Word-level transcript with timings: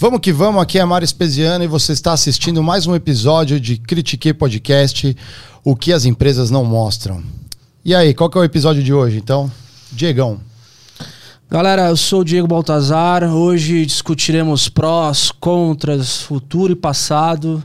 Vamos 0.00 0.20
que 0.20 0.32
vamos, 0.32 0.62
aqui 0.62 0.78
é 0.78 0.84
Mário 0.86 1.04
Espesiano 1.04 1.62
e 1.62 1.66
você 1.66 1.92
está 1.92 2.14
assistindo 2.14 2.62
mais 2.62 2.86
um 2.86 2.94
episódio 2.94 3.60
de 3.60 3.76
Critique 3.76 4.32
Podcast, 4.32 5.14
o 5.62 5.76
que 5.76 5.92
as 5.92 6.06
empresas 6.06 6.50
não 6.50 6.64
mostram. 6.64 7.22
E 7.84 7.94
aí, 7.94 8.14
qual 8.14 8.30
que 8.30 8.38
é 8.38 8.40
o 8.40 8.44
episódio 8.44 8.82
de 8.82 8.94
hoje, 8.94 9.18
então? 9.18 9.52
Diegão. 9.92 10.40
Galera, 11.50 11.90
eu 11.90 11.98
sou 11.98 12.20
o 12.20 12.24
Diego 12.24 12.48
Baltazar. 12.48 13.24
Hoje 13.24 13.84
discutiremos 13.84 14.70
prós, 14.70 15.30
contras, 15.30 16.22
futuro 16.22 16.72
e 16.72 16.76
passado 16.76 17.62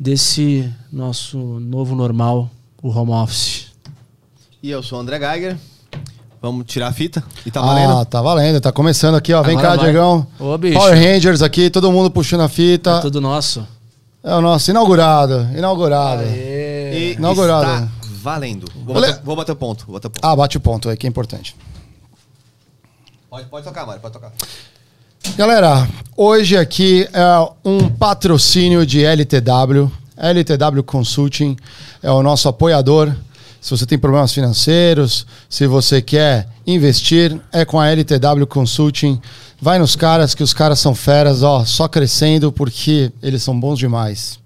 desse 0.00 0.72
nosso 0.90 1.36
novo 1.60 1.94
normal, 1.94 2.50
o 2.82 2.88
home 2.88 3.12
office. 3.12 3.66
E 4.62 4.70
eu 4.70 4.82
sou 4.82 4.96
o 4.96 5.02
André 5.02 5.18
Geiger. 5.18 5.58
Vamos 6.46 6.64
tirar 6.66 6.86
a 6.86 6.92
fita? 6.92 7.24
E 7.44 7.50
tá 7.50 7.60
ah, 7.60 7.66
valendo? 7.66 8.04
tá 8.04 8.22
valendo, 8.22 8.60
tá 8.60 8.70
começando 8.70 9.16
aqui, 9.16 9.34
ó. 9.34 9.42
Vem 9.42 9.58
Agora 9.58 9.70
cá, 9.70 9.82
vai. 9.82 9.84
Diegão. 9.86 10.24
Ô, 10.38 10.56
bicho. 10.56 10.78
Power 10.78 10.94
Rangers 10.94 11.42
aqui, 11.42 11.68
todo 11.68 11.90
mundo 11.90 12.08
puxando 12.08 12.42
a 12.42 12.48
fita. 12.48 12.98
É 12.98 13.00
tudo 13.00 13.20
nosso. 13.20 13.66
É 14.22 14.32
o 14.32 14.40
nosso 14.40 14.70
inaugurado, 14.70 15.48
inaugurado. 15.56 16.22
E 16.22 17.16
Inaugurado. 17.18 17.64
está 17.64 17.88
valendo. 18.22 18.70
Vou 18.84 18.94
bater, 18.94 19.20
vou 19.24 19.34
bater 19.34 19.52
o 19.52 19.56
ponto. 19.56 19.86
Vou 19.86 19.94
bater 19.94 20.06
o 20.06 20.10
ponto. 20.10 20.24
Ah, 20.24 20.36
bate 20.36 20.56
o 20.56 20.60
ponto 20.60 20.88
aí, 20.88 20.96
que 20.96 21.04
é 21.04 21.10
importante. 21.10 21.56
Pode, 23.28 23.46
pode 23.46 23.64
tocar, 23.64 23.84
Mário, 23.84 24.00
pode 24.00 24.14
tocar. 24.14 24.32
Galera, 25.36 25.88
hoje 26.16 26.56
aqui 26.56 27.08
é 27.12 27.50
um 27.64 27.88
patrocínio 27.88 28.86
de 28.86 29.04
LTW. 29.04 29.90
LTW 30.16 30.84
Consulting 30.84 31.56
é 32.00 32.10
o 32.12 32.22
nosso 32.22 32.48
apoiador. 32.48 33.12
Se 33.66 33.70
você 33.70 33.84
tem 33.84 33.98
problemas 33.98 34.32
financeiros, 34.32 35.26
se 35.50 35.66
você 35.66 36.00
quer 36.00 36.46
investir, 36.64 37.36
é 37.50 37.64
com 37.64 37.80
a 37.80 37.88
LTW 37.88 38.46
Consulting. 38.48 39.20
Vai 39.60 39.76
nos 39.76 39.96
caras, 39.96 40.36
que 40.36 40.42
os 40.44 40.54
caras 40.54 40.78
são 40.78 40.94
feras, 40.94 41.42
ó, 41.42 41.64
só 41.64 41.88
crescendo 41.88 42.52
porque 42.52 43.10
eles 43.20 43.42
são 43.42 43.58
bons 43.58 43.76
demais. 43.76 44.38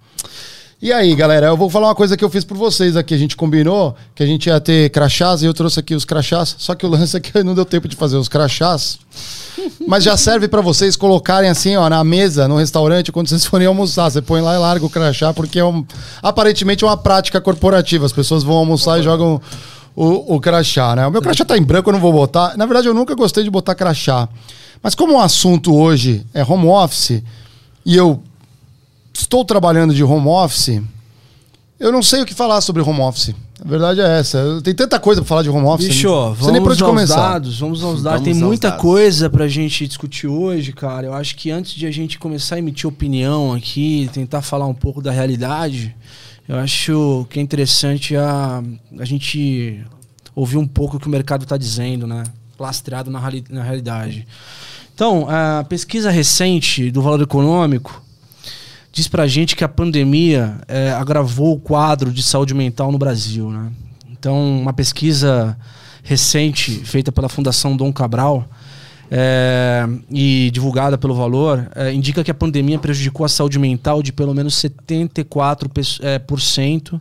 E 0.82 0.94
aí, 0.94 1.14
galera, 1.14 1.48
eu 1.48 1.58
vou 1.58 1.68
falar 1.68 1.88
uma 1.88 1.94
coisa 1.94 2.16
que 2.16 2.24
eu 2.24 2.30
fiz 2.30 2.42
por 2.42 2.56
vocês 2.56 2.96
aqui. 2.96 3.12
A 3.12 3.18
gente 3.18 3.36
combinou 3.36 3.94
que 4.14 4.22
a 4.22 4.26
gente 4.26 4.46
ia 4.46 4.58
ter 4.58 4.88
crachás 4.88 5.42
e 5.42 5.44
eu 5.44 5.52
trouxe 5.52 5.78
aqui 5.78 5.94
os 5.94 6.06
crachás. 6.06 6.56
Só 6.56 6.74
que 6.74 6.86
o 6.86 6.88
lance 6.88 7.14
é 7.14 7.20
que 7.20 7.30
não 7.44 7.54
deu 7.54 7.66
tempo 7.66 7.86
de 7.86 7.94
fazer 7.94 8.16
os 8.16 8.28
crachás. 8.28 8.98
Mas 9.86 10.02
já 10.02 10.16
serve 10.16 10.48
pra 10.48 10.62
vocês 10.62 10.96
colocarem 10.96 11.50
assim, 11.50 11.76
ó, 11.76 11.86
na 11.90 12.02
mesa, 12.02 12.48
no 12.48 12.56
restaurante, 12.56 13.12
quando 13.12 13.28
vocês 13.28 13.44
forem 13.44 13.66
almoçar. 13.66 14.08
Você 14.10 14.22
põe 14.22 14.40
lá 14.40 14.54
e 14.54 14.58
larga 14.58 14.86
o 14.86 14.88
crachá, 14.88 15.34
porque 15.34 15.58
é 15.58 15.64
um, 15.64 15.84
aparentemente 16.22 16.82
é 16.82 16.86
uma 16.86 16.96
prática 16.96 17.42
corporativa. 17.42 18.06
As 18.06 18.12
pessoas 18.12 18.42
vão 18.42 18.56
almoçar 18.56 18.98
e 19.00 19.02
jogam 19.02 19.38
o, 19.94 20.36
o 20.36 20.40
crachá, 20.40 20.96
né? 20.96 21.06
O 21.06 21.10
meu 21.10 21.20
crachá 21.20 21.44
tá 21.44 21.58
em 21.58 21.62
branco, 21.62 21.90
eu 21.90 21.92
não 21.92 22.00
vou 22.00 22.12
botar. 22.14 22.56
Na 22.56 22.64
verdade, 22.64 22.88
eu 22.88 22.94
nunca 22.94 23.14
gostei 23.14 23.44
de 23.44 23.50
botar 23.50 23.74
crachá. 23.74 24.26
Mas 24.82 24.94
como 24.94 25.12
o 25.12 25.20
assunto 25.20 25.76
hoje 25.76 26.24
é 26.32 26.42
home 26.42 26.68
office, 26.68 27.22
e 27.84 27.94
eu 27.94 28.22
estou 29.20 29.44
trabalhando 29.44 29.94
de 29.94 30.02
home 30.02 30.28
office, 30.28 30.80
eu 31.78 31.92
não 31.92 32.02
sei 32.02 32.22
o 32.22 32.26
que 32.26 32.34
falar 32.34 32.60
sobre 32.60 32.82
home 32.82 33.00
office. 33.00 33.34
A 33.62 33.68
verdade 33.68 34.00
é 34.00 34.18
essa. 34.18 34.60
Tem 34.64 34.74
tanta 34.74 34.98
coisa 34.98 35.20
pra 35.20 35.28
falar 35.28 35.42
de 35.42 35.50
home 35.50 35.66
office. 35.66 35.88
Bicho, 35.88 36.08
não 36.08 36.22
vamos 36.32 36.44
sei 36.44 36.52
nem 36.52 36.62
por 36.62 36.72
onde 36.72 36.82
aos 36.82 36.90
começar. 36.90 37.32
dados, 37.32 37.60
vamos 37.60 37.82
aos 37.84 38.02
dados. 38.02 38.20
Vamos 38.20 38.24
Tem 38.24 38.32
aos 38.32 38.42
muita 38.42 38.68
dados. 38.70 38.82
coisa 38.82 39.28
pra 39.28 39.46
gente 39.48 39.86
discutir 39.86 40.26
hoje, 40.26 40.72
cara. 40.72 41.06
Eu 41.06 41.14
acho 41.14 41.36
que 41.36 41.50
antes 41.50 41.72
de 41.74 41.86
a 41.86 41.90
gente 41.90 42.18
começar 42.18 42.54
a 42.54 42.58
emitir 42.58 42.88
opinião 42.88 43.52
aqui, 43.52 44.08
tentar 44.14 44.40
falar 44.40 44.66
um 44.66 44.74
pouco 44.74 45.02
da 45.02 45.10
realidade, 45.10 45.94
eu 46.48 46.56
acho 46.56 47.26
que 47.28 47.38
é 47.38 47.42
interessante 47.42 48.16
a, 48.16 48.62
a 48.98 49.04
gente 49.04 49.84
ouvir 50.34 50.56
um 50.56 50.66
pouco 50.66 50.96
o 50.96 51.00
que 51.00 51.06
o 51.06 51.10
mercado 51.10 51.42
está 51.42 51.58
dizendo, 51.58 52.06
né? 52.06 52.24
Lastreado 52.58 53.10
na, 53.10 53.20
na 53.50 53.62
realidade. 53.62 54.26
Então, 54.94 55.26
a 55.28 55.64
pesquisa 55.64 56.10
recente 56.10 56.90
do 56.90 57.02
Valor 57.02 57.20
Econômico 57.22 58.02
diz 58.92 59.06
pra 59.08 59.26
gente 59.26 59.54
que 59.54 59.64
a 59.64 59.68
pandemia 59.68 60.58
eh, 60.66 60.92
agravou 60.92 61.54
o 61.54 61.60
quadro 61.60 62.12
de 62.12 62.22
saúde 62.22 62.54
mental 62.54 62.90
no 62.90 62.98
Brasil, 62.98 63.50
né? 63.50 63.70
Então, 64.10 64.60
uma 64.60 64.72
pesquisa 64.72 65.56
recente 66.02 66.72
feita 66.84 67.10
pela 67.12 67.28
Fundação 67.28 67.76
Dom 67.76 67.92
Cabral 67.92 68.48
eh, 69.10 69.86
e 70.10 70.50
divulgada 70.52 70.98
pelo 70.98 71.14
Valor 71.14 71.70
eh, 71.74 71.92
indica 71.92 72.22
que 72.24 72.30
a 72.30 72.34
pandemia 72.34 72.78
prejudicou 72.78 73.24
a 73.24 73.28
saúde 73.28 73.58
mental 73.58 74.02
de 74.02 74.12
pelo 74.12 74.34
menos 74.34 74.54
74% 74.54 75.68
pesso- 75.68 76.00
eh, 76.04 76.18
por 76.18 76.40
cento 76.40 77.00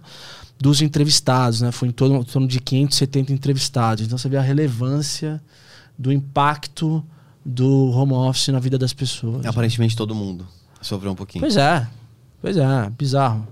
dos 0.59 0.81
entrevistados, 0.81 1.61
né? 1.61 1.71
Foi 1.71 1.87
em 1.87 1.91
torno, 1.91 2.17
em 2.19 2.23
torno 2.23 2.47
de 2.47 2.59
570 2.59 3.33
entrevistados. 3.33 4.05
Então, 4.05 4.17
você 4.17 4.29
vê 4.29 4.37
a 4.37 4.41
relevância 4.41 5.41
do 5.97 6.11
impacto 6.11 7.03
do 7.43 7.89
home 7.91 8.13
office 8.13 8.49
na 8.49 8.59
vida 8.59 8.77
das 8.77 8.93
pessoas. 8.93 9.45
Aparentemente 9.45 9.95
todo 9.95 10.13
mundo 10.13 10.45
sofreu 10.81 11.11
um 11.11 11.15
pouquinho. 11.15 11.41
Pois 11.41 11.57
é. 11.57 11.87
Pois 12.41 12.57
é, 12.57 12.89
bizarro. 12.97 13.47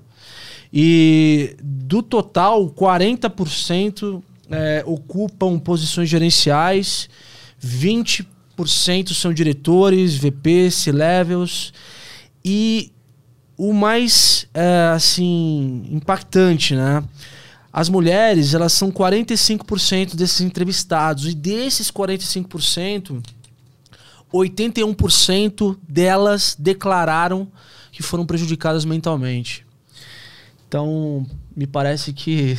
E 0.72 1.56
do 1.62 2.02
total, 2.02 2.70
40% 2.70 4.22
é, 4.50 4.84
ocupam 4.86 5.60
posições 5.60 6.10
gerenciais, 6.10 7.10
20% 7.64 9.14
são 9.14 9.34
diretores, 9.34 10.16
VP, 10.16 10.72
C-levels. 10.72 11.74
E 12.44 12.92
o 13.58 13.74
mais 13.74 14.48
é, 14.54 14.92
assim 14.94 15.86
impactante, 15.92 16.76
né? 16.76 17.04
As 17.72 17.90
mulheres, 17.90 18.54
elas 18.54 18.74
são 18.74 18.92
45% 18.92 20.16
desses 20.16 20.42
entrevistados 20.42 21.28
e 21.28 21.36
desses 21.36 21.92
45%, 21.92 23.22
81% 24.34 25.78
delas 25.88 26.56
declararam 26.58 27.48
que 27.92 28.04
foram 28.04 28.26
prejudicadas 28.26 28.86
mentalmente. 28.86 29.66
Então, 30.68 31.26
me 31.56 31.66
parece 31.66 32.14
que 32.14 32.58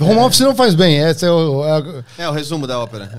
Home 0.00 0.20
office 0.20 0.40
não 0.40 0.54
faz 0.54 0.76
bem. 0.76 0.96
Esse 0.98 1.26
é 1.26 1.30
o. 1.30 1.64
é- 1.64 2.04
É 2.18 2.28
o 2.28 2.32
resumo 2.32 2.66
da 2.68 2.78
ópera. 2.78 3.10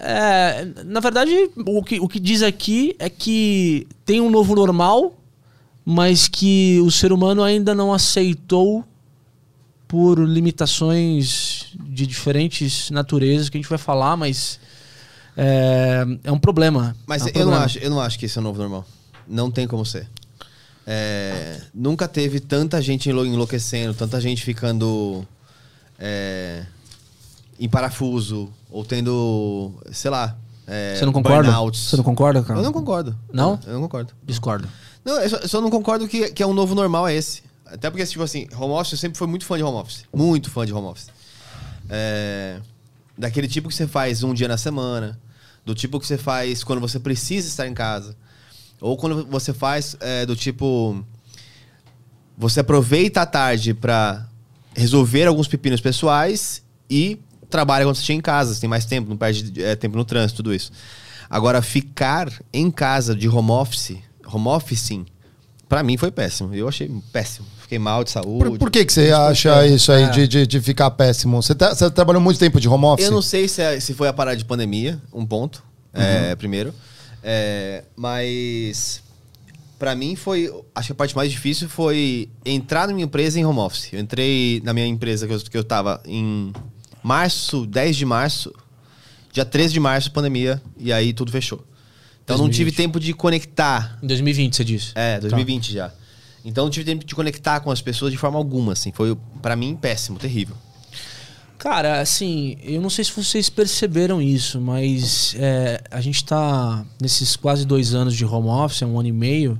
É. 0.00 0.64
É, 0.64 0.64
na 0.84 0.98
verdade, 0.98 1.30
o 1.64 1.82
que, 1.82 2.00
o 2.00 2.08
que 2.08 2.18
diz 2.18 2.42
aqui 2.42 2.96
é 2.98 3.08
que 3.08 3.86
tem 4.04 4.20
um 4.20 4.28
novo 4.28 4.52
normal, 4.56 5.14
mas 5.84 6.26
que 6.26 6.80
o 6.84 6.90
ser 6.90 7.12
humano 7.12 7.40
ainda 7.42 7.72
não 7.72 7.92
aceitou 7.92 8.84
por 9.86 10.18
limitações 10.18 11.66
de 11.88 12.04
diferentes 12.06 12.90
naturezas 12.90 13.48
que 13.48 13.56
a 13.56 13.60
gente 13.60 13.68
vai 13.70 13.78
falar, 13.78 14.16
mas 14.16 14.58
é, 15.36 16.04
é 16.24 16.32
um 16.32 16.38
problema. 16.38 16.94
Mas 17.06 17.22
É 17.22 17.24
um 17.24 17.28
eu, 17.28 17.32
não 17.34 17.40
problema. 17.42 17.64
acho, 17.64 17.78
eu 17.78 17.90
não 17.90 18.00
acho 18.00 18.18
que 18.18 18.26
esse 18.26 18.36
é 18.38 18.40
o 18.40 18.44
novo 18.44 18.58
normal. 18.58 18.84
Não 19.26 19.50
tem 19.50 19.66
como 19.66 19.84
ser. 19.86 20.08
É, 20.86 21.60
nunca 21.72 22.08
teve 22.08 22.40
tanta 22.40 22.80
gente 22.82 23.08
enlou- 23.08 23.24
enlouquecendo, 23.26 23.94
tanta 23.94 24.20
gente 24.20 24.42
ficando 24.42 25.26
é, 25.98 26.64
em 27.58 27.68
parafuso, 27.68 28.52
ou 28.70 28.84
tendo, 28.84 29.72
sei 29.92 30.10
lá. 30.10 30.36
é, 30.66 30.96
Você 30.96 31.06
não 31.06 31.12
concorda? 31.12 31.50
burnouts. 31.50 31.80
Você 31.80 31.96
não 31.96 32.04
concorda, 32.04 32.42
cara? 32.42 32.58
Eu 32.58 32.64
não 32.64 32.72
concordo. 32.72 33.16
Não? 33.32 33.58
Eu 33.66 33.74
não 33.74 33.82
concordo. 33.82 34.12
Discordo. 34.24 34.68
Não, 35.04 35.20
eu 35.20 35.30
só, 35.30 35.36
eu 35.36 35.48
só 35.48 35.60
não 35.60 35.70
concordo 35.70 36.08
que, 36.08 36.30
que 36.30 36.42
é 36.42 36.46
um 36.46 36.52
novo 36.54 36.74
normal 36.74 37.06
é 37.08 37.14
esse. 37.14 37.42
Até 37.66 37.88
porque, 37.88 38.04
tipo 38.04 38.22
assim, 38.22 38.46
home 38.58 38.74
office, 38.74 38.92
eu 38.92 38.98
sempre 38.98 39.16
fui 39.18 39.26
muito 39.28 39.44
fã 39.44 39.56
de 39.56 39.62
home 39.62 39.78
office. 39.78 40.04
Muito 40.12 40.50
fã 40.50 40.66
de 40.66 40.72
home 40.72 40.88
office. 40.88 41.08
É, 41.88 42.60
daquele 43.22 43.46
tipo 43.46 43.68
que 43.68 43.74
você 43.74 43.86
faz 43.86 44.22
um 44.22 44.34
dia 44.34 44.48
na 44.48 44.58
semana. 44.58 45.18
Do 45.64 45.74
tipo 45.74 46.00
que 46.00 46.06
você 46.06 46.18
faz 46.18 46.64
quando 46.64 46.80
você 46.80 46.98
precisa 46.98 47.46
estar 47.46 47.68
em 47.68 47.72
casa. 47.72 48.16
Ou 48.80 48.96
quando 48.96 49.24
você 49.26 49.54
faz 49.54 49.96
é, 50.00 50.26
do 50.26 50.34
tipo... 50.34 51.04
Você 52.36 52.60
aproveita 52.60 53.22
a 53.22 53.26
tarde 53.26 53.72
pra 53.72 54.26
resolver 54.74 55.26
alguns 55.26 55.46
pepinos 55.46 55.80
pessoais 55.80 56.62
e 56.90 57.20
trabalha 57.48 57.84
quando 57.84 57.94
você 57.94 58.02
chega 58.02 58.18
em 58.18 58.22
casa. 58.22 58.52
Você 58.54 58.60
tem 58.60 58.68
mais 58.68 58.84
tempo, 58.84 59.08
não 59.08 59.16
perde 59.16 59.62
é, 59.62 59.76
tempo 59.76 59.96
no 59.96 60.04
trânsito, 60.04 60.38
tudo 60.38 60.52
isso. 60.52 60.72
Agora, 61.30 61.62
ficar 61.62 62.32
em 62.52 62.70
casa 62.70 63.14
de 63.14 63.28
home 63.28 63.52
office, 63.52 63.98
home 64.26 64.48
officing, 64.48 65.06
pra 65.68 65.84
mim 65.84 65.96
foi 65.96 66.10
péssimo. 66.10 66.52
Eu 66.52 66.66
achei 66.66 66.90
péssimo. 67.12 67.46
Fiquei 67.72 67.78
mal 67.78 68.04
de 68.04 68.10
saúde. 68.10 68.50
Por, 68.50 68.58
por 68.58 68.70
que, 68.70 68.84
que 68.84 68.92
você 68.92 69.10
acha 69.12 69.66
isso 69.66 69.90
aí 69.90 70.02
É. 70.02 70.10
de, 70.10 70.28
de, 70.28 70.46
de 70.46 70.60
ficar 70.60 70.90
péssimo? 70.90 71.42
Você, 71.42 71.54
tá- 71.54 71.74
você 71.74 71.90
trabalhou 71.90 72.20
muito 72.20 72.38
tempo 72.38 72.60
de 72.60 72.68
home 72.68 72.84
office? 72.84 73.06
Eu 73.06 73.10
não 73.12 73.22
sei 73.22 73.48
se, 73.48 73.62
é- 73.62 73.80
se 73.80 73.94
foi 73.94 74.08
a 74.08 74.12
parada 74.12 74.36
de 74.36 74.44
pandemia, 74.44 75.00
um 75.10 75.24
ponto, 75.24 75.64
é, 75.94 76.34
primeiro. 76.36 76.74
É, 77.24 77.84
mas 77.96 79.02
pra 79.78 79.94
mim 79.94 80.14
foi. 80.16 80.52
Acho 80.74 80.88
que 80.88 80.92
a 80.92 80.94
parte 80.94 81.16
mais 81.16 81.30
difícil 81.30 81.66
foi 81.66 82.28
entrar 82.44 82.86
na 82.86 82.92
minha 82.92 83.06
empresa 83.06 83.40
em 83.40 83.44
home 83.46 83.60
office. 83.60 83.88
Eu 83.90 84.00
entrei 84.00 84.60
na 84.64 84.74
minha 84.74 84.86
empresa 84.86 85.26
que 85.26 85.32
eu, 85.32 85.38
que 85.38 85.56
eu 85.56 85.64
tava 85.64 86.02
em 86.04 86.52
março, 87.02 87.64
10 87.64 87.96
de 87.96 88.04
março, 88.04 88.52
dia 89.32 89.46
13 89.46 89.72
de 89.72 89.80
março, 89.80 90.10
pandemia, 90.12 90.60
e 90.76 90.92
aí 90.92 91.14
tudo 91.14 91.32
fechou. 91.32 91.64
Então 92.22 92.36
não 92.36 92.44
2020. 92.48 92.54
tive 92.54 92.76
tempo 92.76 93.00
de 93.00 93.14
conectar. 93.14 93.98
Em 94.02 94.06
2020, 94.06 94.56
você 94.56 94.62
disse. 94.64 94.92
É, 94.94 95.18
2020 95.20 95.72
já. 95.72 95.90
Então 96.44 96.64
não 96.64 96.70
tive 96.70 96.84
tempo 96.84 97.04
de 97.04 97.14
conectar 97.14 97.60
com 97.60 97.70
as 97.70 97.80
pessoas 97.80 98.12
de 98.12 98.18
forma 98.18 98.38
alguma, 98.38 98.72
assim. 98.72 98.92
Foi, 98.92 99.16
pra 99.40 99.54
mim, 99.54 99.76
péssimo, 99.76 100.18
terrível. 100.18 100.56
Cara, 101.62 102.00
assim, 102.00 102.56
eu 102.64 102.80
não 102.80 102.90
sei 102.90 103.04
se 103.04 103.12
vocês 103.12 103.48
perceberam 103.48 104.20
isso, 104.20 104.60
mas 104.60 105.36
é, 105.38 105.80
a 105.92 106.00
gente 106.00 106.24
tá 106.24 106.84
nesses 107.00 107.36
quase 107.36 107.64
dois 107.64 107.94
anos 107.94 108.16
de 108.16 108.24
home 108.24 108.48
office, 108.48 108.82
um 108.82 108.98
ano 108.98 109.08
e 109.08 109.12
meio. 109.12 109.56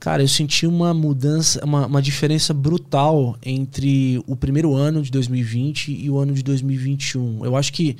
Cara, 0.00 0.20
eu 0.20 0.26
senti 0.26 0.66
uma 0.66 0.92
mudança, 0.92 1.64
uma, 1.64 1.86
uma 1.86 2.02
diferença 2.02 2.52
brutal 2.52 3.36
entre 3.44 4.20
o 4.26 4.34
primeiro 4.34 4.74
ano 4.74 5.00
de 5.00 5.12
2020 5.12 5.92
e 5.92 6.10
o 6.10 6.18
ano 6.18 6.32
de 6.32 6.42
2021. 6.42 7.44
Eu 7.44 7.54
acho 7.54 7.72
que 7.72 7.96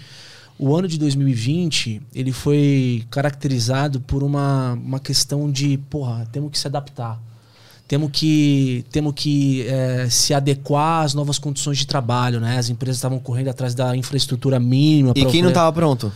o 0.59 0.75
ano 0.75 0.88
de 0.88 0.99
2020 0.99 2.03
ele 2.12 2.32
foi 2.32 3.05
caracterizado 3.09 4.00
por 4.00 4.25
uma, 4.25 4.73
uma 4.73 4.99
questão 4.99 5.49
de, 5.49 5.79
porra, 5.88 6.26
temos 6.32 6.50
que 6.50 6.59
se 6.59 6.67
adaptar 6.67 7.27
temos 7.88 8.11
que, 8.12 8.85
temos 8.93 9.14
que 9.17 9.67
é, 9.67 10.08
se 10.11 10.35
adequar 10.35 11.05
às 11.05 11.14
novas 11.14 11.38
condições 11.38 11.79
de 11.79 11.87
trabalho, 11.87 12.38
né? 12.38 12.58
As 12.58 12.69
empresas 12.69 12.99
estavam 12.99 13.19
correndo 13.19 13.49
atrás 13.49 13.75
da 13.75 13.96
infraestrutura 13.96 14.61
mínima. 14.61 15.14
E 15.17 15.25
quem 15.25 15.40
não 15.40 15.49
estava 15.49 15.73
pronto? 15.73 16.12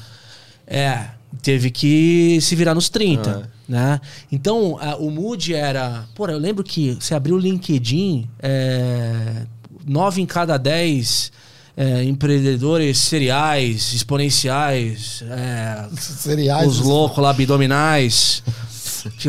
É, 0.67 1.07
teve 1.41 1.71
que 1.71 2.39
se 2.43 2.55
virar 2.55 2.75
nos 2.75 2.91
30, 2.91 3.31
ah. 3.31 3.49
né? 3.67 4.01
Então, 4.31 4.77
a, 4.79 4.97
o 4.97 5.11
mood 5.11 5.55
era... 5.55 6.05
Pô, 6.15 6.29
eu 6.29 6.39
lembro 6.39 6.63
que 6.63 6.95
você 7.01 7.15
abriu 7.15 7.37
o 7.37 7.39
LinkedIn, 7.39 8.29
é, 8.39 9.47
nove 9.87 10.21
em 10.21 10.27
cada 10.27 10.59
dez... 10.59 11.33
É, 11.75 12.05
empreendedores 12.05 12.99
seriais, 12.99 13.95
exponenciais, 13.95 15.25
é, 15.27 15.89
seriais, 15.97 16.69
os 16.69 16.81
loucos 16.81 17.17
lá, 17.17 17.31
abdominais. 17.31 18.43
que, 19.17 19.27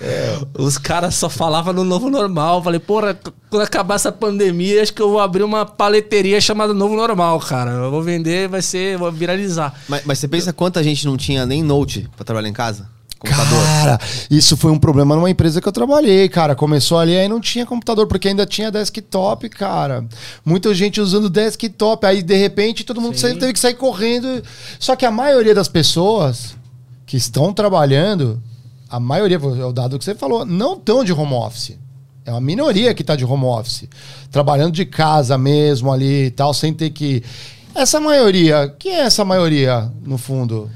é, 0.00 0.38
os 0.58 0.76
caras 0.76 1.14
só 1.14 1.28
falavam 1.28 1.72
no 1.72 1.84
novo 1.84 2.10
normal. 2.10 2.62
Falei, 2.62 2.80
porra, 2.80 3.18
quando 3.48 3.62
acabar 3.62 3.94
essa 3.94 4.12
pandemia, 4.12 4.82
acho 4.82 4.92
que 4.92 5.00
eu 5.00 5.10
vou 5.10 5.20
abrir 5.20 5.42
uma 5.42 5.64
paleteria 5.64 6.40
chamada 6.40 6.74
Novo 6.74 6.94
Normal, 6.94 7.38
cara. 7.40 7.70
Eu 7.70 7.90
vou 7.90 8.02
vender, 8.02 8.48
vai 8.48 8.62
ser, 8.62 8.98
vou 8.98 9.10
viralizar. 9.10 9.74
Mas, 9.88 10.02
mas 10.04 10.18
você 10.18 10.28
pensa 10.28 10.52
quanta 10.52 10.82
gente 10.82 11.06
não 11.06 11.16
tinha 11.16 11.46
nem 11.46 11.62
note 11.62 12.08
para 12.14 12.24
trabalhar 12.24 12.48
em 12.48 12.52
casa? 12.52 12.88
Computador. 13.18 13.64
Cara, 13.64 14.00
isso 14.30 14.56
foi 14.58 14.70
um 14.70 14.78
problema 14.78 15.16
numa 15.16 15.30
empresa 15.30 15.60
que 15.60 15.66
eu 15.66 15.72
trabalhei, 15.72 16.28
cara. 16.28 16.54
Começou 16.54 16.98
ali, 16.98 17.16
aí 17.16 17.26
não 17.26 17.40
tinha 17.40 17.64
computador, 17.64 18.06
porque 18.06 18.28
ainda 18.28 18.44
tinha 18.44 18.70
desktop, 18.70 19.48
cara. 19.48 20.04
Muita 20.44 20.74
gente 20.74 21.00
usando 21.00 21.30
desktop. 21.30 22.06
Aí, 22.06 22.22
de 22.22 22.36
repente, 22.36 22.84
todo 22.84 23.00
mundo 23.00 23.18
saiu, 23.18 23.38
teve 23.38 23.54
que 23.54 23.58
sair 23.58 23.74
correndo. 23.74 24.42
Só 24.78 24.94
que 24.94 25.06
a 25.06 25.10
maioria 25.10 25.54
das 25.54 25.68
pessoas 25.68 26.54
que 27.06 27.16
estão 27.16 27.54
trabalhando 27.54 28.42
a 28.88 29.00
maioria, 29.00 29.36
é 29.36 29.64
o 29.64 29.72
dado 29.72 29.98
que 29.98 30.04
você 30.04 30.14
falou, 30.14 30.44
não 30.44 30.74
estão 30.74 31.02
de 31.02 31.12
home 31.12 31.34
office. 31.34 31.76
É 32.24 32.32
uma 32.32 32.40
minoria 32.40 32.92
que 32.92 33.02
está 33.02 33.14
de 33.14 33.24
home 33.24 33.44
office. 33.44 33.88
Trabalhando 34.30 34.72
de 34.72 34.84
casa 34.84 35.38
mesmo 35.38 35.92
ali 35.92 36.26
e 36.26 36.30
tal, 36.30 36.52
sem 36.52 36.74
ter 36.74 36.90
que. 36.90 37.22
Essa 37.74 38.00
maioria, 38.00 38.74
quem 38.78 38.92
é 38.92 39.00
essa 39.00 39.24
maioria, 39.24 39.92
no 40.04 40.18
fundo? 40.18 40.68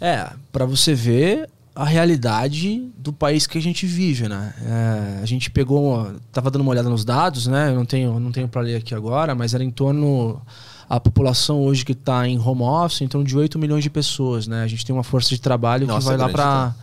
É, 0.00 0.28
para 0.52 0.66
você 0.66 0.94
ver 0.94 1.48
a 1.74 1.84
realidade 1.84 2.90
do 2.98 3.12
país 3.12 3.46
que 3.46 3.56
a 3.56 3.62
gente 3.62 3.86
vive, 3.86 4.28
né? 4.28 4.52
É, 4.66 5.22
a 5.22 5.26
gente 5.26 5.50
pegou, 5.50 6.12
tava 6.32 6.50
dando 6.50 6.62
uma 6.62 6.72
olhada 6.72 6.90
nos 6.90 7.04
dados, 7.04 7.46
né? 7.46 7.70
Eu 7.70 7.76
não 7.76 7.86
tenho, 7.86 8.18
não 8.18 8.32
tenho 8.32 8.48
para 8.48 8.60
ler 8.60 8.76
aqui 8.76 8.94
agora, 8.94 9.34
mas 9.34 9.54
era 9.54 9.62
em 9.62 9.70
torno 9.70 10.42
a 10.88 10.98
população 10.98 11.60
hoje 11.60 11.84
que 11.84 11.92
está 11.92 12.26
em 12.26 12.38
home 12.38 12.62
office, 12.62 13.02
em 13.02 13.08
torno 13.08 13.26
de 13.26 13.36
8 13.36 13.58
milhões 13.58 13.84
de 13.84 13.90
pessoas, 13.90 14.46
né? 14.46 14.62
A 14.62 14.66
gente 14.66 14.84
tem 14.84 14.92
uma 14.92 15.04
força 15.04 15.30
de 15.30 15.40
trabalho 15.40 15.86
Nossa, 15.86 16.00
que 16.00 16.04
vai 16.04 16.16
lá 16.16 16.28
para 16.28 16.74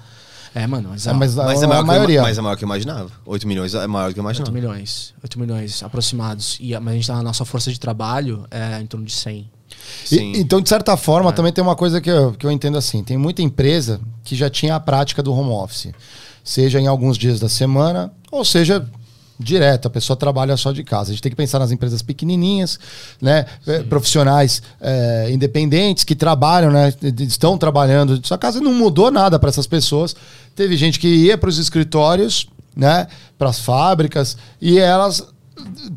é, 0.56 0.66
mano, 0.66 0.88
mas, 0.92 1.06
é, 1.06 1.12
mas, 1.12 1.36
mas 1.36 1.62
é, 1.62 1.68
maior 1.68 1.82
a 1.82 1.84
maioria. 1.84 2.20
Que, 2.22 2.26
mas 2.28 2.38
é 2.38 2.42
maior 2.42 2.56
que 2.56 2.64
eu 2.64 2.68
imaginava. 2.68 3.12
8 3.26 3.46
milhões 3.46 3.76
é 3.76 3.86
maior 3.88 4.08
do 4.08 4.14
que 4.14 4.20
eu 4.22 4.24
imaginava. 4.24 4.50
8 4.50 4.54
milhões. 4.54 5.14
8 5.22 5.38
milhões 5.40 5.84
aproximados. 5.84 6.58
E, 6.62 6.72
mas 6.80 6.94
a 6.94 6.96
gente 6.96 7.08
tá 7.08 7.16
na 7.16 7.24
nossa 7.24 7.44
força 7.44 7.70
de 7.70 7.78
trabalho 7.78 8.46
é 8.50 8.80
em 8.80 8.86
torno 8.86 9.06
de 9.06 9.12
100. 9.12 9.52
E, 10.10 10.40
então, 10.40 10.62
de 10.62 10.70
certa 10.70 10.96
forma, 10.96 11.30
é. 11.30 11.34
também 11.34 11.52
tem 11.52 11.62
uma 11.62 11.76
coisa 11.76 12.00
que 12.00 12.10
eu, 12.10 12.32
que 12.32 12.46
eu 12.46 12.52
entendo 12.52 12.78
assim: 12.78 13.04
tem 13.04 13.18
muita 13.18 13.42
empresa 13.42 14.00
que 14.24 14.34
já 14.34 14.50
tinha 14.50 14.76
a 14.76 14.80
prática 14.80 15.22
do 15.22 15.34
home 15.34 15.52
office, 15.52 15.92
seja 16.42 16.80
em 16.80 16.88
alguns 16.88 17.18
dias 17.18 17.38
da 17.38 17.50
semana, 17.50 18.14
ou 18.32 18.46
seja 18.46 18.90
direto, 19.40 19.88
a 19.88 19.92
pessoa 19.92 20.16
trabalha 20.16 20.56
só 20.58 20.72
de 20.72 20.84
casa. 20.84 21.10
A 21.10 21.14
gente 21.14 21.22
tem 21.22 21.30
que 21.30 21.36
pensar 21.36 21.60
nas 21.60 21.72
empresas 21.72 22.02
pequenininhas, 22.02 22.80
né, 23.22 23.46
é, 23.68 23.84
profissionais 23.84 24.62
é, 24.80 25.30
independentes 25.32 26.04
que 26.04 26.16
trabalham, 26.16 26.72
né, 26.72 26.94
estão 27.20 27.58
trabalhando. 27.58 28.26
Sua 28.26 28.38
casa 28.38 28.62
não 28.62 28.74
mudou 28.74 29.12
nada 29.12 29.38
para 29.38 29.50
essas 29.50 29.68
pessoas. 29.68 30.16
Teve 30.56 30.78
gente 30.78 31.00
que 31.00 31.08
ia 31.08 31.38
para 31.38 31.50
os 31.50 31.58
escritórios, 31.58 32.48
né, 32.76 33.08
para 33.38 33.50
as 33.50 33.60
fábricas 33.60 34.38
e 34.62 34.80
elas 34.80 35.24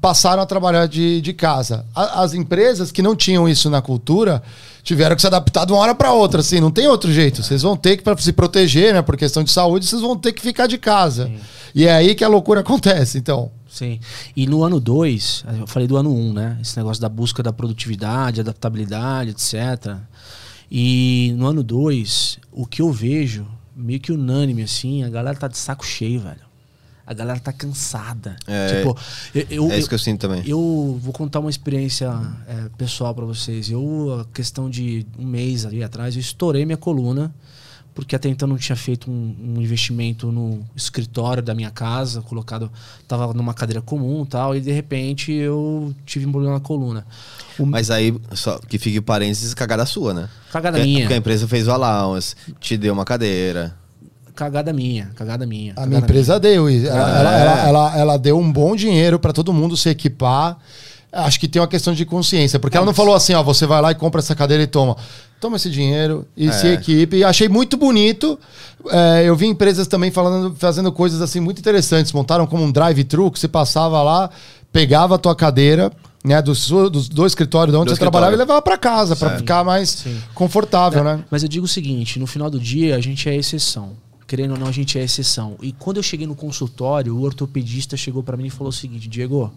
passaram 0.00 0.42
a 0.42 0.46
trabalhar 0.46 0.86
de, 0.86 1.20
de 1.20 1.32
casa. 1.32 1.84
As 1.94 2.32
empresas 2.34 2.92
que 2.92 3.02
não 3.02 3.16
tinham 3.16 3.48
isso 3.48 3.68
na 3.68 3.82
cultura 3.82 4.42
tiveram 4.82 5.14
que 5.14 5.22
se 5.22 5.26
adaptar 5.26 5.64
de 5.64 5.72
uma 5.72 5.80
hora 5.80 5.94
para 5.94 6.12
outra, 6.12 6.40
assim, 6.40 6.60
não 6.60 6.70
tem 6.70 6.86
outro 6.86 7.12
jeito. 7.12 7.42
Vocês 7.42 7.62
vão 7.62 7.76
ter 7.76 7.96
que, 7.96 8.02
para 8.02 8.16
se 8.18 8.32
proteger, 8.32 8.94
né, 8.94 9.02
por 9.02 9.16
questão 9.16 9.42
de 9.42 9.50
saúde, 9.50 9.86
vocês 9.86 10.02
vão 10.02 10.16
ter 10.16 10.32
que 10.32 10.40
ficar 10.40 10.66
de 10.66 10.78
casa. 10.78 11.26
Sim. 11.26 11.38
E 11.74 11.86
é 11.86 11.92
aí 11.92 12.14
que 12.14 12.24
a 12.24 12.28
loucura 12.28 12.60
acontece, 12.60 13.18
então. 13.18 13.50
Sim. 13.68 14.00
E 14.34 14.46
no 14.46 14.62
ano 14.62 14.80
2, 14.80 15.44
eu 15.60 15.66
falei 15.66 15.86
do 15.86 15.96
ano 15.96 16.10
1, 16.10 16.18
um, 16.18 16.32
né? 16.32 16.58
Esse 16.60 16.76
negócio 16.76 17.00
da 17.00 17.08
busca 17.08 17.42
da 17.42 17.52
produtividade, 17.52 18.40
adaptabilidade, 18.40 19.30
etc. 19.30 19.96
E 20.70 21.34
no 21.36 21.46
ano 21.46 21.62
2, 21.62 22.38
o 22.50 22.66
que 22.66 22.82
eu 22.82 22.90
vejo, 22.90 23.46
meio 23.76 24.00
que 24.00 24.10
unânime, 24.10 24.62
assim, 24.62 25.04
a 25.04 25.08
galera 25.08 25.36
tá 25.36 25.48
de 25.48 25.58
saco 25.58 25.84
cheio, 25.84 26.20
velho. 26.20 26.47
A 27.08 27.14
galera 27.14 27.40
tá 27.40 27.52
cansada. 27.52 28.36
É, 28.46 28.76
tipo, 28.76 28.96
eu, 29.34 29.46
eu, 29.50 29.72
é 29.72 29.78
isso 29.78 29.88
que 29.88 29.94
eu 29.94 29.98
sinto 29.98 30.20
também. 30.20 30.42
Eu 30.46 30.98
vou 31.02 31.12
contar 31.12 31.40
uma 31.40 31.48
experiência 31.48 32.12
é, 32.46 32.68
pessoal 32.76 33.14
para 33.14 33.24
vocês. 33.24 33.70
Eu, 33.70 34.20
a 34.20 34.34
questão 34.34 34.68
de 34.68 35.06
um 35.18 35.24
mês 35.24 35.64
ali 35.64 35.82
atrás, 35.82 36.14
eu 36.14 36.20
estourei 36.20 36.66
minha 36.66 36.76
coluna 36.76 37.34
porque 37.98 38.14
até 38.14 38.28
então 38.28 38.46
não 38.46 38.56
tinha 38.56 38.76
feito 38.76 39.10
um, 39.10 39.34
um, 39.42 39.60
investimento 39.60 40.30
no 40.30 40.64
escritório 40.76 41.42
da 41.42 41.52
minha 41.52 41.68
casa, 41.68 42.22
colocado, 42.22 42.70
tava 43.08 43.34
numa 43.34 43.52
cadeira 43.52 43.82
comum 43.82 44.24
tal, 44.24 44.54
e 44.54 44.60
de 44.60 44.70
repente 44.70 45.32
eu 45.32 45.92
tive 46.06 46.24
um 46.24 46.30
problema 46.30 46.54
na 46.54 46.60
coluna. 46.60 47.04
O... 47.58 47.66
Mas 47.66 47.90
aí, 47.90 48.14
só 48.34 48.60
que 48.60 48.78
fique 48.78 49.00
parênteses, 49.00 49.52
cagada 49.52 49.84
sua, 49.84 50.14
né? 50.14 50.28
Cagada 50.52 50.78
minha. 50.78 51.00
Porque 51.00 51.14
a 51.14 51.16
empresa 51.16 51.48
fez 51.48 51.66
o 51.66 51.72
allowance, 51.72 52.36
te 52.60 52.76
deu 52.76 52.94
uma 52.94 53.04
cadeira. 53.04 53.74
Cagada 54.38 54.72
minha, 54.72 55.10
cagada 55.16 55.44
minha. 55.44 55.72
A 55.74 55.84
minha 55.84 55.98
empresa 55.98 56.38
minha. 56.38 56.40
deu. 56.54 56.68
Ela, 56.68 56.78
é. 56.78 57.20
ela, 57.20 57.40
ela, 57.40 57.68
ela, 57.68 57.98
ela 57.98 58.16
deu 58.16 58.38
um 58.38 58.52
bom 58.52 58.76
dinheiro 58.76 59.18
para 59.18 59.32
todo 59.32 59.52
mundo 59.52 59.76
se 59.76 59.88
equipar. 59.88 60.56
Acho 61.10 61.40
que 61.40 61.48
tem 61.48 61.60
uma 61.60 61.66
questão 61.66 61.92
de 61.92 62.04
consciência, 62.04 62.56
porque 62.60 62.76
ela 62.76 62.86
não 62.86 62.94
falou 62.94 63.16
assim, 63.16 63.34
ó, 63.34 63.42
você 63.42 63.66
vai 63.66 63.82
lá 63.82 63.90
e 63.90 63.96
compra 63.96 64.20
essa 64.20 64.36
cadeira 64.36 64.62
e 64.62 64.68
toma 64.68 64.96
toma 65.40 65.56
esse 65.56 65.68
dinheiro 65.68 66.24
e 66.36 66.46
é. 66.46 66.52
se 66.52 66.68
equipe. 66.68 67.24
Achei 67.24 67.48
muito 67.48 67.76
bonito. 67.76 68.38
É, 68.90 69.24
eu 69.24 69.34
vi 69.34 69.46
empresas 69.46 69.88
também 69.88 70.12
falando, 70.12 70.54
fazendo 70.54 70.92
coisas 70.92 71.20
assim 71.20 71.40
muito 71.40 71.58
interessantes. 71.58 72.12
Montaram 72.12 72.46
como 72.46 72.62
um 72.62 72.70
drive-thru 72.70 73.32
que 73.32 73.40
você 73.40 73.48
passava 73.48 74.00
lá, 74.04 74.30
pegava 74.72 75.16
a 75.16 75.18
tua 75.18 75.34
cadeira. 75.34 75.90
Né, 76.24 76.42
do, 76.42 76.52
do, 76.90 77.00
do 77.00 77.26
escritório 77.26 77.72
de 77.72 77.78
onde 77.78 77.90
do 77.90 77.94
você 77.94 78.00
trabalhava 78.00 78.34
e 78.34 78.36
levava 78.36 78.60
para 78.60 78.76
casa 78.76 79.14
para 79.14 79.36
ficar 79.38 79.62
mais 79.62 79.88
Sim. 79.90 80.20
confortável, 80.34 81.00
é, 81.00 81.04
né? 81.04 81.24
Mas 81.30 81.44
eu 81.44 81.48
digo 81.48 81.64
o 81.64 81.68
seguinte: 81.68 82.18
no 82.18 82.26
final 82.26 82.50
do 82.50 82.58
dia 82.58 82.96
a 82.96 83.00
gente 83.00 83.28
é 83.28 83.36
exceção 83.36 83.92
querendo 84.28 84.52
ou 84.52 84.58
não, 84.58 84.68
a 84.68 84.72
gente 84.72 84.98
é 84.98 85.02
exceção. 85.02 85.56
E 85.62 85.72
quando 85.72 85.96
eu 85.96 86.02
cheguei 86.02 86.26
no 86.26 86.36
consultório, 86.36 87.16
o 87.16 87.22
ortopedista 87.22 87.96
chegou 87.96 88.22
para 88.22 88.36
mim 88.36 88.46
e 88.46 88.50
falou 88.50 88.68
o 88.68 88.72
seguinte: 88.72 89.08
Diego, 89.08 89.50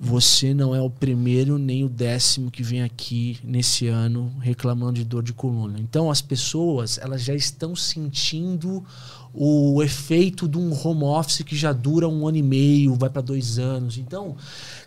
você 0.00 0.52
não 0.52 0.74
é 0.74 0.80
o 0.80 0.90
primeiro 0.90 1.56
nem 1.56 1.84
o 1.84 1.88
décimo 1.88 2.50
que 2.50 2.62
vem 2.62 2.82
aqui 2.82 3.38
nesse 3.44 3.86
ano 3.86 4.32
reclamando 4.40 4.94
de 4.94 5.04
dor 5.04 5.22
de 5.22 5.32
coluna. 5.32 5.78
Então 5.78 6.10
as 6.10 6.20
pessoas 6.20 6.98
elas 6.98 7.22
já 7.22 7.34
estão 7.34 7.76
sentindo 7.76 8.84
o 9.32 9.80
efeito 9.82 10.48
de 10.48 10.58
um 10.58 10.72
home 10.72 11.04
office 11.04 11.42
que 11.42 11.54
já 11.54 11.72
dura 11.72 12.08
um 12.08 12.26
ano 12.26 12.38
e 12.38 12.42
meio, 12.42 12.96
vai 12.96 13.08
para 13.08 13.22
dois 13.22 13.58
anos. 13.58 13.96
Então, 13.96 14.34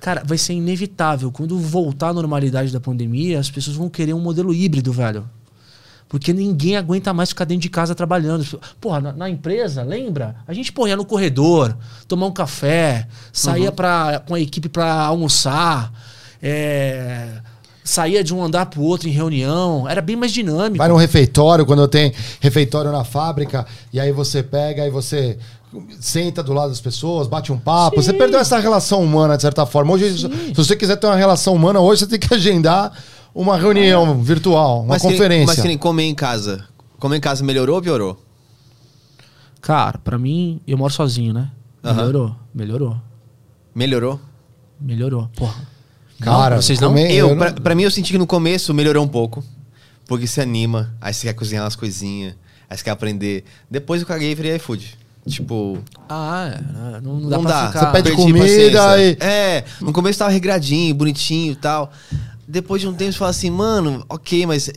cara, 0.01 0.23
vai 0.25 0.37
ser 0.37 0.53
inevitável. 0.53 1.31
Quando 1.31 1.57
voltar 1.57 2.09
à 2.09 2.13
normalidade 2.13 2.73
da 2.73 2.79
pandemia, 2.79 3.39
as 3.39 3.49
pessoas 3.49 3.77
vão 3.77 3.89
querer 3.89 4.13
um 4.13 4.19
modelo 4.19 4.53
híbrido, 4.53 4.91
velho. 4.91 5.29
Porque 6.11 6.33
ninguém 6.33 6.75
aguenta 6.75 7.13
mais 7.13 7.29
ficar 7.29 7.45
dentro 7.45 7.61
de 7.61 7.69
casa 7.69 7.95
trabalhando. 7.95 8.45
Porra, 8.81 8.99
na, 8.99 9.13
na 9.13 9.29
empresa, 9.29 9.81
lembra? 9.81 10.35
A 10.45 10.51
gente 10.51 10.69
porra, 10.69 10.89
ia 10.89 10.97
no 10.97 11.05
corredor, 11.05 11.73
tomar 12.05 12.25
um 12.25 12.33
café, 12.33 13.07
saía 13.31 13.69
uhum. 13.69 13.75
pra, 13.77 14.21
com 14.27 14.35
a 14.35 14.39
equipe 14.41 14.67
para 14.67 15.05
almoçar, 15.05 15.89
é, 16.43 17.29
saía 17.81 18.21
de 18.25 18.35
um 18.35 18.43
andar 18.43 18.65
pro 18.65 18.81
outro 18.81 19.07
em 19.07 19.11
reunião. 19.13 19.87
Era 19.87 20.01
bem 20.01 20.17
mais 20.17 20.33
dinâmico. 20.33 20.79
Vai 20.79 20.89
num 20.89 20.97
refeitório, 20.97 21.65
quando 21.65 21.87
tenho 21.87 22.11
refeitório 22.41 22.91
na 22.91 23.05
fábrica, 23.05 23.65
e 23.93 23.97
aí 23.97 24.11
você 24.11 24.43
pega 24.43 24.85
e 24.85 24.89
você 24.89 25.37
senta 26.01 26.43
do 26.43 26.51
lado 26.51 26.71
das 26.71 26.81
pessoas, 26.81 27.25
bate 27.25 27.53
um 27.53 27.57
papo. 27.57 28.01
Sim. 28.01 28.07
Você 28.07 28.13
perdeu 28.13 28.37
essa 28.37 28.59
relação 28.59 29.01
humana, 29.01 29.37
de 29.37 29.43
certa 29.43 29.65
forma. 29.65 29.93
Hoje, 29.93 30.11
Sim. 30.17 30.29
se 30.47 30.53
você 30.55 30.75
quiser 30.75 30.97
ter 30.97 31.07
uma 31.07 31.15
relação 31.15 31.53
humana, 31.53 31.79
hoje 31.79 32.01
você 32.01 32.07
tem 32.07 32.19
que 32.19 32.33
agendar 32.33 32.91
uma 33.33 33.57
reunião 33.57 34.21
virtual, 34.21 34.79
uma 34.79 34.87
mas 34.89 35.01
conferência. 35.01 35.39
Que, 35.39 35.45
mas 35.45 35.61
que 35.61 35.67
nem 35.67 35.77
comer 35.77 36.03
em 36.03 36.15
casa. 36.15 36.65
Comer 36.99 37.17
em 37.17 37.21
casa 37.21 37.43
melhorou 37.43 37.75
ou 37.77 37.81
piorou? 37.81 38.21
Cara, 39.61 39.97
pra 39.99 40.17
mim, 40.17 40.59
eu 40.67 40.77
moro 40.77 40.93
sozinho, 40.93 41.33
né? 41.33 41.49
Melhorou, 41.83 42.35
melhorou. 42.53 42.97
Melhorou? 43.73 44.19
Melhorou, 44.79 45.29
porra. 45.35 45.55
Cara, 46.19 46.61
vocês 46.61 46.79
não? 46.79 46.89
comer- 46.89 47.11
Eu, 47.11 47.29
não- 47.29 47.37
pra, 47.37 47.51
pra 47.53 47.75
mim, 47.75 47.83
eu 47.83 47.91
senti 47.91 48.11
que 48.11 48.17
no 48.17 48.27
começo 48.27 48.73
melhorou 48.73 49.03
um 49.03 49.07
pouco. 49.07 49.43
Porque 50.07 50.27
você 50.27 50.41
anima, 50.41 50.93
aí 50.99 51.13
você 51.13 51.27
quer 51.27 51.33
cozinhar 51.33 51.63
umas 51.63 51.75
coisinhas, 51.75 52.35
aí 52.69 52.77
você 52.77 52.83
quer 52.83 52.91
aprender. 52.91 53.43
Depois 53.69 54.01
eu 54.01 54.07
caguei 54.07 54.31
e 54.31 54.35
virei 54.35 54.55
iFood. 54.57 54.97
Tipo, 55.27 55.77
Ah, 56.09 56.51
é, 56.97 57.01
não, 57.01 57.19
não 57.19 57.29
dá 57.29 57.37
não 57.37 57.43
pra 57.43 57.51
dá. 57.51 57.67
ficar... 57.67 57.79
Você 57.79 57.91
pede 57.91 58.09
Perdi 58.09 58.21
comida 58.23 58.99
e- 59.01 59.17
É, 59.19 59.63
no 59.79 59.93
começo 59.93 60.17
tava 60.19 60.31
regradinho, 60.31 60.93
bonitinho 60.95 61.53
e 61.53 61.55
tal. 61.55 61.91
Depois 62.51 62.81
de 62.81 62.87
um 62.89 62.93
tempo 62.93 63.13
você 63.13 63.17
fala 63.17 63.31
assim, 63.31 63.49
mano, 63.49 64.03
ok, 64.09 64.45
mas 64.45 64.69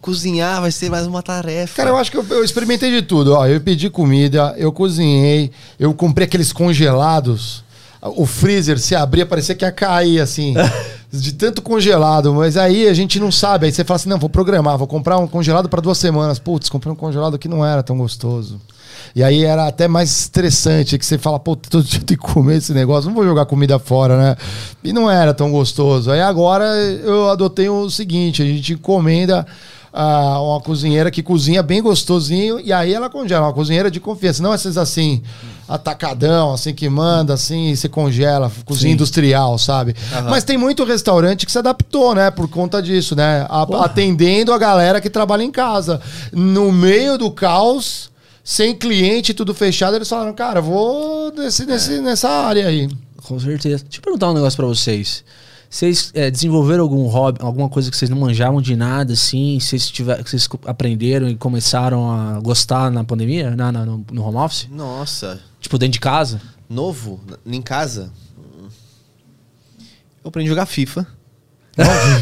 cozinhar 0.00 0.62
vai 0.62 0.72
ser 0.72 0.90
mais 0.90 1.06
uma 1.06 1.22
tarefa. 1.22 1.76
Cara, 1.76 1.90
eu 1.90 1.98
acho 1.98 2.10
que 2.10 2.16
eu, 2.16 2.24
eu 2.30 2.42
experimentei 2.42 2.90
de 2.90 3.02
tudo. 3.02 3.34
Ó, 3.34 3.46
eu 3.46 3.60
pedi 3.60 3.90
comida, 3.90 4.54
eu 4.56 4.72
cozinhei, 4.72 5.50
eu 5.78 5.92
comprei 5.92 6.26
aqueles 6.26 6.50
congelados. 6.50 7.62
O 8.00 8.24
freezer 8.24 8.78
se 8.78 8.94
abria, 8.94 9.26
parecia 9.26 9.54
que 9.54 9.66
ia 9.66 9.72
cair, 9.72 10.18
assim, 10.18 10.54
de 11.12 11.34
tanto 11.34 11.60
congelado. 11.60 12.32
Mas 12.32 12.56
aí 12.56 12.88
a 12.88 12.94
gente 12.94 13.20
não 13.20 13.30
sabe. 13.30 13.66
Aí 13.66 13.72
você 13.72 13.84
fala 13.84 13.96
assim: 13.96 14.08
não, 14.08 14.18
vou 14.18 14.30
programar, 14.30 14.78
vou 14.78 14.86
comprar 14.86 15.18
um 15.18 15.26
congelado 15.26 15.68
para 15.68 15.82
duas 15.82 15.98
semanas. 15.98 16.38
Putz, 16.38 16.70
comprei 16.70 16.90
um 16.90 16.96
congelado 16.96 17.38
que 17.38 17.48
não 17.48 17.64
era 17.64 17.82
tão 17.82 17.98
gostoso. 17.98 18.58
E 19.14 19.22
aí 19.22 19.44
era 19.44 19.66
até 19.66 19.86
mais 19.88 20.10
estressante, 20.10 20.98
que 20.98 21.06
você 21.06 21.16
fala, 21.18 21.38
pô, 21.38 21.54
todo 21.56 21.84
dia 21.84 22.00
tem 22.00 22.16
que 22.16 22.22
comer 22.22 22.56
esse 22.56 22.72
negócio, 22.72 23.08
não 23.08 23.14
vou 23.14 23.24
jogar 23.24 23.46
comida 23.46 23.78
fora, 23.78 24.16
né? 24.16 24.36
E 24.82 24.92
não 24.92 25.10
era 25.10 25.32
tão 25.32 25.50
gostoso. 25.50 26.10
Aí 26.10 26.20
agora 26.20 26.64
eu 26.64 27.30
adotei 27.30 27.68
o 27.68 27.88
seguinte: 27.90 28.42
a 28.42 28.44
gente 28.46 28.72
encomenda 28.74 29.46
ah, 29.92 30.40
uma 30.40 30.60
cozinheira 30.60 31.10
que 31.10 31.22
cozinha 31.22 31.62
bem 31.62 31.80
gostosinho 31.82 32.58
e 32.60 32.72
aí 32.72 32.92
ela 32.92 33.08
congela, 33.08 33.46
uma 33.46 33.52
cozinheira 33.52 33.90
de 33.90 34.00
confiança, 34.00 34.42
não 34.42 34.52
essas 34.52 34.76
assim, 34.76 35.22
atacadão, 35.68 36.52
assim 36.52 36.74
que 36.74 36.88
manda, 36.88 37.34
assim, 37.34 37.70
e 37.70 37.76
você 37.76 37.88
congela, 37.88 38.50
cozinha 38.64 38.90
Sim. 38.90 38.94
industrial, 38.94 39.56
sabe? 39.58 39.94
Mas 40.28 40.44
tem 40.44 40.58
muito 40.58 40.84
restaurante 40.84 41.46
que 41.46 41.52
se 41.52 41.58
adaptou, 41.58 42.14
né, 42.14 42.30
por 42.30 42.48
conta 42.48 42.82
disso, 42.82 43.14
né? 43.16 43.46
A- 43.48 43.66
atendendo 43.84 44.52
a 44.52 44.58
galera 44.58 45.00
que 45.00 45.08
trabalha 45.08 45.42
em 45.42 45.50
casa. 45.50 46.00
No 46.32 46.70
meio 46.72 47.16
do 47.16 47.30
caos, 47.30 48.10
sem 48.44 48.74
cliente, 48.76 49.32
tudo 49.34 49.54
fechado, 49.54 49.96
eles 49.96 50.08
falaram, 50.08 50.34
cara, 50.34 50.60
vou 50.60 51.32
nesse, 51.32 51.64
nesse, 51.66 52.00
nessa 52.00 52.28
área 52.28 52.66
aí. 52.68 52.88
Com 53.16 53.40
certeza. 53.40 53.82
Deixa 53.84 53.98
eu 53.98 54.02
perguntar 54.02 54.30
um 54.30 54.34
negócio 54.34 54.56
pra 54.56 54.66
vocês. 54.66 55.24
Vocês 55.70 56.12
é, 56.14 56.30
desenvolveram 56.30 56.82
algum 56.84 57.06
hobby, 57.06 57.38
alguma 57.42 57.68
coisa 57.68 57.90
que 57.90 57.96
vocês 57.96 58.08
não 58.10 58.18
manjavam 58.18 58.60
de 58.62 58.76
nada, 58.76 59.14
assim? 59.14 59.58
Vocês, 59.58 59.90
tiver, 59.90 60.22
que 60.22 60.30
vocês 60.30 60.46
aprenderam 60.66 61.28
e 61.28 61.34
começaram 61.34 62.08
a 62.12 62.38
gostar 62.38 62.90
na 62.92 63.02
pandemia, 63.02 63.56
na, 63.56 63.72
na- 63.72 63.84
no, 63.84 64.04
no 64.12 64.22
home 64.22 64.36
office? 64.36 64.68
Nossa, 64.70 65.40
Tipo, 65.58 65.78
dentro 65.78 65.94
de 65.94 66.00
casa? 66.00 66.40
novo, 66.68 67.20
em 67.46 67.60
casa. 67.62 68.12
Eu 70.22 70.28
aprendi 70.28 70.48
a 70.48 70.52
jogar 70.52 70.66
FIFA. 70.66 71.06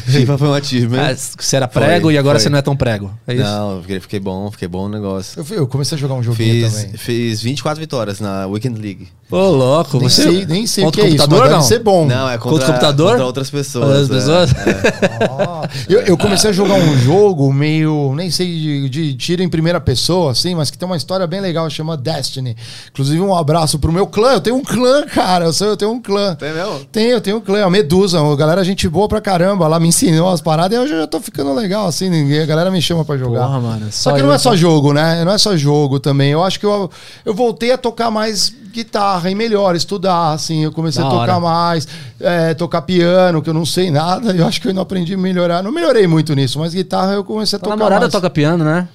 FIFA 0.07 0.37
foi 0.39 0.49
um 0.49 0.55
achievement. 0.55 0.99
Ah, 1.11 1.15
você 1.15 1.57
era 1.57 1.69
prego 1.69 2.07
Foi, 2.07 2.15
e 2.15 2.19
agora 2.19 2.39
foi. 2.39 2.43
você 2.45 2.49
não 2.49 2.59
é 2.59 2.63
tão 2.63 2.77
prego. 2.77 3.11
É 3.27 3.35
isso? 3.35 3.43
Não, 3.45 3.77
eu 3.77 3.81
fiquei, 3.83 4.01
fiquei 4.01 4.21
bom, 4.21 4.51
fiquei 4.51 4.69
bom 4.69 4.89
no 4.89 4.95
negócio. 4.95 5.39
Eu, 5.41 5.45
fui- 5.45 5.59
eu 5.59 5.67
comecei 5.67 5.97
a 5.97 6.01
jogar 6.01 6.15
um 6.15 6.23
joguinho 6.23 6.69
Fiz, 6.69 6.75
também. 6.83 6.97
fiz 6.97 7.43
24 7.43 7.81
vitórias 7.81 8.21
na 8.21 8.47
Weekend 8.47 8.81
League. 8.81 9.09
Ô, 9.33 9.51
louco. 9.51 9.99
Nem 9.99 10.09
você... 10.11 10.23
sei, 10.23 10.47
nem 10.47 10.67
sei 10.67 10.85
o 10.85 10.93
que 10.93 11.01
é 11.01 11.09
isso, 11.09 11.17
mas 11.17 11.27
computador 11.27 11.39
ou 11.39 11.49
deve 11.49 11.55
não? 11.57 11.63
ser 11.63 11.79
bom. 11.79 12.07
Não, 12.07 12.29
é 12.29 12.37
Contra 12.37 12.51
contra, 12.51 12.67
computador? 12.67 13.11
contra 13.13 13.27
outras 13.27 13.51
pessoas. 13.51 13.85
Outras 13.87 14.11
é, 14.11 14.15
pessoas? 14.15 14.51
é. 14.61 15.25
Ah, 15.41 15.69
eu, 15.89 16.01
eu 16.03 16.19
comecei 16.19 16.51
a 16.51 16.53
jogar 16.53 16.75
um 16.75 16.99
jogo 16.99 17.51
meio, 17.51 18.13
nem 18.15 18.31
sei, 18.31 18.47
de, 18.47 18.89
de 18.91 19.15
tiro 19.15 19.43
em 19.43 19.49
primeira 19.49 19.81
pessoa, 19.81 20.33
assim, 20.33 20.55
mas 20.55 20.71
que 20.71 20.77
tem 20.77 20.87
uma 20.87 20.99
história 20.99 21.27
bem 21.27 21.41
legal, 21.41 21.69
chama 21.71 21.97
Destiny. 21.97 22.55
Inclusive, 22.91 23.21
um 23.23 23.35
abraço 23.35 23.79
pro 23.79 23.91
meu 23.91 24.07
clã. 24.07 24.35
Eu 24.35 24.41
tenho 24.41 24.57
um 24.57 24.63
clã, 24.63 25.07
cara. 25.07 25.47
Eu, 25.47 25.53
sou, 25.55 25.67
eu 25.67 25.77
tenho 25.79 25.93
um 25.93 26.03
clã. 26.03 26.35
Tem 26.35 26.53
mesmo? 26.53 26.81
Tenho, 26.93 27.11
eu 27.13 27.21
tenho 27.21 27.37
um 27.39 27.41
clã, 27.41 27.65
a 27.65 27.71
Medusa. 27.71 28.21
A 28.21 28.37
galera, 28.37 28.63
gente 28.63 28.87
boa 28.87 29.09
pra 29.09 29.21
caramba. 29.21 29.67
Lá 29.67 29.81
me 29.81 29.89
ensinou 29.89 30.29
as 30.29 30.43
paradas 30.43 30.79
e 30.79 30.83
eu 30.83 30.87
já 30.87 31.07
tô 31.07 31.21
ficando 31.21 31.55
legal, 31.55 31.87
assim. 31.87 32.11
Ninguém, 32.11 32.41
a 32.41 32.47
galera 32.47 32.71
me 32.71 32.83
chama 32.83 33.03
pra 33.03 33.17
jogar. 33.17 33.47
Porra, 33.47 33.61
mano. 33.61 33.87
Só, 33.91 34.13
que 34.13 34.21
eu 34.21 34.27
não 34.27 34.35
é 34.35 34.39
só 34.39 34.55
jogo, 34.55 34.93
né? 34.93 35.25
Não 35.25 35.33
é 35.33 35.39
só 35.39 35.57
jogo 35.57 35.99
também. 35.99 36.33
Eu 36.33 36.45
acho 36.45 36.61
que 36.61 36.67
eu, 36.67 36.91
eu 37.25 37.35
voltei 37.35 37.73
a 37.73 37.79
tocar 37.79 38.11
mais 38.11 38.53
guitarra 38.73 39.31
e 39.31 39.35
melhor, 39.35 39.77
estudar, 39.77 40.33
assim. 40.33 40.65
Eu 40.65 40.73
comecei 40.73 41.03
Da 41.03 41.09
a 41.09 41.11
tocar 41.11 41.33
hora. 41.37 41.41
mais, 41.41 41.87
é, 42.21 42.55
tocar 42.55 42.83
piano, 42.83 43.41
que 43.43 43.49
eu 43.51 43.55
não 43.55 43.67
sei 43.67 43.91
nada. 43.91 44.33
Eu 44.33 44.47
acho 44.47 44.61
que 44.61 44.69
eu 44.69 44.75
não 44.75 44.83
aprendi 44.83 45.15
a 45.15 45.19
melhorar. 45.19 45.63
Não 45.63 45.71
melhorei 45.73 46.07
muito 46.07 46.35
nisso, 46.35 46.59
mas 46.59 46.75
guitarra 46.75 47.13
eu 47.13 47.25
comecei 47.25 47.57
a 47.57 47.61
Tua 47.61 47.67
tocar 47.71 47.77
namorada 47.77 48.01
mais. 48.03 48.13
toca 48.13 48.29
piano, 48.31 48.65
né? 48.65 48.89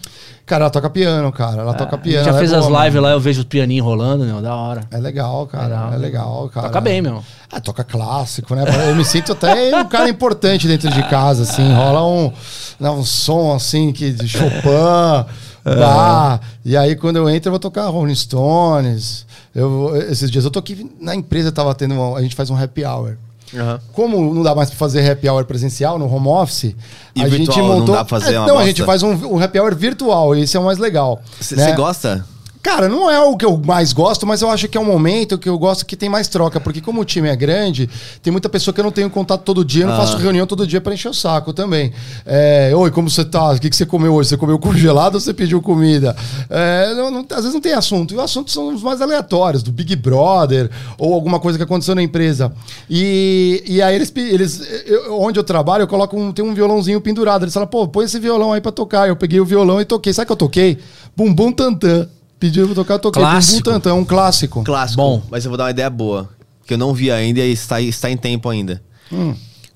Cara, 0.45 0.63
ela 0.63 0.69
toca 0.71 0.89
piano, 0.89 1.29
cara. 1.29 1.61
Ela 1.61 1.73
toca 1.73 1.95
A 1.97 1.99
piano. 1.99 2.23
já 2.23 2.31
é 2.33 2.39
fez 2.39 2.51
boa, 2.51 2.61
as 2.61 2.67
lives 2.67 2.93
mano. 2.93 3.01
lá, 3.07 3.11
eu 3.11 3.19
vejo 3.19 3.41
o 3.41 3.45
pianinho 3.45 3.83
rolando, 3.83 4.23
meu, 4.23 4.41
da 4.41 4.55
hora. 4.55 4.81
É 4.91 4.97
legal, 4.97 5.45
cara. 5.45 5.65
Legal. 5.67 5.93
É 5.93 5.97
legal, 5.97 6.49
cara. 6.53 6.67
Toca 6.67 6.79
bem, 6.79 7.01
meu. 7.01 7.21
Ah, 7.51 7.59
toca 7.59 7.83
clássico, 7.83 8.55
né? 8.55 8.63
Eu 8.87 8.95
me 8.95 9.03
sinto 9.03 9.33
até 9.33 9.75
um 9.75 9.83
cara 9.89 10.07
importante 10.09 10.65
dentro 10.65 10.89
de 10.89 11.03
casa, 11.09 11.43
assim. 11.43 11.73
Rola 11.73 12.01
um, 12.07 12.31
um 12.79 13.03
som, 13.03 13.53
assim, 13.53 13.91
que 13.91 14.09
de 14.13 14.25
Chopin, 14.25 15.25
Bach. 15.65 16.39
E 16.63 16.77
aí, 16.77 16.95
quando 16.95 17.17
eu 17.17 17.29
entro, 17.29 17.49
eu 17.49 17.51
vou 17.51 17.59
tocar 17.59 17.87
Rolling 17.87 18.15
Stones. 18.15 19.26
Eu, 19.57 19.91
esses 20.11 20.29
dias 20.29 20.45
eu 20.45 20.51
tô 20.51 20.59
aqui 20.59 20.87
na 21.01 21.15
empresa, 21.15 21.51
tava 21.51 21.73
tendo... 21.73 21.95
uma- 21.95 22.17
a 22.17 22.21
gente 22.21 22.35
faz 22.35 22.51
um 22.51 22.55
happy 22.55 22.85
hour. 22.85 23.17
Aham. 23.55 23.79
Como 23.91 24.33
não 24.33 24.43
dá 24.43 24.53
mais 24.53 24.69
pra 24.69 24.77
fazer 24.77 25.09
happy 25.09 25.27
hour 25.27 25.43
presencial 25.45 25.97
no 25.97 26.05
home 26.13 26.27
office, 26.27 26.75
E 27.15 27.21
a 27.23 27.27
gente 27.27 27.45
virtual 27.47 27.67
não 27.67 27.79
montou... 27.79 27.95
dá 27.95 28.05
fazer 28.05 28.35
É, 28.35 28.45
Não, 28.45 28.59
a 28.59 28.65
gente 28.65 28.83
faz 28.83 29.01
um, 29.01 29.13
um 29.33 29.41
happy 29.41 29.59
hour 29.59 29.75
virtual, 29.75 30.35
e 30.35 30.41
esse 30.41 30.55
é 30.55 30.59
o 30.59 30.63
mais 30.65 30.77
legal. 30.77 31.19
Você 31.41 31.55
né? 31.55 31.71
gosta? 31.73 32.23
Cara, 32.67 32.89
não 32.89 33.09
é 33.09 33.17
o 33.17 33.37
que 33.37 33.45
eu 33.45 33.55
mais 33.65 33.93
gosto, 33.93 34.27
mas 34.27 34.41
eu 34.41 34.49
acho 34.49 34.67
que 34.67 34.77
é 34.77 34.81
um 34.81 34.83
momento 34.83 35.37
que 35.37 35.47
eu 35.47 35.57
gosto 35.57 35.85
que 35.85 35.95
tem 35.95 36.09
mais 36.09 36.27
troca, 36.27 36.59
porque 36.59 36.81
como 36.81 36.99
o 36.99 37.05
time 37.05 37.29
é 37.29 37.35
grande, 37.35 37.89
tem 38.21 38.29
muita 38.29 38.49
pessoa 38.49 38.73
que 38.73 38.79
eu 38.81 38.83
não 38.83 38.91
tenho 38.91 39.09
contato 39.09 39.43
todo 39.43 39.63
dia, 39.63 39.83
eu 39.83 39.87
não 39.87 39.93
Ah. 39.95 39.99
faço 39.99 40.17
reunião 40.17 40.45
todo 40.45 40.67
dia 40.67 40.81
pra 40.81 40.93
encher 40.93 41.07
o 41.07 41.13
saco 41.13 41.53
também. 41.53 41.93
É, 42.25 42.73
Oi, 42.75 42.91
como 42.91 43.09
você 43.09 43.23
tá? 43.23 43.51
O 43.53 43.57
que, 43.59 43.69
que 43.69 43.75
você 43.75 43.85
comeu 43.85 44.13
hoje? 44.13 44.27
Você 44.27 44.35
comeu 44.37 44.59
congelado 44.59 45.15
ou 45.15 45.21
você 45.21 45.33
pediu 45.33 45.61
comida? 45.61 46.13
É, 46.49 46.93
não- 46.93 47.09
não- 47.09 47.25
às 47.29 47.37
vezes 47.37 47.53
não 47.53 47.61
tem 47.61 47.71
assunto. 47.71 48.13
E 48.13 48.17
os 48.17 48.23
assuntos 48.23 48.53
são 48.53 48.73
os 48.75 48.83
mais 48.83 48.99
aleatórios, 49.01 49.63
do 49.63 49.71
Big 49.71 49.95
Brother, 49.95 50.69
ou 50.97 51.13
alguma 51.13 51.39
coisa 51.39 51.57
que 51.57 51.63
aconteceu 51.63 51.95
na 51.95 52.03
empresa. 52.03 52.51
E, 52.89 53.63
e 53.65 53.81
aí 53.81 53.95
eles, 53.95 54.11
eles 54.13 54.61
eu- 54.85 55.17
onde 55.21 55.39
eu 55.39 55.43
trabalho, 55.45 55.83
eu 55.83 55.87
coloco 55.87 56.19
um, 56.19 56.33
tem 56.33 56.43
um 56.43 56.53
violãozinho 56.53 56.99
pendurado. 56.99 57.43
Eles 57.45 57.53
falam, 57.53 57.67
pô, 57.67 57.87
põe 57.87 58.03
esse 58.03 58.19
violão 58.19 58.51
aí 58.51 58.59
pra 58.59 58.73
tocar. 58.73 59.07
Eu 59.07 59.15
peguei 59.15 59.39
o 59.39 59.45
violão 59.45 59.79
e 59.79 59.85
toquei. 59.85 60.11
Sabe 60.11 60.23
o 60.23 60.27
que 60.27 60.33
eu 60.33 60.37
toquei? 60.37 60.77
Bumbum 61.15 61.53
Tantã. 61.53 62.09
Pediu 62.39 62.65
pra 62.67 62.75
tocar, 62.75 62.93
eu 62.95 62.99
toquei. 62.99 63.21
Clássico. 63.21 63.63
Bumbum 63.63 63.71
Tantã, 63.71 63.93
um 63.93 64.05
clássico. 64.05 64.63
Clássico. 64.63 65.01
Bom. 65.01 65.23
Mas 65.29 65.45
eu 65.45 65.49
vou 65.49 65.57
dar 65.57 65.65
uma 65.65 65.71
ideia 65.71 65.89
boa. 65.89 66.29
Que 66.65 66.73
eu 66.73 66.77
não 66.77 66.93
vi 66.93 67.11
ainda 67.11 67.39
e 67.39 67.51
está, 67.51 67.81
está 67.81 68.09
em 68.09 68.17
tempo 68.17 68.49
ainda. 68.49 68.81
Hum. 69.11 69.33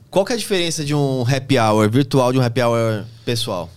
Qual 0.09 0.25
que 0.25 0.33
é 0.33 0.35
a 0.35 0.37
diferença 0.37 0.83
de 0.83 0.93
um 0.93 1.21
happy 1.21 1.57
hour 1.57 1.89
virtual 1.89 2.33
de 2.33 2.37
um 2.37 2.41
happy 2.41 2.61
hour 2.61 3.05
pessoal? 3.23 3.69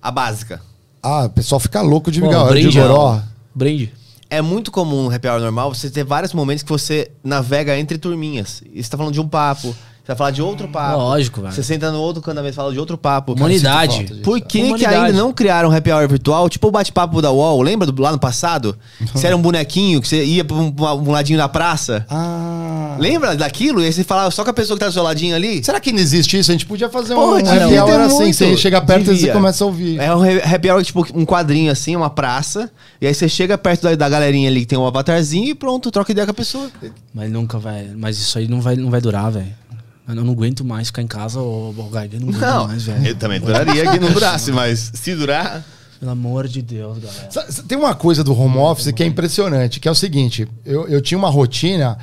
A 0.00 0.10
básica. 0.10 0.60
Ah, 1.02 1.26
o 1.26 1.30
pessoal 1.30 1.60
fica 1.60 1.82
louco 1.82 2.10
de, 2.10 2.20
Pô, 2.20 2.28
de 2.28 2.48
brinde, 2.48 2.80
goró. 2.80 3.20
Brinde. 3.54 3.92
É 4.30 4.40
muito 4.40 4.70
comum 4.70 5.04
no 5.04 5.14
happy 5.14 5.28
hour 5.28 5.40
normal 5.40 5.74
você 5.74 5.90
ter 5.90 6.02
vários 6.02 6.32
momentos 6.32 6.62
que 6.62 6.70
você 6.70 7.10
navega 7.22 7.78
entre 7.78 7.98
turminhas. 7.98 8.62
E 8.72 8.82
você 8.82 8.90
tá 8.90 8.96
falando 8.96 9.12
de 9.12 9.20
um 9.20 9.28
papo, 9.28 9.76
você 10.04 10.08
vai 10.08 10.16
falar 10.16 10.30
de 10.32 10.42
outro 10.42 10.68
papo. 10.68 10.98
Lógico, 10.98 11.40
velho. 11.40 11.52
Você 11.54 11.62
senta 11.62 11.90
no 11.90 11.98
outro 11.98 12.20
canto 12.20 12.34
da 12.36 12.42
mesa 12.42 12.52
e 12.52 12.56
fala 12.56 12.72
de 12.72 12.78
outro 12.78 12.98
papo. 12.98 13.32
Humanidade. 13.32 14.04
disso. 14.04 14.20
Por 14.20 14.38
que, 14.38 14.60
que 14.60 14.66
Humanidade. 14.66 14.94
ainda 14.96 15.12
não 15.18 15.32
criaram 15.32 15.70
um 15.70 15.72
happy 15.74 15.90
hour 15.90 16.06
virtual? 16.06 16.48
Tipo 16.50 16.68
o 16.68 16.70
bate-papo 16.70 17.22
da 17.22 17.30
UOL, 17.32 17.62
lembra 17.62 17.86
do, 17.90 18.02
lá 18.02 18.12
no 18.12 18.18
passado? 18.18 18.76
Você 19.14 19.26
era 19.26 19.34
um 19.36 19.40
bonequinho, 19.40 20.00
que 20.02 20.06
você 20.08 20.22
ia 20.22 20.44
pra 20.44 20.56
um, 20.56 20.74
um 20.78 21.10
ladinho 21.10 21.38
da 21.38 21.48
praça. 21.48 22.04
Ah. 22.10 22.96
Lembra 22.98 23.34
daquilo? 23.34 23.80
E 23.80 23.86
aí 23.86 23.92
você 23.92 24.04
falava 24.04 24.30
só 24.30 24.44
com 24.44 24.50
a 24.50 24.52
pessoa 24.52 24.76
que 24.76 24.80
tá 24.84 24.88
do 24.88 24.92
seu 24.92 25.02
ladinho 25.02 25.34
ali? 25.34 25.64
Será 25.64 25.80
que 25.80 25.88
ainda 25.90 26.02
existe 26.02 26.38
isso? 26.38 26.50
A 26.50 26.54
gente 26.54 26.66
podia 26.66 26.88
fazer 26.90 27.14
Pô, 27.14 27.34
um 27.36 27.42
devia 27.42 27.64
happy 27.64 27.74
hour 27.92 28.00
assim. 28.02 28.14
muito. 28.16 28.34
Você 28.36 28.56
chega 28.58 28.80
perto 28.82 29.02
e 29.02 29.06
você 29.06 29.12
Devia. 29.14 29.32
começa 29.32 29.64
a 29.64 29.66
ouvir. 29.66 29.98
É 29.98 30.14
um 30.14 30.22
ha- 30.22 30.54
happy 30.54 30.70
hour, 30.70 30.82
tipo, 30.84 31.06
um 31.14 31.24
quadrinho 31.24 31.72
assim, 31.72 31.96
uma 31.96 32.10
praça. 32.10 32.70
E 33.00 33.06
aí 33.06 33.14
você 33.14 33.28
chega 33.28 33.56
perto 33.58 33.82
da, 33.82 33.94
da 33.94 34.08
galerinha 34.08 34.48
ali 34.48 34.60
que 34.60 34.66
tem 34.66 34.78
um 34.78 34.86
avatarzinho 34.86 35.48
e 35.48 35.54
pronto, 35.54 35.90
troca 35.90 36.12
ideia 36.12 36.26
com 36.26 36.30
a 36.32 36.34
pessoa. 36.34 36.70
Mas 37.14 37.30
nunca 37.30 37.58
vai. 37.58 37.88
Mas 37.96 38.18
isso 38.18 38.38
aí 38.38 38.46
não 38.46 38.60
vai, 38.60 38.76
não 38.76 38.90
vai 38.90 39.00
durar, 39.00 39.30
velho. 39.32 39.63
Eu 40.06 40.14
não 40.16 40.32
aguento 40.32 40.64
mais 40.64 40.88
ficar 40.88 41.02
em 41.02 41.06
casa, 41.06 41.40
ô 41.40 41.72
Borgai. 41.72 42.10
Eu 42.12 42.20
não 42.20 42.28
aguento 42.28 42.40
Não, 42.42 42.68
mais, 42.68 42.82
velho. 42.82 43.06
eu 43.06 43.16
também 43.16 43.40
duraria 43.40 43.90
que 43.90 43.98
não 43.98 44.10
durasse, 44.12 44.52
mas 44.52 44.90
se 44.94 45.14
durar. 45.14 45.64
Pelo 45.98 46.12
amor 46.12 46.46
de 46.46 46.60
Deus, 46.60 46.98
galera. 46.98 47.52
Tem 47.66 47.78
uma 47.78 47.94
coisa 47.94 48.22
do 48.22 48.38
home 48.38 48.58
office 48.58 48.92
que 48.92 49.02
é 49.02 49.06
impressionante, 49.06 49.80
que 49.80 49.88
é 49.88 49.90
o 49.90 49.94
seguinte: 49.94 50.46
eu, 50.64 50.86
eu 50.88 51.00
tinha 51.00 51.16
uma 51.16 51.30
rotina, 51.30 51.96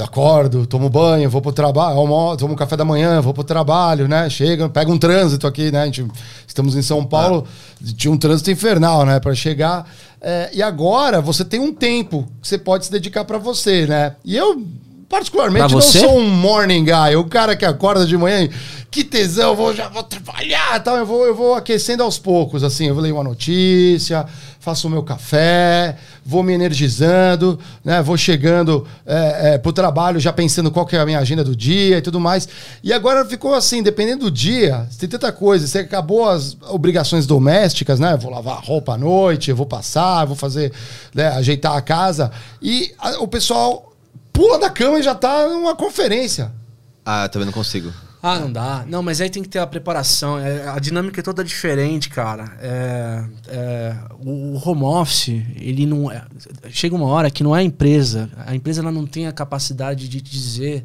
acordo, 0.00 0.66
tomo 0.66 0.88
banho, 0.90 1.30
vou 1.30 1.40
pro 1.40 1.52
trabalho, 1.52 1.96
almoço, 1.98 2.38
tomo 2.38 2.56
café 2.56 2.76
da 2.76 2.84
manhã, 2.84 3.20
vou 3.20 3.32
pro 3.32 3.44
trabalho, 3.44 4.08
né? 4.08 4.28
Chega, 4.28 4.68
pega 4.68 4.90
um 4.90 4.98
trânsito 4.98 5.46
aqui, 5.46 5.70
né? 5.70 5.82
A 5.82 5.86
gente- 5.86 6.04
estamos 6.48 6.74
em 6.74 6.82
São 6.82 7.04
Paulo, 7.04 7.46
tinha 7.96 8.10
um 8.12 8.16
trânsito 8.16 8.50
infernal, 8.50 9.06
né? 9.06 9.20
Para 9.20 9.34
chegar. 9.34 9.88
É, 10.20 10.50
e 10.52 10.60
agora 10.62 11.20
você 11.20 11.44
tem 11.44 11.60
um 11.60 11.72
tempo 11.72 12.26
que 12.42 12.48
você 12.48 12.58
pode 12.58 12.86
se 12.86 12.90
dedicar 12.90 13.24
para 13.24 13.38
você, 13.38 13.86
né? 13.86 14.16
E 14.24 14.34
eu 14.36 14.64
particularmente, 15.08 15.72
não 15.72 15.80
sou 16.08 16.18
um 16.18 16.28
morning 16.28 16.84
guy. 16.84 17.16
O 17.16 17.24
cara 17.24 17.54
que 17.56 17.64
acorda 17.64 18.06
de 18.06 18.16
manhã 18.16 18.44
e 18.44 18.50
que 18.90 19.02
tesão, 19.02 19.56
vou, 19.56 19.74
já 19.74 19.88
vou 19.88 20.02
trabalhar 20.04 20.78
tal. 20.82 20.96
Eu 20.96 21.04
vou, 21.06 21.26
eu 21.26 21.34
vou 21.34 21.54
aquecendo 21.54 22.02
aos 22.02 22.18
poucos, 22.18 22.62
assim. 22.62 22.86
Eu 22.86 22.94
ler 22.96 23.12
uma 23.12 23.24
notícia, 23.24 24.24
faço 24.60 24.86
o 24.86 24.90
meu 24.90 25.02
café, 25.02 25.96
vou 26.24 26.42
me 26.44 26.52
energizando, 26.52 27.58
né? 27.84 28.00
Vou 28.02 28.16
chegando 28.16 28.86
é, 29.04 29.54
é, 29.54 29.58
pro 29.58 29.72
trabalho 29.72 30.20
já 30.20 30.32
pensando 30.32 30.70
qual 30.70 30.86
que 30.86 30.94
é 30.96 31.00
a 31.00 31.04
minha 31.04 31.18
agenda 31.18 31.42
do 31.42 31.56
dia 31.56 31.98
e 31.98 32.02
tudo 32.02 32.20
mais. 32.20 32.48
E 32.82 32.92
agora 32.92 33.24
ficou 33.24 33.52
assim, 33.54 33.82
dependendo 33.82 34.26
do 34.26 34.30
dia, 34.30 34.86
tem 34.98 35.08
tanta 35.08 35.32
coisa. 35.32 35.66
Você 35.66 35.80
acabou 35.80 36.28
as 36.28 36.56
obrigações 36.68 37.26
domésticas, 37.26 37.98
né? 37.98 38.12
Eu 38.12 38.18
vou 38.18 38.30
lavar 38.30 38.58
a 38.58 38.60
roupa 38.60 38.94
à 38.94 38.98
noite, 38.98 39.50
eu 39.50 39.56
vou 39.56 39.66
passar, 39.66 40.24
vou 40.24 40.36
fazer, 40.36 40.72
né, 41.12 41.28
ajeitar 41.28 41.76
a 41.76 41.82
casa. 41.82 42.30
E 42.62 42.92
a- 42.98 43.18
o 43.18 43.26
pessoal 43.28 43.90
pula 44.34 44.58
da 44.58 44.68
cama 44.68 44.98
e 44.98 45.02
já 45.02 45.14
tá 45.14 45.48
numa 45.48 45.74
conferência. 45.74 46.52
Ah, 47.06 47.24
eu 47.24 47.28
também 47.30 47.46
não 47.46 47.52
consigo. 47.52 47.90
Ah, 48.22 48.38
não 48.40 48.50
dá. 48.50 48.84
Não, 48.88 49.02
mas 49.02 49.20
aí 49.20 49.28
tem 49.28 49.42
que 49.42 49.48
ter 49.50 49.58
a 49.58 49.66
preparação. 49.66 50.38
É, 50.38 50.66
a 50.68 50.78
dinâmica 50.78 51.20
é 51.20 51.22
toda 51.22 51.44
diferente, 51.44 52.08
cara. 52.08 52.56
É, 52.58 53.24
é, 53.48 53.96
o, 54.18 54.54
o 54.56 54.62
home 54.68 54.82
office, 54.82 55.28
ele 55.56 55.84
não 55.84 56.10
é. 56.10 56.24
Chega 56.70 56.94
uma 56.96 57.06
hora 57.06 57.30
que 57.30 57.42
não 57.44 57.54
é 57.54 57.60
a 57.60 57.62
empresa. 57.62 58.30
A 58.46 58.54
empresa 58.54 58.80
ela 58.80 58.90
não 58.90 59.06
tem 59.06 59.26
a 59.26 59.32
capacidade 59.32 60.08
de 60.08 60.20
dizer 60.22 60.84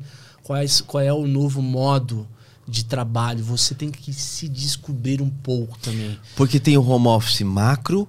esse- 0.61 0.83
qual 0.83 1.01
é 1.01 1.13
o 1.13 1.25
novo 1.25 1.61
modo 1.61 2.27
de 2.67 2.83
trabalho. 2.83 3.41
Você 3.45 3.73
tem 3.73 3.89
que 3.89 4.11
se 4.11 4.49
descobrir 4.49 5.21
um 5.21 5.29
pouco 5.29 5.77
também. 5.79 6.19
Porque 6.35 6.59
tem 6.59 6.77
o 6.77 6.85
home 6.85 7.07
office 7.07 7.41
macro 7.41 8.05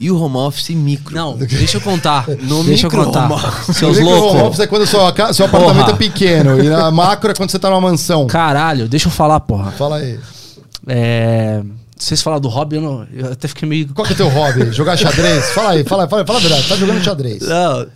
e 0.00 0.10
o 0.10 0.18
home 0.20 0.36
office 0.38 0.70
micro. 0.70 1.14
Não, 1.14 1.36
deixa 1.36 1.76
eu 1.76 1.80
contar. 1.82 2.26
No 2.26 2.64
deixa 2.64 2.86
eu 2.86 2.90
micro 2.90 3.04
contar. 3.04 3.24
home 3.26 3.34
office. 3.34 3.76
Seus 3.76 3.98
O 3.98 4.00
micro 4.00 4.14
home 4.16 4.20
loucos. 4.22 4.42
office 4.48 4.60
é 4.60 4.66
quando 4.66 5.12
ca- 5.14 5.32
seu 5.34 5.44
apartamento 5.46 5.84
Porra. 5.84 5.92
é 5.92 5.96
pequeno. 5.96 6.64
E 6.64 6.72
a 6.72 6.90
macro 6.90 7.30
é 7.30 7.34
quando 7.34 7.50
você 7.50 7.58
tá 7.58 7.68
numa 7.68 7.80
mansão. 7.82 8.26
Caralho, 8.26 8.88
deixa 8.88 9.08
eu 9.08 9.12
falar, 9.12 9.38
porra. 9.40 9.70
Fala 9.72 9.96
aí. 9.98 10.18
É, 10.86 11.62
vocês 11.96 12.22
falaram 12.22 12.40
do 12.40 12.48
hobby, 12.48 12.76
eu, 12.76 12.82
não- 12.82 13.06
eu 13.12 13.32
até 13.32 13.46
fiquei 13.46 13.68
meio. 13.68 13.88
Qual 13.94 14.06
que 14.06 14.12
é 14.12 14.14
o 14.14 14.16
teu 14.16 14.28
hobby? 14.28 14.72
Jogar 14.72 14.96
xadrez? 14.96 15.50
Fala 15.50 15.72
aí, 15.72 15.84
fala, 15.84 16.08
fala, 16.08 16.24
fala 16.26 16.38
a 16.38 16.42
verdade. 16.42 16.66
Tá 16.68 16.76
jogando 16.76 17.04
xadrez. 17.04 17.42
Não, 17.42 17.86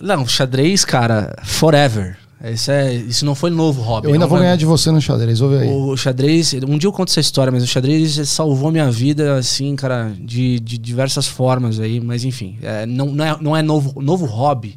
não, 0.00 0.26
xadrez, 0.26 0.84
cara, 0.84 1.36
forever. 1.44 2.16
Isso, 2.52 2.70
é, 2.70 2.92
isso 2.94 3.24
não 3.24 3.34
foi 3.34 3.50
novo 3.50 3.80
hobby. 3.82 4.08
Eu 4.08 4.12
ainda 4.14 4.26
É 4.26 4.28
vou 4.28 4.36
uma- 4.36 4.44
ganhar 4.44 4.56
de 4.56 4.66
você 4.66 4.90
no 4.90 5.00
xadrez, 5.00 5.40
ouve 5.40 5.56
aí. 5.58 5.68
O 5.68 5.96
xadrez, 5.96 6.52
um 6.68 6.76
dia 6.76 6.88
eu 6.88 6.92
conto 6.92 7.10
essa 7.10 7.20
história, 7.20 7.50
mas 7.52 7.62
o 7.62 7.66
xadrez 7.66 8.28
salvou 8.28 8.70
minha 8.70 8.90
vida, 8.90 9.36
assim, 9.38 9.74
cara, 9.76 10.12
de, 10.20 10.60
de 10.60 10.76
diversas 10.78 11.26
formas 11.26 11.80
aí, 11.80 12.00
mas 12.00 12.24
enfim, 12.24 12.56
é, 12.62 12.84
não, 12.86 13.06
não 13.06 13.24
é, 13.24 13.36
não 13.40 13.56
é 13.56 13.62
novo, 13.62 14.00
novo 14.02 14.26
hobby. 14.26 14.76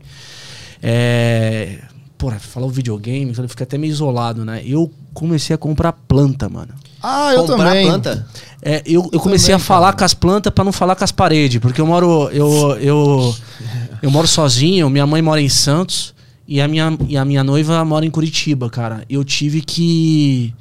É. 0.82 1.80
Porra, 2.18 2.40
falar 2.40 2.66
o 2.66 2.70
videogame, 2.70 3.32
eu 3.38 3.48
fiquei 3.50 3.64
até 3.64 3.78
meio 3.78 3.92
isolado, 3.92 4.44
né? 4.44 4.64
Eu 4.66 4.92
comecei 5.14 5.54
a 5.54 5.58
comprar 5.58 5.92
planta, 5.94 6.50
mano. 6.50 6.74
Ah, 7.04 7.32
eu 7.34 7.46
Comprar 7.46 7.70
também. 7.70 7.86
planta? 7.86 8.28
É, 8.60 8.82
eu, 8.88 9.08
eu 9.14 9.20
comecei 9.20 9.50
também, 9.54 9.56
a 9.56 9.60
falar 9.60 9.88
cara. 9.88 9.98
com 9.98 10.04
as 10.06 10.14
plantas 10.16 10.52
pra 10.52 10.64
não 10.64 10.72
falar 10.72 10.96
com 10.96 11.04
as 11.04 11.12
paredes, 11.12 11.60
porque 11.62 11.80
eu 11.80 11.86
moro 11.86 12.28
eu, 12.32 12.76
eu, 12.80 13.36
eu 14.02 14.10
moro 14.10 14.28
sozinho, 14.28 14.90
minha 14.90 15.06
mãe 15.06 15.22
mora 15.22 15.40
em 15.40 15.48
Santos 15.48 16.12
e 16.48 16.62
a 16.62 16.68
minha, 16.68 16.98
e 17.08 17.18
a 17.18 17.26
minha 17.26 17.44
noiva 17.44 17.84
mora 17.84 18.06
em 18.06 18.12
Curitiba, 18.12 18.70
cara. 18.70 19.04
Eu 19.10 19.24
tive 19.24 19.62
que 19.62 20.54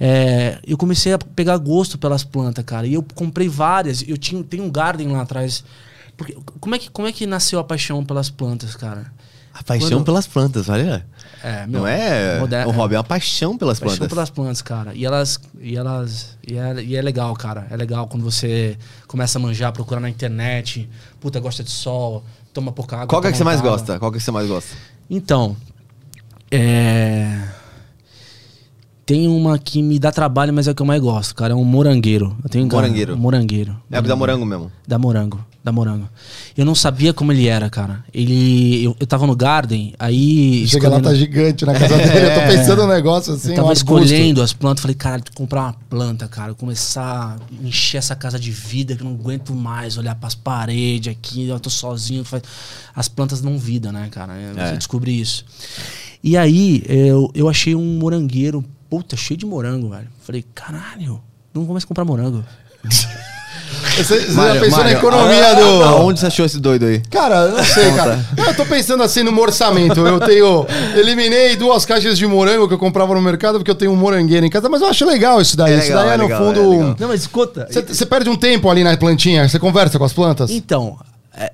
é, 0.00 0.58
eu 0.66 0.76
comecei 0.76 1.12
a 1.12 1.18
pegar 1.18 1.56
gosto 1.58 1.96
pelas 1.98 2.22
plantas, 2.24 2.64
cara. 2.64 2.86
E 2.86 2.94
eu 2.94 3.04
comprei 3.14 3.48
várias. 3.48 4.04
Eu 4.06 4.16
tinha 4.16 4.42
tem 4.42 4.60
um 4.60 4.70
garden 4.70 5.08
lá 5.08 5.22
atrás. 5.22 5.64
Porque, 6.16 6.36
como 6.60 6.74
é 6.74 6.78
que 6.78 6.90
como 6.90 7.06
é 7.08 7.12
que 7.12 7.26
nasceu 7.26 7.58
a 7.58 7.64
paixão 7.64 8.04
pelas 8.04 8.30
plantas, 8.30 8.74
cara? 8.74 9.12
A 9.52 9.62
paixão 9.62 9.88
Quando- 9.90 10.04
pelas 10.04 10.26
plantas, 10.26 10.68
olha. 10.68 11.06
É, 11.42 11.66
meu, 11.66 11.80
Não 11.80 11.86
é 11.88 12.38
moder- 12.40 12.66
um 12.68 12.72
hobby, 12.72 12.94
é 12.94 12.98
uma 12.98 13.04
paixão 13.04 13.56
pelas 13.56 13.78
Paixão 13.78 13.98
plantas. 13.98 14.14
pelas 14.14 14.30
plantas, 14.30 14.62
cara. 14.62 14.94
E 14.94 15.04
elas. 15.06 15.38
E 15.60 15.76
elas. 15.76 16.36
E 16.46 16.56
é, 16.58 16.82
e 16.82 16.96
é 16.96 17.00
legal, 17.02 17.32
cara. 17.34 17.66
É 17.70 17.76
legal 17.76 18.06
quando 18.06 18.22
você 18.22 18.76
começa 19.06 19.38
a 19.38 19.40
manjar, 19.40 19.72
procurar 19.72 20.00
na 20.00 20.10
internet. 20.10 20.88
Puta, 21.20 21.40
gosta 21.40 21.62
de 21.64 21.70
sol, 21.70 22.22
toma 22.52 22.70
pouca 22.72 22.96
água. 22.96 23.06
Qual 23.06 23.22
que 23.22 23.28
é 23.28 23.32
que 23.32 23.38
você 23.38 23.44
mais 23.44 23.60
água. 23.60 23.70
gosta? 23.72 23.98
Qual 23.98 24.10
que 24.10 24.16
é 24.16 24.18
que 24.18 24.24
você 24.24 24.30
mais 24.30 24.46
gosta? 24.48 24.74
Então. 25.08 25.56
É. 26.50 27.42
Tem 29.04 29.28
uma 29.28 29.56
que 29.56 29.82
me 29.82 30.00
dá 30.00 30.10
trabalho, 30.10 30.52
mas 30.52 30.66
é 30.66 30.72
o 30.72 30.74
que 30.74 30.82
eu 30.82 30.86
mais 30.86 31.00
gosto, 31.00 31.34
cara. 31.34 31.52
É 31.52 31.56
um 31.56 31.62
morangueiro. 31.64 32.36
Eu 32.42 32.50
tenho 32.50 32.66
cara, 32.68 32.82
Morangueiro. 32.82 33.14
um 33.14 33.16
morangueiro. 33.16 33.76
É 33.90 34.02
da 34.02 34.16
morango 34.16 34.44
mesmo. 34.44 34.72
Da 34.86 34.98
morango, 34.98 35.44
da 35.66 35.72
morango. 35.72 36.08
Eu 36.56 36.64
não 36.64 36.74
sabia 36.76 37.12
como 37.12 37.32
ele 37.32 37.48
era, 37.48 37.68
cara. 37.68 38.04
Ele. 38.14 38.84
Eu, 38.84 38.96
eu 39.00 39.06
tava 39.06 39.26
no 39.26 39.34
Garden, 39.34 39.92
aí. 39.98 40.64
Chega 40.68 40.88
lá, 40.88 41.00
tá 41.00 41.12
gigante 41.12 41.66
na 41.66 41.74
casa 41.78 41.96
dele. 41.98 42.26
Eu 42.26 42.34
tô 42.34 42.40
pensando 42.56 42.82
um 42.84 42.86
negócio 42.86 43.34
assim, 43.34 43.50
eu 43.50 43.56
tava 43.56 43.68
um 43.68 43.72
escolhendo 43.72 44.40
as 44.40 44.52
plantas, 44.52 44.80
falei, 44.82 44.94
cara, 44.94 45.20
comprar 45.34 45.62
uma 45.62 45.72
planta, 45.90 46.28
cara. 46.28 46.54
Começar 46.54 47.36
a 47.36 47.66
encher 47.66 47.98
essa 47.98 48.14
casa 48.14 48.38
de 48.38 48.50
vida 48.52 48.94
que 48.94 49.02
eu 49.02 49.06
não 49.06 49.14
aguento 49.14 49.52
mais 49.52 49.98
olhar 49.98 50.14
pras 50.14 50.36
paredes 50.36 51.10
aqui, 51.12 51.48
eu 51.48 51.58
tô 51.58 51.68
sozinho. 51.68 52.24
faz- 52.24 52.44
As 52.94 53.08
plantas 53.08 53.42
não 53.42 53.58
vida, 53.58 53.90
né, 53.90 54.08
cara? 54.10 54.34
Eu 54.34 54.56
É. 54.58 54.76
descobri 54.76 55.20
isso. 55.20 55.44
E 56.22 56.36
aí, 56.36 56.82
eu, 56.88 57.28
eu 57.34 57.48
achei 57.48 57.74
um 57.74 57.98
morangueiro, 57.98 58.64
puta, 58.88 59.16
cheio 59.16 59.36
de 59.36 59.44
morango, 59.44 59.90
velho. 59.90 60.06
Falei, 60.20 60.44
caralho, 60.54 61.20
não 61.52 61.66
começo 61.66 61.86
a 61.86 61.88
comprar 61.88 62.04
morango. 62.04 62.44
Você, 63.96 64.20
você 64.20 64.26
já 64.26 64.32
Mário, 64.32 64.60
pensou 64.60 64.78
na 64.78 64.84
Mário, 64.84 64.98
economia 64.98 65.46
a- 65.50 65.54
do. 65.54 65.82
Aonde 65.84 66.20
você 66.20 66.26
achou 66.26 66.44
esse 66.46 66.58
doido 66.60 66.86
aí? 66.86 67.00
Cara, 67.10 67.36
eu 67.46 67.52
não 67.56 67.64
sei, 67.64 67.90
cara. 67.92 68.24
Eu 68.36 68.54
tô 68.54 68.64
pensando 68.66 69.02
assim 69.02 69.22
no 69.22 69.32
meu 69.32 69.42
orçamento. 69.42 70.06
Eu 70.06 70.20
tenho. 70.20 70.66
Eliminei 70.94 71.56
duas 71.56 71.84
caixas 71.86 72.18
de 72.18 72.26
morango 72.26 72.68
que 72.68 72.74
eu 72.74 72.78
comprava 72.78 73.14
no 73.14 73.22
mercado 73.22 73.58
porque 73.58 73.70
eu 73.70 73.74
tenho 73.74 73.92
um 73.92 73.96
morangueiro 73.96 74.44
em 74.44 74.50
casa, 74.50 74.68
mas 74.68 74.80
eu 74.82 74.88
acho 74.88 75.04
legal 75.06 75.40
isso 75.40 75.56
daí. 75.56 75.72
É 75.72 75.78
isso 75.78 75.88
legal, 75.88 76.02
daí 76.02 76.10
é, 76.10 76.14
é 76.14 76.16
no 76.16 76.22
legal, 76.24 76.42
é 76.42 76.46
fundo. 76.54 76.70
legal. 76.70 76.96
Não, 76.98 77.08
mas 77.08 77.20
escuta. 77.22 77.66
Você 77.70 77.82
você 77.82 78.06
perde 78.06 78.28
um 78.28 78.36
tempo 78.36 78.68
ali 78.70 78.84
na 78.84 78.96
plantinha, 78.96 79.48
você 79.48 79.58
conversa 79.58 79.98
com 79.98 80.04
as 80.04 80.12
plantas? 80.12 80.50
Então, 80.50 80.96
é, 81.36 81.50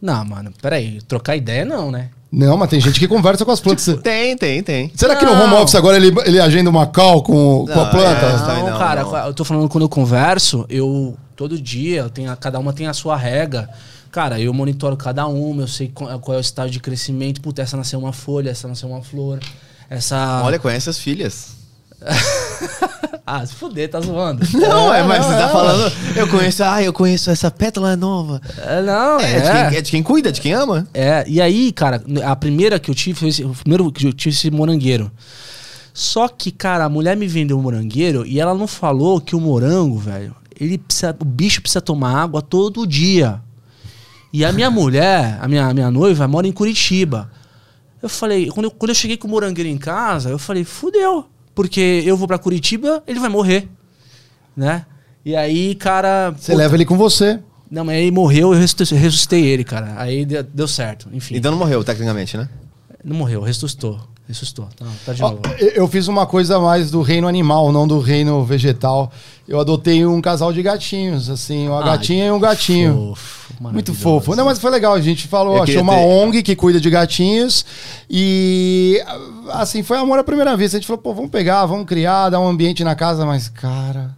não, 0.00 0.24
mano, 0.24 0.52
peraí, 0.60 1.00
trocar 1.06 1.36
ideia 1.36 1.64
não, 1.64 1.90
né? 1.90 2.08
Não, 2.36 2.56
mas 2.56 2.68
tem 2.70 2.80
gente 2.80 2.98
que 2.98 3.06
conversa 3.08 3.44
com 3.44 3.50
as 3.52 3.60
plantas. 3.60 3.84
Tem, 4.02 4.36
tem, 4.36 4.62
tem. 4.62 4.92
Será 4.94 5.14
que 5.16 5.24
no 5.24 5.34
Não. 5.34 5.44
home 5.44 5.54
office 5.54 5.74
agora 5.74 5.96
ele, 5.96 6.12
ele 6.26 6.40
agenda 6.40 6.68
uma 6.68 6.86
call 6.86 7.22
com, 7.22 7.64
com 7.66 7.72
a 7.80 7.84
Não, 7.84 7.90
planta? 7.90 8.26
é, 8.26 8.36
Não, 8.60 8.70
não, 8.70 8.78
cara, 8.78 9.02
não. 9.04 9.26
eu 9.26 9.34
tô 9.34 9.44
falando 9.44 9.68
quando 9.68 9.82
eu 9.84 9.88
converso, 9.88 10.66
eu 10.68 11.16
todo 11.36 11.58
dia, 11.60 12.00
eu 12.02 12.10
tenho, 12.10 12.30
a- 12.30 12.36
cada 12.36 12.58
uma 12.58 12.72
tem 12.72 12.86
a 12.86 12.92
sua 12.92 13.16
rega. 13.16 13.68
Cara, 14.10 14.38
eu 14.40 14.52
monitoro 14.54 14.96
cada 14.96 15.26
uma, 15.26 15.62
eu 15.62 15.68
sei 15.68 15.90
qual, 15.92 16.18
qual 16.20 16.34
é 16.36 16.38
o 16.38 16.40
estágio 16.40 16.70
de 16.70 16.80
crescimento. 16.80 17.40
Puta, 17.40 17.62
essa 17.62 17.76
nasceu 17.76 17.98
uma 17.98 18.12
folha, 18.12 18.50
essa 18.50 18.68
nasceu 18.68 18.88
uma 18.88 19.02
flor. 19.02 19.40
Essa. 19.90 20.42
Olha, 20.44 20.58
conhece 20.58 20.88
as 20.88 20.98
filhas. 20.98 21.48
ah, 23.26 23.44
se 23.46 23.54
fuder, 23.54 23.90
tá 23.90 24.00
zoando. 24.00 24.46
Não, 24.52 24.92
é, 24.92 25.02
mas 25.02 25.20
não, 25.20 25.28
você 25.28 25.38
tá 25.38 25.48
é. 25.48 25.52
falando. 25.52 25.92
Eu 26.16 26.28
conheço, 26.28 26.64
ah, 26.64 26.82
eu 26.82 26.92
conheço 26.92 27.30
essa 27.30 27.50
pétala 27.50 27.96
nova. 27.96 28.40
É, 28.58 28.82
não, 28.82 29.20
É, 29.20 29.36
é. 29.36 29.40
De 29.40 29.70
quem, 29.70 29.78
é 29.78 29.82
de 29.82 29.90
quem 29.90 30.02
cuida, 30.02 30.32
de 30.32 30.40
quem 30.40 30.52
ama. 30.52 30.86
É, 30.92 31.24
e 31.26 31.40
aí, 31.40 31.72
cara, 31.72 32.02
a 32.24 32.36
primeira 32.36 32.78
que 32.78 32.90
eu 32.90 32.94
tive 32.94 33.18
foi 33.18 33.28
esse, 33.28 33.44
o 33.44 33.50
primeiro 33.50 33.90
que 33.90 34.06
eu 34.06 34.12
tive 34.12 34.34
esse 34.34 34.50
morangueiro. 34.50 35.10
Só 35.92 36.28
que, 36.28 36.50
cara, 36.50 36.84
a 36.84 36.88
mulher 36.88 37.16
me 37.16 37.26
vendeu 37.26 37.58
o 37.58 37.62
morangueiro 37.62 38.26
e 38.26 38.40
ela 38.40 38.54
não 38.54 38.66
falou 38.66 39.20
que 39.20 39.36
o 39.36 39.40
morango, 39.40 39.96
velho, 39.96 40.34
ele 40.58 40.76
precisa, 40.76 41.16
o 41.18 41.24
bicho 41.24 41.62
precisa 41.62 41.80
tomar 41.80 42.22
água 42.22 42.42
todo 42.42 42.86
dia. 42.86 43.40
E 44.32 44.44
a 44.44 44.52
minha 44.52 44.68
mulher, 44.72 45.38
a 45.40 45.46
minha, 45.46 45.66
a 45.66 45.72
minha 45.72 45.90
noiva, 45.90 46.26
mora 46.26 46.46
em 46.46 46.52
Curitiba. 46.52 47.30
Eu 48.02 48.08
falei, 48.08 48.50
quando 48.50 48.64
eu, 48.64 48.70
quando 48.70 48.90
eu 48.90 48.94
cheguei 48.94 49.16
com 49.16 49.28
o 49.28 49.30
morangueiro 49.30 49.70
em 49.70 49.78
casa, 49.78 50.28
eu 50.28 50.38
falei, 50.38 50.64
fudeu. 50.64 51.26
Porque 51.54 52.02
eu 52.04 52.16
vou 52.16 52.26
pra 52.26 52.38
Curitiba, 52.38 53.02
ele 53.06 53.20
vai 53.20 53.28
morrer. 53.28 53.68
Né? 54.56 54.84
E 55.24 55.34
aí, 55.34 55.74
cara. 55.74 56.30
Você 56.30 56.52
puta, 56.52 56.62
leva 56.62 56.74
ele 56.74 56.84
com 56.84 56.96
você. 56.96 57.40
Não, 57.70 57.84
mas 57.84 57.96
aí 57.96 58.10
morreu, 58.10 58.54
eu 58.54 58.60
ressuscitei, 58.60 59.44
ele, 59.44 59.64
cara. 59.64 59.94
Aí 59.96 60.24
deu, 60.24 60.42
deu 60.42 60.68
certo, 60.68 61.08
enfim. 61.12 61.36
Então 61.36 61.50
não 61.50 61.58
morreu, 61.58 61.82
tecnicamente, 61.82 62.36
né? 62.36 62.48
Não 63.02 63.16
morreu, 63.16 63.42
ressuscitou. 63.42 64.00
Ressuscitou. 64.26 64.66
Tá, 64.74 64.86
tá 65.04 65.12
de 65.12 65.22
Ó, 65.22 65.30
novo. 65.32 65.42
eu 65.58 65.68
eu 65.68 65.88
fiz 65.88 66.08
uma 66.08 66.24
coisa 66.26 66.58
mais 66.58 66.90
do 66.90 67.02
reino 67.02 67.28
animal, 67.28 67.70
não 67.70 67.86
do 67.86 67.98
reino 68.00 68.42
vegetal. 68.42 69.12
Eu 69.46 69.60
adotei 69.60 70.06
um 70.06 70.18
casal 70.22 70.50
de 70.50 70.62
gatinhos, 70.62 71.28
assim, 71.28 71.68
uma 71.68 71.80
Ai, 71.80 71.84
gatinha 71.84 72.26
e 72.26 72.30
um 72.30 72.40
gatinho. 72.40 73.14
Fofo, 73.14 73.54
Muito 73.60 73.92
fofo. 73.94 74.34
Não, 74.34 74.46
mas 74.46 74.58
foi 74.58 74.70
legal. 74.70 74.94
A 74.94 75.00
gente 75.02 75.28
falou, 75.28 75.56
Eu 75.58 75.62
achou 75.64 75.82
uma 75.82 75.94
ter- 75.96 76.06
ONG 76.06 76.42
que 76.42 76.56
cuida 76.56 76.80
de 76.80 76.88
gatinhos. 76.88 77.66
E 78.08 79.02
assim, 79.50 79.82
foi 79.82 79.98
amor 79.98 80.18
à 80.18 80.24
primeira 80.24 80.56
vista. 80.56 80.78
A 80.78 80.80
gente 80.80 80.86
falou, 80.86 81.02
pô, 81.02 81.12
vamos 81.12 81.30
pegar, 81.30 81.66
vamos 81.66 81.84
criar, 81.86 82.30
dar 82.30 82.40
um 82.40 82.48
ambiente 82.48 82.82
na 82.82 82.94
casa, 82.94 83.26
mas, 83.26 83.48
cara. 83.50 84.16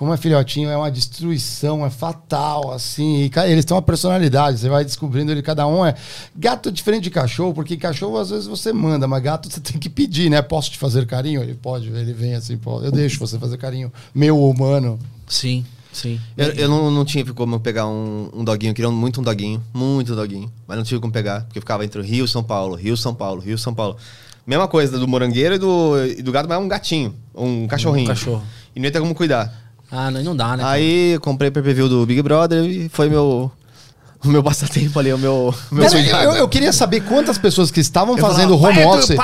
Como 0.00 0.14
é 0.14 0.16
filhotinho, 0.16 0.70
é 0.70 0.76
uma 0.78 0.90
destruição, 0.90 1.84
é 1.84 1.90
fatal, 1.90 2.72
assim. 2.72 3.26
E 3.26 3.30
eles 3.50 3.66
têm 3.66 3.74
uma 3.74 3.82
personalidade, 3.82 4.58
você 4.58 4.66
vai 4.66 4.82
descobrindo 4.82 5.30
ele, 5.30 5.42
cada 5.42 5.66
um 5.66 5.84
é. 5.84 5.94
Gato 6.34 6.70
é 6.70 6.72
diferente 6.72 7.02
de 7.02 7.10
cachorro, 7.10 7.52
porque 7.52 7.76
cachorro 7.76 8.16
às 8.16 8.30
vezes 8.30 8.46
você 8.46 8.72
manda, 8.72 9.06
mas 9.06 9.22
gato 9.22 9.52
você 9.52 9.60
tem 9.60 9.78
que 9.78 9.90
pedir, 9.90 10.30
né? 10.30 10.40
Posso 10.40 10.70
te 10.70 10.78
fazer 10.78 11.04
carinho? 11.04 11.42
Ele 11.42 11.52
pode, 11.52 11.88
ele 11.88 12.14
vem 12.14 12.34
assim, 12.34 12.56
pô, 12.56 12.80
eu 12.80 12.90
deixo 12.90 13.18
você 13.18 13.38
fazer 13.38 13.58
carinho, 13.58 13.92
meu 14.14 14.42
humano. 14.42 14.98
Sim, 15.28 15.66
sim. 15.92 16.18
Eu, 16.34 16.46
eu 16.52 16.66
não, 16.70 16.90
não 16.90 17.04
tinha 17.04 17.22
como 17.34 17.60
pegar 17.60 17.86
um, 17.86 18.30
um 18.32 18.42
doguinho, 18.42 18.70
eu 18.70 18.74
queria 18.74 18.90
muito 18.90 19.20
um 19.20 19.22
doguinho, 19.22 19.62
muito 19.74 20.16
doguinho. 20.16 20.50
Mas 20.66 20.78
não 20.78 20.84
tive 20.84 20.98
como 20.98 21.12
pegar, 21.12 21.42
porque 21.42 21.60
ficava 21.60 21.84
entre 21.84 22.00
o 22.00 22.02
Rio 22.02 22.24
e 22.24 22.28
São 22.28 22.42
Paulo, 22.42 22.74
Rio 22.74 22.96
São 22.96 23.14
Paulo, 23.14 23.42
Rio 23.42 23.58
São 23.58 23.74
Paulo. 23.74 23.98
Mesma 24.46 24.66
coisa 24.66 24.98
do 24.98 25.06
morangueiro 25.06 25.56
e 25.56 25.58
do, 25.58 26.06
e 26.06 26.22
do 26.22 26.32
gato, 26.32 26.48
mas 26.48 26.56
é 26.56 26.58
um 26.58 26.68
gatinho, 26.68 27.14
um 27.34 27.66
cachorrinho. 27.66 28.06
Um 28.06 28.14
cachorro. 28.14 28.42
E 28.74 28.80
não 28.80 28.86
ia 28.86 28.90
ter 28.90 28.98
como 28.98 29.14
cuidar. 29.14 29.60
Ah, 29.90 30.10
não, 30.10 30.22
não 30.22 30.36
dá, 30.36 30.56
né? 30.56 30.62
Aí 30.64 31.12
eu 31.14 31.20
comprei 31.20 31.48
o 31.48 31.52
pay-per-view 31.52 31.88
do 31.88 32.06
Big 32.06 32.22
Brother 32.22 32.64
e 32.64 32.88
foi 32.88 33.08
meu, 33.08 33.50
o 34.24 34.28
meu 34.28 34.42
passatempo 34.42 34.98
ali, 34.98 35.12
o 35.12 35.18
meu, 35.18 35.54
o 35.70 35.74
meu 35.74 35.82
Mas 35.84 35.92
eu, 35.92 36.32
eu- 36.32 36.48
queria 36.48 36.72
saber 36.72 37.00
quantas 37.02 37.38
pessoas 37.38 37.70
que 37.70 37.80
estavam 37.80 38.16
Eu 38.16 38.20
fazendo 38.20 38.56
falava, 38.58 38.68
home 38.80 38.84
"Vai, 38.84 38.98
office. 38.98 39.16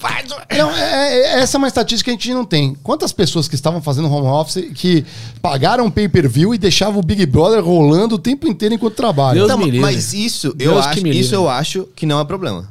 Vai, 0.00 0.12
Arthur." 0.14 0.42
Não, 0.58 0.70
é- 0.74 1.14
é- 1.20 1.40
essa 1.40 1.56
é 1.56 1.58
uma 1.58 1.68
estatística 1.68 2.10
que 2.10 2.10
a 2.10 2.18
gente 2.18 2.34
não 2.34 2.44
tem. 2.44 2.74
Quantas 2.82 3.12
pessoas 3.12 3.46
que 3.46 3.54
estavam 3.54 3.80
fazendo 3.80 4.10
home 4.12 4.26
office 4.26 4.64
que 4.74 5.04
pagaram 5.40 5.88
pay-per-view 5.90 6.52
e 6.54 6.58
deixavam 6.58 6.98
o 6.98 7.02
Big 7.04 7.24
Brother 7.26 7.62
rolando 7.64 8.16
o 8.16 8.18
tempo 8.18 8.48
inteiro 8.48 8.74
enquanto 8.74 8.94
trabalham? 8.94 9.46
Deus 9.46 9.48
Não, 9.48 9.58
me 9.58 9.64
livre. 9.66 9.80
mas 9.80 10.12
isso 10.12 10.48
eu, 10.48 10.54
Deus 10.54 10.86
acho, 10.86 11.06
isso 11.08 11.34
eu 11.34 11.48
acho 11.48 11.88
que 11.94 12.06
não 12.06 12.18
é 12.20 12.24
problema. 12.24 12.68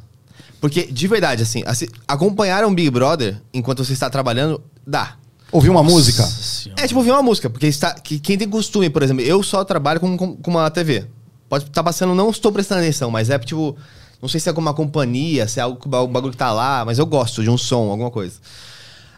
Porque, 0.60 0.84
de 0.92 1.08
verdade, 1.08 1.42
assim, 1.42 1.64
assim, 1.66 1.88
acompanhar 2.08 2.64
um 2.66 2.74
Big 2.76 2.90
Brother 2.92 3.42
enquanto 3.54 3.84
você 3.84 3.94
está 3.94 4.10
trabalhando, 4.10 4.62
dá. 4.86 5.14
Ouvir 5.52 5.70
uma 5.70 5.84
música? 5.84 6.24
Senhora. 6.24 6.82
É 6.84 6.88
tipo 6.88 7.00
ouvir 7.00 7.12
uma 7.12 7.22
música, 7.22 7.50
porque 7.50 7.68
está, 7.68 7.94
que, 7.94 8.20
quem 8.20 8.38
tem 8.38 8.50
costume, 8.50 8.90
por 8.90 9.04
exemplo, 9.04 9.22
eu 9.24 9.44
só 9.44 9.64
trabalho 9.66 10.00
com, 10.00 10.16
com, 10.18 10.36
com 10.38 10.52
uma 10.52 10.70
TV. 10.72 11.06
Pode 11.50 11.66
estar 11.66 11.84
passando, 11.84 12.16
não 12.16 12.30
estou 12.30 12.52
prestando 12.52 12.82
atenção, 12.82 13.12
mas 13.12 13.30
é 13.30 13.38
tipo, 13.38 13.76
não 14.22 14.30
sei 14.30 14.40
se 14.40 14.48
é 14.48 14.52
alguma 14.52 14.74
companhia, 14.74 15.48
se 15.48 15.60
é 15.60 15.64
algo, 15.64 15.80
um 15.86 16.08
bagulho 16.08 16.32
que 16.32 16.38
tá 16.38 16.52
lá, 16.52 16.86
mas 16.86 16.98
eu 17.00 17.06
gosto 17.06 17.44
de 17.44 17.50
um 17.50 17.58
som, 17.58 17.90
alguma 17.92 18.10
coisa. 18.10 18.36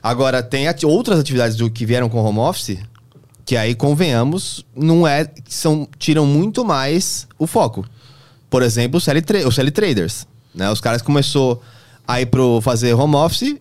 Agora, 0.01 0.41
tem 0.41 0.67
ati- 0.67 0.85
outras 0.85 1.19
atividades 1.19 1.55
do 1.55 1.69
que 1.69 1.85
vieram 1.85 2.09
com 2.09 2.17
home 2.23 2.39
office, 2.39 2.77
que 3.45 3.55
aí, 3.55 3.75
convenhamos, 3.75 4.65
não 4.75 5.07
é. 5.07 5.29
São, 5.47 5.87
tiram 5.99 6.25
muito 6.25 6.65
mais 6.65 7.27
o 7.37 7.45
foco. 7.45 7.85
Por 8.49 8.63
exemplo, 8.63 8.97
os 8.97 9.05
Tra- 9.05 9.47
os 9.47 9.55
traders 9.73 10.27
né? 10.53 10.69
Os 10.71 10.79
caras 10.81 11.01
começou 11.01 11.61
a 12.07 12.21
ir 12.21 12.25
pro 12.27 12.59
fazer 12.61 12.93
home 12.93 13.15
office 13.15 13.55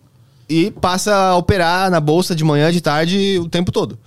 e 0.53 0.71
passa 0.71 1.15
a 1.15 1.35
operar 1.35 1.89
na 1.89 1.99
bolsa 1.99 2.35
de 2.35 2.43
manhã, 2.43 2.71
de 2.71 2.79
tarde, 2.81 3.39
o 3.39 3.49
tempo 3.49 3.71
todo. 3.71 3.97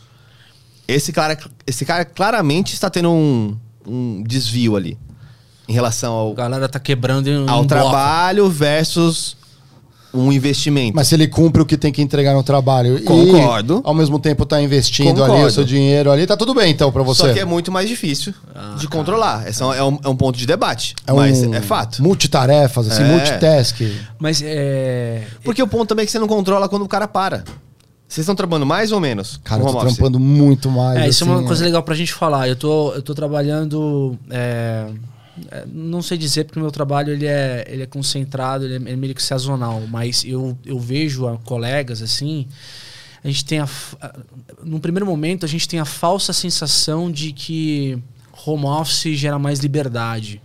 Esse 0.86 1.12
cara, 1.12 1.36
esse 1.66 1.84
cara 1.84 2.04
claramente 2.04 2.72
está 2.72 2.88
tendo 2.88 3.10
um, 3.10 3.56
um 3.86 4.22
desvio 4.22 4.76
ali. 4.76 4.96
Em 5.68 5.72
relação 5.72 6.12
ao, 6.12 6.30
A 6.30 6.34
galera 6.34 6.68
tá 6.68 6.78
quebrando 6.78 7.26
em 7.28 7.36
um 7.36 7.40
ao 7.50 7.64
bloco. 7.64 7.66
trabalho 7.66 8.48
versus 8.48 9.35
um 10.16 10.32
investimento. 10.32 10.94
Mas 10.96 11.08
se 11.08 11.14
ele 11.14 11.28
cumpre 11.28 11.62
o 11.62 11.66
que 11.66 11.76
tem 11.76 11.92
que 11.92 12.00
entregar 12.02 12.34
no 12.34 12.42
trabalho 12.42 13.02
Concordo. 13.04 13.82
e 13.84 13.88
ao 13.88 13.94
mesmo 13.94 14.18
tempo 14.18 14.44
tá 14.46 14.60
investindo 14.60 15.22
ali 15.22 15.30
Concordo. 15.32 15.46
o 15.46 15.50
seu 15.50 15.64
dinheiro 15.64 16.10
ali, 16.10 16.26
tá 16.26 16.36
tudo 16.36 16.54
bem 16.54 16.70
então 16.72 16.90
pra 16.90 17.02
você. 17.02 17.22
Só 17.22 17.32
que 17.32 17.40
é 17.40 17.44
muito 17.44 17.70
mais 17.70 17.88
difícil 17.88 18.34
de 18.78 18.88
controlar. 18.88 19.48
Esse 19.48 19.62
é 19.62 19.66
um, 19.66 19.74
é 19.74 19.82
um- 19.84 19.98
é 20.04 20.08
um 20.08 20.16
ponto 20.16 20.38
de 20.38 20.46
debate. 20.46 20.94
É 21.06 21.12
mas 21.12 21.42
um 21.42 21.54
é 21.54 21.60
fato. 21.60 22.02
Multitarefas, 22.02 22.90
assim, 22.90 23.02
É. 23.02 23.06
multitask. 23.06 23.80
Mas 24.18 24.42
é. 24.44 25.22
Porque 25.44 25.62
o 25.62 25.66
ponto 25.68 25.86
também 25.86 26.02
é 26.04 26.06
que 26.06 26.12
você 26.12 26.18
não 26.18 26.28
controla 26.28 26.68
quando 26.68 26.82
o 26.82 26.88
cara 26.88 27.06
para. 27.06 27.44
Vocês 28.08 28.22
estão 28.22 28.36
trabalhando 28.36 28.66
mais 28.66 28.92
ou 28.92 29.00
menos? 29.00 29.40
Cara, 29.42 29.62
eu 29.62 29.66
tô 29.66 29.80
trampando 29.80 30.20
muito 30.20 30.70
mais. 30.70 30.96
É, 31.00 31.08
isso 31.08 31.24
é 31.24 31.26
uma 31.26 31.38
assim, 31.38 31.46
coisa 31.46 31.64
legal 31.64 31.82
pra 31.82 31.92
gente 31.94 32.12
falar. 32.12 32.48
Eu 32.48 32.54
tô, 32.54 32.92
eu 32.92 33.02
tô 33.02 33.14
trabalhando. 33.14 34.16
é, 34.30 34.86
é, 34.86 34.86
não 35.66 36.00
sei 36.02 36.16
dizer 36.18 36.44
porque 36.44 36.58
o 36.58 36.62
meu 36.62 36.70
trabalho 36.70 37.12
ele 37.12 37.26
é, 37.26 37.64
ele 37.68 37.82
é 37.82 37.86
concentrado, 37.86 38.64
é, 38.64 38.68
ele 38.76 38.90
é 38.90 38.96
meio 38.96 39.14
que 39.14 39.22
sazonal, 39.22 39.82
mas 39.88 40.24
eu, 40.24 40.56
eu 40.64 40.78
vejo 40.78 41.26
a 41.26 41.36
colegas 41.38 42.00
assim. 42.02 42.46
A 43.24 43.28
gente 43.28 43.44
tem 43.44 43.58
a. 43.58 43.68
a- 44.00 44.14
Num 44.64 44.78
primeiro 44.78 45.04
momento, 45.06 45.44
a 45.44 45.48
gente 45.48 45.68
tem 45.68 45.78
a 45.80 45.84
falsa 45.84 46.32
sensação 46.32 47.10
de 47.10 47.32
que 47.32 47.98
home 48.46 48.64
office 48.66 49.16
gera 49.18 49.38
mais 49.38 49.58
liberdade. 49.60 50.40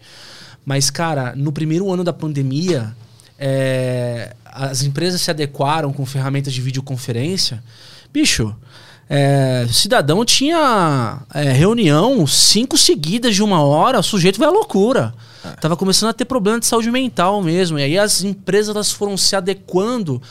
Mas, 0.66 0.90
cara, 0.90 1.34
no 1.36 1.52
primeiro 1.52 1.92
ano 1.92 2.04
da 2.04 2.14
pandemia, 2.14 2.96
é, 3.38 4.36
as 4.46 4.84
empresas 4.84 5.22
se 5.22 5.32
adequaram 5.32 5.92
com 5.92 6.06
ferramentas 6.06 6.54
de 6.54 6.62
videoconferência. 6.62 7.64
Bicho, 8.14 8.56
é, 9.14 9.68
cidadão 9.70 10.24
tinha 10.24 11.20
é, 11.34 11.52
reunião 11.52 12.26
cinco 12.26 12.78
seguidas 12.78 13.36
de 13.36 13.44
uma 13.44 13.62
hora, 13.62 14.00
o 14.00 14.04
sujeito 14.04 14.40
vai 14.40 14.48
à 14.48 14.52
loucura. 14.52 15.14
Tava 15.60 15.76
começando 15.76 16.12
a 16.12 16.14
ter 16.14 16.24
problema 16.24 16.62
de 16.62 16.66
saúde 16.66 16.90
mental 16.90 17.42
mesmo. 17.42 17.78
E 17.78 17.84
aí 17.84 17.98
as 17.98 18.24
empresas 18.24 18.74
elas 18.74 18.90
foram 18.90 19.18
se 19.18 19.36
adequando 19.36 20.22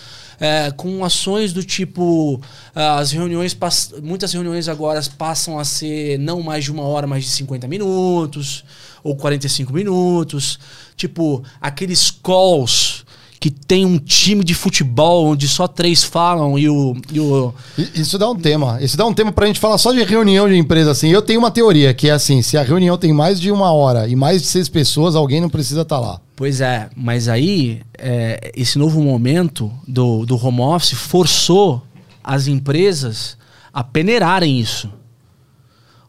é, 0.40 0.70
com 0.70 1.04
ações 1.04 1.52
do 1.52 1.62
tipo 1.62 2.40
ah, 2.74 2.98
as 2.98 3.12
reuniões 3.12 3.54
muitas 4.02 4.32
reuniões 4.32 4.66
agora 4.66 4.98
passam 5.18 5.58
a 5.58 5.64
ser 5.64 6.18
não 6.18 6.40
mais 6.40 6.64
de 6.64 6.72
uma 6.72 6.84
hora, 6.84 7.06
mas 7.06 7.24
de 7.24 7.30
50 7.30 7.68
minutos 7.68 8.64
ou 9.04 9.14
45 9.14 9.74
minutos. 9.74 10.58
Tipo, 10.96 11.44
aqueles 11.60 12.10
calls 12.10 13.04
que 13.40 13.50
tem 13.50 13.86
um 13.86 13.96
time 13.98 14.44
de 14.44 14.52
futebol 14.54 15.28
onde 15.28 15.48
só 15.48 15.66
três 15.66 16.04
falam 16.04 16.58
e 16.58 16.68
o, 16.68 16.94
e 17.10 17.18
o 17.18 17.54
Isso 17.94 18.18
dá 18.18 18.28
um 18.28 18.36
tema. 18.36 18.76
Isso 18.82 18.98
dá 18.98 19.06
um 19.06 19.14
tema 19.14 19.32
pra 19.32 19.46
gente 19.46 19.58
falar 19.58 19.78
só 19.78 19.92
de 19.92 20.04
reunião 20.04 20.46
de 20.46 20.56
empresa, 20.58 20.90
assim. 20.90 21.08
Eu 21.08 21.22
tenho 21.22 21.38
uma 21.38 21.50
teoria 21.50 21.94
que 21.94 22.08
é 22.08 22.12
assim: 22.12 22.42
se 22.42 22.58
a 22.58 22.62
reunião 22.62 22.98
tem 22.98 23.14
mais 23.14 23.40
de 23.40 23.50
uma 23.50 23.72
hora 23.72 24.06
e 24.06 24.14
mais 24.14 24.42
de 24.42 24.48
seis 24.48 24.68
pessoas, 24.68 25.16
alguém 25.16 25.40
não 25.40 25.48
precisa 25.48 25.80
estar 25.80 25.98
lá. 25.98 26.20
Pois 26.36 26.60
é, 26.60 26.90
mas 26.94 27.28
aí 27.28 27.80
é, 27.96 28.52
esse 28.54 28.78
novo 28.78 29.00
momento 29.02 29.72
do, 29.88 30.26
do 30.26 30.36
home 30.36 30.60
office 30.60 30.92
forçou 30.92 31.82
as 32.22 32.46
empresas 32.46 33.38
a 33.72 33.82
peneirarem 33.82 34.60
isso. 34.60 34.90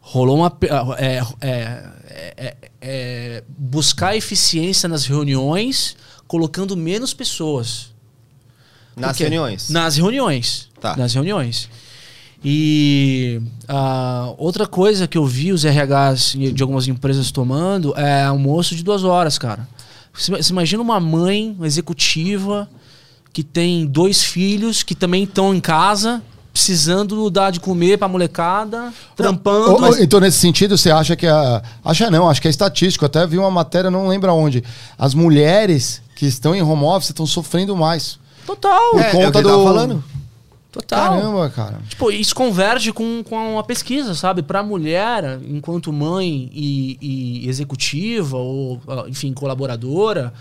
Rolou 0.00 0.36
uma. 0.36 0.50
pe- 0.50 0.68
é, 0.98 1.22
é, 1.40 1.82
é, 2.36 2.56
é, 2.80 3.44
buscar 3.56 4.16
eficiência 4.16 4.88
nas 4.88 5.06
reuniões, 5.06 5.96
colocando 6.32 6.74
menos 6.74 7.12
pessoas. 7.12 7.90
Nas 8.96 9.18
reuniões. 9.18 9.68
Nas 9.68 9.96
reuniões. 9.98 10.68
Tá. 10.80 10.96
Nas 10.96 11.12
reuniões. 11.12 11.68
E 12.42 13.38
ah, 13.68 14.32
outra 14.38 14.66
coisa 14.66 15.06
que 15.06 15.18
eu 15.18 15.26
vi 15.26 15.52
os 15.52 15.62
RHs 15.62 16.34
de 16.54 16.62
algumas 16.62 16.88
empresas 16.88 17.30
tomando 17.30 17.94
é 17.98 18.22
almoço 18.22 18.74
de 18.74 18.82
duas 18.82 19.04
horas, 19.04 19.36
cara. 19.36 19.68
Você 20.10 20.32
você 20.32 20.52
imagina 20.52 20.82
uma 20.82 20.98
mãe 20.98 21.54
uma 21.54 21.66
executiva 21.66 22.66
que 23.30 23.42
tem 23.42 23.84
dois 23.84 24.22
filhos 24.22 24.82
que 24.82 24.94
também 24.94 25.24
estão 25.24 25.54
em 25.54 25.60
casa, 25.60 26.22
precisando 26.50 27.28
dar 27.28 27.50
de 27.52 27.60
comer 27.60 27.98
pra 27.98 28.08
molecada, 28.08 28.90
trampando. 29.14 29.72
Ô, 29.72 29.76
ô, 29.76 29.80
mas- 29.80 30.00
Então, 30.00 30.18
nesse 30.18 30.38
sentido, 30.38 30.78
você 30.78 30.90
acha 30.90 31.14
que 31.14 31.26
a. 31.26 31.62
Acha 31.84 32.10
não, 32.10 32.26
acho 32.30 32.40
que 32.40 32.48
é 32.48 32.50
estatístico. 32.50 33.04
Até 33.04 33.26
vi 33.26 33.36
uma 33.36 33.50
matéria, 33.50 33.90
não 33.90 34.08
lembro 34.08 34.30
aonde. 34.30 34.64
As 34.98 35.12
mulheres 35.12 36.00
que 36.14 36.26
estão 36.26 36.54
em 36.54 36.62
home 36.62 36.84
office 36.84 37.10
estão 37.10 37.26
sofrendo 37.26 37.74
mais. 37.76 38.18
Total, 38.46 38.90
Por 38.92 39.00
É, 39.00 39.06
é 39.06 39.08
o 39.08 39.12
conta 39.12 39.42
tava 39.42 39.56
do. 39.56 39.64
falando. 39.64 40.04
total. 40.70 41.14
Caramba, 41.20 41.50
cara. 41.50 41.80
Tipo, 41.88 42.10
isso 42.10 42.34
converge 42.34 42.92
com, 42.92 43.22
com 43.22 43.58
a 43.58 43.62
pesquisa, 43.62 44.14
sabe? 44.14 44.42
Pra 44.42 44.62
mulher, 44.62 45.38
enquanto 45.48 45.92
mãe 45.92 46.50
e, 46.52 46.98
e 47.44 47.48
executiva, 47.48 48.36
ou, 48.36 48.80
ah, 48.88 49.04
enfim, 49.08 49.32
colaboradora, 49.32 50.32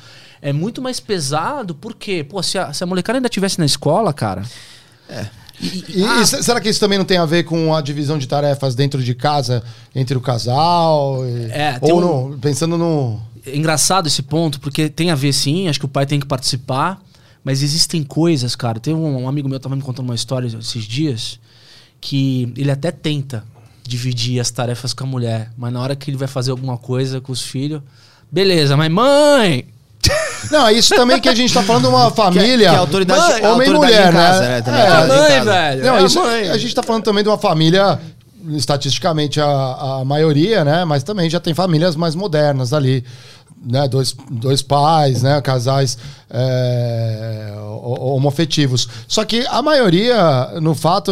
é 0.41 0.51
muito 0.53 0.81
mais 0.81 0.99
pesado, 0.99 1.75
porque, 1.75 2.23
pô, 2.23 2.41
se 2.41 2.57
a, 2.57 2.73
se 2.73 2.83
a 2.83 2.87
molecada 2.87 3.17
ainda 3.19 3.27
estivesse 3.27 3.59
na 3.59 3.65
escola, 3.65 4.11
cara. 4.13 4.43
É. 5.09 5.27
E, 5.61 5.83
E, 5.89 6.21
e 6.21 6.25
se- 6.25 6.41
será 6.41 6.59
que 6.59 6.69
isso 6.69 6.79
também 6.79 6.97
não 6.97 7.05
tem 7.05 7.17
a 7.19 7.25
ver 7.25 7.43
com 7.43 7.75
a 7.75 7.81
divisão 7.81 8.17
de 8.17 8.25
tarefas 8.27 8.73
dentro 8.73 9.03
de 9.03 9.13
casa, 9.13 9.61
entre 9.93 10.17
o 10.17 10.21
casal? 10.21 11.23
e- 11.27 11.51
É, 11.51 11.77
ou 11.81 11.97
um- 11.99 12.29
no- 12.31 12.37
pensando 12.39 12.77
no. 12.79 13.19
É 13.45 13.55
engraçado 13.55 14.07
esse 14.07 14.21
ponto, 14.21 14.59
porque 14.59 14.89
tem 14.89 15.09
a 15.11 15.15
ver 15.15 15.33
sim, 15.33 15.67
acho 15.67 15.79
que 15.79 15.85
o 15.85 15.89
pai 15.89 16.05
tem 16.05 16.19
que 16.19 16.25
participar, 16.25 16.99
mas 17.43 17.63
existem 17.63 18.03
coisas, 18.03 18.55
cara. 18.55 18.79
Tem 18.79 18.93
um, 18.93 19.23
um 19.23 19.27
amigo 19.29 19.47
meu 19.49 19.59
que 19.59 19.63
tava 19.63 19.75
me 19.75 19.81
contando 19.81 20.05
uma 20.05 20.15
história 20.15 20.47
esses 20.59 20.83
dias 20.83 21.39
que 21.99 22.51
ele 22.57 22.71
até 22.71 22.91
tenta 22.91 23.43
dividir 23.83 24.39
as 24.39 24.49
tarefas 24.51 24.93
com 24.93 25.03
a 25.03 25.07
mulher, 25.07 25.51
mas 25.57 25.73
na 25.73 25.81
hora 25.81 25.95
que 25.95 26.09
ele 26.09 26.17
vai 26.17 26.27
fazer 26.27 26.51
alguma 26.51 26.77
coisa 26.77 27.19
com 27.19 27.31
os 27.31 27.41
filhos, 27.41 27.81
beleza, 28.31 28.77
mas 28.77 28.91
mãe, 28.91 29.65
Não, 30.49 30.67
é 30.67 30.73
isso 30.73 30.95
também 30.95 31.19
que 31.21 31.29
a 31.29 31.35
gente 31.35 31.53
tá 31.53 31.61
falando 31.61 31.83
de 31.83 31.89
uma 31.89 32.09
família. 32.09 32.57
que 32.57 32.63
é 32.65 32.77
a 32.77 32.79
autoridade- 32.79 33.21
Mãe, 33.21 33.51
homem 33.51 33.67
e 33.69 33.71
autoridade 33.73 33.77
mulher, 33.77 34.09
em 34.09 34.13
casa, 34.13 34.41
né? 34.41 34.47
né. 34.49 34.81
É, 34.81 34.85
É, 35.03 35.07
mãe, 35.07 35.45
velho. 35.45 35.83
Não, 35.85 35.95
é 35.97 36.03
isso, 36.03 36.19
mãe. 36.19 36.49
a 36.49 36.57
gente 36.57 36.73
tá 36.73 36.81
falando 36.81 37.03
também 37.03 37.23
de 37.23 37.29
uma 37.29 37.37
família, 37.37 37.99
estatisticamente 38.49 39.39
a, 39.39 39.45
a 40.01 40.05
maioria, 40.05 40.63
né? 40.65 40.85
Mas 40.85 41.03
também 41.03 41.29
já 41.29 41.39
tem 41.39 41.53
famílias 41.53 41.95
mais 41.95 42.15
modernas 42.15 42.73
ali. 42.73 43.03
Né, 43.63 43.87
dois, 43.87 44.15
dois 44.31 44.63
pais, 44.63 45.21
né, 45.21 45.39
casais 45.39 45.95
é, 46.31 47.53
ho- 47.55 48.15
homofetivos. 48.15 48.87
Só 49.07 49.23
que 49.23 49.45
a 49.47 49.61
maioria, 49.61 50.47
no 50.59 50.73
fato, 50.73 51.11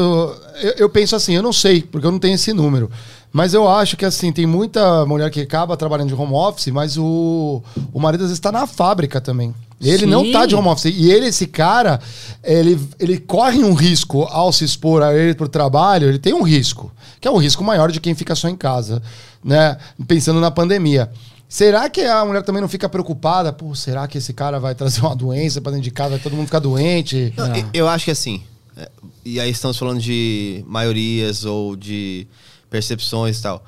eu, 0.59 0.71
eu 0.77 0.89
penso 0.89 1.15
assim, 1.15 1.35
eu 1.35 1.43
não 1.43 1.53
sei, 1.53 1.83
porque 1.83 2.07
eu 2.07 2.11
não 2.11 2.17
tenho 2.17 2.33
esse 2.33 2.51
número. 2.51 2.89
Mas 3.31 3.53
eu 3.53 3.67
acho 3.67 3.95
que 3.95 4.05
assim, 4.05 4.31
tem 4.31 4.45
muita 4.47 5.05
mulher 5.05 5.29
que 5.29 5.41
acaba 5.41 5.77
trabalhando 5.77 6.07
de 6.07 6.15
home 6.15 6.33
office, 6.33 6.67
mas 6.67 6.97
o, 6.97 7.61
o 7.93 7.99
marido 7.99 8.21
às 8.21 8.29
vezes 8.29 8.37
está 8.39 8.51
na 8.51 8.65
fábrica 8.65 9.21
também. 9.21 9.53
Ele 9.79 10.05
não 10.05 10.23
Sim. 10.25 10.31
tá 10.31 10.45
de 10.45 10.55
home 10.55 10.67
office. 10.67 10.85
E 10.93 11.11
ele, 11.11 11.27
esse 11.27 11.45
cara, 11.47 11.99
ele, 12.43 12.79
ele 12.99 13.17
corre 13.19 13.59
um 13.63 13.73
risco 13.73 14.23
ao 14.23 14.51
se 14.51 14.65
expor 14.65 15.03
a 15.03 15.15
ele 15.15 15.35
pro 15.35 15.47
trabalho, 15.47 16.07
ele 16.09 16.17
tem 16.19 16.33
um 16.33 16.41
risco, 16.41 16.91
que 17.21 17.27
é 17.27 17.31
um 17.31 17.37
risco 17.37 17.63
maior 17.63 17.91
de 17.91 17.99
quem 18.01 18.15
fica 18.15 18.33
só 18.35 18.49
em 18.49 18.55
casa, 18.57 19.01
né? 19.43 19.77
Pensando 20.07 20.39
na 20.41 20.49
pandemia. 20.51 21.09
Será 21.47 21.89
que 21.89 22.01
a 22.01 22.25
mulher 22.25 22.43
também 22.43 22.61
não 22.61 22.67
fica 22.69 22.89
preocupada? 22.89 23.53
Pô, 23.53 23.73
será 23.73 24.07
que 24.07 24.17
esse 24.17 24.33
cara 24.33 24.59
vai 24.59 24.73
trazer 24.75 25.01
uma 25.01 25.15
doença 25.15 25.61
pra 25.61 25.71
dentro 25.71 25.83
de 25.85 25.91
casa? 25.91 26.11
Vai 26.11 26.19
todo 26.19 26.35
mundo 26.35 26.45
ficar 26.47 26.59
doente? 26.59 27.31
Não, 27.37 27.55
eu- 27.55 27.65
Eu 27.73 27.87
acho 27.87 28.05
que 28.05 28.11
assim. 28.11 28.41
é, 28.75 28.89
E 29.23 29.39
aí 29.39 29.49
estamos 29.49 29.77
falando 29.77 29.99
de 29.99 30.63
maiorias 30.67 31.45
ou 31.45 31.75
de 31.75 32.27
percepções 32.69 33.39
e 33.39 33.41
tal. 33.41 33.63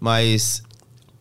Mas 0.00 0.62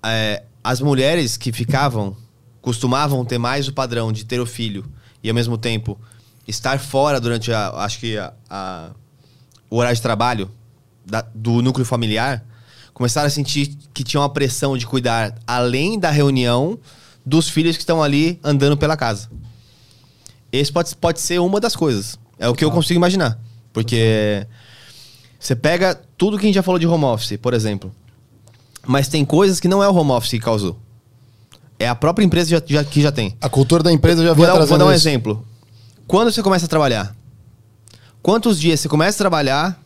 é, 0.03 0.43
as 0.63 0.81
mulheres 0.81 1.37
que 1.37 1.51
ficavam 1.51 2.15
costumavam 2.61 3.23
ter 3.25 3.37
mais 3.37 3.67
o 3.67 3.73
padrão 3.73 4.11
de 4.11 4.25
ter 4.25 4.39
o 4.39 4.45
filho 4.45 4.85
e 5.23 5.29
ao 5.29 5.35
mesmo 5.35 5.57
tempo 5.57 5.99
estar 6.47 6.79
fora 6.79 7.19
durante 7.19 7.51
a, 7.51 7.69
acho 7.83 7.99
que 7.99 8.17
a, 8.17 8.33
a- 8.49 8.89
o 9.69 9.77
horário 9.77 9.95
de 9.95 10.01
trabalho 10.01 10.49
da- 11.05 11.25
do 11.33 11.61
núcleo 11.61 11.85
familiar, 11.85 12.43
começaram 12.93 13.27
a 13.27 13.29
sentir 13.29 13.75
que 13.93 14.03
tinha 14.03 14.21
uma 14.21 14.29
pressão 14.29 14.77
de 14.77 14.85
cuidar 14.85 15.35
além 15.47 15.99
da 15.99 16.11
reunião 16.11 16.77
dos 17.25 17.49
filhos 17.49 17.75
que 17.75 17.81
estão 17.81 18.03
ali 18.03 18.39
andando 18.43 18.77
pela 18.77 18.95
casa. 18.95 19.29
Esse 20.51 20.71
pode, 20.71 20.95
pode 20.95 21.19
ser 21.19 21.39
uma 21.39 21.59
das 21.59 21.75
coisas. 21.75 22.19
É 22.37 22.47
o 22.47 22.53
que 22.53 22.63
eu 22.63 22.69
consigo 22.71 22.97
imaginar. 22.97 23.39
Porque 23.71 24.45
você 25.43 25.55
pega 25.55 25.99
tudo 26.17 26.37
que 26.37 26.45
a 26.45 26.47
gente 26.47 26.55
já 26.55 26.63
falou 26.63 26.79
de 26.79 26.87
home 26.87 27.03
office, 27.05 27.37
por 27.37 27.53
exemplo. 27.53 27.93
Mas 28.87 29.07
tem 29.07 29.23
coisas 29.25 29.59
que 29.59 29.67
não 29.67 29.83
é 29.83 29.87
o 29.89 29.93
home 29.95 30.11
office 30.11 30.31
que 30.31 30.39
causou. 30.39 30.77
É 31.79 31.87
a 31.87 31.95
própria 31.95 32.23
empresa 32.23 32.49
já, 32.49 32.61
já- 32.65 32.83
que 32.83 33.01
já 33.01 33.11
tem. 33.11 33.35
A 33.41 33.49
cultura 33.49 33.83
da 33.83 33.91
empresa 33.91 34.23
já 34.23 34.33
vinha 34.33 34.47
dar, 34.47 34.53
vou 34.53 34.61
trazendo 34.61 34.79
dar 34.79 34.85
um 34.85 34.93
isso. 34.93 35.07
exemplo. 35.07 35.45
Quando 36.07 36.31
você 36.31 36.41
começa 36.41 36.65
a 36.65 36.69
trabalhar? 36.69 37.15
Quantos 38.21 38.59
dias 38.59 38.79
você 38.79 38.87
começa 38.87 39.17
a 39.17 39.19
trabalhar? 39.19 39.79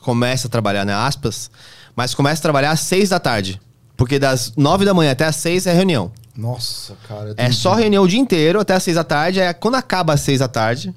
Começa 0.00 0.46
a 0.46 0.50
trabalhar, 0.50 0.84
né? 0.84 0.94
Aspas. 0.94 1.50
Mas 1.96 2.14
começa 2.14 2.40
a 2.40 2.42
trabalhar 2.42 2.70
às 2.70 2.80
seis 2.80 3.08
da 3.08 3.18
tarde. 3.18 3.60
Porque 3.96 4.18
das 4.18 4.52
nove 4.56 4.84
da 4.84 4.94
manhã 4.94 5.10
até 5.12 5.24
às 5.26 5.36
seis 5.36 5.66
é 5.66 5.72
reunião. 5.72 6.10
Nossa, 6.36 6.96
cara. 7.08 7.34
É 7.36 7.50
só 7.50 7.74
reunião 7.74 8.04
o 8.04 8.08
dia 8.08 8.18
inteiro 8.18 8.60
até 8.60 8.74
às 8.74 8.82
seis 8.82 8.94
da 8.94 9.04
tarde. 9.04 9.40
É 9.40 9.52
quando 9.52 9.74
acaba 9.74 10.14
às 10.14 10.20
seis 10.20 10.38
da 10.38 10.48
tarde, 10.48 10.94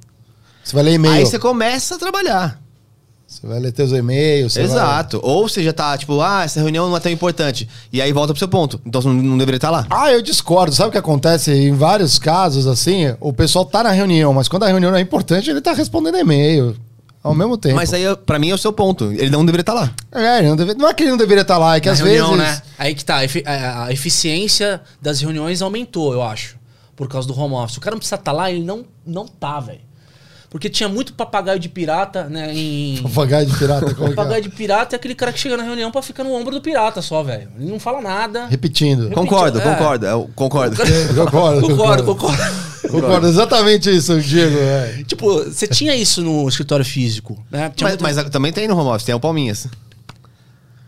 Você 0.63 0.73
vai 0.75 0.83
ler 0.83 0.93
e-mail. 0.93 1.15
aí 1.15 1.25
você 1.25 1.37
começa 1.39 1.95
a 1.95 1.99
trabalhar. 1.99 2.61
Você 3.43 3.47
vai 3.49 3.59
ler 3.59 3.73
teus 3.73 3.91
e-mails. 3.91 4.53
você 4.53 4.61
Exato. 4.61 5.19
Ou 5.21 5.49
você 5.49 5.61
já 5.61 5.73
tá, 5.73 5.97
tipo, 5.97 6.21
ah, 6.21 6.43
essa 6.45 6.61
reunião 6.61 6.87
não 6.87 6.95
é 6.95 6.99
tão 7.01 7.11
importante. 7.11 7.67
E 7.91 8.01
aí 8.01 8.13
volta 8.13 8.31
pro 8.31 8.39
seu 8.39 8.47
ponto. 8.47 8.79
Então 8.85 9.01
você 9.01 9.09
não, 9.09 9.37
deveria 9.37 9.57
estar 9.57 9.69
lá. 9.69 9.81
Vai... 9.89 10.11
Ah, 10.11 10.13
eu 10.13 10.21
discordo. 10.21 10.73
Sabe 10.73 10.87
o 10.87 10.91
que 10.93 10.97
acontece? 10.97 11.51
Em 11.51 11.73
vários 11.73 12.17
casos, 12.17 12.65
assim, 12.67 13.13
o 13.19 13.33
pessoal 13.33 13.65
tá 13.65 13.83
na 13.83 13.91
reunião, 13.91 14.33
mas 14.33 14.47
quando 14.47 14.63
a 14.63 14.67
reunião 14.69 14.91
não 14.91 14.97
é 14.97 15.01
importante, 15.01 15.49
ele 15.49 15.59
tá 15.59 15.73
respondendo 15.73 16.17
e-mail 16.17 16.73
ao 17.21 17.35
mesmo 17.35 17.57
tempo. 17.57 17.75
Mas 17.75 17.93
aí, 17.93 18.03
pra 18.25 18.39
mim, 18.39 18.49
é 18.49 18.53
o 18.53 18.57
seu 18.57 18.71
ponto. 18.71 19.11
Ele 19.11 19.29
não 19.29 19.45
deveria 19.45 19.63
estar 19.63 19.73
lá. 19.73 19.91
É, 20.13 20.39
ele 20.39 20.47
não, 20.47 20.55
deve- 20.55 20.73
não 20.75 20.87
é 20.87 20.93
que 20.93 21.03
ele 21.03 21.11
não 21.11 21.17
deveria 21.17 21.41
estar 21.41 21.57
lá, 21.57 21.75
é 21.75 21.81
que 21.81 21.87
Na 21.87 21.93
às 21.95 21.99
reunião, 21.99 22.37
vezes. 22.37 22.45
né? 22.45 22.61
Aí 22.79 22.95
que 22.95 23.03
tá. 23.03 23.17
A 23.45 23.83
a 23.87 23.91
eficiência 23.91 24.79
das 25.01 25.19
reuniões 25.19 25.61
aumentou, 25.61 26.13
eu 26.13 26.23
acho. 26.23 26.55
Por 26.95 27.09
causa 27.09 27.27
do 27.27 27.37
home 27.37 27.55
office. 27.55 27.75
O 27.75 27.81
cara 27.81 27.93
não 27.93 27.99
precisa 27.99 28.15
estar 28.15 28.31
lá, 28.31 28.49
ele 28.49 28.63
não, 28.63 28.85
não 29.05 29.27
tá, 29.27 29.59
velho. 29.59 29.81
Porque 30.53 30.69
tinha 30.69 30.87
muito 30.87 31.13
papagaio 31.13 31.59
de 31.59 31.67
pirata, 31.67 32.25
né? 32.25 32.53
Em. 32.53 32.99
Papagaio 33.01 33.47
de 33.47 33.57
pirata, 33.57 33.95
como 33.95 34.09
que 34.09 34.15
Papagaio 34.15 34.37
é? 34.37 34.41
de 34.41 34.49
pirata 34.49 34.95
é 34.95 34.97
aquele 34.97 35.15
cara 35.15 35.33
que 35.33 35.39
chega 35.39 35.57
na 35.57 35.63
reunião 35.63 35.91
pra 35.91 36.03
ficar 36.03 36.23
no 36.23 36.31
ombro 36.31 36.53
do 36.53 36.61
pirata 36.61 37.01
só, 37.01 37.23
velho. 37.23 37.49
Ele 37.59 37.71
não 37.71 37.79
fala 37.79 37.99
nada. 37.99 38.45
Repetindo. 38.45 39.09
Concordo, 39.09 39.59
é. 39.59 39.63
concordo. 39.63 40.05
Eu 40.05 40.29
concordo. 40.35 40.75
Concordo, 40.77 41.67
Concordo, 41.67 42.03
concordo. 42.05 42.43
Concordo, 42.87 43.27
exatamente 43.27 43.89
isso, 43.89 44.21
Diego. 44.21 44.55
é. 44.59 45.03
tipo, 45.07 45.43
você 45.43 45.65
tinha 45.65 45.95
isso 45.95 46.21
no 46.21 46.47
escritório 46.47 46.85
físico, 46.85 47.33
né? 47.49 47.71
Tinha 47.75 47.89
Mas, 47.89 47.99
muito- 47.99 48.03
mas 48.21 48.29
também 48.29 48.53
tem 48.53 48.67
no 48.67 48.77
home 48.77 48.89
office, 48.91 49.05
tem 49.05 49.15
o 49.15 49.19
Palminhas. 49.19 49.67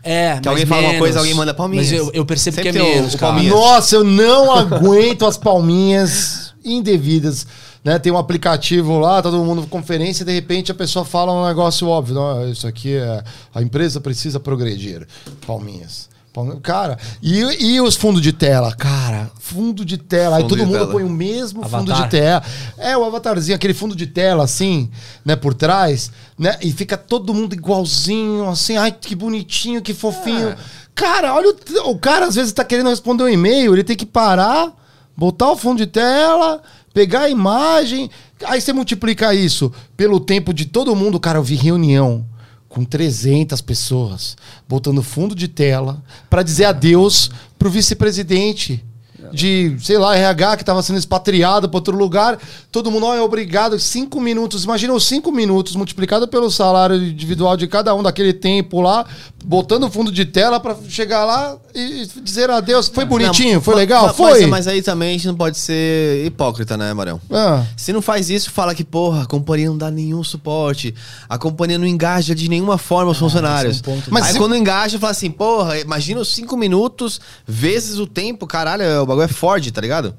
É, 0.04 0.34
Que 0.34 0.36
mas 0.36 0.46
alguém 0.46 0.66
fala 0.66 0.80
uma 0.82 0.88
menos. 0.90 1.00
coisa, 1.00 1.18
alguém 1.18 1.34
manda 1.34 1.52
palminhas. 1.52 1.90
Mas 1.90 1.98
eu, 1.98 2.10
eu 2.14 2.24
percebo 2.24 2.54
Sempre 2.54 2.70
que 2.72 2.78
é 2.78 2.82
o- 2.82 2.84
menos, 2.86 3.14
o 3.14 3.18
cara. 3.18 3.32
palminhas. 3.32 3.52
Nossa, 3.56 3.96
eu 3.96 4.04
não 4.04 4.52
aguento 4.54 5.26
as 5.26 5.36
palminhas 5.36 6.52
indevidas. 6.64 7.44
Né? 7.86 8.00
Tem 8.00 8.10
um 8.12 8.18
aplicativo 8.18 8.98
lá, 8.98 9.22
tá 9.22 9.30
todo 9.30 9.44
mundo 9.44 9.62
em 9.62 9.66
conferência, 9.68 10.24
e 10.24 10.26
de 10.26 10.32
repente 10.32 10.72
a 10.72 10.74
pessoa 10.74 11.04
fala 11.04 11.32
um 11.32 11.46
negócio 11.46 11.86
óbvio. 11.86 12.16
Não, 12.16 12.50
isso 12.50 12.66
aqui 12.66 12.96
é. 12.96 13.22
A 13.54 13.62
empresa 13.62 14.00
precisa 14.00 14.40
progredir. 14.40 15.06
Palminhas. 15.46 16.08
Palminhas. 16.32 16.58
Cara, 16.64 16.98
e, 17.22 17.38
e 17.64 17.80
os 17.80 17.94
fundos 17.94 18.20
de 18.20 18.32
tela? 18.32 18.74
Cara, 18.74 19.30
fundo 19.38 19.84
de 19.84 19.98
tela. 19.98 20.38
Aí 20.38 20.42
Fundo 20.42 20.48
todo 20.48 20.58
de 20.58 20.66
mundo 20.66 20.78
tela. 20.78 20.90
põe 20.90 21.04
o 21.04 21.08
mesmo 21.08 21.62
fundo 21.62 21.92
Avatar. 21.92 22.02
de 22.02 22.10
tela. 22.10 22.42
É, 22.76 22.96
o 22.96 23.04
avatarzinho, 23.04 23.54
aquele 23.54 23.72
fundo 23.72 23.94
de 23.94 24.08
tela, 24.08 24.42
assim, 24.42 24.90
né, 25.24 25.36
por 25.36 25.54
trás, 25.54 26.10
né? 26.36 26.58
E 26.60 26.72
fica 26.72 26.96
todo 26.96 27.32
mundo 27.32 27.54
igualzinho, 27.54 28.48
assim, 28.48 28.76
ai, 28.76 28.90
que 28.90 29.14
bonitinho, 29.14 29.80
que 29.80 29.94
fofinho. 29.94 30.56
Cara, 30.92 31.32
olha, 31.36 31.54
o, 31.84 31.90
o 31.90 31.98
cara 32.00 32.26
às 32.26 32.34
vezes 32.34 32.52
tá 32.52 32.64
querendo 32.64 32.90
responder 32.90 33.22
um 33.22 33.28
e-mail, 33.28 33.72
ele 33.72 33.84
tem 33.84 33.94
que 33.96 34.04
parar, 34.06 34.72
botar 35.16 35.52
o 35.52 35.56
fundo 35.56 35.78
de 35.78 35.86
tela, 35.86 36.60
pegar 36.96 37.24
a 37.24 37.28
imagem. 37.28 38.08
Aí 38.46 38.58
você 38.58 38.72
multiplica 38.72 39.34
isso 39.34 39.70
pelo 39.98 40.18
tempo 40.18 40.54
de 40.54 40.64
todo 40.64 40.96
mundo, 40.96 41.20
cara, 41.20 41.38
eu 41.38 41.42
vi 41.42 41.54
reunião 41.54 42.24
com 42.70 42.86
300 42.86 43.60
pessoas, 43.60 44.34
botando 44.66 45.02
fundo 45.02 45.34
de 45.34 45.46
tela 45.46 46.02
para 46.30 46.42
dizer 46.42 46.64
adeus 46.64 47.30
pro 47.58 47.68
vice-presidente 47.68 48.82
de, 49.32 49.76
sei 49.80 49.98
lá, 49.98 50.16
RH 50.16 50.56
que 50.56 50.62
estava 50.62 50.82
sendo 50.82 50.98
expatriado 50.98 51.68
para 51.68 51.78
outro 51.78 51.96
lugar. 51.96 52.38
Todo 52.70 52.90
mundo, 52.90 53.06
ó, 53.06 53.14
é 53.14 53.20
obrigado. 53.20 53.78
Cinco 53.78 54.20
minutos. 54.20 54.64
Imagina 54.64 54.92
os 54.92 55.04
cinco 55.06 55.30
minutos 55.32 55.74
multiplicado 55.76 56.26
pelo 56.28 56.50
salário 56.50 56.96
individual 56.96 57.56
de 57.56 57.66
cada 57.66 57.94
um 57.94 58.02
daquele 58.02 58.32
tempo 58.32 58.80
lá, 58.80 59.04
botando 59.44 59.90
fundo 59.90 60.10
de 60.12 60.24
tela 60.24 60.58
para 60.60 60.76
chegar 60.88 61.24
lá 61.24 61.56
e 61.74 62.06
dizer 62.22 62.50
adeus. 62.50 62.88
Foi 62.88 63.04
bonitinho? 63.04 63.54
Não, 63.54 63.60
foi 63.62 63.74
legal? 63.74 64.06
ma- 64.06 64.12
foi. 64.14 64.40
Mas, 64.42 64.50
mas 64.50 64.68
aí 64.68 64.82
também 64.82 65.10
a 65.10 65.12
gente 65.12 65.26
não 65.28 65.34
pode 65.34 65.56
ser 65.58 66.24
hipócrita, 66.26 66.76
né, 66.76 66.92
Marão? 66.92 67.20
Ah, 67.30 67.64
Se 67.76 67.92
não 67.92 68.02
faz 68.02 68.30
isso, 68.30 68.50
fala 68.50 68.74
que, 68.74 68.84
porra, 68.84 69.22
a 69.22 69.26
companhia 69.26 69.68
não 69.68 69.78
dá 69.78 69.90
nenhum 69.90 70.22
suporte. 70.24 70.94
A 71.28 71.38
companhia 71.38 71.78
não 71.78 71.86
engaja 71.86 72.34
de 72.34 72.48
nenhuma 72.48 72.78
forma 72.78 73.12
os 73.12 73.18
funcionários. 73.18 73.76
esse 73.80 73.88
é 73.88 73.92
um. 73.92 74.02
Mas 74.10 74.26
Aí 74.26 74.32
se- 74.32 74.38
quando 74.38 74.54
engaja, 74.56 74.98
fala 74.98 75.12
assim, 75.12 75.30
porra, 75.30 75.78
imagina 75.78 76.20
os 76.20 76.28
cinco 76.28 76.56
minutos 76.56 77.20
vezes 77.46 77.98
o 77.98 78.06
tempo. 78.06 78.46
Caralho, 78.46 78.84
o 79.02 79.06
bagulho 79.06 79.15
é 79.22 79.28
Ford, 79.28 79.70
tá 79.70 79.80
ligado? 79.80 80.14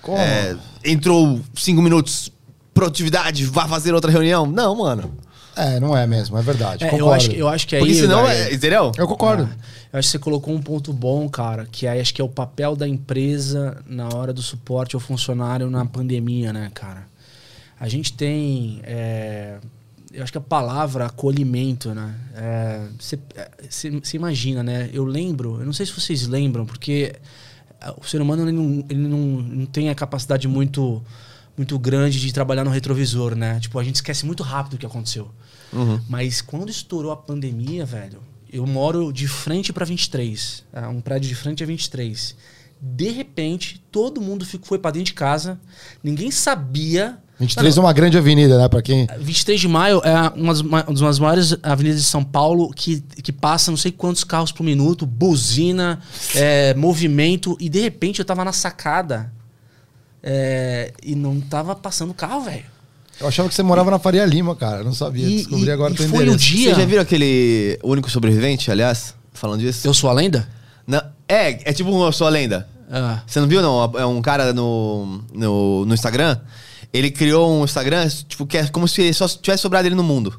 Como? 0.00 0.18
É, 0.18 0.56
entrou 0.84 1.40
cinco 1.54 1.80
minutos, 1.82 2.30
produtividade, 2.74 3.44
vá 3.46 3.66
fazer 3.68 3.94
outra 3.94 4.10
reunião. 4.10 4.46
Não, 4.46 4.74
mano. 4.74 5.14
é, 5.56 5.78
não 5.78 5.96
é 5.96 6.06
mesmo, 6.06 6.36
é 6.38 6.42
verdade. 6.42 6.82
É, 6.84 6.86
eu, 6.86 6.90
concordo. 6.92 7.14
acho, 7.14 7.30
que- 7.30 7.38
eu 7.38 7.48
acho 7.48 7.68
que 7.68 7.76
aí. 7.76 7.80
Porque 7.80 7.94
senão, 7.94 8.24
Daí, 8.24 8.36
é, 8.40 8.54
entendeu? 8.54 8.90
Eu 8.96 9.06
concordo. 9.06 9.48
Eu 9.92 9.98
acho 9.98 10.08
que 10.08 10.12
você 10.12 10.18
colocou 10.18 10.54
um 10.54 10.60
ponto 10.62 10.92
bom, 10.92 11.28
cara, 11.28 11.66
que 11.70 11.86
aí 11.86 12.00
acho 12.00 12.14
que 12.14 12.20
é 12.22 12.24
o 12.24 12.28
papel 12.28 12.74
da 12.74 12.88
empresa 12.88 13.76
na 13.86 14.08
hora 14.14 14.32
do 14.32 14.40
suporte 14.42 14.94
ao 14.96 15.00
funcionário 15.00 15.68
na 15.70 15.84
pandemia, 15.84 16.52
né, 16.52 16.70
cara? 16.74 17.06
A 17.78 17.88
gente 17.88 18.12
tem. 18.14 18.80
é, 18.84 19.58
eu 20.12 20.22
acho 20.22 20.32
que 20.32 20.38
a 20.38 20.42
palavra 20.42 21.06
acolhimento, 21.06 21.94
né? 21.94 22.14
É, 22.34 22.80
Você 22.98 23.18
você- 23.68 23.90
você 23.90 24.16
imagina, 24.16 24.62
né? 24.62 24.88
Eu 24.92 25.04
lembro, 25.04 25.58
eu 25.60 25.66
não 25.66 25.72
sei 25.74 25.84
se 25.86 25.92
vocês 25.92 26.26
lembram, 26.26 26.64
porque 26.64 27.14
o 28.00 28.04
ser 28.06 28.20
humano 28.20 28.42
ele 28.42 28.52
não, 28.52 28.84
ele 28.88 29.08
não, 29.08 29.18
não 29.18 29.66
tem 29.66 29.88
a 29.88 29.94
capacidade 29.94 30.46
muito, 30.48 31.02
muito 31.56 31.78
grande 31.78 32.20
de 32.20 32.32
trabalhar 32.32 32.64
no 32.64 32.70
retrovisor, 32.70 33.34
né? 33.34 33.58
Tipo, 33.60 33.78
a 33.78 33.84
gente 33.84 33.96
esquece 33.96 34.24
muito 34.26 34.42
rápido 34.42 34.74
o 34.74 34.78
que 34.78 34.86
aconteceu. 34.86 35.30
Uhum. 35.72 36.00
Mas 36.08 36.40
quando 36.40 36.70
estourou 36.70 37.10
a 37.12 37.16
pandemia, 37.16 37.84
velho, 37.84 38.20
eu 38.52 38.66
moro 38.66 39.12
de 39.12 39.26
frente 39.26 39.72
pra 39.72 39.84
23. 39.84 40.64
é, 40.72 40.86
Um 40.86 41.00
prédio 41.00 41.28
de 41.28 41.34
frente 41.34 41.62
a 41.62 41.66
23. 41.66 42.36
De 42.80 43.10
repente, 43.10 43.82
todo 43.90 44.20
mundo 44.20 44.44
ficou, 44.44 44.66
foi 44.66 44.78
pra 44.78 44.90
dentro 44.90 45.06
de 45.06 45.14
casa. 45.14 45.58
Ninguém 46.02 46.30
sabia. 46.30 47.18
23 47.42 47.76
é 47.76 47.80
uma 47.80 47.92
grande 47.92 48.16
avenida, 48.18 48.58
né? 48.58 48.68
Pra 48.68 48.80
quem. 48.82 49.06
23 49.18 49.60
de 49.60 49.68
maio 49.68 50.00
é 50.04 50.14
uma 50.40 50.52
das, 50.52 50.62
ma- 50.62 50.84
uma 50.88 51.08
das 51.08 51.18
maiores 51.18 51.56
avenidas 51.62 52.00
de 52.00 52.06
São 52.06 52.22
Paulo 52.24 52.70
que, 52.74 53.00
que 53.22 53.32
passa 53.32 53.70
não 53.70 53.76
sei 53.78 53.90
quantos 53.92 54.24
carros 54.24 54.52
por 54.52 54.62
minuto, 54.64 55.04
buzina, 55.06 56.00
é, 56.34 56.74
movimento. 56.74 57.56
E 57.60 57.68
de 57.68 57.80
repente 57.80 58.18
eu 58.20 58.24
tava 58.24 58.44
na 58.44 58.52
sacada 58.52 59.32
é, 60.22 60.92
e 61.02 61.14
não 61.14 61.40
tava 61.40 61.74
passando 61.74 62.14
carro, 62.14 62.42
velho. 62.42 62.64
Eu 63.20 63.28
achava 63.28 63.48
que 63.48 63.54
você 63.54 63.62
morava 63.62 63.90
na 63.90 63.98
Faria 63.98 64.24
Lima, 64.24 64.56
cara. 64.56 64.78
Eu 64.78 64.84
não 64.84 64.94
sabia. 64.94 65.26
E- 65.26 65.36
Descobri 65.38 65.66
e- 65.66 65.70
agora 65.70 65.90
e 65.90 65.94
o 65.94 65.96
teu 65.96 66.08
foi 66.08 66.18
o 66.18 66.22
endereço. 66.22 66.38
dia- 66.44 66.64
Vocês 66.70 66.76
já 66.78 66.84
viram 66.84 67.02
aquele 67.02 67.78
único 67.82 68.10
sobrevivente, 68.10 68.70
aliás? 68.70 69.14
Falando 69.32 69.60
disso? 69.60 69.86
Eu 69.86 69.94
sou 69.94 70.08
a 70.10 70.12
lenda? 70.12 70.48
Não, 70.86 71.00
é, 71.28 71.70
é 71.70 71.72
tipo 71.72 71.90
uma 71.90 72.10
sua 72.12 72.28
lenda. 72.28 72.68
Ah. 72.90 73.22
Você 73.26 73.40
não 73.40 73.46
viu, 73.48 73.62
não? 73.62 73.84
É 73.98 74.04
um 74.04 74.20
cara 74.20 74.52
no, 74.52 75.22
no, 75.32 75.84
no 75.86 75.94
Instagram. 75.94 76.38
Ele 76.92 77.10
criou 77.10 77.50
um 77.50 77.64
Instagram, 77.64 78.08
tipo, 78.28 78.46
que 78.46 78.58
é 78.58 78.66
como 78.68 78.86
se 78.86 79.12
só 79.14 79.26
tivesse 79.28 79.62
sobrado 79.62 79.88
ele 79.88 79.94
no 79.94 80.02
mundo. 80.02 80.38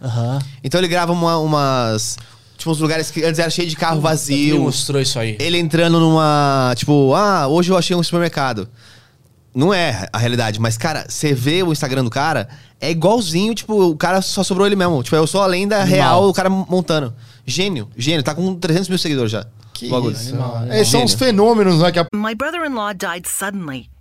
Aham. 0.00 0.38
Então 0.62 0.80
ele 0.80 0.88
grava 0.88 1.12
uma- 1.12 1.38
umas. 1.38 2.16
Tipo, 2.56 2.70
uns 2.72 2.78
lugares 2.78 3.10
que 3.10 3.22
antes 3.24 3.38
era 3.38 3.50
cheio 3.50 3.68
de 3.68 3.76
carro 3.76 4.00
vazio. 4.00 4.60
mostrou 4.60 5.00
isso 5.00 5.18
aí. 5.18 5.36
Ele 5.40 5.58
entrando 5.58 5.98
numa. 6.00 6.72
Tipo, 6.76 7.14
ah, 7.14 7.46
hoje 7.48 7.70
eu 7.70 7.76
achei 7.76 7.94
um 7.96 8.02
supermercado. 8.02 8.68
não 9.54 9.74
é 9.74 10.06
a 10.12 10.18
realidade, 10.18 10.60
mas, 10.60 10.76
cara, 10.76 11.06
você 11.08 11.34
vê 11.34 11.64
o 11.64 11.72
Instagram 11.72 12.04
do 12.04 12.10
cara, 12.10 12.48
é 12.80 12.90
igualzinho, 12.92 13.52
tipo, 13.54 13.88
o 13.90 13.96
cara 13.96 14.22
só 14.22 14.44
sobrou 14.44 14.64
ele 14.66 14.76
mesmo. 14.76 15.02
Tipo, 15.02 15.16
eu 15.16 15.26
sou 15.26 15.42
a 15.42 15.46
lenda 15.46 15.82
real, 15.82 16.28
o 16.28 16.32
cara 16.32 16.48
montando. 16.48 17.12
Gênio, 17.44 17.88
gênio, 17.96 18.22
tá 18.22 18.34
com 18.36 18.54
300 18.54 18.88
mil 18.88 18.98
seguidores 18.98 19.32
já. 19.32 19.44
Que 19.72 19.86
isso, 19.86 19.94
Animal, 19.96 20.56
animal. 20.58 20.76
Esses 20.76 20.88
são 20.92 21.02
os 21.02 21.14
fenômenos, 21.14 21.80
né? 21.80 21.90
Que 21.90 21.98
a 21.98 22.06
My 22.14 22.36
brother 22.36 22.64
in 22.70 22.74
law 22.74 22.92
died 22.94 23.26
suddenly, 23.26 23.88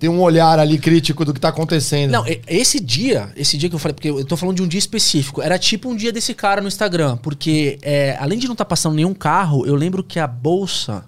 Tem 0.00 0.08
um 0.08 0.20
olhar 0.22 0.58
ali 0.58 0.78
crítico 0.78 1.24
do 1.26 1.32
que 1.34 1.38
tá 1.38 1.50
acontecendo. 1.50 2.10
Não, 2.10 2.24
esse 2.48 2.80
dia, 2.80 3.30
esse 3.36 3.56
dia 3.58 3.68
que 3.68 3.74
eu 3.74 3.78
falei, 3.78 3.92
porque 3.94 4.08
eu 4.08 4.24
tô 4.24 4.34
falando 4.36 4.56
de 4.56 4.62
um 4.62 4.66
dia 4.66 4.78
específico, 4.78 5.42
era 5.42 5.58
tipo 5.58 5.90
um 5.90 5.94
dia 5.94 6.10
desse 6.10 6.32
cara 6.34 6.62
no 6.62 6.68
Instagram, 6.68 7.18
porque 7.18 7.78
é, 7.82 8.16
além 8.18 8.38
de 8.38 8.46
não 8.46 8.54
estar 8.54 8.64
passando 8.64 8.94
nenhum 8.94 9.12
carro, 9.12 9.66
eu 9.66 9.74
lembro 9.76 10.02
que 10.02 10.18
a 10.18 10.26
bolsa 10.26 11.04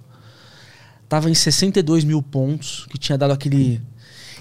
tava 1.08 1.30
em 1.30 1.34
62 1.34 2.04
mil 2.04 2.22
pontos, 2.22 2.86
que 2.90 2.98
tinha 2.98 3.16
dado 3.16 3.32
aquele. 3.32 3.80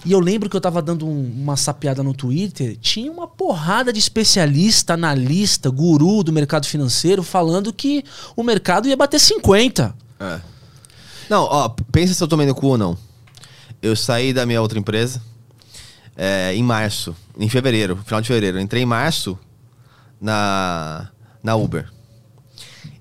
E 0.04 0.12
eu 0.12 0.20
lembro 0.20 0.50
que 0.50 0.56
eu 0.58 0.62
tava 0.62 0.82
dando 0.82 1.08
um- 1.08 1.32
uma 1.42 1.56
sapeada 1.56 2.02
no 2.04 2.14
Twitter, 2.14 2.76
tinha 2.82 3.10
uma 3.12 3.28
porrada 3.28 3.94
de 3.94 4.00
especialista, 4.00 4.96
analista, 4.96 5.70
guru 5.70 6.24
do 6.24 6.34
mercado 6.34 6.66
financeiro 6.66 7.24
falando 7.24 7.72
que 7.72 8.04
o 8.36 8.44
mercado 8.44 8.88
ia 8.90 8.98
bater 8.98 9.20
50. 9.20 9.96
Não, 11.30 11.44
ó, 11.44 11.70
pensa 11.92 12.14
se 12.14 12.22
eu 12.22 12.28
tomei 12.28 12.46
no 12.48 12.54
cu 12.56 12.68
ou 12.68 12.78
não. 12.78 12.98
Eu 13.82 13.96
saí 13.96 14.34
da 14.34 14.46
minha 14.46 14.62
outra 14.62 14.78
empresa 14.78 15.22
é, 16.16 16.54
em 16.56 16.64
março, 16.64 17.16
em 17.38 17.50
fevereiro, 17.50 17.98
final 18.06 18.22
de 18.22 18.28
fevereiro. 18.28 18.58
Eu 18.58 18.62
entrei 18.62 18.84
em 18.84 18.86
março 18.86 19.38
na, 20.20 21.10
na 21.42 21.56
Uber. 21.56 21.90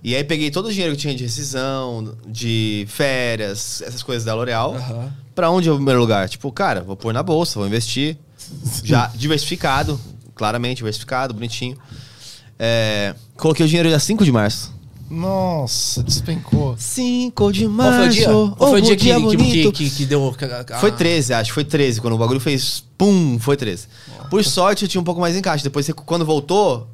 E 0.02 0.16
aí 0.16 0.24
peguei 0.24 0.50
todo 0.50 0.66
o 0.66 0.72
dinheiro 0.72 0.94
que 0.94 1.02
tinha 1.02 1.14
de 1.14 1.24
rescisão, 1.24 2.16
de 2.26 2.86
férias, 2.88 3.82
essas 3.82 4.02
coisas 4.02 4.24
da 4.24 4.34
L'Oréal. 4.34 4.74
Pra 5.34 5.50
onde 5.50 5.68
é 5.68 5.72
o 5.72 5.76
primeiro 5.76 6.00
lugar? 6.00 6.28
Tipo, 6.28 6.50
cara, 6.50 6.80
vou 6.80 6.96
pôr 6.96 7.12
na 7.12 7.22
bolsa, 7.22 7.58
vou 7.58 7.68
investir. 7.68 8.16
Já 8.82 9.08
diversificado, 9.14 10.00
claramente 10.34 10.78
diversificado, 10.78 11.34
bonitinho. 11.34 11.76
É, 12.58 13.14
coloquei 13.36 13.64
o 13.64 13.68
dinheiro 13.68 13.88
dia 13.88 13.98
5 13.98 14.24
de 14.24 14.32
março. 14.32 14.72
Nossa, 15.10 16.02
despencou. 16.04 16.76
5 16.78 17.52
de 17.52 17.64
Qual 17.64 17.72
março. 17.72 17.98
foi 17.98 18.06
o 18.06 18.10
dia? 18.10 18.24
Qual 18.56 18.70
foi 18.70 18.80
o 18.80 18.82
dia 18.82 18.96
que, 18.96 19.12
que, 19.36 19.36
que, 19.36 19.72
que, 19.72 19.90
que 19.90 20.06
deu. 20.06 20.34
a- 20.70 20.78
Foi 20.78 20.92
13, 20.92 21.34
acho. 21.34 21.52
Foi 21.52 21.64
13. 21.64 22.00
Quando 22.00 22.14
o 22.14 22.18
bagulho 22.18 22.38
fez 22.40 22.84
pum, 22.96 23.36
foi 23.40 23.56
13. 23.56 23.88
Por 24.30 24.44
sorte, 24.44 24.84
eu 24.84 24.88
tinha 24.88 25.00
um 25.00 25.04
pouco 25.04 25.20
mais 25.20 25.36
em 25.36 25.42
caixa. 25.42 25.64
Depois, 25.64 25.90
quando 26.06 26.24
voltou, 26.24 26.86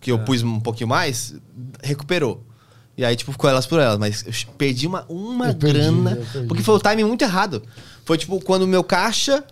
que 0.00 0.10
É. 0.10 0.12
eu 0.12 0.18
pus 0.18 0.42
um 0.42 0.58
pouquinho 0.58 0.88
mais, 0.88 1.34
recuperou. 1.82 2.42
E 2.98 3.04
aí, 3.04 3.14
tipo, 3.14 3.30
ficou 3.30 3.48
elas 3.48 3.64
por 3.64 3.78
elas. 3.78 3.96
Mas 3.98 4.24
eu 4.26 4.32
perdi 4.58 4.86
uma, 4.88 5.04
uma 5.08 5.48
Eu 5.50 5.54
perdi, 5.54 5.78
grana. 5.78 6.10
eu 6.12 6.26
perdi. 6.26 6.48
Porque 6.48 6.62
foi 6.64 6.74
o 6.74 6.80
timing 6.80 7.04
muito 7.04 7.22
errado. 7.22 7.62
Foi 8.04 8.18
tipo, 8.18 8.40
quando 8.40 8.62
o 8.62 8.66
meu 8.66 8.82
caixa 8.82 9.44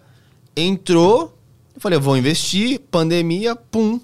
entrou, 0.56 1.38
eu 1.74 1.80
falei, 1.80 1.96
eu 1.96 2.02
vou 2.02 2.16
investir, 2.16 2.80
pandemia, 2.90 3.54
pum. 3.54 4.00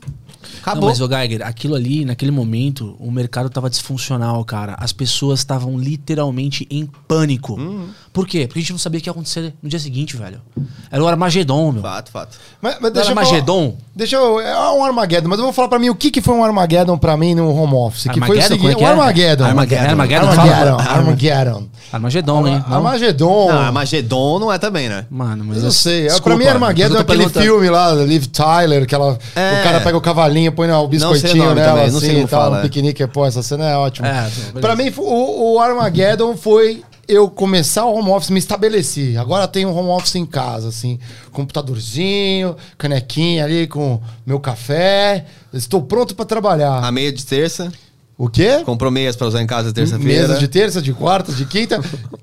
Acabou. 0.62 0.82
Não, 0.82 0.88
mas, 0.88 1.00
ô 1.00 1.08
Geiger, 1.08 1.46
aquilo 1.46 1.74
ali, 1.74 2.04
naquele 2.04 2.30
momento, 2.30 2.96
o 2.98 3.10
mercado 3.10 3.48
tava 3.50 3.68
disfuncional, 3.70 4.44
cara. 4.44 4.74
As 4.78 4.92
pessoas 4.92 5.40
estavam 5.40 5.78
literalmente 5.78 6.66
em 6.70 6.88
pânico. 7.08 7.54
Uhum. 7.54 7.88
Por 8.12 8.26
quê? 8.26 8.46
Porque 8.46 8.58
a 8.58 8.62
gente 8.62 8.72
não 8.72 8.78
sabia 8.78 8.98
o 8.98 9.02
que 9.02 9.08
ia 9.08 9.12
acontecer 9.12 9.52
no 9.62 9.68
dia 9.68 9.78
seguinte, 9.78 10.16
velho. 10.16 10.40
Era 10.90 11.02
o 11.04 11.06
Armagedon, 11.08 11.72
meu. 11.72 11.82
Fato, 11.82 12.10
fato. 12.10 12.36
Mas, 12.62 12.76
mas 12.80 12.92
Não 12.92 13.00
era 13.00 13.08
falar- 13.10 13.20
Armagedon? 13.22 13.76
Deixa 13.94 14.16
eu. 14.16 14.40
É 14.40 14.70
um 14.72 14.84
Armageddon, 14.84 15.28
mas 15.28 15.38
eu 15.38 15.44
vou 15.44 15.52
falar 15.52 15.68
pra 15.68 15.78
mim 15.78 15.88
o 15.90 15.94
que, 15.94 16.10
que 16.10 16.20
foi 16.22 16.34
um 16.34 16.44
Armageddon 16.44 16.96
pra 16.98 17.16
mim 17.16 17.34
no 17.34 17.50
home 17.54 17.74
office. 17.74 18.02
Que 18.04 18.20
foi 18.20 18.20
o 18.20 18.24
Armageddon? 18.24 18.46
seguinte: 18.48 18.60
Como 18.60 18.70
é 18.72 18.74
que 18.74 18.82
um 18.84 18.86
é? 18.86 18.90
Armageddon. 18.90 19.44
Armageddon. 19.44 19.90
Armageddon, 19.90 20.28
Armageddon. 20.28 20.76
Armageddon. 20.80 21.66
Armagedon, 21.92 22.46
hein? 22.46 22.64
Não? 22.68 22.76
Armagedon. 22.76 23.48
Não, 23.48 23.58
Armagedon 23.58 24.38
não 24.38 24.52
é 24.52 24.58
também, 24.58 24.88
né? 24.88 25.06
Mano, 25.10 25.44
mas 25.44 25.58
Eu 25.58 25.64
eu 25.64 25.70
sei. 25.70 26.00
É, 26.02 26.06
desculpa, 26.08 26.30
pra 26.30 26.36
mim, 26.38 26.46
Armageddon 26.46 26.96
é 26.96 27.00
aquele 27.00 27.18
perguntando. 27.18 27.44
filme 27.44 27.70
lá, 27.70 27.92
Liv 27.94 28.26
Tyler, 28.26 28.86
que 28.86 28.94
ela, 28.94 29.18
É. 29.34 29.60
o 29.60 29.62
cara 29.64 29.80
pega 29.80 29.96
o 29.96 30.00
cavalinho, 30.00 30.35
põe 30.50 30.70
o 30.70 30.88
biscoitinho 30.88 31.44
nome 31.44 31.60
nela, 31.60 31.72
também, 31.72 31.90
não 31.90 32.00
sei 32.00 32.08
assim, 32.10 32.16
como 32.16 32.26
e 32.26 32.30
tal, 32.30 32.40
fala, 32.40 32.56
no 32.56 32.60
é. 32.60 32.62
piquenique. 32.62 33.06
Pô, 33.06 33.26
essa 33.26 33.42
cena 33.42 33.68
é 33.68 33.76
ótima. 33.76 34.08
É, 34.08 34.30
pra 34.60 34.76
mim, 34.76 34.92
o, 34.96 35.54
o 35.54 35.60
Armageddon 35.60 36.36
foi 36.36 36.82
eu 37.08 37.28
começar 37.28 37.84
o 37.84 37.94
home 37.94 38.10
office, 38.10 38.30
me 38.30 38.38
estabeleci. 38.38 39.16
Agora 39.16 39.46
tenho 39.46 39.68
um 39.68 39.76
home 39.76 39.90
office 39.90 40.16
em 40.16 40.26
casa, 40.26 40.68
assim, 40.68 40.98
computadorzinho, 41.32 42.56
canequinha 42.76 43.44
ali 43.44 43.66
com 43.66 44.00
meu 44.26 44.40
café. 44.40 45.24
Estou 45.52 45.82
pronto 45.82 46.14
pra 46.14 46.24
trabalhar. 46.24 46.82
A 46.82 46.90
meia 46.90 47.12
de 47.12 47.24
terça. 47.24 47.72
O 48.18 48.30
quê? 48.30 48.62
Comprou 48.64 48.90
meias 48.90 49.14
pra 49.14 49.26
usar 49.26 49.42
em 49.42 49.46
casa 49.46 49.72
terça-feira. 49.72 50.28
Mesa 50.28 50.38
de 50.38 50.48
terça, 50.48 50.80
de 50.80 50.92
quarta, 50.94 51.32
de 51.32 51.44
quinta. 51.44 51.80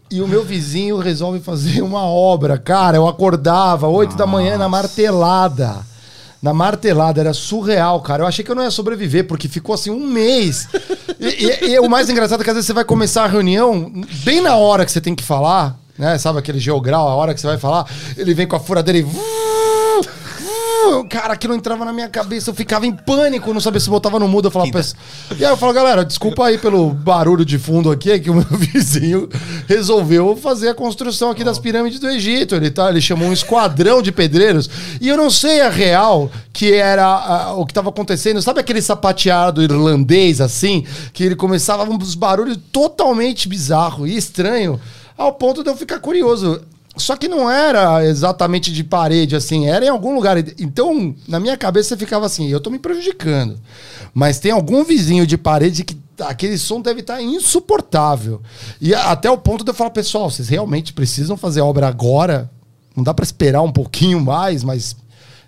e 0.09 0.21
o 0.21 0.27
meu 0.27 0.43
vizinho 0.43 0.97
resolve 0.97 1.39
fazer 1.39 1.81
uma 1.83 2.03
obra. 2.03 2.57
Cara, 2.57 2.97
eu 2.97 3.07
acordava 3.07 3.87
8 3.87 4.15
da 4.15 4.25
manhã 4.25 4.57
na 4.57 4.67
martelada. 4.67 5.92
Na 6.43 6.53
martelada, 6.53 7.21
era 7.21 7.33
surreal, 7.33 8.01
cara. 8.01 8.23
Eu 8.23 8.27
achei 8.27 8.43
que 8.43 8.51
eu 8.51 8.55
não 8.55 8.63
ia 8.63 8.69
sobreviver, 8.69 9.25
porque 9.25 9.47
ficou 9.47 9.73
assim 9.73 9.89
um 9.89 10.05
mês. 10.05 10.67
E, 11.19 11.25
e- 11.27 11.69
e 11.75 11.79
o 11.79 11.89
mais 11.89 12.09
engraçado 12.09 12.41
é 12.41 12.43
que 12.43 12.49
às 12.49 12.55
vezes 12.55 12.67
você 12.67 12.73
vai 12.73 12.83
começar 12.83 13.23
a 13.23 13.27
reunião, 13.27 13.89
bem 14.25 14.41
na 14.41 14.57
hora 14.57 14.83
que 14.85 14.91
você 14.91 14.99
tem 14.99 15.15
que 15.15 15.23
falar, 15.23 15.79
né? 15.97 16.17
Sabe 16.17 16.39
aquele 16.39 16.59
geograu, 16.59 17.07
a 17.07 17.15
hora 17.15 17.33
que 17.33 17.39
você 17.39 17.47
vai 17.47 17.57
falar, 17.57 17.89
ele 18.17 18.33
vem 18.33 18.45
com 18.45 18.57
a 18.57 18.59
furadeira 18.59 18.99
e. 18.99 19.05
Cara, 21.09 21.33
aquilo 21.33 21.53
entrava 21.53 21.85
na 21.85 21.93
minha 21.93 22.09
cabeça, 22.09 22.49
eu 22.49 22.53
ficava 22.53 22.85
em 22.85 22.91
pânico, 22.91 23.53
não 23.53 23.61
sabia 23.61 23.79
se 23.79 23.89
botava 23.89 24.19
no 24.19 24.27
mudo. 24.27 24.47
Eu 24.47 24.51
falava, 24.51 24.71
e 25.37 25.45
aí 25.45 25.51
eu 25.51 25.57
falo, 25.57 25.73
galera, 25.73 26.03
desculpa 26.03 26.45
aí 26.45 26.57
pelo 26.57 26.89
barulho 26.89 27.45
de 27.45 27.57
fundo 27.57 27.91
aqui, 27.91 28.11
é 28.11 28.19
que 28.19 28.29
o 28.29 28.35
meu 28.35 28.45
vizinho 28.51 29.29
resolveu 29.67 30.35
fazer 30.35 30.69
a 30.69 30.73
construção 30.73 31.31
aqui 31.31 31.43
das 31.43 31.59
pirâmides 31.59 31.99
do 31.99 32.09
Egito. 32.09 32.55
Ele, 32.55 32.69
tá, 32.69 32.89
ele 32.89 33.01
chamou 33.01 33.27
um 33.27 33.33
esquadrão 33.33 34.01
de 34.01 34.11
pedreiros 34.11 34.69
e 34.99 35.09
eu 35.09 35.17
não 35.17 35.29
sei 35.29 35.61
a 35.61 35.69
real 35.69 36.31
que 36.51 36.71
era 36.73 37.05
ah, 37.05 37.53
o 37.55 37.65
que 37.65 37.71
estava 37.71 37.89
acontecendo. 37.89 38.41
Sabe 38.41 38.59
aquele 38.59 38.81
sapateado 38.81 39.61
irlandês 39.61 40.39
assim, 40.39 40.85
que 41.11 41.23
ele 41.23 41.35
começava 41.35 41.83
uns 41.83 42.15
barulhos 42.15 42.57
totalmente 42.71 43.47
bizarro 43.47 44.05
e 44.05 44.15
estranho, 44.15 44.79
ao 45.17 45.33
ponto 45.33 45.63
de 45.63 45.69
eu 45.69 45.75
ficar 45.75 45.99
curioso. 45.99 46.61
Só 46.95 47.15
que 47.15 47.27
não 47.27 47.49
era 47.49 48.05
exatamente 48.05 48.71
de 48.71 48.83
parede, 48.83 49.35
assim, 49.35 49.67
era 49.67 49.85
em 49.85 49.89
algum 49.89 50.13
lugar. 50.13 50.37
Então, 50.59 51.15
na 51.27 51.39
minha 51.39 51.57
cabeça 51.57 51.97
ficava 51.97 52.25
assim, 52.25 52.47
eu 52.49 52.59
tô 52.59 52.69
me 52.69 52.77
prejudicando. 52.77 53.59
Mas 54.13 54.39
tem 54.39 54.51
algum 54.51 54.83
vizinho 54.83 55.25
de 55.25 55.37
parede 55.37 55.83
que 55.83 55.97
aquele 56.19 56.57
som 56.57 56.79
deve 56.79 57.01
estar 57.01 57.21
insuportável. 57.21 58.41
E 58.79 58.93
até 58.93 59.29
o 59.29 59.37
ponto 59.37 59.63
de 59.63 59.71
eu 59.71 59.75
falar, 59.75 59.89
pessoal, 59.89 60.29
vocês 60.29 60.49
realmente 60.49 60.93
precisam 60.93 61.35
fazer 61.35 61.61
a 61.61 61.65
obra 61.65 61.87
agora? 61.87 62.49
Não 62.95 63.03
dá 63.03 63.11
pra 63.11 63.23
esperar 63.23 63.63
um 63.63 63.71
pouquinho 63.71 64.21
mais, 64.21 64.63
mas 64.63 64.95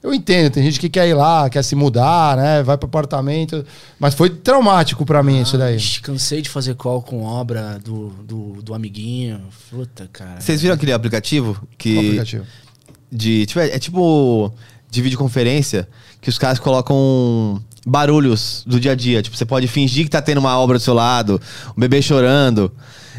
eu 0.05 0.13
entendo, 0.13 0.51
tem 0.51 0.63
gente 0.63 0.79
que 0.79 0.87
quer 0.87 1.07
ir 1.07 1.15
lá, 1.15 1.49
quer 1.49 1.63
se 1.63 1.75
mudar, 1.75 2.37
né? 2.37 2.61
Vai 2.61 2.77
pro 2.77 2.85
apartamento. 2.85 3.65
Mas 3.99 4.13
foi 4.13 4.29
traumático 4.29 5.03
pra 5.03 5.23
mim 5.23 5.41
isso 5.41 5.57
daí. 5.57 5.77
Ixi, 5.77 5.99
cansei 6.01 6.43
de 6.43 6.49
fazer 6.49 6.75
call 6.75 7.01
com 7.01 7.23
obra 7.23 7.79
do, 7.83 8.09
do, 8.23 8.61
do 8.61 8.73
amiguinho. 8.75 9.41
Puta, 9.71 10.07
cara. 10.13 10.39
Vocês 10.39 10.61
viram 10.61 10.75
aquele 10.75 10.93
aplicativo 10.93 11.59
que. 11.75 11.95
Qual 11.95 12.05
aplicativo? 12.05 12.45
De, 13.11 13.47
tipo, 13.47 13.59
é, 13.59 13.69
é 13.69 13.79
tipo 13.79 14.53
de 14.91 15.01
videoconferência 15.01 15.87
que 16.21 16.29
os 16.29 16.37
caras 16.37 16.59
colocam 16.59 17.59
barulhos 17.85 18.63
do 18.67 18.79
dia 18.79 18.91
a 18.91 18.95
dia. 18.95 19.23
Tipo, 19.23 19.35
você 19.35 19.45
pode 19.45 19.67
fingir 19.67 20.03
que 20.03 20.11
tá 20.11 20.21
tendo 20.21 20.37
uma 20.37 20.57
obra 20.59 20.77
do 20.77 20.81
seu 20.83 20.93
lado, 20.93 21.41
o 21.75 21.79
bebê 21.79 21.99
chorando. 21.99 22.71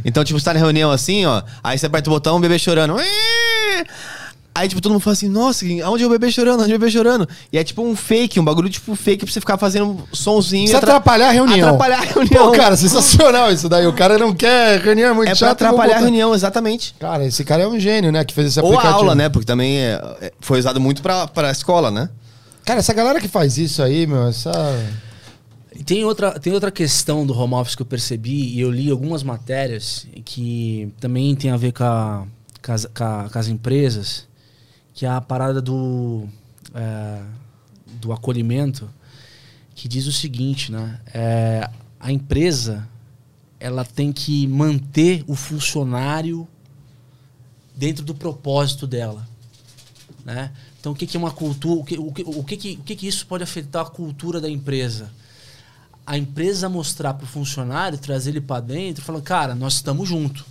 Então, 0.04 0.22
tipo, 0.22 0.38
você 0.38 0.44
tá 0.44 0.54
na 0.54 0.60
reunião 0.60 0.90
assim, 0.90 1.24
ó. 1.26 1.42
Aí 1.64 1.76
você 1.76 1.86
aperta 1.86 2.08
o 2.08 2.12
botão, 2.12 2.36
o 2.36 2.40
bebê 2.40 2.58
chorando. 2.58 2.96
Aí, 4.56 4.68
tipo, 4.68 4.80
todo 4.80 4.92
mundo 4.92 5.00
fala 5.02 5.12
assim, 5.12 5.28
nossa, 5.28 5.64
aonde 5.84 6.02
é 6.02 6.06
o 6.06 6.10
bebê 6.10 6.30
chorando? 6.30 6.62
Onde 6.62 6.72
é 6.72 6.76
o 6.76 6.78
bebê 6.78 6.90
chorando? 6.90 7.28
E 7.52 7.58
é 7.58 7.62
tipo 7.64 7.82
um 7.82 7.94
fake, 7.94 8.40
um 8.40 8.44
bagulho 8.44 8.68
tipo 8.70 8.94
fake 8.96 9.24
pra 9.24 9.32
você 9.32 9.38
ficar 9.40 9.58
fazendo 9.58 10.02
sonzinho. 10.12 10.62
Precisa 10.64 10.78
e 10.78 10.82
atra- 10.82 10.92
atrapalhar 10.96 11.28
a 11.28 11.32
reunião. 11.32 11.68
Atrapalhar 11.68 11.98
a 11.98 12.04
reunião. 12.04 12.46
Pô, 12.46 12.52
cara, 12.56 12.76
sensacional 12.76 13.52
isso 13.52 13.68
daí. 13.68 13.86
O 13.86 13.92
cara 13.92 14.16
não 14.18 14.34
quer 14.34 14.80
reunião, 14.80 15.10
é 15.10 15.12
muito 15.12 15.28
é 15.28 15.32
pra 15.32 15.36
chato. 15.48 15.58
vou 15.60 15.68
atrapalhar 15.68 15.96
a 15.96 16.00
reunião, 16.00 16.34
exatamente. 16.34 16.94
Cara, 16.98 17.24
esse 17.26 17.44
cara 17.44 17.64
é 17.64 17.68
um 17.68 17.78
gênio, 17.78 18.10
né? 18.10 18.24
Que 18.24 18.32
fez 18.32 18.46
esse 18.48 18.60
Ou 18.60 18.66
a 18.66 18.74
aplicativo. 18.74 18.98
aula, 18.98 19.14
né? 19.14 19.28
Porque 19.28 19.44
também 19.46 19.78
é- 19.78 20.00
é- 20.22 20.32
foi 20.40 20.58
usado 20.58 20.80
muito 20.80 21.02
pra, 21.02 21.26
pra 21.26 21.50
escola, 21.50 21.90
né? 21.90 22.08
Cara, 22.64 22.80
essa 22.80 22.92
galera 22.94 23.20
que 23.20 23.28
faz 23.28 23.58
isso 23.58 23.82
aí, 23.82 24.06
meu, 24.06 24.26
essa. 24.26 24.50
E 25.78 25.84
tem 25.84 26.04
outra, 26.04 26.38
tem 26.40 26.52
outra 26.54 26.70
questão 26.70 27.26
do 27.26 27.38
home 27.38 27.54
office 27.54 27.74
que 27.76 27.82
eu 27.82 27.86
percebi, 27.86 28.54
e 28.54 28.60
eu 28.60 28.70
li 28.70 28.90
algumas 28.90 29.22
matérias 29.22 30.06
que 30.24 30.88
também 30.98 31.34
tem 31.36 31.50
a 31.50 31.56
ver 31.56 31.72
com, 31.72 31.84
a- 31.84 32.24
com 32.64 32.72
as, 32.72 32.86
com 32.86 33.04
a- 33.04 33.28
com 33.30 33.38
as 33.38 33.48
empresas, 33.48 34.26
que 34.96 35.04
é 35.04 35.10
a 35.10 35.20
parada 35.20 35.60
do, 35.60 36.26
é, 36.74 37.22
do 38.00 38.14
acolhimento, 38.14 38.88
que 39.74 39.86
diz 39.86 40.06
o 40.06 40.12
seguinte, 40.12 40.72
né? 40.72 40.98
É, 41.12 41.70
a 42.00 42.10
empresa 42.10 42.88
ela 43.60 43.84
tem 43.84 44.10
que 44.10 44.46
manter 44.46 45.22
o 45.26 45.34
funcionário 45.34 46.48
dentro 47.74 48.02
do 48.02 48.14
propósito 48.14 48.86
dela. 48.86 49.28
Né? 50.24 50.50
Então, 50.80 50.92
o 50.92 50.94
que, 50.94 51.14
é 51.14 51.20
uma 51.20 51.30
cultura? 51.30 51.80
O 51.80 51.84
que, 51.84 51.98
o, 51.98 52.12
que, 52.12 52.22
o, 52.22 52.42
que, 52.42 52.54
o 52.80 52.82
que, 52.82 52.96
que 52.96 53.06
isso 53.06 53.26
pode 53.26 53.44
afetar 53.44 53.84
a 53.84 53.90
cultura 53.90 54.40
da 54.40 54.48
empresa? 54.48 55.12
A 56.06 56.16
empresa 56.16 56.70
mostrar 56.70 57.12
para 57.12 57.24
o 57.24 57.28
funcionário, 57.28 57.98
trazer 57.98 58.30
ele 58.30 58.40
para 58.40 58.62
dentro, 58.62 59.04
falando, 59.04 59.22
cara, 59.22 59.54
nós 59.54 59.74
estamos 59.74 60.08
juntos. 60.08 60.44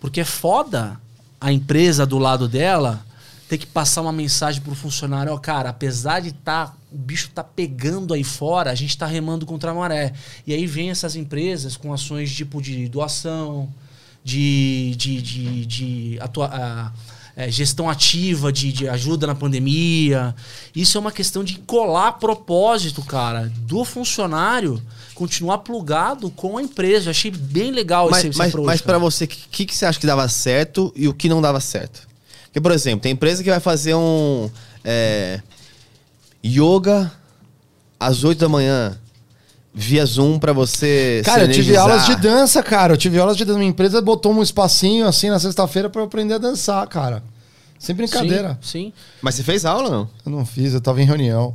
Porque 0.00 0.20
é 0.20 0.24
foda 0.24 1.00
a 1.40 1.52
empresa 1.52 2.04
do 2.04 2.18
lado 2.18 2.48
dela 2.48 3.06
ter 3.48 3.58
que 3.58 3.66
passar 3.66 4.02
uma 4.02 4.12
mensagem 4.12 4.60
pro 4.60 4.74
funcionário, 4.74 5.32
ó, 5.32 5.38
cara, 5.38 5.68
apesar 5.68 6.20
de 6.20 6.32
tá, 6.32 6.74
o 6.90 6.98
bicho 6.98 7.30
tá 7.32 7.44
pegando 7.44 8.12
aí 8.12 8.24
fora, 8.24 8.70
a 8.70 8.74
gente 8.74 8.98
tá 8.98 9.06
remando 9.06 9.46
contra 9.46 9.70
a 9.70 9.74
maré. 9.74 10.12
E 10.46 10.52
aí 10.52 10.66
vem 10.66 10.90
essas 10.90 11.14
empresas 11.14 11.76
com 11.76 11.92
ações 11.92 12.34
tipo 12.34 12.60
de 12.60 12.88
doação, 12.88 13.68
de, 14.24 14.94
de, 14.96 15.22
de, 15.22 15.66
de 15.66 16.18
atua- 16.20 16.92
é, 17.36 17.50
gestão 17.50 17.88
ativa, 17.88 18.50
de, 18.50 18.72
de 18.72 18.88
ajuda 18.88 19.26
na 19.26 19.34
pandemia. 19.34 20.34
Isso 20.74 20.96
é 20.96 21.00
uma 21.00 21.12
questão 21.12 21.44
de 21.44 21.58
colar 21.58 22.12
propósito, 22.12 23.02
cara, 23.02 23.52
do 23.58 23.84
funcionário 23.84 24.82
continuar 25.14 25.58
plugado 25.58 26.30
com 26.30 26.58
a 26.58 26.62
empresa. 26.62 27.06
Eu 27.06 27.10
achei 27.10 27.30
bem 27.30 27.70
legal 27.70 28.10
Mas, 28.10 28.18
esse, 28.20 28.28
esse 28.28 28.38
mas, 28.38 28.48
approach, 28.48 28.66
mas 28.66 28.80
pra 28.80 28.98
você, 28.98 29.24
o 29.24 29.28
que, 29.28 29.66
que 29.66 29.76
você 29.76 29.84
acha 29.84 30.00
que 30.00 30.06
dava 30.06 30.26
certo 30.28 30.92
e 30.96 31.06
o 31.06 31.14
que 31.14 31.28
não 31.28 31.40
dava 31.40 31.60
certo? 31.60 32.08
Porque, 32.56 32.62
por 32.62 32.72
exemplo, 32.72 33.00
tem 33.00 33.12
empresa 33.12 33.44
que 33.44 33.50
vai 33.50 33.60
fazer 33.60 33.94
um 33.94 34.48
é, 34.82 35.42
yoga 36.42 37.12
às 38.00 38.24
8 38.24 38.38
da 38.38 38.48
manhã 38.48 38.98
via 39.74 40.06
Zoom 40.06 40.38
pra 40.38 40.54
você 40.54 41.20
Cara, 41.22 41.40
se 41.40 41.50
eu 41.50 41.52
tive 41.52 41.76
aulas 41.76 42.06
de 42.06 42.16
dança, 42.16 42.62
cara. 42.62 42.94
Eu 42.94 42.96
tive 42.96 43.18
aulas 43.18 43.36
de 43.36 43.44
dança. 43.44 43.58
Minha 43.58 43.68
empresa 43.68 44.00
botou 44.00 44.32
um 44.32 44.42
espacinho 44.42 45.06
assim 45.06 45.28
na 45.28 45.38
sexta-feira 45.38 45.90
pra 45.90 46.00
eu 46.00 46.06
aprender 46.06 46.32
a 46.32 46.38
dançar, 46.38 46.86
cara. 46.86 47.22
Sem 47.78 47.94
brincadeira. 47.94 48.58
Sim, 48.62 48.86
sim. 48.86 48.92
Mas 49.20 49.34
você 49.34 49.42
fez 49.42 49.66
aula 49.66 49.84
ou 49.84 49.90
não? 49.90 50.10
Eu 50.24 50.32
não 50.32 50.46
fiz, 50.46 50.72
eu 50.72 50.80
tava 50.80 51.02
em 51.02 51.04
reunião. 51.04 51.54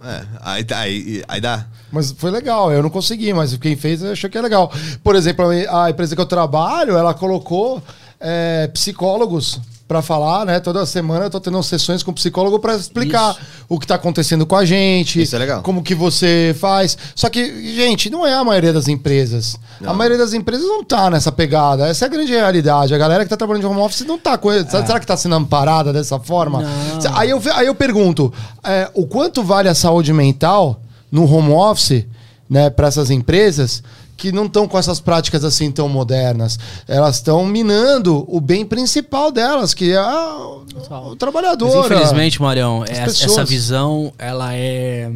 É, 0.00 0.22
aí, 0.42 0.66
aí, 0.70 1.24
aí 1.26 1.40
dá. 1.40 1.66
Mas 1.90 2.12
foi 2.12 2.30
legal, 2.30 2.70
eu 2.70 2.84
não 2.84 2.90
consegui, 2.90 3.32
mas 3.32 3.56
quem 3.56 3.74
fez 3.74 4.00
achou 4.04 4.30
que 4.30 4.38
é 4.38 4.42
legal. 4.42 4.72
Por 5.02 5.16
exemplo, 5.16 5.44
a 5.72 5.90
empresa 5.90 6.14
que 6.14 6.20
eu 6.20 6.26
trabalho, 6.26 6.96
ela 6.96 7.12
colocou 7.14 7.82
é, 8.20 8.68
psicólogos 8.68 9.60
pra 9.88 10.02
falar, 10.02 10.44
né? 10.44 10.58
Toda 10.58 10.84
semana 10.84 11.26
eu 11.26 11.30
tô 11.30 11.38
tendo 11.40 11.62
sessões 11.62 12.02
com 12.02 12.12
psicólogo 12.12 12.58
pra 12.58 12.74
explicar 12.74 13.32
Isso. 13.32 13.40
o 13.68 13.78
que 13.78 13.86
tá 13.86 13.94
acontecendo 13.94 14.44
com 14.44 14.56
a 14.56 14.64
gente. 14.64 15.22
Isso 15.22 15.36
é 15.36 15.38
legal. 15.38 15.62
Como 15.62 15.82
que 15.82 15.94
você 15.94 16.54
faz. 16.58 16.98
Só 17.14 17.28
que, 17.28 17.74
gente, 17.74 18.10
não 18.10 18.26
é 18.26 18.34
a 18.34 18.42
maioria 18.42 18.72
das 18.72 18.88
empresas. 18.88 19.56
A 19.84 19.94
maioria 19.94 20.18
das 20.18 20.32
empresas 20.32 20.66
não 20.66 20.82
tá 20.82 21.08
nessa 21.08 21.30
pegada. 21.30 21.86
Essa 21.86 22.04
é 22.04 22.06
a 22.06 22.10
grande 22.10 22.32
realidade. 22.32 22.94
A 22.94 22.98
galera 22.98 23.24
que 23.24 23.30
tá 23.30 23.36
trabalhando 23.36 23.62
de 23.62 23.68
home 23.68 23.80
office 23.80 24.04
não 24.06 24.18
tá 24.18 24.36
com. 24.36 24.50
Será 24.50 24.98
que 24.98 25.06
tá 25.06 25.16
sendo 25.16 25.36
amparada 25.36 25.92
dessa 25.92 26.18
forma? 26.18 26.62
Não. 26.62 27.16
Aí 27.16 27.30
eu, 27.30 27.40
aí 27.54 27.66
eu 27.66 27.74
pergunto: 27.74 28.32
é, 28.64 28.90
o 28.94 29.06
quanto 29.06 29.42
vale 29.42 29.68
a 29.68 29.74
saúde 29.74 30.12
mental 30.12 30.80
no 31.12 31.32
home 31.32 31.52
office, 31.52 32.04
né, 32.50 32.70
para 32.70 32.88
essas 32.88 33.10
empresas 33.10 33.82
que 34.16 34.32
não 34.32 34.46
estão 34.46 34.66
com 34.66 34.78
essas 34.78 34.98
práticas 35.00 35.44
assim 35.44 35.70
tão 35.70 35.88
modernas? 35.88 36.58
Elas 36.88 37.16
estão 37.16 37.44
minando 37.44 38.24
o 38.28 38.40
bem 38.40 38.64
principal 38.64 39.30
delas, 39.30 39.74
que 39.74 39.92
é 39.92 39.96
a- 39.96 40.36
o, 40.38 41.10
o 41.10 41.16
trabalhador. 41.16 41.74
Mas 41.74 41.86
infelizmente, 41.86 42.40
Marião, 42.40 42.82
as 42.82 42.90
essa, 42.90 43.24
essa 43.24 43.44
visão, 43.44 44.12
ela 44.18 44.54
é. 44.54 45.10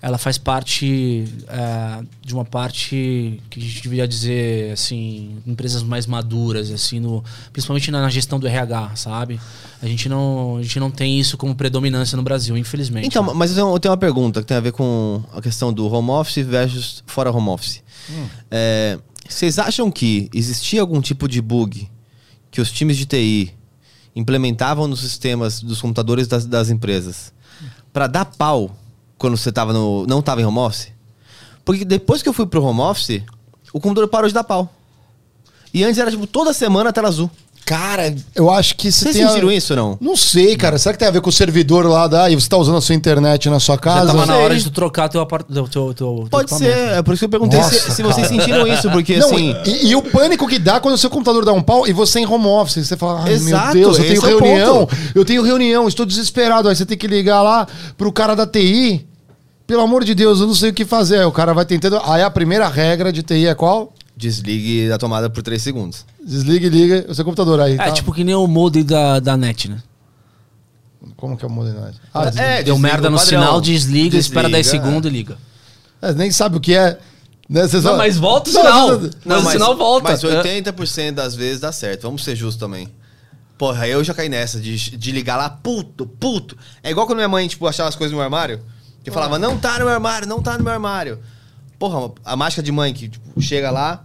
Ela 0.00 0.16
faz 0.16 0.38
parte 0.38 1.24
é, 1.48 2.04
de 2.24 2.32
uma 2.32 2.44
parte 2.44 3.42
que 3.50 3.58
a 3.58 3.62
gente 3.62 3.82
deveria 3.82 4.06
dizer, 4.06 4.70
assim, 4.72 5.38
empresas 5.44 5.82
mais 5.82 6.06
maduras, 6.06 6.70
assim, 6.70 7.00
no, 7.00 7.24
principalmente 7.52 7.90
na, 7.90 8.02
na 8.02 8.08
gestão 8.08 8.38
do 8.38 8.46
RH, 8.46 8.92
sabe? 8.94 9.40
A 9.82 9.86
gente, 9.88 10.08
não, 10.08 10.58
a 10.58 10.62
gente 10.62 10.78
não 10.78 10.88
tem 10.88 11.18
isso 11.18 11.36
como 11.36 11.52
predominância 11.52 12.14
no 12.16 12.22
Brasil, 12.22 12.56
infelizmente. 12.56 13.08
Então, 13.08 13.24
né? 13.26 13.32
mas 13.34 13.50
eu 13.50 13.56
tenho, 13.56 13.74
eu 13.74 13.80
tenho 13.80 13.90
uma 13.90 13.98
pergunta 13.98 14.40
que 14.40 14.46
tem 14.46 14.56
a 14.56 14.60
ver 14.60 14.70
com 14.70 15.20
a 15.34 15.42
questão 15.42 15.72
do 15.72 15.92
home 15.92 16.10
office 16.10 16.46
versus 16.46 17.02
fora 17.04 17.32
home 17.32 17.48
office. 17.48 17.82
É, 18.50 18.98
vocês 19.28 19.58
acham 19.58 19.90
que 19.90 20.30
existia 20.32 20.80
algum 20.80 21.00
tipo 21.00 21.28
de 21.28 21.40
bug 21.40 21.90
que 22.50 22.60
os 22.60 22.70
times 22.72 22.96
de 22.96 23.06
TI 23.06 23.54
implementavam 24.16 24.88
nos 24.88 25.00
sistemas 25.00 25.60
dos 25.60 25.80
computadores 25.80 26.26
das, 26.26 26.46
das 26.46 26.70
empresas 26.70 27.32
para 27.92 28.06
dar 28.06 28.24
pau 28.24 28.74
quando 29.16 29.36
você 29.36 29.52
tava 29.52 29.72
no, 29.72 30.06
não 30.06 30.20
estava 30.20 30.40
em 30.40 30.44
home 30.44 30.58
office? 30.58 30.88
Porque 31.64 31.84
depois 31.84 32.22
que 32.22 32.28
eu 32.28 32.32
fui 32.32 32.46
pro 32.46 32.62
home 32.62 32.80
office, 32.80 33.22
o 33.72 33.80
computador 33.80 34.08
parou 34.08 34.28
de 34.28 34.34
dar 34.34 34.44
pau. 34.44 34.72
E 35.72 35.84
antes 35.84 35.98
era 35.98 36.10
tipo 36.10 36.26
toda 36.26 36.52
semana 36.52 36.92
tela 36.92 37.08
azul. 37.08 37.30
Cara, 37.68 38.14
eu 38.34 38.50
acho 38.50 38.74
que 38.76 38.88
isso 38.88 39.00
Vocês 39.00 39.14
tem 39.16 39.24
a- 39.24 39.28
sentiram 39.28 39.52
isso 39.52 39.74
ou 39.74 39.76
não? 39.76 39.98
Não 40.00 40.16
sei, 40.16 40.56
cara. 40.56 40.78
Será 40.78 40.94
que 40.94 40.98
tem 40.98 41.06
a 41.06 41.10
ver 41.10 41.20
com 41.20 41.28
o 41.28 41.32
servidor 41.32 41.84
lá 41.86 42.06
da. 42.06 42.30
E 42.30 42.34
você 42.34 42.48
tá 42.48 42.56
usando 42.56 42.78
a 42.78 42.80
sua 42.80 42.94
internet 42.94 43.50
na 43.50 43.60
sua 43.60 43.74
Já 43.74 43.80
casa? 43.80 44.06
tava 44.06 44.24
na 44.24 44.32
sei. 44.34 44.42
hora 44.42 44.56
de 44.56 44.64
tu 44.64 44.70
trocar 44.70 45.06
teu 45.10 45.20
apartamento. 45.20 45.68
Teu, 45.70 45.92
teu, 45.92 46.26
Pode 46.30 46.44
equipamento. 46.50 46.74
ser, 46.78 46.96
é 46.96 47.02
por 47.02 47.12
isso 47.12 47.18
que 47.20 47.24
eu 47.26 47.28
perguntei 47.28 47.58
Nossa, 47.60 47.74
se, 47.78 47.90
se 47.96 48.02
vocês 48.02 48.26
sentiram 48.26 48.66
isso, 48.66 48.90
porque 48.90 49.18
Não, 49.18 49.26
assim. 49.26 49.54
e, 49.66 49.88
e 49.88 49.94
o 49.96 50.00
pânico 50.00 50.48
que 50.48 50.58
dá 50.58 50.80
quando 50.80 50.94
o 50.94 50.98
seu 50.98 51.10
computador 51.10 51.44
dá 51.44 51.52
um 51.52 51.60
pau 51.60 51.86
e 51.86 51.92
você 51.92 52.20
em 52.20 52.26
home 52.26 52.46
office. 52.46 52.86
Você 52.86 52.96
fala, 52.96 53.24
ai 53.24 53.32
Exato, 53.34 53.74
meu 53.76 53.92
Deus, 53.92 53.98
eu 53.98 54.04
tenho 54.06 54.24
é 54.24 54.26
reunião, 54.28 54.78
ponto. 54.86 54.96
eu 55.14 55.24
tenho 55.26 55.42
reunião, 55.42 55.86
estou 55.86 56.06
desesperado. 56.06 56.70
Aí 56.70 56.74
você 56.74 56.86
tem 56.86 56.96
que 56.96 57.06
ligar 57.06 57.42
lá 57.42 57.66
pro 57.98 58.10
cara 58.10 58.34
da 58.34 58.46
TI. 58.46 59.06
Pelo 59.66 59.82
amor 59.82 60.04
de 60.04 60.14
Deus, 60.14 60.40
eu 60.40 60.46
não 60.46 60.54
sei 60.54 60.70
o 60.70 60.72
que 60.72 60.86
fazer. 60.86 61.18
Aí 61.18 61.24
o 61.26 61.32
cara 61.32 61.52
vai 61.52 61.66
tentando. 61.66 62.00
Aí 62.04 62.22
a 62.22 62.30
primeira 62.30 62.66
regra 62.66 63.12
de 63.12 63.22
TI 63.22 63.46
é 63.46 63.54
qual? 63.54 63.92
Desligue 64.18 64.90
a 64.90 64.98
tomada 64.98 65.30
por 65.30 65.42
3 65.44 65.62
segundos. 65.62 66.04
Desliga 66.22 66.66
e 66.66 66.70
liga 66.70 67.06
o 67.08 67.14
seu 67.14 67.24
computador 67.24 67.60
aí. 67.60 67.74
É, 67.74 67.76
tá? 67.76 67.92
tipo 67.92 68.12
que 68.12 68.24
nem 68.24 68.34
o 68.34 68.48
modem 68.48 68.84
da, 68.84 69.20
da 69.20 69.36
net, 69.36 69.68
né? 69.70 69.80
Como 71.16 71.36
que 71.36 71.44
é 71.44 71.48
o 71.48 71.50
modernidade? 71.50 72.00
Ah, 72.12 72.22
É, 72.22 72.24
desliga. 72.26 72.46
Deu 72.48 72.74
desliga 72.74 72.78
merda 72.78 73.10
no 73.10 73.18
sinal, 73.18 73.60
desliga, 73.60 74.18
espera 74.18 74.48
10 74.48 74.66
Desliga, 74.66 74.84
segundos 74.84 75.08
e 75.08 75.14
liga. 75.14 75.38
É, 76.02 76.12
nem 76.12 76.32
sabe 76.32 76.56
o 76.56 76.60
que 76.60 76.74
é. 76.74 76.98
Né? 77.48 77.62
Você 77.66 77.80
só- 77.80 77.92
Não, 77.92 77.96
mas 77.98 78.18
volta 78.18 78.50
o 78.50 78.52
Não, 78.52 78.60
sinal. 78.62 78.88
não, 78.88 78.98
não. 79.00 79.10
Mas 79.24 79.46
o 79.46 79.50
sinal 79.50 79.76
volta. 79.76 80.10
Mas 80.10 80.20
80% 80.22 81.12
das 81.14 81.36
vezes 81.36 81.60
dá 81.60 81.70
certo. 81.70 82.02
Vamos 82.02 82.24
ser 82.24 82.34
justos 82.34 82.58
também. 82.58 82.88
Porra, 83.56 83.86
eu 83.86 84.02
já 84.02 84.12
caí 84.14 84.28
nessa 84.28 84.60
de, 84.60 84.76
de 84.96 85.12
ligar 85.12 85.36
lá, 85.36 85.48
puto, 85.48 86.06
puto. 86.06 86.56
É 86.82 86.90
igual 86.90 87.06
quando 87.06 87.18
minha 87.18 87.28
mãe, 87.28 87.46
tipo, 87.46 87.66
achava 87.66 87.88
as 87.88 87.94
coisas 87.96 88.10
no 88.12 88.18
meu 88.18 88.24
armário. 88.24 88.60
Que 89.02 89.10
falava, 89.10 89.38
não 89.38 89.56
tá 89.56 89.78
no 89.78 89.84
meu 89.86 89.94
armário, 89.94 90.28
não 90.28 90.42
tá 90.42 90.58
no 90.58 90.64
meu 90.64 90.72
armário. 90.72 91.18
Porra, 91.78 92.12
a 92.24 92.36
mágica 92.36 92.62
de 92.62 92.70
mãe 92.72 92.92
que 92.92 93.08
tipo, 93.08 93.40
chega 93.40 93.70
lá, 93.70 94.04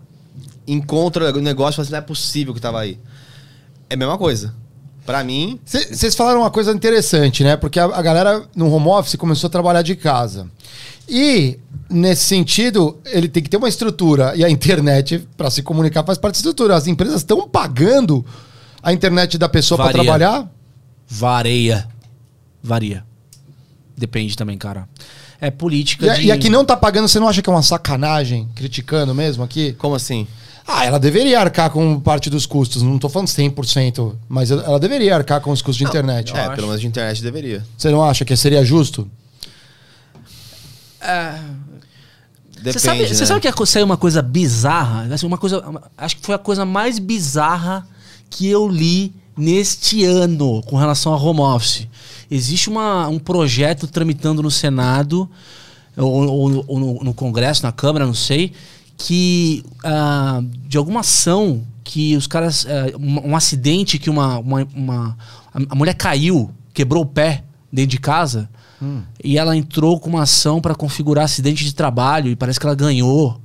encontra 0.68 1.36
o 1.36 1.42
negócio 1.42 1.74
e 1.74 1.76
fala 1.78 1.84
assim, 1.84 1.92
não 1.92 2.00
é 2.00 2.02
possível 2.02 2.54
que 2.54 2.62
tava 2.62 2.80
aí. 2.80 2.98
É 3.90 3.96
a 3.96 3.98
mesma 3.98 4.18
coisa. 4.18 4.54
Pra 5.06 5.22
mim, 5.24 5.60
Vocês 5.66 6.16
falaram 6.16 6.40
uma 6.40 6.50
coisa 6.52 6.72
interessante, 6.72 7.44
né? 7.44 7.58
Porque 7.58 7.78
a, 7.78 7.86
a 7.86 8.02
galera 8.02 8.44
no 8.56 8.72
home 8.74 8.88
office 8.88 9.16
começou 9.16 9.48
a 9.50 9.52
trabalhar 9.52 9.82
de 9.82 9.96
casa. 9.96 10.48
E, 11.10 11.60
nesse 11.90 12.24
sentido, 12.24 12.98
ele 13.06 13.28
tem 13.28 13.44
que 13.44 13.50
ter 13.50 13.58
uma 13.58 13.68
estrutura. 13.68 14.34
E 14.36 14.46
a 14.46 14.50
internet, 14.50 15.28
para 15.36 15.50
se 15.50 15.62
comunicar, 15.62 16.04
faz 16.06 16.18
parte 16.18 16.36
da 16.36 16.38
estrutura. 16.38 16.76
As 16.76 16.88
empresas 16.88 17.18
estão 17.18 17.48
pagando 17.50 18.26
a 18.82 18.94
internet 18.94 19.38
da 19.38 19.50
pessoa 19.50 19.78
para 19.78 19.92
trabalhar? 19.92 20.50
Varia. 21.06 21.86
Varia. 22.62 23.04
Depende 23.98 24.38
também, 24.38 24.58
cara. 24.58 24.88
É 25.42 25.52
política 25.52 26.06
E, 26.06 26.22
de... 26.22 26.28
e 26.28 26.32
a 26.32 26.38
que 26.38 26.50
não 26.50 26.64
tá 26.64 26.78
pagando, 26.78 27.10
você 27.10 27.20
não 27.20 27.28
acha 27.28 27.42
que 27.42 27.50
é 27.50 27.54
uma 27.54 27.62
sacanagem? 27.62 28.48
Criticando 28.56 29.14
mesmo 29.14 29.44
aqui? 29.44 29.74
como 29.74 29.96
assim? 29.96 30.26
Ah, 30.66 30.86
ela 30.86 30.98
deveria 31.00 31.40
arcar 31.40 31.70
com 31.70 32.00
parte 32.00 32.30
dos 32.30 32.46
custos. 32.46 32.82
Não 32.82 32.98
tô 32.98 33.10
falando 33.10 33.28
100%, 33.28 34.16
mas 34.30 34.50
ela 34.50 34.80
deveria 34.80 35.16
arcar 35.16 35.42
com 35.42 35.52
os 35.52 35.62
custos 35.62 35.78
de 35.78 35.84
internet. 35.84 36.34
é, 36.36 36.40
acho. 36.40 36.56
pelo 36.56 36.68
menos 36.68 36.82
de 36.82 36.88
internet 36.88 37.22
deveria. 37.22 37.64
Você 37.78 37.90
não 37.90 38.02
acha 38.04 38.24
que 38.24 38.36
seria 38.36 38.64
justo? 38.64 39.10
Depende, 42.56 42.74
Você 42.74 42.80
sabe, 42.80 43.02
né? 43.02 43.08
você 43.08 43.26
sabe 43.26 43.42
que 43.42 43.48
é- 43.48 43.66
saiu 43.66 43.86
uma 43.86 43.98
coisa 43.98 44.22
bizarra? 44.22 45.14
Assim, 45.14 45.26
uma 45.26 45.38
coisa, 45.38 45.62
acho 45.98 46.16
que 46.18 46.26
foi 46.26 46.34
a 46.36 46.40
coisa 46.40 46.64
mais 46.66 46.98
bizarra 46.98 47.86
que 48.30 48.48
eu 48.48 48.68
li 48.70 49.14
neste 49.36 50.06
ano 50.06 50.64
com 50.64 50.78
relação 50.78 51.14
a 51.14 51.18
home 51.18 51.42
office? 51.42 51.88
Existe 52.32 52.70
uma, 52.70 53.08
um 53.10 53.20
projeto 53.20 53.86
tramitando 53.86 54.42
no 54.42 54.50
Senado 54.50 55.30
ou, 55.98 56.26
ou- 56.26 56.66
ou 56.68 56.80
no, 56.80 56.94
no 57.04 57.14
Congresso, 57.14 57.64
na 57.64 57.72
Câmara, 57.74 58.06
não 58.06 58.14
sei, 58.14 58.54
que 59.06 59.64
ah, 59.84 60.42
de 60.68 60.78
alguma 60.78 61.02
ação 61.02 61.62
que 61.84 62.16
os 62.16 62.26
caras. 62.26 62.66
ah, 62.66 62.98
um, 62.98 63.32
um 63.32 63.36
acidente 63.36 64.00
que 64.00 64.10
uma, 64.10 64.38
uma, 64.40 64.68
uma- 64.74 65.18
a, 65.54 65.60
a 65.70 65.76
mulher 65.76 65.94
caiu, 65.96 66.50
quebrou 66.74 67.04
o 67.04 67.06
pé 67.06 67.44
dentro 67.72 67.92
de 67.92 68.00
casa. 68.00 68.50
E 69.24 69.38
ela 69.38 69.56
entrou 69.56 69.98
com 70.00 70.10
uma 70.10 70.24
ação 70.24 70.60
para 70.60 70.76
configurar 70.76 71.24
acidente 71.26 71.64
de 71.64 71.74
trabalho 71.74 72.30
e 72.30 72.36
parece 72.36 72.60
que 72.60 72.66
ela 72.66 72.76
ganhou. 72.76 73.40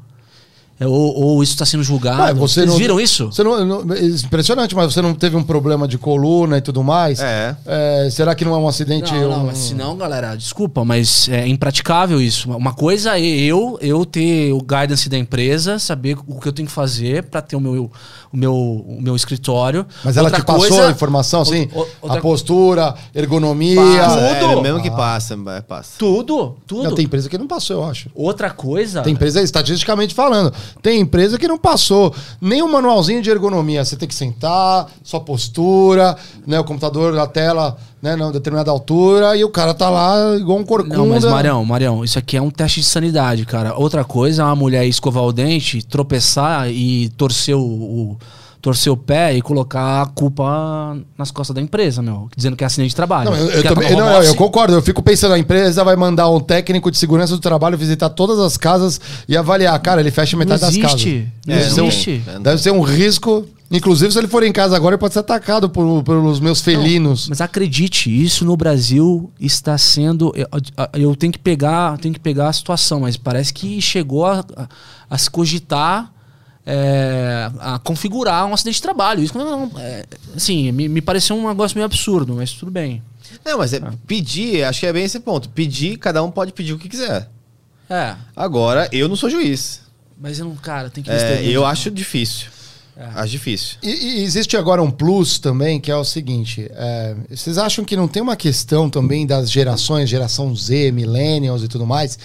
É, 0.81 0.87
ou, 0.87 0.95
ou 1.21 1.43
isso 1.43 1.53
está 1.55 1.67
sendo 1.67 1.83
julgado. 1.83 2.23
Ué, 2.23 2.33
você 2.35 2.61
Vocês 2.61 2.67
não- 2.69 2.77
viram 2.77 3.01
isso? 3.01 3.27
Você 3.33 3.43
não, 3.43 3.65
não- 3.65 3.95
é 3.95 4.01
impressionante, 4.07 4.77
mas 4.77 4.93
você 4.93 5.03
não 5.03 5.13
teve 5.13 5.37
um 5.37 5.43
problema 5.43 5.89
de 5.89 5.99
coluna 5.99 6.59
e 6.59 6.61
tudo 6.61 6.85
mais? 6.85 7.19
É. 7.21 7.57
É, 7.67 8.09
será 8.13 8.35
que 8.35 8.45
não 8.45 8.55
é 8.55 8.59
um 8.59 8.69
acidente? 8.69 9.13
Não, 9.13 9.29
não, 9.31 9.43
um- 9.43 9.47
mas 9.47 9.59
se 9.59 9.75
não, 9.75 9.97
galera, 9.97 10.37
desculpa, 10.37 10.85
mas 10.85 11.29
é 11.29 11.47
impraticável 11.49 12.21
isso. 12.21 12.49
Uma 12.51 12.73
coisa 12.73 13.19
é 13.19 13.23
eu, 13.23 13.77
eu 13.81 14.05
ter 14.07 14.53
o 14.53 14.59
guidance 14.61 15.09
da 15.09 15.19
empresa, 15.19 15.79
saber 15.81 16.17
o 16.27 16.39
que 16.41 16.47
eu 16.49 16.53
tenho 16.53 16.69
que 16.69 16.75
fazer 16.75 17.25
para 17.25 17.43
ter 17.43 17.57
o 17.57 17.61
meu, 17.61 17.91
o, 18.33 18.37
meu, 18.37 18.55
o 18.55 18.99
meu 19.01 19.17
escritório. 19.17 19.85
Mas 20.05 20.17
ela 20.17 20.29
Outra 20.29 20.41
te 20.43 20.47
passou 20.47 20.69
coisa- 20.69 20.87
a 20.89 20.91
informação, 20.93 21.41
assim? 21.43 21.69
outra- 22.01 22.19
A 22.19 22.21
postura, 22.21 22.95
ergonomia. 23.15 23.81
Passa, 23.81 24.21
é, 24.21 24.35
Tudo. 24.41 24.63
mesmo 24.63 24.81
que 24.83 24.91
passa, 24.91 25.37
é, 25.57 25.61
passa. 25.61 25.91
Tudo, 25.99 26.57
tudo. 26.67 26.85
Não, 26.85 26.95
tem 26.95 27.05
empresa 27.05 27.29
que 27.29 27.37
não 27.37 27.47
passou, 27.49 27.83
eu 27.83 27.85
acho. 27.91 28.09
Outra 28.15 28.51
coisa. 28.51 29.03
Tem 29.03 29.13
empresa, 29.13 29.43
estatisticamente 29.43 30.15
falando, 30.15 30.53
tem 30.83 31.01
empresa 31.01 31.39
que 31.39 31.49
não 31.49 31.59
passou 31.59 32.15
nem 32.41 32.63
um 32.63 32.71
manualzinho 32.71 33.21
de 33.23 33.31
ergonomia. 33.31 33.85
Você 33.85 33.97
tem 33.97 34.09
que 34.09 34.15
sentar, 34.15 34.87
sua 35.03 35.21
postura, 35.21 36.17
né, 36.47 36.59
o 36.61 36.65
computador, 36.65 37.17
a 37.19 37.27
tela, 37.27 37.77
né, 38.03 38.15
não 38.17 38.31
determinada 38.33 38.71
altura, 38.71 39.37
e 39.37 39.45
o 39.45 39.49
cara 39.51 39.75
tá 39.75 39.91
lá 39.91 40.37
igual 40.37 40.59
um 40.59 40.65
corcunda. 40.65 40.97
Não, 40.97 41.07
mas 41.09 41.25
Marião, 41.25 41.65
Marião, 41.65 42.05
isso 42.05 42.19
aqui 42.19 42.37
é 42.37 42.43
um 42.43 42.51
teste 42.51 42.81
de 42.81 42.87
sanidade, 42.87 43.45
cara. 43.45 43.75
Outra 43.77 44.05
coisa 44.05 44.43
é 44.43 44.45
uma 44.45 44.57
mulher 44.57 44.87
escovar 44.87 45.25
o 45.25 45.33
dente, 45.33 45.83
tropeçar 45.83 46.71
e 46.71 47.09
torcer 47.11 47.57
o, 47.57 47.61
o- 47.61 48.17
torcer 48.61 48.93
o 48.93 48.97
pé 48.97 49.35
e 49.37 49.41
colocar 49.43 50.03
a 50.03 50.07
culpa 50.07 50.97
nas 51.17 51.31
costas 51.31 51.55
da 51.55 51.61
empresa, 51.61 52.03
meu. 52.03 52.29
Dizendo 52.37 52.57
que 52.57 52.65
é 52.65 52.67
acidente 52.67 52.91
de 52.91 52.97
trabalho. 52.97 53.31
Não, 53.31 53.37
eu, 53.37 53.51
eu 53.51 53.63
Quer 53.63 53.69
também- 53.75 53.91
não, 53.93 53.99
não, 54.01 54.13
eu 54.15 54.19
office? 54.21 54.35
concordo. 54.35 54.75
Eu 54.75 54.83
fico 54.83 55.03
pensando, 55.03 55.35
a 55.35 55.39
empresa 55.39 55.85
vai 55.85 55.97
mandar 55.97 56.29
um 56.31 56.41
técnico 56.41 56.91
de 56.91 56.99
segurança 56.99 57.35
do 57.35 57.41
trabalho 57.41 57.79
visitar 57.79 58.09
todas 58.11 58.39
as 58.39 58.57
casas 58.57 59.01
e 59.29 59.37
avaliar. 59.37 59.79
Cara, 59.81 60.01
ele 60.01 60.11
fecha 60.11 60.37
metade 60.37 60.61
Não 60.63 60.69
das 60.69 60.77
casas. 60.77 61.01
existe. 61.01 61.29
Não 61.47 61.85
um- 61.85 61.89
existe. 61.89 62.23
Deve 62.43 62.63
ser 62.63 62.71
um 62.73 62.81
risco. 62.81 63.47
Inclusive, 63.71 64.11
se 64.11 64.19
ele 64.19 64.29
for 64.29 64.43
em 64.43 64.51
casa 64.51 64.75
agora, 64.75 64.95
ele 64.95 64.99
pode 65.01 65.13
ser 65.13 65.21
atacado 65.21 65.69
por- 65.69 66.03
pelos 66.03 66.41
meus 66.41 66.63
felinos. 66.63 67.29
Mas 67.29 67.43
acredite, 67.43 68.09
isso 68.09 68.43
no 68.47 68.57
Brasil 68.57 69.31
está 69.39 69.77
sendo. 69.77 70.33
Eu, 70.35 70.47
eu 70.95 71.15
tenho 71.15 71.31
que 71.33 71.39
pegar, 71.39 71.99
tenho 71.99 72.15
que 72.15 72.21
pegar 72.21 72.49
a 72.49 72.53
situação, 72.53 73.01
mas 73.01 73.19
parece 73.19 73.53
que 73.53 73.79
chegou 73.83 74.25
a, 74.25 74.43
a- 74.57 74.69
a 75.11 75.19
se 75.19 75.31
cogitar. 75.31 76.11
É, 76.71 77.51
a 77.61 77.79
configurar 77.79 78.45
um 78.45 78.53
acidente 78.53 78.75
de 78.75 78.83
trabalho. 78.83 79.23
Isso 79.23 79.37
não, 79.37 79.71
é, 79.79 80.05
assim, 80.37 80.71
me, 80.71 80.87
me 80.87 81.01
pareceu 81.01 81.35
um 81.35 81.49
negócio 81.49 81.75
meio 81.75 81.87
absurdo, 81.87 82.35
mas 82.35 82.53
tudo 82.53 82.71
bem. 82.71 83.03
Não, 83.43 83.57
mas 83.57 83.73
é, 83.73 83.81
pedir, 84.07 84.65
acho 84.65 84.81
que 84.81 84.87
é 84.87 84.93
bem 84.93 85.05
esse 85.05 85.19
ponto. 85.19 85.49
Pedir, 85.49 85.97
cada 85.97 86.23
um 86.23 86.31
pode 86.31 86.53
pedir 86.53 86.75
o 86.75 86.79
que 86.79 86.89
quiser. 86.89 87.31
É, 87.89 88.15
Agora, 88.37 88.87
eu 88.93 89.09
não 89.09 89.17
sou 89.17 89.31
juiz. 89.31 89.81
mas 90.21 90.39
eu 90.39 90.45
não, 90.45 90.55
cara, 90.57 90.91
tem 90.91 91.03
que 91.03 91.11
É, 91.11 91.43
eu 91.43 91.65
acho 91.65 91.91
difícil. 91.91 92.49
É. 92.95 93.05
Acho 93.15 93.31
difícil. 93.31 93.79
E, 93.83 93.89
e 93.89 94.25
existe 94.25 94.55
agora 94.55 94.83
um 94.83 94.91
plus 94.91 95.39
também, 95.39 95.81
que 95.81 95.91
é 95.91 95.97
o 95.97 96.05
seguinte: 96.05 96.69
é, 96.75 97.17
vocês 97.31 97.57
acham 97.57 97.83
que 97.83 97.97
não 97.97 98.07
tem 98.07 98.21
uma 98.21 98.37
questão 98.37 98.91
também 98.91 99.27
das 99.27 99.51
gerações, 99.51 100.11
geração 100.11 100.55
Z, 100.55 100.93
millennials 100.93 101.63
e 101.63 101.69
tudo 101.69 101.87
mais, 101.87 102.19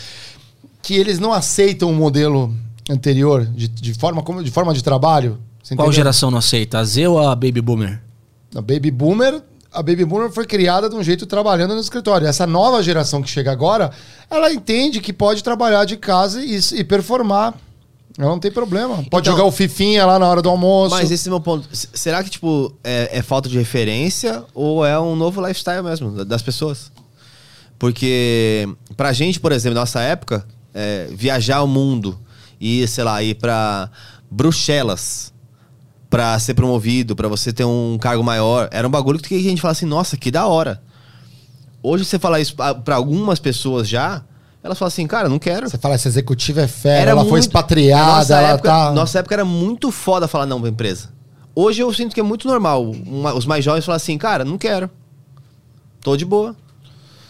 que 0.81 0.95
eles 0.95 1.17
não 1.17 1.31
aceitam 1.31 1.89
o 1.89 1.95
modelo 1.95 2.53
anterior 2.89 3.45
de, 3.45 3.67
de 3.67 3.93
forma, 3.93 4.21
como, 4.21 4.43
de 4.43 4.51
forma 4.51 4.73
de 4.73 4.83
trabalho? 4.83 5.39
Você 5.63 5.75
Qual 5.75 5.87
entendeu? 5.87 5.97
geração 6.03 6.29
não 6.29 6.39
aceita? 6.39 6.79
A 6.79 6.83
Z 6.83 7.07
ou 7.07 7.19
a 7.19 7.35
Baby 7.35 7.61
Boomer? 7.61 8.01
A 8.55 8.61
Baby 8.61 8.91
Boomer, 8.91 9.41
a 9.71 9.81
Baby 9.81 10.03
Boomer 10.05 10.29
foi 10.29 10.45
criada 10.45 10.89
de 10.89 10.95
um 10.95 11.01
jeito 11.03 11.25
trabalhando 11.25 11.73
no 11.73 11.79
escritório. 11.79 12.27
Essa 12.27 12.45
nova 12.45 12.83
geração 12.83 13.21
que 13.21 13.29
chega 13.29 13.51
agora, 13.51 13.91
ela 14.29 14.51
entende 14.51 14.99
que 14.99 15.13
pode 15.13 15.43
trabalhar 15.43 15.85
de 15.85 15.95
casa 15.97 16.43
e, 16.43 16.59
e 16.73 16.83
performar. 16.83 17.53
Ela 18.15 18.29
não 18.29 18.37
tem 18.39 18.51
problema. 18.51 18.97
Pode 19.09 19.27
Então- 19.27 19.35
jogar 19.37 19.45
o 19.45 19.51
fifinha 19.51 20.05
lá 20.05 20.19
na 20.19 20.27
hora 20.27 20.39
do 20.41 20.49
almoço. 20.49 20.93
Mas 20.93 21.09
esse 21.09 21.27
é 21.27 21.31
o 21.31 21.33
meu 21.33 21.41
ponto. 21.41 21.67
Será 21.71 22.23
que, 22.23 22.29
tipo, 22.29 22.71
é, 22.83 23.09
é 23.11 23.21
falta 23.23 23.49
de 23.49 23.57
referência 23.57 24.43
ou 24.53 24.85
é 24.85 24.99
um 24.99 25.15
novo 25.15 25.41
lifestyle 25.41 25.81
mesmo 25.81 26.11
da- 26.11 26.23
das 26.23 26.41
pessoas? 26.43 26.91
Porque 27.79 28.67
pra 28.95 29.11
gente, 29.13 29.39
por 29.39 29.51
exemplo, 29.51 29.79
nossa 29.79 29.99
época, 30.01 30.45
é, 30.73 31.07
viajar 31.11 31.63
o 31.63 31.67
mundo 31.67 32.17
e, 32.65 32.87
sei 32.87 33.03
lá, 33.03 33.21
ir 33.21 33.35
pra 33.35 33.89
Bruxelas 34.31 35.33
pra 36.09 36.37
ser 36.39 36.53
promovido, 36.53 37.15
pra 37.15 37.27
você 37.27 37.51
ter 37.51 37.65
um 37.65 37.97
cargo 37.99 38.23
maior, 38.23 38.69
era 38.71 38.87
um 38.87 38.91
bagulho 38.91 39.19
que 39.19 39.35
a 39.35 39.39
gente 39.41 39.61
fala 39.61 39.71
assim, 39.71 39.85
nossa, 39.85 40.15
que 40.15 40.29
da 40.31 40.45
hora. 40.45 40.81
Hoje 41.81 42.05
você 42.05 42.17
falar 42.19 42.39
isso 42.39 42.55
pra 42.55 42.73
pra 42.75 42.95
algumas 42.95 43.39
pessoas 43.39 43.89
já, 43.89 44.23
elas 44.63 44.77
falam 44.77 44.87
assim, 44.87 45.05
cara, 45.07 45.27
não 45.27 45.39
quero. 45.39 45.67
Você 45.69 45.77
fala, 45.77 45.95
essa 45.95 46.07
executiva 46.07 46.61
é 46.61 46.67
fera, 46.67 47.01
Era 47.01 47.11
ela 47.11 47.21
foi 47.21 47.31
muito- 47.31 47.43
expatriada, 47.43 48.05
nossa 48.19 48.35
ela 48.37 48.49
época, 48.51 48.69
tá. 48.69 48.91
Nossa 48.93 49.19
época 49.19 49.35
era 49.35 49.43
muito 49.45 49.91
foda 49.91 50.27
falar 50.27 50.45
não 50.45 50.61
pra 50.61 50.69
empresa. 50.69 51.09
Hoje 51.55 51.81
eu 51.81 51.91
sinto 51.93 52.13
que 52.13 52.19
é 52.19 52.23
muito 52.23 52.47
normal. 52.47 52.83
uma- 53.05 53.33
os 53.33 53.45
mais 53.45 53.63
jovens 53.65 53.83
falam 53.85 53.97
assim, 53.97 54.17
cara, 54.17 54.45
não 54.45 54.57
quero. 54.57 54.89
Tô 56.01 56.15
de 56.15 56.25
boa. 56.25 56.55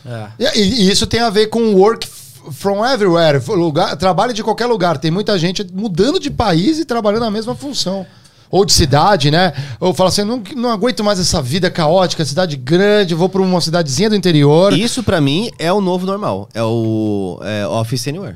É. 0.05 0.27
E, 0.39 0.59
e 0.83 0.91
isso 0.91 1.07
tem 1.07 1.21
a 1.21 1.29
ver 1.29 1.47
com 1.47 1.73
work 1.75 2.07
from 2.51 2.85
everywhere, 2.85 3.41
lugar, 3.49 3.95
trabalho 3.95 4.33
de 4.33 4.43
qualquer 4.43 4.65
lugar. 4.65 4.97
Tem 4.97 5.11
muita 5.11 5.37
gente 5.37 5.65
mudando 5.73 6.19
de 6.19 6.29
país 6.29 6.79
e 6.79 6.85
trabalhando 6.85 7.21
na 7.23 7.31
mesma 7.31 7.55
função. 7.55 8.05
Ou 8.51 8.63
de 8.65 8.71
cidade, 8.71 9.31
né? 9.31 9.51
Ou 9.79 9.95
fala 9.95 10.09
assim, 10.09 10.23
não, 10.23 10.41
não 10.55 10.69
aguento 10.69 11.03
mais 11.03 11.19
essa 11.19 11.41
vida 11.41 11.71
caótica, 11.71 12.23
cidade 12.23 12.55
grande, 12.55 13.15
vou 13.15 13.27
pra 13.27 13.41
uma 13.41 13.59
cidadezinha 13.59 14.11
do 14.11 14.15
interior. 14.15 14.73
Isso 14.73 15.01
pra 15.01 15.19
mim 15.19 15.49
é 15.57 15.73
o 15.73 15.81
novo 15.81 16.05
normal. 16.05 16.47
É 16.53 16.61
o 16.61 17.39
é, 17.41 17.65
Office 17.65 18.07
Anywhere. 18.07 18.35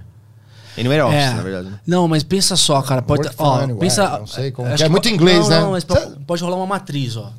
Anywhere 0.75 1.03
Office, 1.03 1.19
É. 1.19 1.33
na 1.33 1.41
verdade. 1.43 1.69
né? 1.69 1.79
Não, 1.85 2.07
mas 2.07 2.23
pensa 2.23 2.55
só, 2.55 2.81
cara. 2.81 3.01
Pode, 3.03 3.29
ó, 3.37 3.55
anywhere, 3.57 3.79
pensa, 3.79 4.17
não 4.17 4.25
sei 4.27 4.51
como 4.51 4.67
acho 4.69 4.77
que 4.77 4.83
é. 4.83 4.85
que 4.87 4.91
muito 4.91 5.07
inglês, 5.09 5.39
não, 5.41 5.49
né? 5.49 5.59
Não, 5.61 5.71
mas 5.71 5.83
Cê- 5.83 5.99
po- 5.99 6.19
pode 6.25 6.43
rolar 6.43 6.57
uma 6.57 6.65
matriz, 6.67 7.15
ó. 7.15 7.31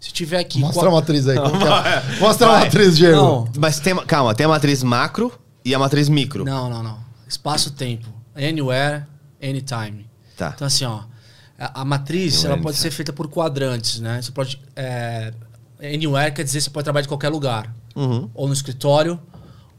Se 0.00 0.12
tiver 0.12 0.38
aqui. 0.38 0.60
Mostra 0.60 0.82
qual- 0.82 0.92
a 0.92 0.94
matriz 0.96 1.28
aí. 1.28 1.36
como 1.36 1.58
que 1.58 1.64
é? 1.66 2.02
Mostra 2.20 2.46
a 2.46 2.60
matriz, 2.60 2.96
Diego. 2.96 3.16
Não. 3.16 3.48
Mas 3.58 3.80
tem, 3.80 3.94
calma, 4.06 4.34
tem 4.34 4.44
a 4.46 4.48
matriz 4.48 4.82
macro 4.82 5.30
e 5.64 5.74
a 5.74 5.78
matriz 5.78 6.08
micro. 6.08 6.44
Não, 6.44 6.68
não, 6.68 6.82
não. 6.82 6.98
Espaço-tempo. 7.26 8.08
Anywhere, 8.36 9.04
anytime. 9.42 10.06
Tá. 10.36 10.52
Então, 10.54 10.66
assim, 10.66 10.84
ó. 10.84 11.04
A, 11.58 11.80
a 11.82 11.84
matriz, 11.84 12.34
Anywhere, 12.34 12.46
ela 12.46 12.56
pode 12.56 12.76
anytime. 12.76 12.82
ser 12.82 12.90
feita 12.90 13.12
por 13.12 13.28
quadrantes, 13.28 14.00
né? 14.00 14.20
Você 14.20 14.32
pode... 14.32 14.60
É, 14.76 15.32
anywhere 15.80 16.32
quer 16.32 16.44
dizer 16.44 16.58
que 16.58 16.64
você 16.64 16.70
pode 16.70 16.84
trabalhar 16.84 17.02
de 17.02 17.08
qualquer 17.08 17.28
lugar. 17.28 17.74
Uhum. 17.94 18.28
Ou 18.34 18.46
no 18.46 18.52
escritório, 18.52 19.20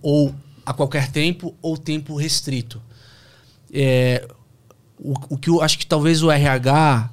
ou 0.02 0.34
a 0.66 0.74
qualquer 0.74 1.12
tempo, 1.12 1.54
ou 1.62 1.78
tempo 1.78 2.16
restrito. 2.16 2.82
É, 3.74 4.28
o, 4.98 5.14
o 5.30 5.38
que 5.38 5.50
eu 5.50 5.62
acho 5.62 5.78
que 5.78 5.86
talvez 5.86 6.24
o 6.24 6.32
RH 6.32 7.10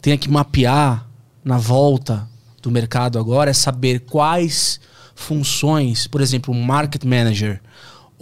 tenha 0.00 0.18
que 0.18 0.30
mapear 0.30 1.06
na 1.42 1.58
volta 1.58 2.28
do 2.62 2.70
mercado 2.70 3.18
agora 3.18 3.50
é 3.50 3.54
saber 3.54 4.00
quais 4.00 4.80
funções, 5.14 6.06
por 6.06 6.20
exemplo, 6.20 6.52
um 6.52 6.62
market 6.62 7.04
manager 7.04 7.60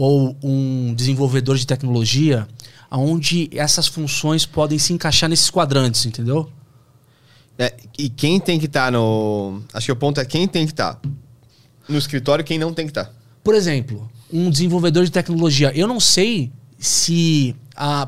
ou 0.04 0.36
um 0.42 0.92
desenvolvedor 0.94 1.56
de 1.56 1.64
tecnologia, 1.64 2.48
aonde 2.90 3.48
essas 3.52 3.86
funções 3.86 4.44
podem 4.44 4.76
se 4.76 4.92
encaixar 4.92 5.30
nesses 5.30 5.48
quadrantes, 5.48 6.04
entendeu? 6.04 6.50
É, 7.56 7.72
e 7.96 8.08
quem 8.08 8.40
tem 8.40 8.58
que 8.58 8.66
estar 8.66 8.90
no. 8.90 9.62
Acho 9.72 9.86
que 9.86 9.92
o 9.92 9.96
ponto 9.96 10.20
é 10.20 10.24
quem 10.24 10.48
tem 10.48 10.66
que 10.66 10.72
estar 10.72 11.00
no 11.88 11.96
escritório 11.96 12.42
e 12.42 12.44
quem 12.44 12.58
não 12.58 12.74
tem 12.74 12.84
que 12.84 12.90
estar. 12.90 13.14
Por 13.44 13.54
exemplo, 13.54 14.10
um 14.32 14.50
desenvolvedor 14.50 15.04
de 15.04 15.12
tecnologia, 15.12 15.70
eu 15.72 15.86
não 15.86 16.00
sei 16.00 16.50
se 16.80 17.54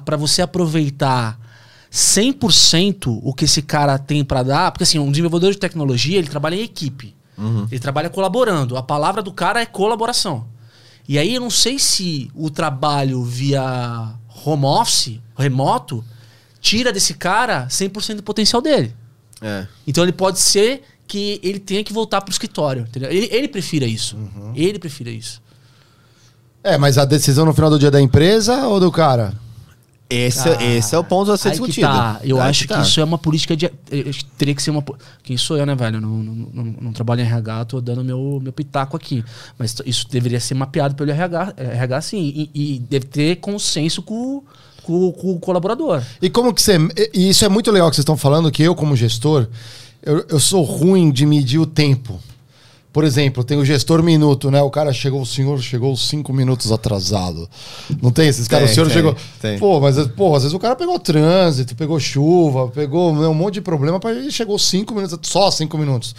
para 0.05 0.17
você 0.17 0.43
aproveitar 0.43 1.39
100% 1.93 3.21
o 3.23 3.33
que 3.33 3.45
esse 3.45 3.63
cara 3.63 3.97
tem 4.01 4.25
para 4.25 4.43
dar, 4.43 4.73
porque 4.73 4.83
assim, 4.83 4.99
um 4.99 5.13
desenvolvedor 5.13 5.53
de 5.53 5.59
tecnologia, 5.59 6.19
ele 6.19 6.27
trabalha 6.27 6.57
em 6.57 6.63
equipe. 6.63 7.15
Ele 7.71 7.79
trabalha 7.79 8.11
colaborando. 8.11 8.77
A 8.77 8.83
palavra 8.83 9.23
do 9.23 9.33
cara 9.33 9.61
é 9.61 9.67
colaboração. 9.67 10.53
E 11.09 11.19
aí 11.19 11.35
eu 11.35 11.41
não 11.41 11.51
sei 11.51 11.79
se 11.79 12.31
o 12.35 12.49
trabalho 12.51 13.23
via 13.23 14.15
home 14.45 14.65
office, 14.65 15.21
remoto, 15.37 16.05
tira 16.61 16.93
desse 16.93 17.15
cara 17.15 17.67
100% 17.67 18.17
do 18.17 18.23
potencial 18.23 18.63
dele. 18.63 18.95
É. 19.41 19.67
Então 19.87 20.03
ele 20.03 20.13
pode 20.13 20.41
ser 20.41 20.83
que 21.07 21.39
ele 21.43 21.59
tenha 21.59 21.85
que 21.85 21.93
voltar 21.93 22.23
pro 22.23 22.33
escritório. 22.33 22.83
Entendeu? 22.89 23.11
Ele, 23.11 23.29
ele 23.31 23.49
prefira 23.49 23.85
isso. 23.85 24.17
Ele 24.55 24.79
prefira 24.79 25.11
isso. 25.11 25.43
É, 26.63 26.79
mas 26.79 26.97
a 26.97 27.05
decisão 27.05 27.45
no 27.45 27.53
final 27.53 27.69
do 27.69 27.79
dia 27.79 27.89
é 27.89 27.91
da 27.91 28.01
empresa 28.01 28.67
ou 28.67 28.81
do 28.81 28.91
cara? 28.91 29.35
Esse, 30.09 30.49
esse 30.63 30.95
é 30.95 30.99
o 30.99 31.03
ponto 31.03 31.33
a 31.33 31.37
ser 31.37 31.49
Aí 31.49 31.55
que 31.55 31.61
discutido. 31.61 31.87
tá. 31.89 32.21
Eu 32.23 32.41
Aí 32.41 32.51
acho 32.51 32.63
que, 32.69 32.75
tá. 32.75 32.83
isso 32.83 33.01
é 33.01 33.05
uma 33.05 33.17
política 33.19 33.57
de. 33.57 33.67
eh, 33.67 34.11
Teria 34.37 34.55
que 34.55 34.63
ser 34.63 34.71
uma. 34.71 34.85
Quem 35.23 35.37
sou 35.37 35.57
eu, 35.57 35.65
né, 35.65 35.75
velho? 35.75 36.01
Não, 36.01 36.11
não, 36.11 36.35
não, 36.53 36.65
não 36.83 36.93
trabalho 36.93 37.23
em 37.23 37.25
RH, 37.25 37.65
tô 37.65 37.81
dando 37.81 38.05
meu, 38.05 38.39
meu 38.43 38.53
pitaco 38.53 38.97
aqui. 38.97 39.25
Mas 39.59 39.75
isso 39.87 40.07
deveria 40.11 40.39
ser 40.41 40.55
mapeado 40.55 40.95
pelo 40.95 41.11
RH, 41.11 41.55
eh, 41.57 41.65
RH 41.77 42.01
sim. 42.03 42.21
E, 42.55 42.75
e 42.75 42.79
deve 42.79 43.07
ter 43.07 43.37
consenso 43.37 44.03
com, 44.03 44.43
com, 44.83 45.11
com 45.13 45.33
o 45.33 45.41
colaborador. 45.41 46.03
E 46.21 46.29
como 46.29 46.53
que 46.53 46.61
você. 46.63 46.77
E 47.15 47.31
isso 47.31 47.45
é 47.45 47.49
muito 47.49 47.71
legal 47.71 47.89
que 47.89 47.97
vocês 47.97 48.03
estão 48.03 48.17
falando, 48.17 48.51
que 48.53 48.63
eu, 48.63 48.75
como 48.75 48.95
gestor, 48.95 49.49
eu, 50.03 50.25
eu 50.29 50.39
sou 50.39 50.63
ruim 50.63 51.11
de 51.11 51.25
medir 51.25 51.59
o 51.59 51.67
tempo. 51.67 52.21
Por 52.95 53.03
exemplo, 53.03 53.43
tem 53.43 53.59
o 53.59 53.65
gestor 53.65 54.05
minuto, 54.05 54.53
né? 54.53 54.63
O 54.63 54.71
cara 54.71 54.93
chegou, 54.93 55.21
o 55.21 55.27
senhor 55.27 55.61
chegou 55.61 55.97
cinco 55.97 56.33
minutos 56.33 56.71
atrasado. 56.71 57.51
Não 58.01 58.13
tem 58.13 58.29
esses 58.29 58.47
caras? 58.47 58.71
O 58.71 58.75
senhor 58.75 58.87
tem, 58.87 58.95
chegou. 58.95 59.17
tem. 59.43 59.59
Pô, 59.59 59.81
mas 59.81 59.99
pô, 60.07 60.35
às 60.37 60.45
vezes 60.45 60.55
o 60.55 60.61
cara 60.61 60.77
pegou 60.77 60.97
trânsito, 61.01 61.75
pegou 61.75 61.99
chuva, 61.99 62.69
pegou 62.69 63.13
né, 63.13 63.27
um 63.27 63.35
monte 63.35 63.55
de 63.55 63.61
problema 63.63 63.99
para 63.99 64.13
ele 64.13 64.31
chegou 64.31 64.57
cinco 64.61 64.95
minutos, 64.95 65.19
só 65.29 65.51
cinco 65.51 65.77
minutos. 65.77 66.15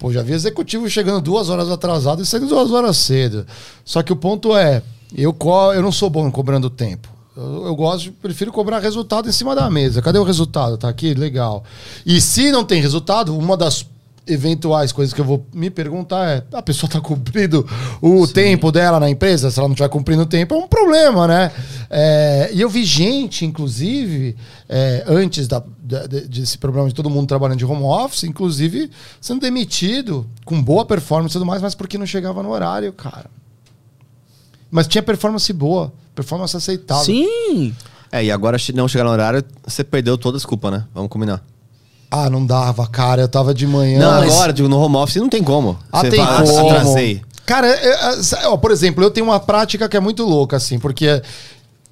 Pô, 0.00 0.12
já 0.12 0.20
vi 0.20 0.32
executivo 0.32 0.90
chegando 0.90 1.20
duas 1.20 1.48
horas 1.48 1.70
atrasado 1.70 2.20
e 2.20 2.26
saindo 2.26 2.48
duas 2.48 2.72
horas 2.72 2.96
cedo. 2.96 3.46
Só 3.84 4.02
que 4.02 4.12
o 4.12 4.16
ponto 4.16 4.56
é, 4.56 4.82
eu, 5.16 5.32
co- 5.32 5.72
eu 5.74 5.80
não 5.80 5.92
sou 5.92 6.10
bom 6.10 6.28
cobrando 6.32 6.68
tempo. 6.68 7.08
Eu, 7.36 7.66
eu 7.66 7.76
gosto, 7.76 8.10
prefiro 8.20 8.50
cobrar 8.50 8.80
resultado 8.80 9.28
em 9.28 9.32
cima 9.32 9.54
da 9.54 9.70
mesa. 9.70 10.02
Cadê 10.02 10.18
o 10.18 10.24
resultado? 10.24 10.76
Tá 10.76 10.88
aqui? 10.88 11.14
Legal. 11.14 11.62
E 12.04 12.20
se 12.20 12.50
não 12.50 12.64
tem 12.64 12.82
resultado, 12.82 13.38
uma 13.38 13.56
das 13.56 13.86
eventuais 14.26 14.92
coisas 14.92 15.14
que 15.14 15.20
eu 15.20 15.24
vou 15.24 15.46
me 15.54 15.70
perguntar 15.70 16.28
é: 16.28 16.44
a 16.52 16.62
pessoa 16.62 16.90
tá 16.90 17.00
cumprindo 17.00 17.66
o 18.00 18.26
tempo 18.26 18.72
dela 18.72 18.98
na 18.98 19.08
empresa? 19.08 19.50
Se 19.50 19.58
ela 19.58 19.68
não 19.68 19.74
estiver 19.74 19.88
cumprindo 19.88 20.22
o 20.22 20.26
tempo, 20.26 20.54
é 20.54 20.58
um 20.58 20.66
problema, 20.68 21.26
né? 21.28 21.52
É, 21.88 22.50
e 22.52 22.60
eu 22.60 22.68
vi 22.68 22.84
gente, 22.84 23.44
inclusive, 23.44 24.36
é, 24.68 25.04
antes 25.06 25.46
da, 25.46 25.62
da- 25.78 26.06
de- 26.06 26.28
desse 26.28 26.58
problema 26.58 26.88
de 26.88 26.94
todo 26.94 27.08
mundo 27.08 27.26
trabalhando 27.28 27.58
de 27.58 27.64
home 27.64 27.82
office, 27.84 28.24
inclusive 28.24 28.90
sendo 29.20 29.40
demitido 29.40 30.26
com 30.44 30.60
boa 30.62 30.84
performance 30.84 31.32
e 31.32 31.34
tudo 31.38 31.46
mais, 31.46 31.62
mas 31.62 31.74
porque 31.74 31.96
não 31.98 32.06
chegava 32.06 32.42
no 32.42 32.50
horário, 32.50 32.92
cara. 32.92 33.30
Mas 34.70 34.86
tinha 34.86 35.02
performance 35.02 35.52
boa, 35.52 35.92
performance 36.14 36.56
aceitável. 36.56 37.04
Sim! 37.04 37.74
É, 38.10 38.24
e 38.24 38.30
agora 38.30 38.58
se 38.58 38.72
não 38.72 38.88
chegar 38.88 39.04
no 39.04 39.10
horário, 39.10 39.44
você 39.66 39.82
perdeu 39.84 40.16
toda 40.18 40.36
a 40.36 40.38
desculpa, 40.38 40.70
né? 40.70 40.84
Vamos 40.94 41.10
combinar. 41.10 41.42
Ah, 42.10 42.30
não 42.30 42.44
dava, 42.46 42.86
cara. 42.86 43.22
Eu 43.22 43.28
tava 43.28 43.52
de 43.52 43.66
manhã. 43.66 43.98
Não, 43.98 44.20
mas- 44.20 44.32
agora, 44.34 44.52
digo, 44.52 44.68
no 44.68 44.78
home 44.80 44.96
office 44.96 45.16
não 45.16 45.28
tem 45.28 45.42
como. 45.42 45.78
Ah, 45.92 46.00
Você 46.00 46.10
tem 46.10 46.24
fala, 46.24 46.46
como. 46.46 46.70
atrasei. 46.70 47.22
Cara, 47.44 47.68
é, 47.68 47.88
é, 48.42 48.48
ó, 48.48 48.56
por 48.56 48.70
exemplo, 48.70 49.02
eu 49.04 49.10
tenho 49.10 49.26
uma 49.26 49.38
prática 49.38 49.88
que 49.88 49.96
é 49.96 50.00
muito 50.00 50.24
louca, 50.24 50.56
assim, 50.56 50.78
porque 50.78 51.22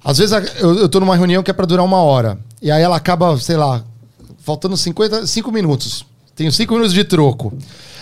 às 0.03 0.17
vezes 0.17 0.35
eu, 0.59 0.75
eu 0.79 0.89
tô 0.89 0.99
numa 0.99 1.15
reunião 1.15 1.41
que 1.41 1.49
é 1.49 1.53
pra 1.53 1.65
durar 1.65 1.85
uma 1.85 2.01
hora. 2.01 2.37
E 2.61 2.69
aí 2.71 2.81
ela 2.81 2.95
acaba, 2.97 3.37
sei 3.37 3.55
lá, 3.55 3.81
faltando 4.39 4.75
50, 4.75 5.25
5 5.25 5.51
minutos. 5.51 6.05
Tenho 6.35 6.51
5 6.51 6.73
minutos 6.73 6.93
de 6.93 7.03
troco. 7.03 7.53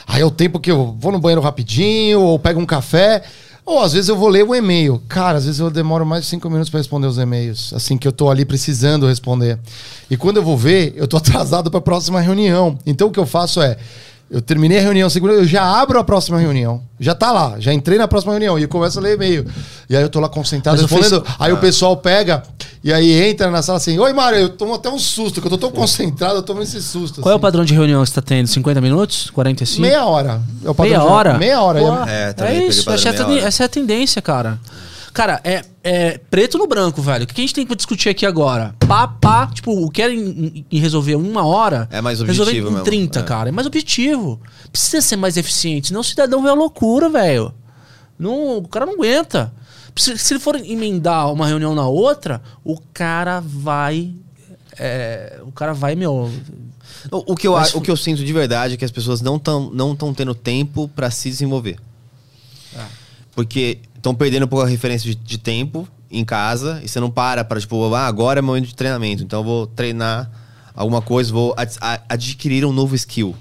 Aí 0.08 0.22
é 0.22 0.26
o 0.26 0.32
tempo 0.32 0.60
que 0.60 0.72
eu 0.72 0.96
vou 1.00 1.12
no 1.12 1.20
banheiro 1.20 1.42
rapidinho, 1.42 2.20
ou 2.22 2.40
pego 2.40 2.60
um 2.60 2.66
café, 2.66 3.22
ou 3.66 3.80
às 3.82 3.94
vezes 3.94 4.10
eu 4.10 4.16
vou 4.16 4.28
ler 4.28 4.44
o 4.44 4.54
e-mail. 4.54 5.02
Cara, 5.08 5.38
às 5.38 5.46
vezes 5.46 5.60
eu 5.60 5.70
demoro 5.70 6.06
mais 6.06 6.24
de 6.24 6.30
5 6.30 6.50
minutos 6.50 6.70
pra 6.70 6.80
responder 6.80 7.08
os 7.08 7.18
e-mails, 7.18 7.74
assim 7.74 7.98
que 7.98 8.08
eu 8.08 8.12
tô 8.12 8.30
ali 8.30 8.46
precisando 8.46 9.08
responder. 9.08 9.58
E 10.10 10.18
quando 10.18 10.38
eu 10.38 10.44
vou 10.44 10.58
ver, 10.58 10.94
eu 10.96 11.08
tô 11.08 11.18
atrasado 11.18 11.72
pra 11.72 11.80
próxima 11.80 12.20
reunião. 12.20 12.78
Então 12.86 13.08
o 13.08 13.12
que 13.12 13.20
eu 13.20 13.26
faço 13.26 13.62
é, 13.62 13.78
eu 14.34 14.42
terminei 14.42 14.80
a 14.80 14.82
reunião 14.82 15.08
segunda, 15.10 15.34
eu 15.34 15.46
já 15.46 15.64
abro 15.64 16.00
a 16.00 16.04
próxima 16.04 16.40
reunião. 16.40 16.82
Já 17.00 17.14
tá 17.14 17.32
lá, 17.32 17.56
já 17.60 17.72
entrei 17.72 17.98
na 18.00 18.08
próxima 18.08 18.34
reunião 18.34 18.58
e 18.58 18.64
eu 18.64 18.68
começo 18.68 18.98
a 18.98 19.02
ler 19.02 19.14
e-mail. 19.16 19.46
E 19.90 19.96
aí 19.96 20.02
eu 20.02 20.10
tô 20.10 20.20
lá 20.20 20.28
concentrado 20.28 20.82
Mas 20.82 20.92
o 20.92 20.96
respondendo. 20.96 21.24
Face- 21.24 21.38
Aí 21.40 21.54
o 21.54 21.58
pessoal 21.58 21.96
pega 21.98 22.42
e 22.84 22.92
aí 22.92 23.30
entra 23.30 23.52
na 23.52 23.62
sala 23.62 23.78
assim: 23.78 24.00
Oi, 24.00 24.12
Mário, 24.12 24.40
eu 24.40 24.50
tomo 24.50 24.74
até 24.74 24.90
um 24.90 24.98
susto, 24.98 25.40
que 25.40 25.46
eu 25.48 25.52
tô 25.52 25.58
tão 25.58 25.72
concentrado, 25.72 26.36
eu 26.38 26.42
tomo 26.44 26.62
esse 26.64 26.82
susto. 26.82 27.22
Qual 27.22 27.32
é 27.32 27.36
o 27.36 27.38
assim. 27.38 27.42
padrão 27.42 27.64
de 27.64 27.74
reunião 27.74 28.02
que 28.04 28.10
você 28.10 28.16
tá 28.16 28.22
tendo? 28.22 28.48
50 28.48 28.82
minutos? 28.82 29.30
45? 29.30 29.82
Meia 29.82 30.04
hora. 30.06 30.42
É 30.66 30.70
o 30.70 30.74
padrão 30.74 30.92
Meia 30.98 31.00
de- 31.00 31.12
hora? 31.14 31.38
Meia 31.38 31.62
hora. 31.62 31.80
Pô, 31.80 31.94
é. 32.10 32.36
É, 32.38 32.56
é 32.56 32.68
isso, 32.68 32.90
é, 32.90 32.94
essa 33.46 33.64
é 33.64 33.66
a 33.66 33.70
tendência, 33.70 34.22
cara. 34.22 34.58
Cara, 35.14 35.40
é, 35.44 35.64
é 35.84 36.18
preto 36.18 36.58
no 36.58 36.66
branco, 36.66 37.00
velho. 37.02 37.24
O 37.24 37.28
que 37.28 37.40
a 37.40 37.44
gente 37.44 37.54
tem 37.54 37.68
que 37.68 37.76
discutir 37.76 38.10
aqui 38.10 38.26
agora? 38.26 38.76
Pá, 38.88 39.08
pá, 39.08 39.46
tipo, 39.48 39.72
o 39.72 39.92
que 39.92 40.02
era 40.02 40.12
em, 40.12 40.66
em 40.72 40.80
resolver 40.80 41.12
em 41.12 41.16
uma 41.16 41.46
hora. 41.46 41.88
É 41.92 42.02
mais 42.02 42.20
resolver 42.20 42.42
objetivo 42.42 42.70
em 42.70 42.72
mesmo, 42.72 42.86
30, 42.86 43.20
é. 43.20 43.24
cara. 43.24 43.50
É 43.50 43.52
mais 43.52 43.68
objetivo. 43.68 44.42
Precisa 44.72 45.02
ser 45.02 45.16
mais 45.18 45.38
eficiente, 45.38 45.90
senão 45.90 46.02
o 46.02 46.04
cidadão 46.04 46.42
vê 46.42 46.50
a 46.50 46.54
loucura, 46.54 47.10
velho. 47.10 47.54
Não, 48.18 48.58
o 48.58 48.68
cara 48.68 48.88
não 48.88 48.94
aguenta. 48.94 49.54
Se, 49.96 50.18
se 50.18 50.34
ele 50.34 50.40
for 50.40 50.56
emendar 50.56 51.32
uma 51.32 51.46
reunião 51.46 51.76
na 51.76 51.88
outra, 51.88 52.42
o 52.64 52.80
cara 52.92 53.40
vai. 53.40 54.16
é, 54.80 55.40
o 55.46 55.52
cara 55.52 55.74
vai, 55.74 55.94
meu. 55.96 56.32
O, 57.12 57.34
o 57.34 57.36
que 57.36 57.48
eu, 57.48 57.54
Mas- 57.54 57.76
o 57.76 57.82
que 57.82 57.92
eu 57.92 57.98
sinto 57.98 58.24
de 58.24 58.34
verdade 58.34 58.74
é 58.74 58.78
que 58.78 58.86
as 58.86 58.92
pessoas 58.92 59.22
não 59.22 59.36
estão 59.36 59.70
não 59.72 59.96
tão 59.96 60.12
tendo 60.12 60.34
tempo 60.34 60.88
pra 60.88 61.12
se 61.12 61.30
desenvolver. 61.30 61.78
Porque 63.36 63.80
estão 64.04 64.14
perdendo 64.14 64.44
um 64.44 64.48
pouco 64.50 64.66
a 64.66 64.68
referência 64.70 65.10
de, 65.10 65.16
de 65.16 65.38
tempo 65.38 65.88
em 66.12 66.26
casa 66.26 66.82
e 66.84 66.90
você 66.90 67.00
não 67.00 67.10
para 67.10 67.44
pra, 67.46 67.58
tipo, 67.58 67.94
ah, 67.96 68.06
agora 68.06 68.40
é 68.40 68.42
momento 68.42 68.68
de 68.68 68.76
treinamento, 68.76 69.24
então 69.24 69.40
eu 69.40 69.44
vou 69.46 69.66
treinar 69.66 70.30
alguma 70.76 71.02
coisa, 71.02 71.32
vou 71.32 71.54
ad- 71.58 71.78
adquirir 72.10 72.66
um 72.66 72.74
novo 72.74 72.94
skill. 72.96 73.34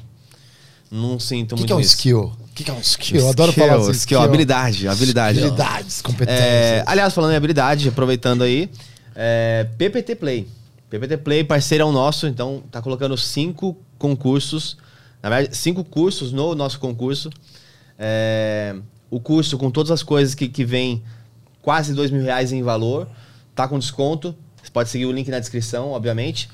Não 0.88 1.18
sinto 1.18 1.52
O 1.52 1.56
que, 1.56 1.60
muito 1.62 1.66
que 1.66 1.72
é 1.72 1.76
um 1.76 1.80
isso. 1.80 1.96
skill? 1.96 2.20
O 2.20 2.54
que, 2.54 2.64
que 2.64 2.70
é 2.70 2.74
um 2.74 2.80
skill? 2.80 3.20
Eu 3.20 3.28
adoro 3.30 3.52
falar 3.52 3.76
assim. 3.76 3.90
Skill, 3.92 4.20
habilidade, 4.20 4.86
habilidade. 4.86 5.38
Habilidades, 5.40 6.00
competências. 6.00 6.44
É, 6.46 6.84
aliás, 6.86 7.12
falando 7.12 7.32
em 7.32 7.36
habilidade, 7.36 7.88
aproveitando 7.88 8.42
aí, 8.42 8.70
é, 9.16 9.66
PPT 9.78 10.14
Play. 10.14 10.46
PPT 10.90 11.16
Play, 11.16 11.42
parceirão 11.44 11.90
nosso, 11.90 12.26
então 12.26 12.62
tá 12.70 12.80
colocando 12.82 13.16
cinco 13.16 13.76
concursos, 13.98 14.76
na 15.22 15.28
verdade, 15.30 15.56
cinco 15.56 15.82
cursos 15.82 16.30
no 16.30 16.54
nosso 16.54 16.78
concurso. 16.78 17.30
É, 17.98 18.76
o 19.12 19.20
curso 19.20 19.58
com 19.58 19.70
todas 19.70 19.90
as 19.90 20.02
coisas 20.02 20.34
que, 20.34 20.48
que 20.48 20.64
vem 20.64 21.02
quase 21.60 21.92
dois 21.92 22.10
mil 22.10 22.22
reais 22.22 22.50
em 22.50 22.62
valor, 22.62 23.06
tá 23.54 23.68
com 23.68 23.78
desconto. 23.78 24.34
Você 24.62 24.70
pode 24.70 24.88
seguir 24.88 25.04
o 25.04 25.12
link 25.12 25.30
na 25.30 25.38
descrição, 25.38 25.90
obviamente. 25.90 26.48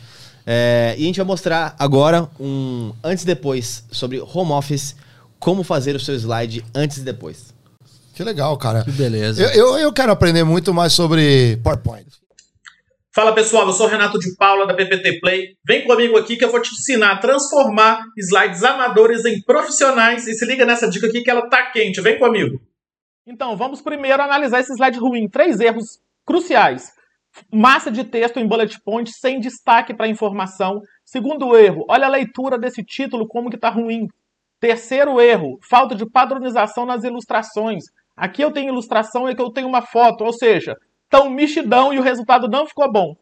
É, 0.45 0.97
e 0.99 1.05
a 1.05 1.07
gente 1.07 1.19
vai 1.19 1.27
mostrar 1.27 1.77
agora 1.79 2.29
um 2.41 2.93
antes 3.05 3.23
e 3.23 3.27
depois 3.27 3.85
sobre 3.93 4.21
home 4.21 4.51
office, 4.51 4.97
como 5.39 5.63
fazer 5.63 5.95
o 5.95 6.01
seu 6.01 6.17
slide 6.17 6.65
antes 6.75 6.97
e 6.97 7.03
depois. 7.03 7.55
Que 8.13 8.25
legal, 8.25 8.57
cara. 8.57 8.83
Que 8.83 8.91
beleza. 8.91 9.41
Eu, 9.41 9.51
eu, 9.51 9.79
eu 9.79 9.93
quero 9.93 10.11
aprender 10.11 10.43
muito 10.43 10.75
mais 10.75 10.93
sobre 10.93 11.61
PowerPoint. 11.63 12.07
Fala 13.15 13.35
pessoal, 13.35 13.67
eu 13.67 13.73
sou 13.73 13.87
Renato 13.87 14.19
de 14.19 14.37
Paula 14.37 14.67
da 14.67 14.75
PPT 14.75 15.19
Play. 15.21 15.57
Vem 15.67 15.85
comigo 15.87 16.17
aqui 16.19 16.37
que 16.37 16.45
eu 16.45 16.51
vou 16.51 16.61
te 16.61 16.71
ensinar 16.73 17.13
a 17.13 17.17
transformar 17.19 18.05
slides 18.19 18.63
amadores 18.63 19.25
em 19.25 19.41
profissionais. 19.43 20.27
E 20.27 20.35
se 20.35 20.45
liga 20.45 20.67
nessa 20.67 20.89
dica 20.89 21.07
aqui 21.07 21.23
que 21.23 21.31
ela 21.31 21.49
tá 21.49 21.71
quente. 21.71 22.03
Vem 22.03 22.19
comigo. 22.19 22.61
Então, 23.27 23.57
vamos 23.57 23.81
primeiro 23.81 24.23
analisar 24.23 24.61
esse 24.61 24.73
slide 24.75 24.99
ruim. 24.99 25.27
Três 25.29 25.59
erros 25.59 25.99
cruciais. 26.25 26.93
Massa 27.53 27.91
de 27.91 28.05
texto 28.05 28.39
em 28.39 28.47
bullet 28.47 28.79
point 28.85 29.11
sem 29.11 29.41
destaque 29.41 29.95
para 29.95 30.07
informação. 30.07 30.81
Segundo 31.05 31.57
erro, 31.57 31.87
olha 31.89 32.07
a 32.07 32.11
leitura 32.11 32.59
desse 32.59 32.85
título 32.85 33.27
como 33.27 33.51
que 33.51 33.59
tá 33.59 33.71
ruim. 33.71 34.07
Terceiro 34.61 35.19
erro, 35.21 35.59
falta 35.69 35.95
de 35.95 36.09
padronização 36.09 36.85
nas 36.85 37.05
ilustrações. 37.05 37.85
Aqui 38.15 38.43
eu 38.43 38.53
tenho 38.53 38.69
ilustração 38.69 39.29
e 39.29 39.33
aqui 39.33 39.41
eu 39.41 39.51
tenho 39.51 39.69
uma 39.69 39.81
foto, 39.81 40.25
ou 40.25 40.33
seja, 40.33 40.77
tão 41.09 41.31
mexidão 41.31 41.93
e 41.93 41.99
o 41.99 42.03
resultado 42.03 42.49
não 42.49 42.67
ficou 42.67 42.91
bom. 42.91 43.15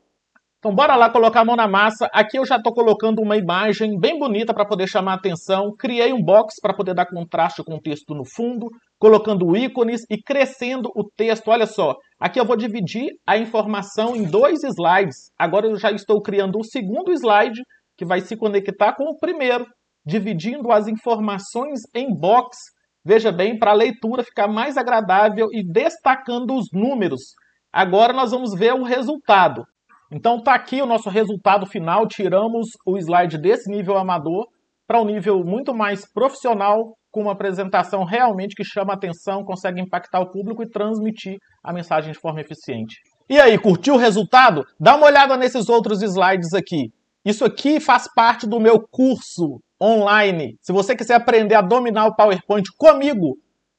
Então 0.58 0.74
bora 0.74 0.96
lá 0.96 1.08
colocar 1.08 1.42
a 1.42 1.44
mão 1.44 1.54
na 1.54 1.68
massa. 1.68 2.08
Aqui 2.12 2.38
eu 2.38 2.44
já 2.44 2.56
estou 2.56 2.72
colocando 2.72 3.20
uma 3.20 3.36
imagem 3.36 3.96
bem 3.98 4.18
bonita 4.18 4.52
para 4.52 4.66
poder 4.66 4.88
chamar 4.88 5.12
a 5.12 5.14
atenção. 5.16 5.72
Criei 5.78 6.12
um 6.12 6.20
box 6.20 6.54
para 6.60 6.74
poder 6.74 6.94
dar 6.94 7.06
contraste 7.06 7.62
com 7.62 7.76
o 7.76 7.80
texto 7.80 8.14
no 8.14 8.24
fundo, 8.24 8.66
colocando 8.98 9.56
ícones 9.56 10.02
e 10.10 10.20
crescendo 10.20 10.90
o 10.96 11.04
texto. 11.16 11.48
Olha 11.48 11.66
só, 11.66 11.94
aqui 12.18 12.40
eu 12.40 12.44
vou 12.44 12.56
dividir 12.56 13.10
a 13.24 13.38
informação 13.38 14.16
em 14.16 14.24
dois 14.24 14.64
slides. 14.64 15.30
Agora 15.38 15.66
eu 15.66 15.76
já 15.76 15.92
estou 15.92 16.20
criando 16.20 16.58
o 16.58 16.64
segundo 16.64 17.12
slide 17.12 17.62
que 17.96 18.04
vai 18.04 18.20
se 18.20 18.36
conectar 18.36 18.94
com 18.94 19.04
o 19.04 19.18
primeiro, 19.18 19.66
dividindo 20.04 20.72
as 20.72 20.88
informações 20.88 21.82
em 21.94 22.12
box. 22.12 22.56
Veja 23.04 23.30
bem, 23.30 23.56
para 23.56 23.70
a 23.70 23.74
leitura 23.74 24.24
ficar 24.24 24.48
mais 24.48 24.76
agradável 24.76 25.46
e 25.52 25.62
destacando 25.62 26.56
os 26.56 26.66
números. 26.72 27.36
Agora 27.76 28.10
nós 28.10 28.30
vamos 28.30 28.54
ver 28.54 28.72
o 28.72 28.84
resultado. 28.84 29.66
Então 30.10 30.42
tá 30.42 30.54
aqui 30.54 30.80
o 30.80 30.86
nosso 30.86 31.10
resultado 31.10 31.66
final, 31.66 32.08
tiramos 32.08 32.68
o 32.86 32.96
slide 32.96 33.36
desse 33.36 33.70
nível 33.70 33.98
amador 33.98 34.46
para 34.86 34.98
um 34.98 35.04
nível 35.04 35.44
muito 35.44 35.74
mais 35.74 36.10
profissional, 36.10 36.96
com 37.10 37.20
uma 37.20 37.32
apresentação 37.32 38.02
realmente 38.02 38.54
que 38.54 38.64
chama 38.64 38.94
atenção, 38.94 39.44
consegue 39.44 39.78
impactar 39.78 40.20
o 40.20 40.30
público 40.30 40.62
e 40.62 40.70
transmitir 40.70 41.36
a 41.62 41.70
mensagem 41.70 42.12
de 42.12 42.18
forma 42.18 42.40
eficiente. 42.40 42.96
E 43.28 43.38
aí, 43.38 43.58
curtiu 43.58 43.96
o 43.96 43.98
resultado? 43.98 44.64
Dá 44.80 44.96
uma 44.96 45.04
olhada 45.04 45.36
nesses 45.36 45.68
outros 45.68 46.00
slides 46.00 46.54
aqui. 46.54 46.90
Isso 47.26 47.44
aqui 47.44 47.78
faz 47.78 48.08
parte 48.10 48.46
do 48.46 48.58
meu 48.58 48.80
curso 48.90 49.60
online. 49.78 50.56
Se 50.62 50.72
você 50.72 50.96
quiser 50.96 51.16
aprender 51.16 51.56
a 51.56 51.60
dominar 51.60 52.06
o 52.06 52.16
PowerPoint 52.16 52.70
comigo, 52.78 53.36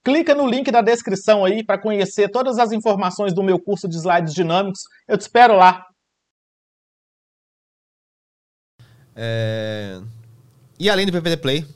Clica 0.08 0.34
no 0.34 0.48
link 0.48 0.72
da 0.72 0.82
descrição 0.82 1.44
aí 1.44 1.66
para 1.66 1.78
conhecer 1.78 2.30
todas 2.30 2.58
as 2.60 2.72
informações 2.72 3.34
do 3.34 3.44
meu 3.44 3.60
curso 3.60 3.90
de 3.90 3.98
slides 3.98 4.34
dinâmicos. 4.34 4.84
Eu 5.06 5.18
te 5.18 5.22
espero 5.24 5.58
lá. 5.58 5.86
É... 9.14 10.00
E 10.80 10.90
além 10.90 11.06
do 11.06 11.12
PPT 11.12 11.36
Play, 11.36 11.68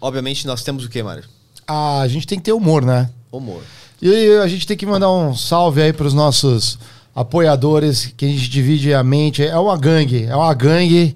obviamente 0.00 0.46
nós 0.46 0.64
temos 0.64 0.86
o 0.86 0.88
que, 0.88 1.02
Mário? 1.02 1.28
Ah, 1.68 2.00
a 2.00 2.08
gente 2.08 2.26
tem 2.26 2.38
que 2.38 2.44
ter 2.44 2.54
humor, 2.54 2.82
né? 2.82 3.10
Humor. 3.30 3.62
E 4.00 4.38
a 4.42 4.48
gente 4.48 4.66
tem 4.66 4.74
que 4.74 4.86
mandar 4.86 5.12
um 5.12 5.36
salve 5.36 5.82
aí 5.82 5.92
para 5.92 6.06
os 6.06 6.14
nossos 6.14 6.78
apoiadores 7.14 8.06
que 8.06 8.24
a 8.24 8.28
gente 8.28 8.48
divide 8.48 8.94
a 8.94 9.04
mente. 9.04 9.44
É 9.44 9.58
uma 9.58 9.76
gangue, 9.76 10.24
é 10.24 10.34
uma 10.34 10.54
gangue. 10.54 11.14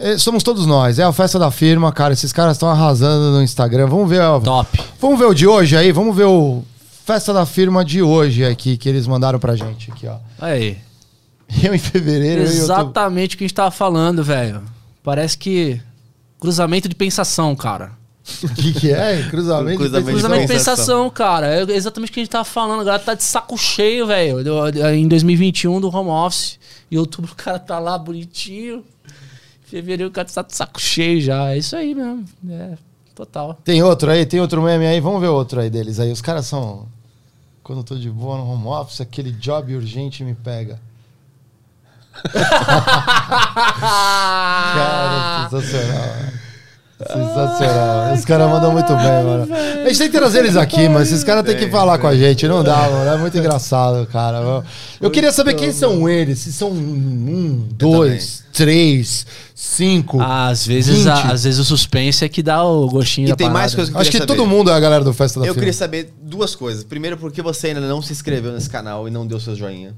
É, 0.00 0.16
somos 0.16 0.44
todos 0.44 0.64
nós. 0.64 1.00
É 1.00 1.02
a 1.02 1.12
festa 1.12 1.40
da 1.40 1.50
firma, 1.50 1.92
cara. 1.92 2.12
Esses 2.12 2.32
caras 2.32 2.52
estão 2.52 2.70
arrasando 2.70 3.32
no 3.36 3.42
Instagram. 3.42 3.88
Vamos 3.88 4.08
ver. 4.08 4.20
Top. 4.44 4.80
Vamos 5.00 5.18
ver 5.18 5.24
o 5.26 5.34
de 5.34 5.46
hoje 5.46 5.76
aí. 5.76 5.90
Vamos 5.90 6.16
ver 6.16 6.24
o 6.26 6.62
festa 7.04 7.32
da 7.32 7.44
firma 7.44 7.84
de 7.84 8.00
hoje 8.00 8.44
aqui 8.44 8.76
que 8.76 8.88
eles 8.88 9.06
mandaram 9.06 9.40
pra 9.40 9.56
gente 9.56 9.90
aqui, 9.90 10.06
ó. 10.06 10.18
Aí. 10.38 10.78
Eu 11.64 11.74
em 11.74 11.78
fevereiro. 11.78 12.42
Exatamente 12.42 13.34
o 13.34 13.38
que 13.38 13.44
a 13.44 13.48
gente 13.48 13.54
tava 13.54 13.72
falando, 13.72 14.22
velho. 14.22 14.62
Parece 15.02 15.36
que. 15.36 15.80
Cruzamento 16.38 16.88
de 16.88 16.94
pensação, 16.94 17.56
cara. 17.56 17.90
O 18.44 18.54
que, 18.54 18.72
que 18.72 18.92
é? 18.92 19.26
Cruzamento. 19.28 19.78
Cruzamento 19.78 20.06
de 20.06 20.12
Cruzamento 20.12 20.42
de 20.42 20.48
pensação. 20.48 20.76
pensação, 20.76 21.10
cara. 21.10 21.48
É 21.48 21.72
exatamente 21.72 22.10
o 22.10 22.12
que 22.12 22.20
a 22.20 22.22
gente 22.22 22.30
tava 22.30 22.44
falando. 22.44 22.82
A 22.82 22.84
galera 22.84 23.02
tá 23.02 23.14
de 23.14 23.24
saco 23.24 23.58
cheio, 23.58 24.06
velho. 24.06 24.38
Em 24.94 25.08
2021 25.08 25.80
do 25.80 25.88
home 25.88 26.10
office. 26.10 26.56
Em 26.90 26.96
outubro 26.96 27.32
o 27.32 27.34
cara 27.34 27.58
tá 27.58 27.80
lá 27.80 27.98
bonitinho. 27.98 28.84
Fevereiro 29.68 30.08
o 30.08 30.12
cara 30.12 30.26
tá 30.26 30.42
de 30.42 30.56
saco 30.56 30.80
cheio 30.80 31.20
já. 31.20 31.50
É 31.50 31.58
isso 31.58 31.76
aí 31.76 31.94
mesmo. 31.94 32.24
É, 32.48 32.78
total. 33.14 33.54
Tem 33.62 33.82
outro 33.82 34.10
aí? 34.10 34.24
Tem 34.24 34.40
outro 34.40 34.62
meme 34.62 34.86
aí? 34.86 34.98
Vamos 34.98 35.20
ver 35.20 35.28
outro 35.28 35.60
aí 35.60 35.68
deles 35.68 36.00
aí. 36.00 36.10
Os 36.10 36.22
caras 36.22 36.46
são. 36.46 36.86
Quando 37.62 37.80
eu 37.80 37.84
tô 37.84 37.96
de 37.96 38.08
boa 38.08 38.38
no 38.38 38.50
home 38.50 38.66
office, 38.68 39.02
aquele 39.02 39.30
job 39.32 39.74
urgente 39.74 40.24
me 40.24 40.34
pega. 40.34 40.80
Cara, 44.64 45.48
sensacional. 45.50 46.37
Sensacional. 47.06 48.14
Os 48.14 48.24
caras 48.24 48.50
mandam 48.50 48.72
muito 48.72 48.88
bem, 48.88 49.24
mano. 49.24 49.48
A 49.54 49.88
gente 49.88 49.98
tem 49.98 50.10
que 50.10 50.18
trazer 50.18 50.40
eles 50.40 50.56
aqui, 50.56 50.88
mas 50.88 51.08
esses 51.08 51.22
caras 51.22 51.44
têm 51.44 51.56
que 51.56 51.68
falar 51.68 51.98
com 51.98 52.06
a 52.08 52.16
gente. 52.16 52.46
Não 52.48 52.62
dá, 52.64 52.76
mano. 52.90 53.10
É 53.10 53.16
muito 53.18 53.38
engraçado, 53.38 54.06
cara. 54.06 54.64
Eu 55.00 55.10
queria 55.10 55.30
saber 55.30 55.54
quem 55.54 55.72
são 55.72 56.08
eles. 56.08 56.40
Se 56.40 56.52
são 56.52 56.70
um, 56.70 57.66
dois, 57.72 58.42
três, 58.52 59.26
cinco. 59.54 60.20
Às 60.20 60.66
vezes, 60.66 60.98
20. 61.04 61.08
a- 61.08 61.32
às 61.32 61.44
vezes 61.44 61.60
o 61.60 61.64
suspense 61.64 62.24
é 62.24 62.28
que 62.28 62.42
dá 62.42 62.64
o 62.64 62.88
gostinho 62.88 63.28
E 63.28 63.30
da 63.30 63.36
tem 63.36 63.48
mais 63.48 63.72
parada. 63.72 63.76
coisa 63.76 63.90
que 63.92 63.96
eu 63.96 64.00
Acho 64.00 64.10
que 64.10 64.16
queria 64.18 64.26
todo 64.26 64.44
saber. 64.44 64.56
mundo 64.56 64.70
é 64.70 64.74
a 64.74 64.80
galera 64.80 65.04
do 65.04 65.12
Festa 65.12 65.40
da 65.40 65.46
Eu 65.46 65.54
queria 65.54 65.72
saber 65.72 66.12
duas 66.20 66.54
coisas. 66.56 66.82
Primeiro, 66.82 67.16
por 67.16 67.30
que 67.30 67.40
você 67.40 67.68
ainda 67.68 67.80
não 67.80 68.02
se 68.02 68.12
inscreveu 68.12 68.52
nesse 68.52 68.68
canal 68.68 69.06
e 69.06 69.10
não 69.10 69.26
deu 69.26 69.38
seu 69.38 69.54
joinha? 69.54 69.94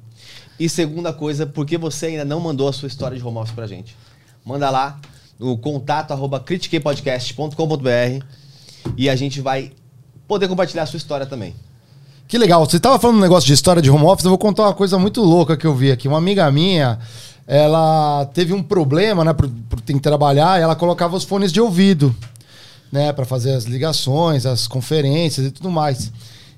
E 0.59 0.69
segunda 0.69 1.13
coisa, 1.15 1.47
por 1.47 1.65
que 1.65 1.79
você 1.79 2.07
ainda 2.07 2.25
não 2.27 2.39
mandou 2.41 2.69
a 2.69 2.73
sua 2.75 2.87
história 2.89 3.17
de 3.17 3.25
home 3.25 3.39
office 3.39 3.55
pra 3.55 3.67
gente? 3.67 3.97
Manda 4.45 4.69
lá 4.69 4.99
no 5.41 5.57
contato 5.57 6.13
arroba 6.13 6.39
critiquepodcast.com.br 6.39 8.25
e 8.97 9.09
a 9.09 9.17
gente 9.17 9.41
vai 9.41 9.73
poder 10.29 10.47
compartilhar 10.47 10.83
a 10.83 10.87
sua 10.87 10.99
história 10.99 11.25
também. 11.25 11.55
Que 12.29 12.37
legal. 12.39 12.65
Você 12.65 12.79
tava 12.79 12.99
falando 12.99 13.17
um 13.17 13.21
negócio 13.21 13.47
de 13.47 13.55
história 13.55 13.81
de 13.81 13.91
home 13.91 14.05
office, 14.05 14.25
eu 14.25 14.31
vou 14.31 14.39
contar 14.39 14.65
uma 14.65 14.75
coisa 14.75 14.99
muito 14.99 15.23
louca 15.23 15.57
que 15.57 15.67
eu 15.67 15.75
vi 15.75 15.91
aqui. 15.91 16.07
Uma 16.07 16.19
amiga 16.19 16.49
minha, 16.53 16.99
ela 17.47 18.27
teve 18.35 18.53
um 18.53 18.63
problema, 18.63 19.25
né, 19.25 19.33
por, 19.33 19.49
por 19.69 19.81
ter 19.81 19.95
que 19.95 20.01
trabalhar, 20.01 20.61
e 20.61 20.63
ela 20.63 20.77
colocava 20.77 21.17
os 21.17 21.25
fones 21.25 21.51
de 21.51 21.61
ouvido, 21.61 22.15
né, 22.93 23.13
para 23.13 23.25
fazer 23.25 23.55
as 23.55 23.65
ligações, 23.65 24.47
as 24.47 24.69
conferências 24.69 25.47
e 25.47 25.51
tudo 25.51 25.71
mais. 25.71 26.13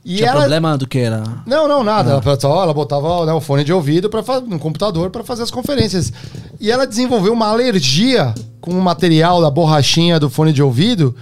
E 0.05 0.17
Tinha 0.17 0.31
ela 0.31 0.41
problema 0.41 0.77
do 0.77 0.87
que 0.87 0.99
era? 0.99 1.23
não, 1.47 1.69
não, 1.69 1.85
nada. 1.85 2.21
Ela, 2.25 2.41
só, 2.41 2.63
ela 2.65 2.75
botava 2.75 3.25
né, 3.25 3.33
o 3.33 3.41
fone 3.41 3.63
de 3.63 3.73
ouvido 3.73 4.11
para 4.11 4.41
no 4.41 4.59
computador 4.59 5.11
para 5.11 5.23
fazer 5.23 5.45
as 5.45 5.51
conferências. 5.51 6.13
E 6.61 6.71
ela 6.73 6.87
desenvolveu 6.87 7.33
uma 7.33 7.49
alergia 7.49 8.35
com 8.61 8.73
o 8.73 8.83
material 8.83 9.41
da 9.41 9.49
borrachinha 9.51 10.19
do 10.19 10.29
fone 10.29 10.53
de 10.53 10.61
ouvido. 10.63 11.15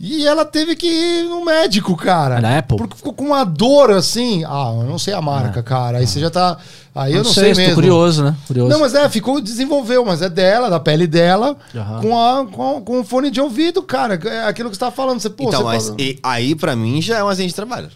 E 0.00 0.26
ela 0.26 0.44
teve 0.44 0.74
que 0.74 0.86
ir 0.86 1.24
no 1.28 1.44
médico, 1.44 1.94
cara. 1.96 2.40
Da 2.40 2.58
Apple? 2.58 2.76
Porque 2.78 2.96
ficou 2.96 3.12
com 3.12 3.24
uma 3.26 3.44
dor 3.44 3.90
assim. 3.92 4.42
Ah, 4.44 4.72
eu 4.80 4.84
não 4.84 4.98
sei 4.98 5.14
a 5.14 5.22
marca, 5.22 5.62
cara. 5.62 5.98
Aí 5.98 6.06
você 6.06 6.18
já 6.18 6.30
tá. 6.30 6.56
Aí 6.94 7.12
eu 7.14 7.22
não, 7.22 7.30
sei, 7.30 7.52
tô 7.52 7.58
mesmo. 7.58 7.74
curioso, 7.74 8.24
né? 8.24 8.34
Curioso. 8.46 8.70
Não, 8.72 8.80
mas 8.80 8.94
é, 8.94 9.08
ficou, 9.08 9.40
desenvolveu, 9.40 10.04
mas 10.04 10.20
é 10.20 10.28
dela, 10.28 10.68
da 10.68 10.80
pele 10.80 11.06
dela, 11.06 11.56
Aham. 11.74 12.00
com, 12.02 12.18
a, 12.18 12.46
com, 12.46 12.80
com 12.82 13.00
o 13.00 13.04
fone 13.04 13.30
de 13.30 13.40
ouvido, 13.40 13.82
cara. 13.82 14.18
É 14.28 14.46
aquilo 14.48 14.68
que 14.68 14.76
você 14.76 14.80
tá 14.80 14.90
falando. 14.90 15.20
Você, 15.20 15.30
pô, 15.30 15.44
então, 15.44 15.60
você 15.60 15.64
mas 15.64 15.84
fala- 15.86 15.96
e- 16.00 16.18
aí 16.22 16.54
pra 16.54 16.74
mim 16.74 17.00
já 17.00 17.18
é 17.18 17.24
um 17.24 17.28
acidente 17.28 17.50
de 17.50 17.56
trabalho. 17.56 17.88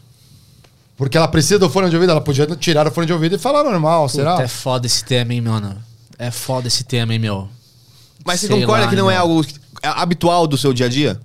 Porque 0.98 1.16
ela 1.16 1.28
precisa 1.28 1.58
do 1.60 1.70
fone 1.70 1.88
de 1.88 1.94
ouvido, 1.96 2.10
ela 2.10 2.20
podia 2.20 2.44
tirar 2.56 2.86
o 2.86 2.90
fone 2.90 3.06
de 3.06 3.12
ouvido 3.12 3.36
e 3.36 3.38
falar 3.38 3.62
normal, 3.64 4.08
será? 4.08 4.32
Puta, 4.32 4.42
é 4.42 4.48
foda 4.48 4.86
esse 4.86 5.04
tema, 5.04 5.32
hein, 5.32 5.40
mano? 5.40 5.76
É 6.18 6.30
foda 6.30 6.66
esse 6.66 6.82
tema, 6.84 7.12
hein, 7.14 7.20
meu? 7.20 7.48
Mas 8.26 8.40
você 8.40 8.48
Sei 8.48 8.60
concorda 8.60 8.84
lá, 8.84 8.90
que 8.90 8.96
não 8.96 9.08
é 9.10 9.16
algo 9.16 9.42
habitual 9.82 10.46
do 10.48 10.58
seu 10.58 10.72
dia 10.72 10.86
a 10.86 10.88
dia? 10.88 11.20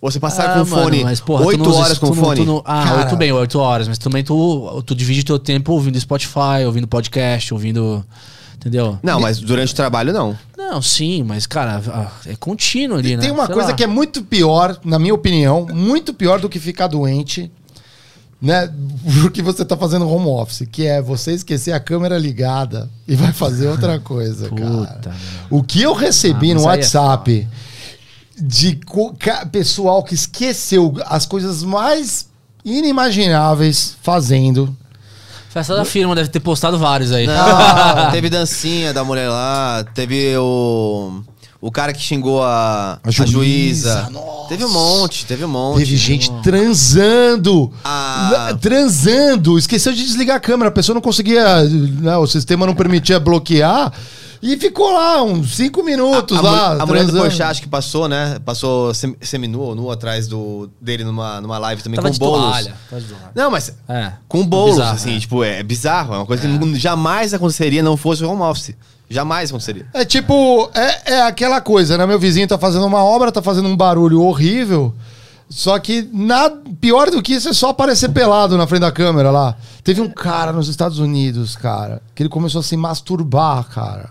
Você 0.00 0.20
passar 0.20 0.50
Ah, 0.50 0.52
com 0.62 0.70
mano, 0.70 0.82
fone 0.84 1.02
mas, 1.02 1.20
porra, 1.20 1.42
tu 1.42 1.48
oito 1.48 1.64
não 1.64 1.70
usa 1.70 1.78
horas 1.80 1.92
isso, 1.92 2.00
com 2.02 2.06
tu 2.08 2.14
fone? 2.14 2.40
tu 2.42 2.46
não- 2.46 2.62
ah, 2.64 2.84
Cara. 2.84 2.98
oito 2.98 3.16
bem, 3.16 3.32
oito 3.32 3.58
horas, 3.58 3.88
mas 3.88 3.98
também 3.98 4.22
tu, 4.22 4.82
tu 4.86 4.94
divide 4.94 5.24
teu 5.24 5.38
tempo 5.40 5.72
ouvindo 5.72 5.98
Spotify, 5.98 6.64
ouvindo 6.66 6.86
podcast, 6.86 7.52
ouvindo. 7.52 8.04
Entendeu? 8.56 8.98
Não, 9.02 9.20
mas 9.20 9.38
durante 9.38 9.72
o 9.72 9.76
trabalho 9.76 10.12
não. 10.12 10.36
Não, 10.56 10.82
sim, 10.82 11.22
mas, 11.22 11.46
cara, 11.46 11.80
ah, 11.88 12.10
é 12.26 12.36
contínuo 12.36 12.98
ali, 12.98 13.16
né? 13.16 13.22
Tem 13.22 13.30
uma 13.30 13.46
Sei 13.46 13.54
coisa 13.54 13.70
lá. 13.70 13.74
que 13.76 13.82
é 13.84 13.86
muito 13.86 14.22
pior, 14.22 14.76
na 14.84 14.98
minha 14.98 15.14
opinião, 15.14 15.66
muito 15.72 16.12
pior 16.12 16.38
do 16.40 16.48
que 16.48 16.58
ficar 16.60 16.88
doente, 16.88 17.50
né? 18.40 18.70
Porque 19.22 19.42
você 19.42 19.64
tá 19.64 19.76
fazendo 19.76 20.08
home 20.08 20.26
office, 20.26 20.66
que 20.70 20.86
é 20.86 21.00
você 21.02 21.32
esquecer 21.32 21.72
a 21.72 21.80
câmera 21.80 22.16
ligada 22.18 22.88
e 23.06 23.14
vai 23.16 23.32
fazer 23.32 23.68
outra 23.68 23.98
coisa, 24.00 24.48
cara. 24.50 24.70
Puta, 24.70 25.16
O 25.50 25.62
que 25.62 25.82
eu 25.82 25.92
recebi 25.94 26.52
Ah, 26.52 26.54
no 26.54 26.60
é 26.60 26.64
WhatsApp 26.64 27.48
de 28.40 28.76
co- 28.86 29.14
ca- 29.18 29.44
pessoal 29.46 30.02
que 30.04 30.14
esqueceu 30.14 30.94
as 31.06 31.26
coisas 31.26 31.62
mais 31.64 32.28
inimagináveis 32.64 33.96
fazendo. 34.02 34.76
Festa 35.50 35.74
da 35.74 35.84
firma 35.84 36.14
deve 36.14 36.28
ter 36.28 36.40
postado 36.40 36.78
vários 36.78 37.10
aí. 37.10 37.26
Não, 37.26 38.10
teve 38.12 38.28
dancinha 38.30 38.92
da 38.92 39.02
mulher 39.02 39.28
lá, 39.28 39.84
teve 39.94 40.36
o. 40.36 41.22
O 41.60 41.72
cara 41.72 41.92
que 41.92 42.00
xingou 42.00 42.40
a, 42.42 43.00
A 43.02 43.08
a 43.08 43.10
juíza, 43.10 43.32
juíza. 43.32 44.10
nossa. 44.10 44.48
Teve 44.48 44.64
um 44.64 44.68
monte, 44.72 45.26
teve 45.26 45.44
um 45.44 45.48
monte. 45.48 45.78
Teve 45.78 45.96
gente 45.96 46.30
transando. 46.40 47.72
Ah. 47.84 48.56
Transando. 48.60 49.58
Esqueceu 49.58 49.92
de 49.92 50.04
desligar 50.04 50.36
a 50.36 50.40
câmera. 50.40 50.68
A 50.68 50.72
pessoa 50.72 50.94
não 50.94 51.00
conseguia. 51.02 51.64
né, 51.64 52.16
o 52.16 52.26
sistema 52.28 52.64
não 52.66 52.74
permitia 52.74 53.18
bloquear. 53.18 53.92
E 54.40 54.56
ficou 54.56 54.92
lá 54.92 55.20
uns 55.20 55.56
cinco 55.56 55.82
minutos 55.82 56.38
a, 56.38 56.40
lá. 56.40 56.74
mu- 56.76 56.82
a 56.82 56.86
mulher 56.86 57.00
do 57.04 57.06
transando. 57.10 57.22
Porchat 57.28 57.42
acho 57.50 57.60
que 57.62 57.66
passou, 57.68 58.06
né? 58.08 58.38
Passou 58.44 58.94
sem- 58.94 59.16
seminu 59.20 59.58
ou 59.60 59.74
nu 59.74 59.90
atrás 59.90 60.28
do, 60.28 60.70
dele 60.80 61.02
numa, 61.02 61.40
numa 61.40 61.58
live 61.58 61.82
também 61.82 61.96
Tava 61.96 62.06
com 62.06 62.12
de 62.12 62.20
bolos. 62.20 62.44
toalha. 62.46 62.74
Não, 63.34 63.50
mas 63.50 63.74
É. 63.88 64.12
com 64.28 64.46
bolos, 64.46 64.76
Bizarro, 64.76 64.94
assim, 64.94 65.16
é. 65.16 65.18
tipo, 65.18 65.42
é 65.42 65.60
bizarro. 65.64 66.14
É 66.14 66.18
uma 66.18 66.26
coisa 66.26 66.46
que 66.46 66.76
jamais 66.78 67.34
aconteceria 67.34 67.82
não 67.82 67.96
fosse 67.96 68.22
o 68.24 68.30
home 68.30 68.42
office. 68.42 68.76
Jamais 69.10 69.48
aconteceria. 69.50 69.86
É 69.94 70.04
tipo, 70.04 70.70
é, 70.74 71.14
é 71.14 71.22
aquela 71.22 71.60
coisa, 71.60 71.96
né? 71.96 72.06
Meu 72.06 72.18
vizinho 72.18 72.46
tá 72.46 72.58
fazendo 72.58 72.86
uma 72.86 73.02
obra, 73.02 73.32
tá 73.32 73.40
fazendo 73.40 73.68
um 73.68 73.76
barulho 73.76 74.20
horrível. 74.20 74.94
Só 75.48 75.78
que 75.78 76.06
nada, 76.12 76.60
pior 76.78 77.10
do 77.10 77.22
que 77.22 77.32
isso 77.32 77.48
é 77.48 77.54
só 77.54 77.70
aparecer 77.70 78.10
pelado 78.10 78.58
na 78.58 78.66
frente 78.66 78.82
da 78.82 78.92
câmera 78.92 79.30
lá. 79.30 79.56
Teve 79.82 80.02
um 80.02 80.10
cara 80.10 80.52
nos 80.52 80.68
Estados 80.68 80.98
Unidos, 80.98 81.56
cara, 81.56 82.02
que 82.14 82.22
ele 82.22 82.28
começou 82.28 82.60
a 82.60 82.64
se 82.64 82.76
masturbar, 82.76 83.64
cara. 83.64 84.10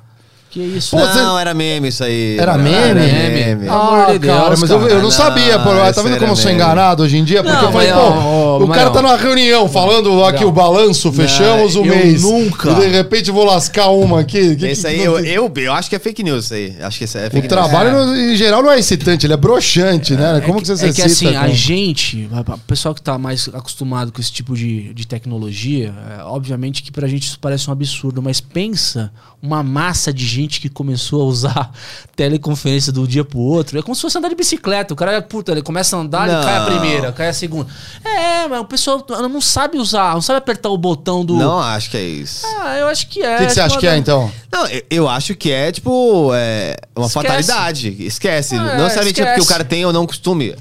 Que 0.58 0.78
isso? 0.78 0.92
Pô, 0.98 1.04
né? 1.06 1.12
você- 1.12 1.20
Não, 1.22 1.38
era 1.40 1.54
meme 1.54 1.88
isso 1.90 2.04
aí. 2.04 2.38
Era 2.40 2.58
meme? 2.58 2.78
Era 2.78 2.96
meme. 3.30 3.66
Pelo 3.66 3.76
amor 3.76 4.12
de 4.14 4.20
Deus, 4.20 4.34
Ah, 4.34 4.42
cara, 4.42 4.56
mas 4.60 4.70
eu, 4.72 4.78
eu 4.88 4.96
não 5.02 5.10
cara. 5.10 5.12
sabia, 5.12 5.60
pô. 5.60 5.74
Não, 5.74 5.94
Tá 5.94 6.02
vendo 6.02 6.18
como 6.18 6.32
eu 6.32 6.36
sou 6.36 6.46
meme. 6.46 6.56
enganado 6.56 7.04
hoje 7.04 7.18
em 7.18 7.24
dia? 7.24 7.44
Porque 7.44 7.56
Não, 7.56 7.66
eu 7.66 7.72
falei, 7.72 7.92
mas 7.92 8.00
pô, 8.02 8.10
não, 8.10 8.56
o 8.64 8.68
cara 8.70 8.86
mas 8.86 8.94
tá 8.94 9.02
não. 9.04 9.10
numa 9.10 9.18
reunião 9.22 9.70
falando 9.70 10.24
aqui 10.26 10.42
Não. 10.42 10.50
o 10.50 10.52
balanço, 10.52 11.12
fechamos 11.14 11.76
o 11.76 11.80
eu 11.80 11.86
mês. 11.86 12.24
nunca. 12.24 12.72
E 12.72 12.76
de 12.76 12.88
repente 12.88 13.30
vou 13.30 13.44
lascar 13.46 13.90
uma 13.90 14.22
aqui. 14.22 14.56
Que- 14.56 14.66
Esse 14.66 14.82
que- 14.82 14.88
aí, 14.88 15.04
eu, 15.04 15.20
eu, 15.20 15.52
eu 15.56 15.74
acho 15.74 15.90
que 15.90 15.96
é 15.96 16.00
fake 16.00 16.24
news 16.24 16.46
isso 16.46 16.54
aí. 16.56 16.76
Acho 16.82 16.98
que 16.98 17.04
isso 17.06 17.18
é 17.20 17.30
fake 17.30 17.46
O 17.46 17.50
trabalho, 17.50 17.92
no- 18.06 18.16
em 18.16 18.36
geral, 18.36 18.64
não 18.64 18.72
é 18.72 18.80
excitante, 18.80 19.28
ele 19.28 19.34
é 19.34 19.38
broxante, 19.38 20.14
né? 20.16 20.42
Como 20.44 20.60
que, 20.60 20.68
você 20.68 20.76
se 20.78 20.86
é 20.86 20.94
que 20.94 21.02
excita 21.02 21.30
assim, 21.30 21.38
a 21.38 21.48
gente, 21.50 22.30
o 22.32 22.58
pessoal 22.60 22.96
que 22.96 23.02
tá 23.02 23.18
mais 23.18 23.48
acostumado 23.54 24.12
com 24.12 24.20
esse 24.20 24.32
tipo 24.32 24.56
de, 24.56 24.92
de 24.94 25.06
tecnologia, 25.06 25.94
é, 26.20 26.24
obviamente 26.24 26.82
que 26.82 26.92
pra 26.92 27.08
gente 27.08 27.28
isso 27.28 27.38
parece 27.40 27.70
um 27.70 27.74
absurdo, 27.74 28.22
mas 28.24 28.40
pensa 28.42 29.12
uma 29.42 29.62
massa 29.62 30.12
de 30.14 30.26
gente 30.26 30.47
que 30.48 30.70
começou 30.70 31.22
a 31.22 31.26
usar 31.26 31.72
teleconferência 32.16 32.92
do 32.92 33.08
dia 33.08 33.24
pro 33.24 33.40
outro. 33.40 33.78
É 33.78 33.82
como 33.82 33.96
se 33.96 34.02
fosse 34.02 34.18
andar 34.18 34.30
de 34.30 34.36
bicicleta. 34.36 34.94
O 34.94 34.98
cara, 34.98 35.22
puta, 35.22 35.52
ele 35.52 35.62
começa 35.62 35.98
a 35.98 36.00
andar, 36.00 36.28
ele 36.28 36.38
Não. 36.38 36.44
cai 36.44 36.58
a 36.58 36.66
primeira, 36.66 37.12
cai 37.12 37.28
a 37.30 37.34
segunda. 37.34 37.70
É, 38.04 38.48
mas 38.48 38.60
o 38.62 38.66
pessoal 38.66 39.06
não 39.30 39.42
sabe 39.42 39.78
usar, 39.78 40.14
não 40.14 40.22
sabe 40.22 40.38
apertar 40.38 40.70
o 40.70 40.78
botão 40.78 41.26
do. 41.26 41.36
Não 41.36 41.60
acho 41.60 41.92
que 41.92 41.98
é 41.98 42.04
isso. 42.04 42.46
Ah, 42.62 42.78
eu 42.78 42.88
acho 42.88 43.08
que 43.08 43.22
é. 43.22 43.36
O 43.36 43.40
que, 43.40 43.46
que 43.48 43.54
você 43.54 43.62
acha 43.62 43.78
que 43.78 43.88
é, 43.88 43.98
então? 43.98 44.32
Não, 44.52 44.66
eu, 44.68 44.84
eu 44.90 45.10
acho 45.10 45.36
que 45.36 45.52
é, 45.52 45.72
tipo, 45.72 46.32
é 46.34 46.78
uma 46.96 47.08
Esquece. 47.08 47.28
fatalidade. 47.28 47.96
Esquece. 48.00 48.56
Ah, 48.56 48.64
não 48.64 48.72
é, 48.72 48.78
necessariamente 48.84 49.22
é 49.22 49.26
porque 49.26 49.42
o 49.42 49.46
cara 49.46 49.64
tem 49.66 49.86
ou 49.86 49.92
não 49.92 50.08
costume. 50.08 50.56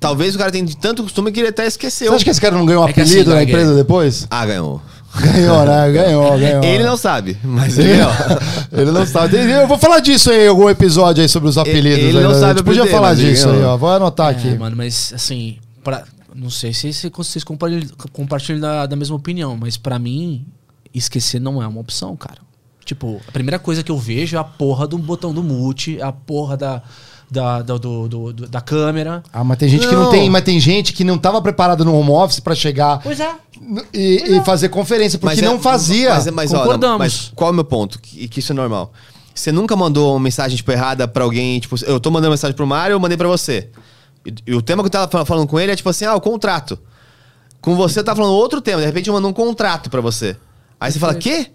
Talvez 0.00 0.34
o 0.34 0.38
cara 0.38 0.50
tenha 0.50 0.66
de 0.66 0.76
tanto 0.76 1.02
costume 1.02 1.32
que 1.32 1.40
ele 1.40 1.48
até 1.48 1.66
esqueceu. 1.66 2.10
Você 2.10 2.16
acha 2.16 2.24
que 2.24 2.30
esse 2.30 2.40
cara 2.40 2.54
não 2.54 2.66
ganhou 2.66 2.84
um 2.84 2.88
É 2.88 2.92
que 2.92 3.00
apelido 3.00 3.30
assim, 3.30 3.38
na 3.38 3.42
empresa 3.42 3.74
depois? 3.74 4.26
Ah, 4.30 4.44
ganhou. 4.44 4.82
Ganhou, 5.20 5.64
né? 5.64 5.92
Ganhou, 5.92 6.30
ganhou. 6.38 6.64
Ele 6.64 6.84
não 6.84 6.96
sabe, 6.96 7.38
mas 7.42 7.78
ele 7.78 7.96
ganhou. 7.96 8.10
Ele 8.72 8.90
não 8.90 9.06
sabe. 9.06 9.36
Eu 9.36 9.68
vou 9.68 9.78
falar 9.78 10.00
disso 10.00 10.30
aí, 10.30 10.48
algum 10.48 10.68
episódio 10.68 11.22
aí 11.22 11.28
sobre 11.28 11.48
os 11.48 11.56
apelidos. 11.56 11.98
ele 12.00 12.18
aí, 12.18 12.24
não 12.24 12.32
né? 12.32 12.34
sabe 12.34 12.44
A 12.44 12.48
gente 12.54 12.60
o 12.60 12.64
podia 12.64 12.86
falar 12.88 13.14
disso 13.14 13.46
ele 13.46 13.52
aí, 13.52 13.58
ganhou. 13.60 13.74
ó. 13.74 13.76
Vou 13.76 13.88
anotar 13.90 14.28
aqui. 14.30 14.48
É, 14.48 14.58
mano, 14.58 14.76
mas 14.76 15.12
assim, 15.14 15.58
pra, 15.84 16.02
não 16.34 16.50
sei 16.50 16.72
se 16.72 16.90
vocês 17.14 17.44
compartilham, 17.44 17.88
compartilham 18.12 18.60
da, 18.60 18.86
da 18.86 18.96
mesma 18.96 19.14
opinião, 19.14 19.56
mas 19.56 19.76
pra 19.76 19.98
mim, 19.98 20.44
esquecer 20.92 21.40
não 21.40 21.62
é 21.62 21.66
uma 21.68 21.80
opção, 21.80 22.16
cara. 22.16 22.38
Tipo, 22.84 23.20
a 23.28 23.32
primeira 23.32 23.58
coisa 23.58 23.82
que 23.82 23.90
eu 23.92 23.98
vejo 23.98 24.36
é 24.36 24.40
a 24.40 24.44
porra 24.44 24.86
do 24.86 24.98
botão 24.98 25.32
do 25.32 25.42
mute, 25.42 26.02
a 26.02 26.10
porra 26.12 26.56
da, 26.56 26.82
da, 27.30 27.62
da, 27.62 27.76
do, 27.78 28.08
do- 28.08 28.32
do- 28.32 28.48
da 28.48 28.60
câmera. 28.60 29.22
Ah, 29.32 29.42
mas 29.44 29.58
tem 29.58 29.68
gente 29.68 29.86
que 29.88 29.94
não 29.94 30.04
Não. 30.04 30.10
tem, 30.10 30.28
mas 30.30 30.44
tem 30.44 30.60
gente 30.60 30.92
que 30.92 31.02
não 31.04 31.18
tava 31.18 31.40
preparada 31.42 31.84
no 31.84 31.94
home 31.94 32.10
office 32.10 32.40
pra 32.40 32.54
chegar 32.54 33.00
Pois 33.02 33.18
é. 33.18 33.32
e, 33.92 34.36
e 34.36 34.44
fazer 34.44 34.68
conferência, 34.68 35.18
porque 35.18 35.36
Mas 35.36 35.42
é- 35.42 35.46
não 35.48 35.58
fazia. 35.58 36.10
Mas, 36.14 36.26
mas, 36.30 36.50
ó, 36.52 36.56
não, 36.56 36.62
Concordamos. 36.64 36.98
mas 36.98 37.32
qual 37.34 37.48
é 37.48 37.52
o 37.52 37.54
meu 37.54 37.64
ponto? 37.64 37.98
Que, 38.00 38.28
que 38.28 38.40
isso 38.40 38.52
é 38.52 38.54
normal. 38.54 38.92
Você 39.34 39.50
nunca 39.50 39.74
mandou 39.74 40.12
uma 40.14 40.20
mensagem, 40.20 40.56
tipo, 40.56 40.70
errada 40.70 41.08
pra 41.08 41.24
alguém, 41.24 41.58
tipo, 41.58 41.74
eu 41.86 41.98
tô 41.98 42.10
mandando 42.10 42.30
mensagem 42.30 42.54
pro 42.54 42.66
Mário, 42.66 42.94
eu 42.94 43.00
mandei 43.00 43.16
pra 43.18 43.26
você. 43.26 43.68
E, 44.24 44.32
e 44.46 44.54
o 44.54 44.62
tema 44.62 44.82
que 44.82 44.86
eu 44.86 44.90
tava 44.92 45.10
fal- 45.10 45.26
falando 45.26 45.48
com 45.48 45.58
ele 45.58 45.72
é, 45.72 45.76
tipo 45.76 45.88
assim, 45.88 46.04
ah, 46.04 46.14
o 46.14 46.20
contrato. 46.20 46.78
Com 47.60 47.74
você 47.74 48.02
tá 48.04 48.14
falando 48.14 48.32
outro 48.34 48.60
tema, 48.60 48.80
de 48.80 48.86
repente 48.86 49.08
eu 49.08 49.14
mando 49.14 49.26
um 49.26 49.32
contrato 49.32 49.90
pra 49.90 50.00
você. 50.00 50.36
Aí 50.78 50.92
você 50.92 50.98
fala, 51.00 51.14
quê? 51.14 51.48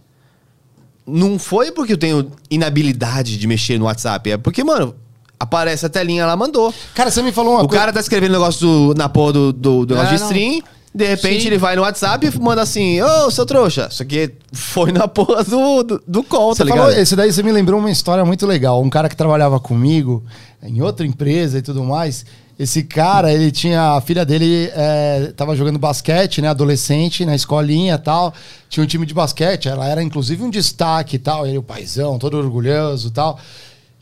Não 1.07 1.39
foi 1.39 1.72
porque 1.72 1.93
eu 1.93 1.97
tenho 1.97 2.32
inabilidade 2.49 3.38
de 3.38 3.47
mexer 3.47 3.80
no 3.80 3.86
WhatsApp, 3.86 4.30
é 4.32 4.38
porque, 4.38 4.63
mano, 4.63 4.93
aparece 5.40 5.86
a 5.86 5.90
telinha 5.90 6.26
lá, 6.26 6.36
mandou. 6.36 6.74
Cara, 6.94 7.10
você 7.10 7.22
me 7.22 7.32
falou 7.32 7.54
uma 7.54 7.64
O 7.64 7.68
coisa. 7.68 7.80
cara 7.80 7.94
tá 7.94 8.00
escrevendo 8.00 8.32
negócio 8.34 8.60
do- 8.68 8.94
na 8.96 9.08
porra 9.08 9.34
do, 9.34 9.54
do, 9.54 9.86
do 9.86 9.96
negócio 9.96 10.14
É, 10.14 10.18
de 10.18 10.22
não. 10.24 10.30
stream. 10.30 10.62
De 10.94 11.06
repente 11.06 11.42
Sim. 11.44 11.48
ele 11.50 11.58
vai 11.60 11.76
no 11.76 11.84
WhatsApp 11.84 12.26
e 12.28 12.40
manda 12.40 12.64
assim: 12.64 13.00
Ô, 13.00 13.30
seu 13.30 13.46
trouxa, 13.46 13.88
isso 13.92 14.02
aqui 14.02 14.32
foi 14.52 14.92
na 14.92 15.08
porra 15.08 15.44
do, 15.44 15.84
do, 15.84 16.02
do 16.08 16.24
call, 16.24 16.54
Você 16.56 16.64
tá 16.66 16.70
falou, 16.70 16.88
ligado? 16.88 17.00
esse 17.02 17.16
daí 17.16 17.32
você 17.32 17.44
me 17.44 17.52
lembrou 17.52 17.80
uma 17.80 17.92
história 17.92 18.26
muito 18.26 18.46
legal. 18.48 18.82
Um 18.82 18.90
cara 18.90 19.08
que 19.08 19.16
trabalhava 19.16 19.60
comigo 19.60 20.24
em 20.64 20.82
outra 20.82 21.06
empresa 21.06 21.60
e 21.60 21.62
tudo 21.62 21.84
mais. 21.84 22.26
Esse 22.58 22.82
cara, 22.84 23.32
ele 23.32 23.52
tinha. 23.52 23.94
A 23.98 24.02
filha 24.02 24.26
dele 24.26 24.70
é, 24.74 25.32
tava 25.38 25.56
jogando 25.56 25.78
basquete, 25.78 26.42
né? 26.42 26.50
Adolescente, 26.50 27.24
na 27.24 27.36
escolinha 27.36 27.94
e 27.94 27.98
tal. 28.00 28.34
Tinha 28.68 28.84
um 28.84 28.88
time 28.88 29.06
de 29.06 29.14
basquete, 29.14 29.70
ela 29.70 29.88
era 29.88 30.02
inclusive 30.04 30.44
um 30.44 30.50
destaque 30.50 31.18
e 31.18 31.20
tal. 31.20 31.46
Ele, 31.46 31.58
o 31.60 31.64
paizão, 31.64 32.18
todo 32.18 32.36
orgulhoso 32.36 33.10
e 33.10 33.12
tal. 33.12 33.40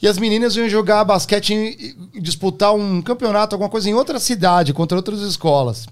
E 0.02 0.08
as 0.08 0.18
meninas 0.18 0.56
iam 0.56 0.70
jogar 0.70 1.04
basquete 1.04 1.96
disputar 2.14 2.74
um 2.74 3.02
campeonato, 3.02 3.56
alguma 3.56 3.70
coisa 3.70 3.90
em 3.90 3.94
outra 3.94 4.20
cidade, 4.20 4.74
contra 4.74 4.98
outras 4.98 5.22
escolas. 5.22 5.88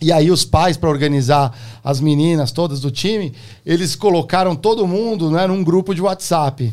E 0.00 0.10
aí 0.10 0.32
os 0.32 0.44
pais, 0.44 0.76
para 0.76 0.90
organizar 0.90 1.56
as 1.84 2.00
meninas 2.00 2.50
todas 2.50 2.80
do 2.80 2.90
time, 2.90 3.32
eles 3.64 3.94
colocaram 3.94 4.56
todo 4.56 4.86
mundo 4.86 5.30
né, 5.30 5.46
num 5.46 5.62
grupo 5.62 5.94
de 5.94 6.02
WhatsApp. 6.02 6.72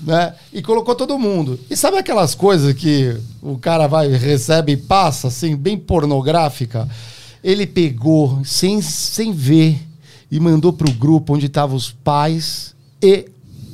Né? 0.00 0.34
E 0.52 0.60
colocou 0.60 0.96
todo 0.96 1.16
mundo. 1.16 1.60
E 1.70 1.76
sabe 1.76 1.98
aquelas 1.98 2.34
coisas 2.34 2.74
que 2.74 3.16
o 3.40 3.56
cara 3.56 3.86
vai, 3.86 4.08
recebe 4.08 4.72
e 4.72 4.76
passa, 4.76 5.28
assim, 5.28 5.54
bem 5.54 5.78
pornográfica? 5.78 6.88
Ele 7.44 7.64
pegou, 7.64 8.40
sem, 8.44 8.82
sem 8.82 9.32
ver, 9.32 9.80
e 10.28 10.40
mandou 10.40 10.72
pro 10.72 10.90
grupo 10.90 11.34
onde 11.34 11.46
estavam 11.46 11.76
os 11.76 11.92
pais 11.92 12.74
e 13.00 13.26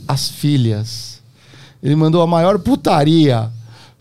as 0.06 0.28
filhas. 0.28 1.17
Ele 1.82 1.94
mandou 1.96 2.22
a 2.22 2.26
maior 2.26 2.58
putaria 2.58 3.50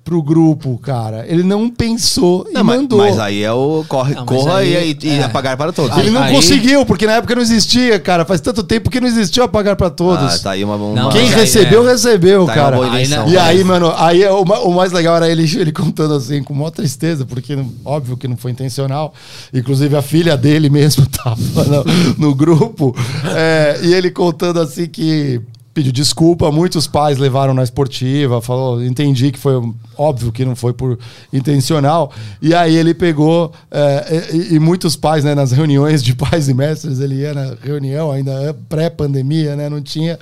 pro 0.03 0.21
grupo, 0.23 0.78
cara. 0.78 1.25
Ele 1.28 1.43
não 1.43 1.69
pensou 1.69 2.47
Não, 2.53 2.61
e 2.61 2.63
mas, 2.63 2.78
mandou. 2.78 2.99
mas 2.99 3.19
aí 3.19 3.43
é 3.43 3.51
o 3.51 3.84
corre, 3.89 4.15
Não, 4.15 4.25
corra 4.25 4.59
aí- 4.59 4.97
e, 5.03 5.05
e 5.05 5.09
é. 5.19 5.23
apagar 5.25 5.57
para 5.57 5.73
todos. 5.73 5.97
Ele 5.97 6.09
não 6.11 6.23
Aí- 6.23 6.34
conseguiu, 6.34 6.86
porque 6.86 7.05
na 7.05 7.15
época 7.15 7.36
não 7.36 7.41
existia, 7.41 7.99
cara. 7.99 8.23
Faz 8.23 8.39
tanto 8.39 8.63
tempo 8.63 8.89
que 8.89 9.01
não 9.01 9.07
existiu 9.09 9.43
apagar 9.43 9.75
pra 9.75 9.89
todos. 9.89 10.36
Ah, 10.36 10.39
tá 10.39 10.51
aí 10.51 10.63
uma, 10.63 10.78
uma 10.78 10.93
Não, 10.95 11.09
Quem 11.09 11.23
aí, 11.23 11.28
recebeu, 11.36 11.86
é. 11.86 11.91
recebeu, 11.91 12.45
Tá 12.45 12.53
aí 12.53 12.57
cara. 12.57 12.75
boa 12.78 12.88
invenção. 12.88 13.25
Aí 13.25 13.32
e 13.32 13.34
não- 13.36 13.41
aí, 13.43 13.63
mano, 13.65 13.93
aí 13.97 14.23
é 14.23 14.32
o, 14.32 14.43
o 14.43 14.73
mais 14.73 14.93
legal 14.93 15.17
era 15.17 15.30
ele, 15.30 15.43
ele 15.59 15.73
contando 15.73 16.13
assim, 16.13 16.41
com 16.41 16.53
maior 16.53 16.71
tristeza, 16.71 17.25
porque 17.25 17.57
óbvio 17.84 18.15
que 18.15 18.30
não 18.30 18.38
foi 18.38 18.51
intencional. 18.51 19.13
Inclusive 19.53 19.93
a 19.97 20.01
filha 20.01 20.38
dele 20.38 20.69
mesmo 20.69 21.05
tava 21.11 21.36
no, 21.65 21.84
no 22.30 22.34
grupo. 22.34 22.95
É, 23.36 23.78
e 23.84 23.93
ele 23.93 24.09
contando 24.09 24.61
assim 24.61 24.88
que 24.88 25.41
pediu 25.78 25.91
desculpa, 25.93 26.51
muitos 26.51 26.88
pais 26.88 27.19
levaram 27.19 27.53
na 27.53 27.61
esportiva, 27.61 28.41
falou, 28.41 28.84
entendi 28.84 29.32
que 29.32 29.38
foi 29.38 29.53
óbvio 29.95 30.32
que 30.32 30.43
não 30.43 30.55
foi 30.55 30.73
por 30.73 30.97
intencional. 31.32 32.11
E 32.41 32.55
aí 32.55 32.75
ele 32.75 32.95
pegou, 32.95 33.53
é, 33.69 34.32
e, 34.34 34.55
e 34.55 34.59
muitos 34.59 34.95
pais, 34.95 35.23
né, 35.23 35.36
nas 35.36 35.51
reuniões 35.51 36.01
de 36.01 36.15
pais 36.17 36.49
e 36.49 36.53
mestres, 36.55 36.99
ele 36.99 37.17
ia 37.17 37.32
na 37.32 37.55
reunião, 37.61 38.11
ainda 38.11 38.57
pré-pandemia, 38.67 39.55
né, 39.55 39.69
não 39.69 39.80
tinha. 39.80 40.17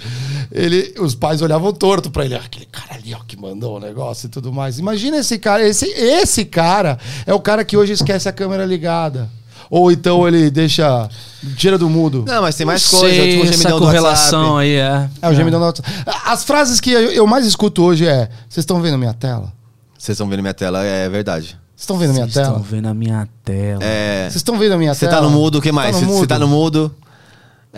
Ele, 0.52 0.94
os 1.00 1.16
pais 1.16 1.42
olhavam 1.42 1.72
torto 1.72 2.12
pra 2.12 2.26
ele, 2.26 2.36
"Ah, 2.36 2.42
aquele 2.44 2.66
cara 2.66 2.96
ali, 2.96 3.14
ó, 3.14 3.20
que 3.26 3.40
mandou 3.40 3.78
o 3.78 3.80
negócio 3.80 4.28
e 4.28 4.30
tudo 4.30 4.52
mais. 4.52 4.78
Imagina 4.78 5.16
esse 5.16 5.40
cara, 5.40 5.66
esse, 5.66 5.86
esse 5.86 6.44
cara 6.44 7.00
é 7.26 7.34
o 7.34 7.40
cara 7.40 7.64
que 7.64 7.78
hoje 7.78 7.94
esquece 7.94 8.28
a 8.28 8.34
câmera 8.34 8.66
ligada. 8.66 9.30
Ou 9.70 9.92
então 9.92 10.28
ele 10.28 10.50
deixa, 10.52 11.10
tira 11.56 11.78
do 11.78 11.90
mudo. 11.90 12.24
Não, 12.28 12.42
mas 12.42 12.56
tem 12.56 12.66
mais 12.66 12.92
Não 12.92 13.00
coisa. 13.00 13.16
sei, 13.16 13.30
Tipo, 13.32 13.42
o 13.42 13.44
essa 13.48 13.52
gemidão 13.58 13.80
do 13.80 13.86
WhatsApp. 13.86 14.36
aí 14.60 14.76
é. 14.76 15.10
É, 15.22 15.30
o 15.30 15.34
gemidão 15.34 15.60
da 15.60 15.66
WhatsApp. 15.68 15.90
As 16.26 16.44
frases 16.44 16.80
que 16.80 16.92
eu, 16.92 17.12
eu 17.12 17.28
mais 17.28 17.46
escuto 17.46 17.84
hoje 17.84 18.06
é: 18.08 18.30
vocês 18.50 18.64
estão 18.64 18.82
vendo 18.82 18.98
minha 18.98 19.14
tela? 19.14 19.52
Vocês 19.98 20.16
estão 20.16 20.28
vendo 20.28 20.42
minha 20.42 20.54
tela, 20.54 20.84
é 20.84 21.10
verdade. 21.10 21.58
Vocês 21.76 21.82
estão 21.84 21.98
vendo 21.98 22.14
minha 22.14 22.26
Vocês 22.26 22.38
estão 22.38 22.54
tela? 22.62 22.66
vendo 22.70 22.88
a 22.88 22.94
minha 22.94 23.28
tela. 23.44 23.84
É. 23.84 24.24
Vocês 24.24 24.36
estão 24.38 24.58
vendo 24.58 24.74
a 24.74 24.78
minha 24.78 24.94
Você 24.94 25.08
tela? 25.08 25.18
tá 25.18 25.22
no 25.24 25.30
mudo, 25.32 25.58
o 25.58 25.62
que 25.62 25.72
mais? 25.72 25.96
Tá 25.96 26.02
no 26.06 26.14
Você 26.14 26.28
tá 26.28 26.40
no 26.40 26.48
mudo. 26.48 26.94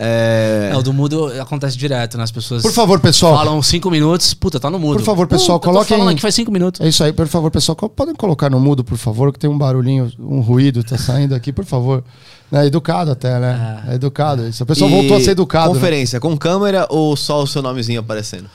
É. 0.00 0.70
É, 0.72 0.76
o 0.76 0.82
do 0.82 0.92
mudo 0.92 1.26
acontece 1.40 1.76
direto, 1.76 2.16
né? 2.16 2.22
As 2.22 2.30
pessoas 2.30 2.62
Por 2.62 2.72
favor, 2.72 3.00
pessoal. 3.00 3.36
falam 3.36 3.60
cinco 3.62 3.90
minutos, 3.90 4.32
puta, 4.32 4.60
tá 4.60 4.70
no 4.70 4.78
mudo. 4.78 4.98
Por 4.98 5.04
favor, 5.04 5.26
pessoal, 5.26 5.58
Puta, 5.58 5.70
coloquem- 5.72 5.88
Tô 5.96 5.98
falando 5.98 6.12
aqui 6.12 6.22
faz 6.22 6.34
cinco 6.34 6.52
minutos. 6.52 6.80
É 6.80 6.88
isso 6.88 7.02
aí, 7.02 7.12
por 7.12 7.26
favor, 7.26 7.50
pessoal. 7.50 7.74
Podem 7.74 8.14
colocar 8.14 8.48
no 8.48 8.60
mudo, 8.60 8.84
por 8.84 8.96
favor, 8.96 9.32
que 9.32 9.38
tem 9.38 9.50
um 9.50 9.58
barulhinho, 9.58 10.10
um 10.18 10.40
ruído 10.40 10.84
tá 10.84 10.96
saindo 10.96 11.34
aqui, 11.34 11.52
por 11.52 11.64
favor. 11.64 12.04
É 12.52 12.64
educado 12.64 13.10
até, 13.10 13.38
né? 13.40 13.82
É, 13.88 13.94
educado 13.96 14.46
isso. 14.46 14.62
A 14.62 14.66
pessoa 14.66 14.88
E 14.88 14.94
voltou 14.94 15.16
a 15.16 15.20
ser 15.20 15.32
educado. 15.32 15.68
né? 15.70 15.74
Conferência, 15.74 16.20
com 16.20 16.36
câmera 16.36 16.86
ou 16.88 17.16
só 17.16 17.42
o 17.42 17.46
seu 17.46 17.60
nomezinho 17.60 18.00
aparecendo? 18.00 18.48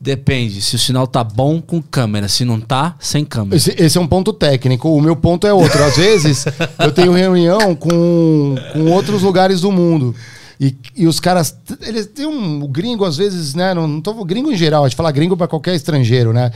Depende, 0.00 0.62
se 0.62 0.76
o 0.76 0.78
sinal 0.78 1.06
tá 1.08 1.24
bom 1.24 1.60
com 1.60 1.82
câmera, 1.82 2.28
se 2.28 2.44
não 2.44 2.60
tá, 2.60 2.94
sem 3.00 3.24
câmera. 3.24 3.56
Esse, 3.56 3.74
esse 3.76 3.98
é 3.98 4.00
um 4.00 4.06
ponto 4.06 4.32
técnico. 4.32 4.88
O 4.88 5.00
meu 5.00 5.16
ponto 5.16 5.44
é 5.46 5.52
outro. 5.52 5.82
Às 5.84 5.96
vezes, 5.96 6.44
eu 6.78 6.92
tenho 6.92 7.12
reunião 7.12 7.74
com, 7.74 8.54
com 8.72 8.92
outros 8.92 9.22
lugares 9.22 9.60
do 9.60 9.72
mundo. 9.72 10.14
E, 10.60 10.76
e 10.96 11.06
os 11.06 11.20
caras, 11.20 11.56
eles 11.82 12.06
têm 12.06 12.26
um 12.26 12.62
o 12.62 12.68
gringo, 12.68 13.04
às 13.04 13.16
vezes, 13.16 13.54
né? 13.54 13.72
Não, 13.74 13.86
não 13.86 14.00
tô 14.00 14.12
gringo 14.24 14.50
em 14.50 14.56
geral, 14.56 14.84
a 14.84 14.88
gente 14.88 14.96
fala 14.96 15.12
gringo 15.12 15.36
para 15.36 15.46
qualquer 15.46 15.74
estrangeiro, 15.74 16.32
né? 16.32 16.50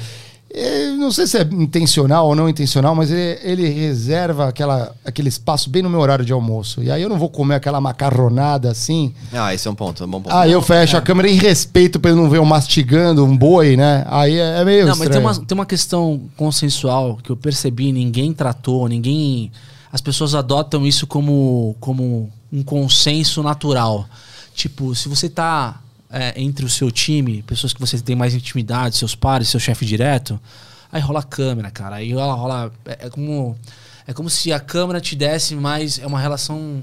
E 0.54 0.90
não 0.98 1.10
sei 1.10 1.26
se 1.26 1.38
é 1.38 1.42
intencional 1.50 2.26
ou 2.26 2.36
não 2.36 2.46
intencional, 2.46 2.94
mas 2.94 3.10
ele, 3.10 3.38
ele 3.42 3.68
reserva 3.70 4.48
aquela, 4.48 4.94
aquele 5.02 5.30
espaço 5.30 5.70
bem 5.70 5.82
no 5.82 5.88
meu 5.88 5.98
horário 5.98 6.26
de 6.26 6.32
almoço. 6.32 6.82
E 6.82 6.90
aí 6.90 7.00
eu 7.00 7.08
não 7.08 7.18
vou 7.18 7.30
comer 7.30 7.54
aquela 7.54 7.80
macarronada 7.80 8.70
assim. 8.70 9.14
Ah, 9.32 9.54
esse 9.54 9.66
é 9.66 9.70
um 9.70 9.74
ponto, 9.74 10.02
é 10.02 10.06
um 10.06 10.10
bom 10.10 10.20
ponto. 10.20 10.34
Aí 10.34 10.52
eu 10.52 10.60
fecho 10.60 10.94
a 10.94 11.00
câmera 11.00 11.30
em 11.30 11.36
respeito 11.36 11.98
pra 11.98 12.10
ele 12.10 12.20
não 12.20 12.28
ver 12.28 12.36
eu 12.36 12.44
mastigando 12.44 13.24
um 13.24 13.34
boi, 13.34 13.78
né? 13.78 14.04
Aí 14.08 14.38
é, 14.38 14.60
é 14.60 14.64
meio 14.64 14.80
Não, 14.82 14.88
mas 14.88 14.98
tem 14.98 15.06
estranho. 15.06 15.26
uma, 15.26 15.46
tem 15.46 15.54
uma 15.54 15.66
questão 15.66 16.20
consensual 16.36 17.18
que 17.22 17.30
eu 17.30 17.36
percebi, 17.36 17.90
ninguém 17.90 18.34
tratou, 18.34 18.86
ninguém. 18.88 19.50
As 19.90 20.02
pessoas 20.02 20.34
adotam 20.34 20.86
isso 20.86 21.06
como, 21.06 21.74
como 21.80 22.30
um 22.52 22.62
consenso 22.62 23.42
natural. 23.42 24.08
Tipo, 24.54 24.94
se 24.94 25.08
você 25.08 25.28
tá 25.28 25.80
é, 26.10 26.34
entre 26.40 26.64
o 26.64 26.68
seu 26.68 26.90
time, 26.90 27.42
pessoas 27.42 27.72
que 27.72 27.80
você 27.80 27.98
tem 27.98 28.14
mais 28.14 28.34
intimidade, 28.34 28.96
seus 28.96 29.14
pares, 29.14 29.48
seu 29.48 29.58
chefe 29.58 29.86
direto, 29.86 30.38
aí 30.90 31.00
rola 31.00 31.20
a 31.20 31.24
câmera, 31.24 31.70
cara. 31.70 31.96
Aí 31.96 32.12
ela 32.12 32.34
rola. 32.34 32.72
É, 32.84 33.06
é 33.06 33.10
como. 33.10 33.56
É 34.06 34.12
como 34.12 34.28
se 34.28 34.52
a 34.52 34.60
câmera 34.60 35.00
te 35.00 35.16
desse 35.16 35.54
mais. 35.54 35.98
É 35.98 36.06
uma 36.06 36.20
relação 36.20 36.82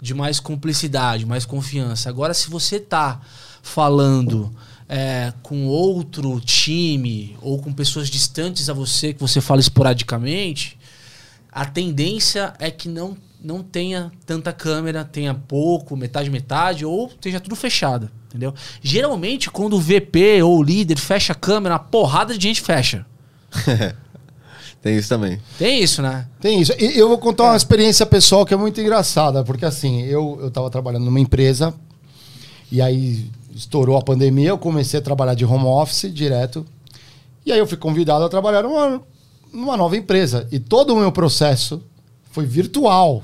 de 0.00 0.14
mais 0.14 0.38
cumplicidade, 0.38 1.26
mais 1.26 1.44
confiança. 1.44 2.08
Agora, 2.08 2.32
se 2.32 2.48
você 2.48 2.78
tá 2.78 3.20
falando 3.62 4.54
é, 4.88 5.32
com 5.42 5.66
outro 5.66 6.40
time 6.40 7.36
ou 7.42 7.60
com 7.60 7.72
pessoas 7.72 8.08
distantes 8.08 8.68
a 8.68 8.72
você, 8.72 9.12
que 9.12 9.20
você 9.20 9.40
fala 9.40 9.60
esporadicamente, 9.60 10.78
a 11.50 11.64
tendência 11.64 12.54
é 12.58 12.70
que 12.70 12.88
não, 12.88 13.16
não 13.42 13.62
tenha 13.62 14.10
tanta 14.26 14.52
câmera, 14.52 15.04
tenha 15.04 15.34
pouco, 15.34 15.96
metade, 15.96 16.30
metade, 16.30 16.84
ou 16.84 17.06
esteja 17.06 17.40
tudo 17.40 17.54
fechado, 17.54 18.10
entendeu? 18.26 18.52
Geralmente, 18.82 19.50
quando 19.50 19.74
o 19.74 19.80
VP 19.80 20.42
ou 20.42 20.58
o 20.58 20.62
líder 20.62 20.98
fecha 20.98 21.32
a 21.32 21.36
câmera, 21.36 21.74
uma 21.74 21.78
porrada 21.78 22.36
de 22.36 22.42
gente 22.42 22.60
fecha. 22.60 23.06
Tem 24.82 24.96
isso 24.96 25.08
também. 25.08 25.40
Tem 25.58 25.82
isso, 25.82 26.00
né? 26.00 26.26
Tem 26.40 26.60
isso. 26.60 26.72
E 26.78 26.96
eu 26.96 27.08
vou 27.08 27.18
contar 27.18 27.44
uma 27.44 27.56
experiência 27.56 28.06
pessoal 28.06 28.46
que 28.46 28.54
é 28.54 28.56
muito 28.56 28.80
engraçada, 28.80 29.42
porque 29.42 29.64
assim, 29.64 30.02
eu, 30.02 30.38
eu 30.40 30.50
tava 30.50 30.70
trabalhando 30.70 31.04
numa 31.04 31.18
empresa 31.18 31.74
e 32.70 32.80
aí 32.80 33.28
estourou 33.54 33.96
a 33.96 34.02
pandemia, 34.02 34.50
eu 34.50 34.58
comecei 34.58 35.00
a 35.00 35.02
trabalhar 35.02 35.34
de 35.34 35.44
home 35.44 35.64
office 35.64 36.12
direto. 36.12 36.64
E 37.44 37.50
aí 37.50 37.58
eu 37.58 37.66
fui 37.66 37.76
convidado 37.76 38.24
a 38.24 38.28
trabalhar 38.28 38.62
numa, 38.62 39.02
numa 39.52 39.76
nova 39.76 39.96
empresa. 39.96 40.46
E 40.52 40.60
todo 40.60 40.94
o 40.94 40.96
meu 40.96 41.10
processo 41.10 41.82
foi 42.30 42.46
virtual. 42.46 43.22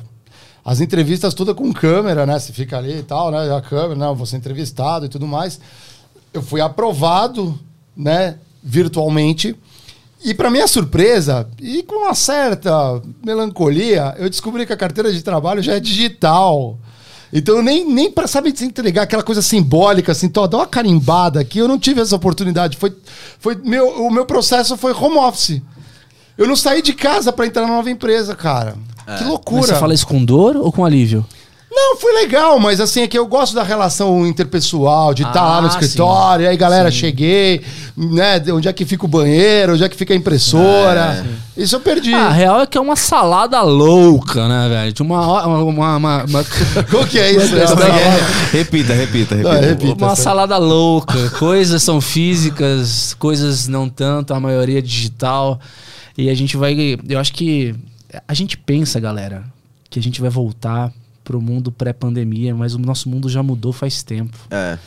As 0.64 0.80
entrevistas 0.80 1.34
todas 1.34 1.54
com 1.54 1.72
câmera, 1.72 2.24
né? 2.24 2.38
Você 2.38 2.52
fica 2.52 2.78
ali 2.78 2.98
e 2.98 3.02
tal, 3.02 3.30
né? 3.30 3.54
A 3.54 3.60
câmera, 3.60 3.94
não, 3.94 4.14
você 4.14 4.36
entrevistado 4.36 5.04
e 5.04 5.08
tudo 5.08 5.26
mais. 5.26 5.60
Eu 6.32 6.42
fui 6.42 6.60
aprovado, 6.60 7.58
né? 7.96 8.38
Virtualmente. 8.62 9.54
E 10.24 10.32
para 10.32 10.50
minha 10.50 10.66
surpresa, 10.66 11.46
e 11.60 11.82
com 11.82 11.96
uma 11.96 12.14
certa 12.14 12.72
melancolia, 13.22 14.14
eu 14.18 14.30
descobri 14.30 14.64
que 14.64 14.72
a 14.72 14.76
carteira 14.76 15.12
de 15.12 15.22
trabalho 15.22 15.62
já 15.62 15.74
é 15.74 15.80
digital. 15.80 16.78
Então, 17.30 17.60
nem, 17.62 17.84
nem 17.84 18.10
para 18.10 18.26
saber 18.26 18.54
entregar 18.62 19.02
aquela 19.02 19.22
coisa 19.22 19.42
simbólica, 19.42 20.12
assim, 20.12 20.30
dá 20.30 20.56
uma 20.56 20.66
carimbada 20.66 21.40
aqui, 21.40 21.58
eu 21.58 21.68
não 21.68 21.78
tive 21.78 22.00
essa 22.00 22.16
oportunidade. 22.16 22.78
Foi, 22.78 22.96
foi 23.38 23.56
meu, 23.56 24.06
o 24.06 24.10
meu 24.10 24.24
processo 24.24 24.78
foi 24.78 24.92
home 24.92 25.18
office. 25.18 25.60
Eu 26.38 26.46
não 26.46 26.56
saí 26.56 26.80
de 26.80 26.94
casa 26.94 27.30
para 27.30 27.46
entrar 27.46 27.62
na 27.62 27.74
nova 27.74 27.90
empresa, 27.90 28.34
cara. 28.34 28.76
Que 29.18 29.24
loucura. 29.24 29.60
Mas 29.62 29.70
você 29.70 29.76
fala 29.76 29.94
isso 29.94 30.06
com 30.06 30.24
dor 30.24 30.56
ou 30.56 30.72
com 30.72 30.84
alívio? 30.84 31.24
Não, 31.76 31.96
foi 31.96 32.12
legal, 32.14 32.60
mas 32.60 32.78
assim, 32.80 33.02
é 33.02 33.08
que 33.08 33.18
eu 33.18 33.26
gosto 33.26 33.52
da 33.52 33.64
relação 33.64 34.24
interpessoal, 34.24 35.12
de 35.12 35.24
estar 35.24 35.42
lá 35.42 35.60
no 35.60 35.66
Ah, 35.66 35.70
escritório, 35.70 36.44
e 36.44 36.46
aí 36.48 36.56
galera, 36.56 36.88
Sim. 36.88 36.98
cheguei, 36.98 37.62
né? 37.96 38.38
de 38.38 38.52
Onde 38.52 38.68
é 38.68 38.72
que 38.72 38.84
fica 38.84 39.04
o 39.04 39.08
banheiro, 39.08 39.72
onde 39.74 39.82
é 39.82 39.88
que 39.88 39.96
fica 39.96 40.14
a 40.14 40.16
impressora. 40.16 41.26
Isso 41.56 41.74
eu 41.74 41.80
perdi. 41.80 42.14
Ah, 42.14 42.26
a 42.28 42.30
real 42.30 42.60
é 42.60 42.66
que 42.66 42.78
é 42.78 42.80
uma 42.80 42.94
salada 42.94 43.60
louca, 43.62 44.46
né, 44.46 44.68
velho? 44.68 44.92
De 44.92 45.02
uma, 45.02 45.44
uma, 45.46 45.58
uma, 45.64 45.96
uma- 45.96 46.24
uma- 46.24 46.44
Qual 46.88 47.04
que 47.06 47.18
é 47.18 47.32
isso? 47.32 47.56
Essa 47.56 47.74
Essa- 47.74 47.86
repita, 48.52 48.92
repita, 48.94 49.34
Não, 49.34 49.50
repita. 49.50 49.66
repita. 49.66 50.04
uma 50.04 50.12
essa- 50.12 50.22
salada 50.22 50.56
louca. 50.58 51.28
Coisas 51.40 51.82
são 51.82 52.00
físicas, 52.00 53.14
coisas 53.18 53.66
não 53.66 53.88
tanto, 53.88 54.32
a 54.32 54.38
maioria 54.38 54.78
é 54.78 54.82
digital. 54.82 55.58
E 56.16 56.30
a 56.30 56.34
gente 56.36 56.56
vai. 56.56 56.96
Eu 57.08 57.18
acho 57.18 57.32
que. 57.32 57.74
A 58.28 58.34
gente 58.34 58.56
pensa, 58.58 58.98
galera, 59.00 59.44
que 59.90 59.98
a 59.98 60.02
gente 60.02 60.20
vai 60.20 60.30
voltar 60.30 60.92
pro 61.22 61.40
mundo 61.40 61.72
pré-pandemia, 61.72 62.54
mas 62.54 62.74
o 62.74 62.78
nosso 62.78 63.08
mundo 63.08 63.28
já 63.28 63.42
mudou 63.42 63.72
faz 63.72 64.02
tempo. 64.02 64.36
É. 64.50 64.78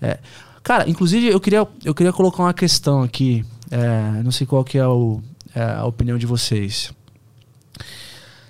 É. 0.00 0.18
Cara, 0.62 0.88
inclusive 0.88 1.28
eu 1.28 1.40
queria, 1.40 1.66
eu 1.84 1.94
queria 1.94 2.12
colocar 2.12 2.42
uma 2.42 2.54
questão 2.54 3.02
aqui. 3.02 3.44
é, 3.70 4.22
não 4.22 4.30
sei 4.30 4.46
qual 4.46 4.62
que 4.64 4.78
é, 4.78 4.86
o- 4.86 5.20
é 5.54 5.62
a 5.62 5.84
opinião 5.86 6.16
de 6.18 6.26
vocês. 6.26 6.92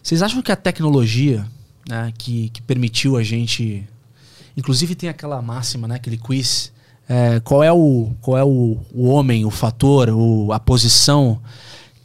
Vocês 0.03 0.23
acham 0.23 0.43
que 0.43 0.53
a 0.53 0.57
tecnologia 0.57 1.47
né, 1.89 2.13
que, 2.19 2.49
que 2.51 2.61
permitiu 2.63 3.17
a 3.17 3.23
gente. 3.23 3.87
Inclusive 4.57 4.95
tem 4.95 5.09
aquela 5.09 5.41
máxima, 5.43 5.87
né, 5.89 5.97
aquele 5.97 6.17
quiz. 6.17 6.73
é, 7.09 7.39
qual 7.41 7.63
é, 7.63 7.73
o, 7.73 8.11
qual 8.21 8.37
é 8.39 8.45
o, 8.45 8.79
o 8.93 9.07
homem, 9.09 9.45
o 9.45 9.51
fator, 9.51 10.09
o, 10.11 10.53
a 10.53 10.59
posição 10.59 11.41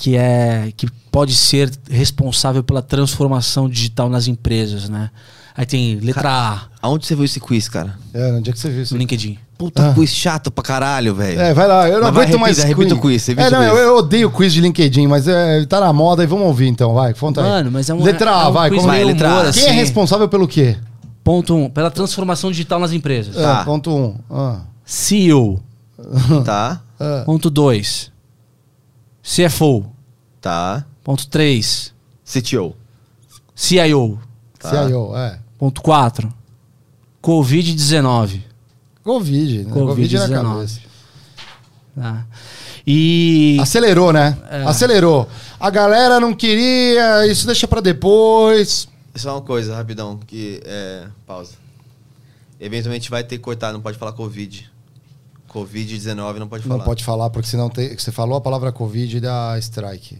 que 0.01 0.15
é 0.17 0.73
que 0.75 0.87
pode 1.11 1.35
ser 1.35 1.69
responsável 1.89 2.63
pela 2.63 2.81
transformação 2.81 3.69
digital 3.69 4.09
nas 4.09 4.27
empresas, 4.27 4.89
né? 4.89 5.11
Aí 5.55 5.65
tem 5.65 5.99
letra 5.99 6.29
A, 6.29 6.61
Aonde 6.81 7.05
você 7.05 7.13
viu 7.13 7.25
esse 7.25 7.39
quiz, 7.39 7.69
cara? 7.69 7.93
É, 8.13 8.31
onde 8.31 8.49
é 8.49 8.53
que 8.53 8.57
você 8.59 8.69
viu 8.69 8.81
isso? 8.81 8.93
no 8.95 8.99
LinkedIn. 8.99 9.37
Puta 9.57 9.91
Ah. 9.91 9.93
quiz 9.93 10.09
chato 10.09 10.49
pra 10.49 10.63
caralho, 10.63 11.13
velho. 11.13 11.39
É, 11.39 11.53
vai 11.53 11.67
lá, 11.67 11.87
eu 11.87 11.95
não 11.99 12.07
Mas 12.07 12.15
vai, 12.15 12.23
aguento 12.25 12.39
mais 12.39 12.57
repita, 12.57 12.77
repita 12.79 12.95
o 12.95 12.99
quiz, 13.01 13.29
É, 13.29 13.33
o 13.33 13.35
não, 13.35 13.43
quiz. 13.59 13.69
eu, 13.69 13.77
eu 13.77 13.97
odeio 13.97 14.31
quiz 14.31 14.53
de 14.53 14.61
LinkedIn, 14.61 15.05
mas 15.05 15.27
é, 15.27 15.63
tá 15.65 15.79
na 15.79 15.93
moda 15.93 16.23
e 16.23 16.25
vamos 16.25 16.47
ouvir 16.47 16.67
então, 16.67 16.93
vai, 16.95 17.13
conta 17.13 17.41
aí. 17.41 17.47
Mano, 17.49 17.69
mas 17.71 17.87
é 17.89 17.93
um 17.93 18.01
Letra 18.01 18.31
A, 18.35 18.43
é 18.45 18.47
um 18.47 18.51
vai, 18.53 18.69
quiz 18.69 18.79
como- 18.81 18.91
Vai, 18.91 19.03
letra 19.03 19.27
A. 19.29 19.31
humor, 19.41 19.53
Quem 19.53 19.63
é 19.63 19.67
assim. 19.67 19.75
responsável 19.75 20.27
pelo 20.27 20.47
quê? 20.47 20.77
Ponto 21.23 21.53
1. 21.53 21.65
Um, 21.65 21.69
pela 21.69 21.91
transformação 21.91 22.49
digital 22.49 22.79
nas 22.79 22.91
empresas. 22.91 23.35
Tá. 23.35 23.59
É, 23.61 23.65
ponto 23.65 23.91
um. 23.95 24.15
Ah, 24.31 24.61
CEO. 24.83 25.61
Tá, 26.43 26.81
ah. 26.99 27.21
Ponto 27.25 27.49
2. 27.51 28.10
CFO. 29.23 29.85
tá. 30.39 30.85
Ponto 31.03 31.27
3. 31.27 31.93
CTO. 32.23 32.75
CIO. 33.55 34.19
CIO, 34.59 35.15
é. 35.17 35.39
Ponto 35.57 35.81
4. 35.81 36.31
Covid-19. 37.21 38.41
Covid, 39.03 39.63
né? 39.65 39.71
Covid 39.71 40.17
na 40.17 40.27
Covid-19. 40.27 40.41
cabeça. 40.43 40.79
Tá. 41.95 42.25
E. 42.85 43.57
Acelerou, 43.59 44.13
né? 44.13 44.37
É. 44.49 44.63
Acelerou. 44.63 45.27
A 45.59 45.69
galera 45.69 46.19
não 46.19 46.33
queria, 46.33 47.27
isso 47.27 47.45
deixa 47.45 47.67
pra 47.67 47.81
depois. 47.81 48.87
Só 49.15 49.35
uma 49.35 49.41
coisa, 49.41 49.75
rapidão, 49.75 50.17
que 50.17 50.61
é. 50.65 51.07
Pausa. 51.27 51.53
Eventualmente 52.59 53.09
vai 53.09 53.23
ter 53.23 53.37
que 53.37 53.43
cortar, 53.43 53.73
não 53.73 53.81
pode 53.81 53.97
falar 53.97 54.13
Covid. 54.13 54.70
Covid-19 55.53 56.37
não 56.37 56.47
pode 56.47 56.63
falar. 56.63 56.77
Não 56.77 56.85
pode 56.85 57.03
falar, 57.03 57.29
porque 57.29 57.47
senão 57.49 57.69
tem, 57.69 57.95
você 57.97 58.11
falou 58.11 58.37
a 58.37 58.41
palavra 58.41 58.71
Covid 58.71 59.19
dá 59.19 59.57
strike. 59.59 60.19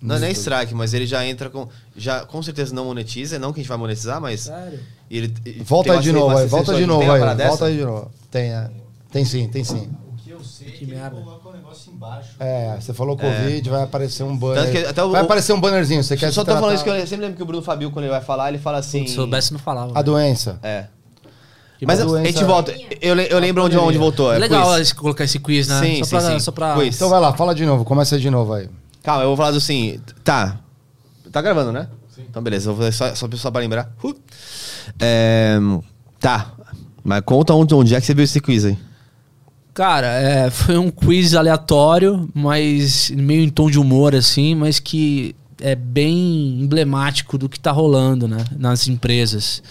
Não 0.00 0.16
é 0.16 0.18
nem 0.18 0.32
strike, 0.32 0.74
mas 0.74 0.92
ele 0.94 1.06
já 1.06 1.24
entra 1.24 1.48
com. 1.48 1.68
Já 1.96 2.24
com 2.26 2.42
certeza 2.42 2.74
não 2.74 2.86
monetiza, 2.86 3.38
não 3.38 3.52
que 3.52 3.60
a 3.60 3.62
gente 3.62 3.68
vai 3.68 3.78
monetizar, 3.78 4.20
mas. 4.20 4.40
Sério? 4.40 4.80
Ele, 5.08 5.32
ele 5.44 5.62
Volta 5.62 5.92
aí 5.92 6.00
de 6.00 6.10
novo 6.12 6.36
aí, 6.36 6.46
volta 6.48 6.74
de 6.74 6.86
novo 6.86 7.12
aí. 7.12 7.46
Volta 7.46 7.66
aí 7.66 7.76
de 7.76 7.84
novo. 7.84 8.10
Tem, 8.30 8.50
é. 8.52 8.70
Tem 9.12 9.24
sim, 9.24 9.46
tem 9.48 9.62
sim. 9.62 9.88
Que 10.78 10.86
merda. 10.86 11.16
É, 12.40 12.76
você 12.80 12.92
falou 12.92 13.16
Covid, 13.16 13.70
vai 13.70 13.82
aparecer 13.82 14.24
um 14.24 14.36
banner. 14.36 14.70
Que 14.72 14.78
até 14.78 15.04
o- 15.04 15.10
vai 15.12 15.20
aparecer 15.22 15.52
um 15.52 15.60
bannerzinho, 15.60 16.02
você 16.02 16.16
quer 16.16 16.26
Eu 16.26 16.32
só 16.32 16.42
tô 16.44 16.46
falando 16.52 16.62
tratar- 16.62 16.74
isso 16.74 16.84
que 16.84 16.90
eu 16.90 17.06
sempre 17.06 17.24
lembro 17.24 17.36
que 17.36 17.42
o 17.42 17.46
Bruno 17.46 17.62
Fabio, 17.62 17.90
quando 17.92 18.04
ele 18.06 18.12
vai 18.12 18.20
falar, 18.20 18.48
ele 18.48 18.58
fala 18.58 18.78
assim. 18.78 19.06
Se 19.06 19.14
soubesse, 19.14 19.52
não 19.52 19.60
falava. 19.60 19.92
A 19.96 20.02
doença. 20.02 20.58
É. 20.62 20.86
Mas 21.86 21.98
doença- 21.98 22.20
a 22.20 22.24
gente 22.24 22.44
volta. 22.44 22.74
Eu, 23.00 23.16
eu 23.16 23.38
lembro 23.38 23.64
onde, 23.64 23.76
onde 23.76 23.98
voltou. 23.98 24.32
É 24.32 24.38
legal 24.38 24.74
quiz. 24.76 24.92
colocar 24.92 25.24
esse 25.24 25.38
quiz, 25.38 25.68
né? 25.68 25.80
Sim, 25.80 25.98
só 25.98 26.04
sim, 26.04 26.10
pra, 26.10 26.20
sim. 26.20 26.38
Só 26.40 26.52
pra... 26.52 26.74
Quiz. 26.74 26.96
Então 26.96 27.08
vai 27.08 27.20
lá, 27.20 27.32
fala 27.32 27.54
de 27.54 27.64
novo, 27.66 27.84
começa 27.84 28.18
de 28.18 28.30
novo 28.30 28.52
aí. 28.54 28.68
Calma, 29.02 29.22
eu 29.24 29.28
vou 29.28 29.36
falar 29.36 29.50
do 29.50 29.58
assim. 29.58 30.00
Tá. 30.22 30.58
Tá 31.30 31.42
gravando, 31.42 31.72
né? 31.72 31.88
Sim. 32.14 32.22
Então, 32.28 32.42
beleza. 32.42 32.70
Eu 32.70 32.74
vou 32.74 32.84
fazer 32.84 32.96
só, 32.96 33.14
só, 33.14 33.36
só 33.36 33.50
pra 33.50 33.60
lembrar. 33.60 33.90
Uh. 34.04 34.14
É, 35.00 35.58
tá. 36.20 36.52
Mas 37.02 37.22
conta 37.24 37.54
onde, 37.54 37.74
onde 37.74 37.94
é 37.94 38.00
que 38.00 38.06
você 38.06 38.14
viu 38.14 38.24
esse 38.24 38.40
quiz 38.40 38.64
aí. 38.64 38.78
Cara, 39.74 40.06
é, 40.06 40.50
foi 40.50 40.76
um 40.76 40.90
quiz 40.90 41.34
aleatório, 41.34 42.28
mas 42.34 43.10
meio 43.10 43.42
em 43.42 43.48
tom 43.48 43.70
de 43.70 43.78
humor, 43.78 44.14
assim, 44.14 44.54
mas 44.54 44.78
que 44.78 45.34
é 45.62 45.74
bem 45.74 46.60
emblemático 46.60 47.38
do 47.38 47.48
que 47.48 47.58
tá 47.58 47.70
rolando, 47.70 48.26
né, 48.28 48.44
nas 48.58 48.88
empresas. 48.88 49.62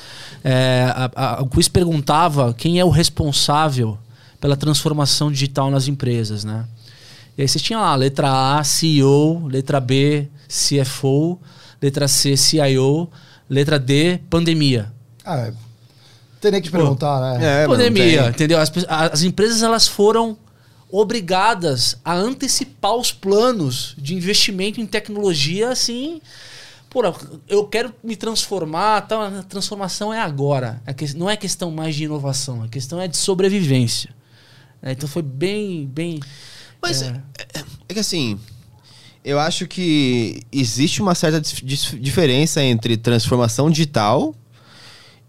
É, 0.44 0.86
a- 0.96 1.12
a- 1.16 1.42
o 1.42 1.48
quiz 1.48 1.68
perguntava 1.68 2.54
quem 2.54 2.80
é 2.80 2.86
o 2.86 2.90
responsável 2.90 3.98
pela 4.40 4.56
transformação 4.56 5.32
digital 5.32 5.70
nas 5.70 5.88
empresas, 5.88 6.44
né? 6.44 6.66
E 7.38 7.42
aí 7.44 7.48
você 7.48 7.60
tinha 7.60 7.80
lá, 7.80 7.94
letra 7.96 8.58
A, 8.60 8.64
CEO, 8.64 9.46
letra 9.48 9.80
B, 9.80 10.28
CFO, 10.48 11.40
letra 11.82 12.08
C, 12.08 12.36
CIO, 12.36 13.08
letra 13.50 13.78
D, 13.78 14.20
pandemia. 14.30 14.92
Ah, 15.26 15.52
tem 16.40 16.52
nem 16.52 16.62
que 16.62 16.70
te 16.70 16.72
perguntar, 16.72 17.20
né? 17.38 17.64
É, 17.64 17.68
pandemia, 17.68 18.30
entendeu? 18.30 18.60
As, 18.60 18.72
as 18.90 19.24
empresas 19.24 19.62
elas 19.62 19.88
foram 19.88 20.36
obrigadas 20.92 21.98
a 22.04 22.14
antecipar 22.14 22.96
os 22.96 23.12
planos 23.12 23.96
de 23.98 24.14
investimento 24.16 24.80
em 24.82 24.86
tecnologia 24.86 25.70
assim. 25.70 26.22
Porra, 26.90 27.14
eu 27.48 27.66
quero 27.66 27.94
me 28.04 28.18
transformar, 28.18 29.02
tá? 29.08 29.28
a 29.28 29.44
transformação 29.44 30.14
é 30.14 30.20
agora. 30.20 30.82
Que- 30.98 31.16
não 31.16 31.30
é 31.30 31.38
questão 31.38 31.72
mais 31.72 31.96
de 31.96 32.04
inovação, 32.04 32.64
a 32.64 32.68
questão 32.68 33.00
é 33.00 33.08
de 33.08 33.16
sobrevivência. 33.16 34.14
É, 34.82 34.92
então 34.92 35.08
foi 35.08 35.22
bem, 35.22 35.86
bem. 35.88 36.20
Mas 36.82 37.02
é, 37.02 37.22
é, 37.54 37.64
é 37.88 37.94
que 37.94 38.00
assim, 38.00 38.38
eu 39.24 39.40
acho 39.40 39.68
que 39.68 40.42
existe 40.52 41.02
uma 41.02 41.16
certa 41.16 41.40
dif- 41.40 41.64
dif- 41.64 42.00
diferença 42.00 42.62
entre 42.62 42.98
transformação 42.98 43.70
digital 43.70 44.36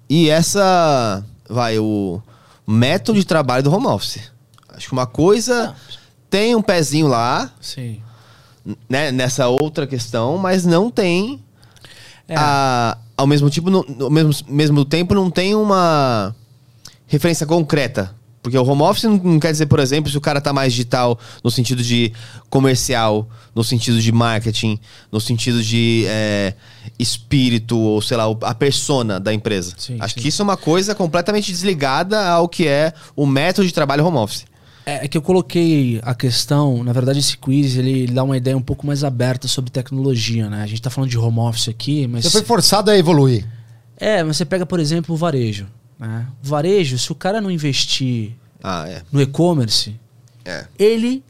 e 0.08 0.28
essa, 0.28 1.24
vai, 1.48 1.78
o 1.78 2.20
método 2.66 3.20
de 3.20 3.26
trabalho 3.26 3.62
do 3.62 3.72
home 3.72 3.86
office. 3.86 4.31
Acho 4.82 4.88
que 4.88 4.92
uma 4.94 5.06
coisa 5.06 5.76
tem 6.28 6.56
um 6.56 6.62
pezinho 6.62 7.06
lá, 7.06 7.52
sim. 7.60 8.00
né, 8.88 9.12
nessa 9.12 9.46
outra 9.46 9.86
questão, 9.86 10.36
mas 10.38 10.66
não 10.66 10.90
tem 10.90 11.40
É. 12.28 12.34
a- 12.36 12.98
ao 13.16 13.26
mesmo 13.28 13.48
tipo, 13.48 13.70
no, 13.70 14.10
mesmo, 14.10 14.32
mesmo 14.48 14.84
tempo 14.84 15.14
não 15.14 15.30
tem 15.30 15.54
uma 15.54 16.34
referência 17.06 17.46
concreta. 17.46 18.12
Porque 18.42 18.58
o 18.58 18.64
home 18.66 18.82
office 18.82 19.04
não, 19.04 19.16
não 19.18 19.38
quer 19.38 19.52
dizer, 19.52 19.66
por 19.66 19.78
exemplo, 19.78 20.10
se 20.10 20.18
o 20.18 20.20
cara 20.20 20.40
tá 20.40 20.52
mais 20.52 20.72
digital 20.72 21.16
no 21.44 21.50
sentido 21.50 21.80
de 21.80 22.12
comercial, 22.50 23.28
no 23.54 23.62
sentido 23.62 24.00
de 24.02 24.10
marketing, 24.10 24.80
no 25.12 25.20
sentido 25.20 25.62
de 25.62 26.04
é, 26.08 26.54
espírito, 26.98 27.78
ou 27.78 28.02
sei 28.02 28.16
lá, 28.16 28.24
a 28.42 28.52
persona 28.52 29.20
da 29.20 29.32
empresa. 29.32 29.74
Sim, 29.78 29.96
Acho 30.00 30.14
sim. 30.14 30.20
que 30.22 30.26
isso 30.26 30.42
é 30.42 30.44
uma 30.44 30.56
coisa 30.56 30.92
completamente 30.92 31.52
desligada 31.52 32.26
ao 32.30 32.48
que 32.48 32.66
é 32.66 32.92
o 33.14 33.24
método 33.26 33.64
de 33.68 33.72
trabalho 33.72 34.04
home 34.04 34.16
office. 34.18 34.44
É, 34.84 35.04
é 35.04 35.08
que 35.08 35.16
eu 35.16 35.22
coloquei 35.22 36.00
a 36.02 36.14
questão, 36.14 36.82
na 36.82 36.92
verdade 36.92 37.18
esse 37.18 37.36
quiz 37.36 37.76
ele, 37.76 38.00
ele 38.02 38.12
dá 38.12 38.22
uma 38.24 38.36
ideia 38.36 38.56
um 38.56 38.62
pouco 38.62 38.86
mais 38.86 39.04
aberta 39.04 39.46
sobre 39.46 39.70
tecnologia, 39.70 40.48
né? 40.50 40.62
A 40.62 40.66
gente 40.66 40.82
tá 40.82 40.90
falando 40.90 41.10
de 41.10 41.18
home 41.18 41.38
office 41.38 41.68
aqui, 41.68 42.06
mas 42.06 42.24
Você 42.24 42.30
foi 42.30 42.42
forçado 42.42 42.90
a 42.90 42.96
evoluir. 42.96 43.46
É, 43.96 44.22
mas 44.24 44.36
você 44.36 44.44
pega, 44.44 44.66
por 44.66 44.80
exemplo, 44.80 45.14
o 45.14 45.18
varejo. 45.18 45.66
Né? 45.98 46.26
O 46.44 46.48
varejo, 46.48 46.98
se 46.98 47.12
o 47.12 47.14
cara 47.14 47.40
não 47.40 47.50
investir 47.50 48.32
Ah, 48.62 48.88
é. 48.88 49.02
no 49.12 49.22
e-commerce, 49.22 49.94
É. 50.44 50.66
ele, 50.76 51.22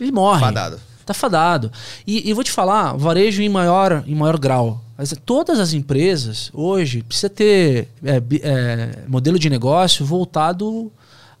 ele 0.00 0.10
morre. 0.10 0.40
Fadado. 0.40 0.80
Tá 1.04 1.12
fadado. 1.12 1.70
E, 2.06 2.30
e 2.30 2.32
vou 2.32 2.42
te 2.42 2.50
falar, 2.50 2.96
varejo 2.96 3.42
em 3.42 3.48
maior, 3.50 4.02
em 4.06 4.14
maior 4.14 4.38
grau. 4.38 4.82
Mas 4.96 5.14
Todas 5.26 5.60
as 5.60 5.74
empresas 5.74 6.50
hoje 6.54 7.02
precisa 7.02 7.28
ter 7.28 7.88
é, 8.02 8.22
é, 8.42 8.98
modelo 9.06 9.38
de 9.38 9.50
negócio 9.50 10.06
voltado 10.06 10.90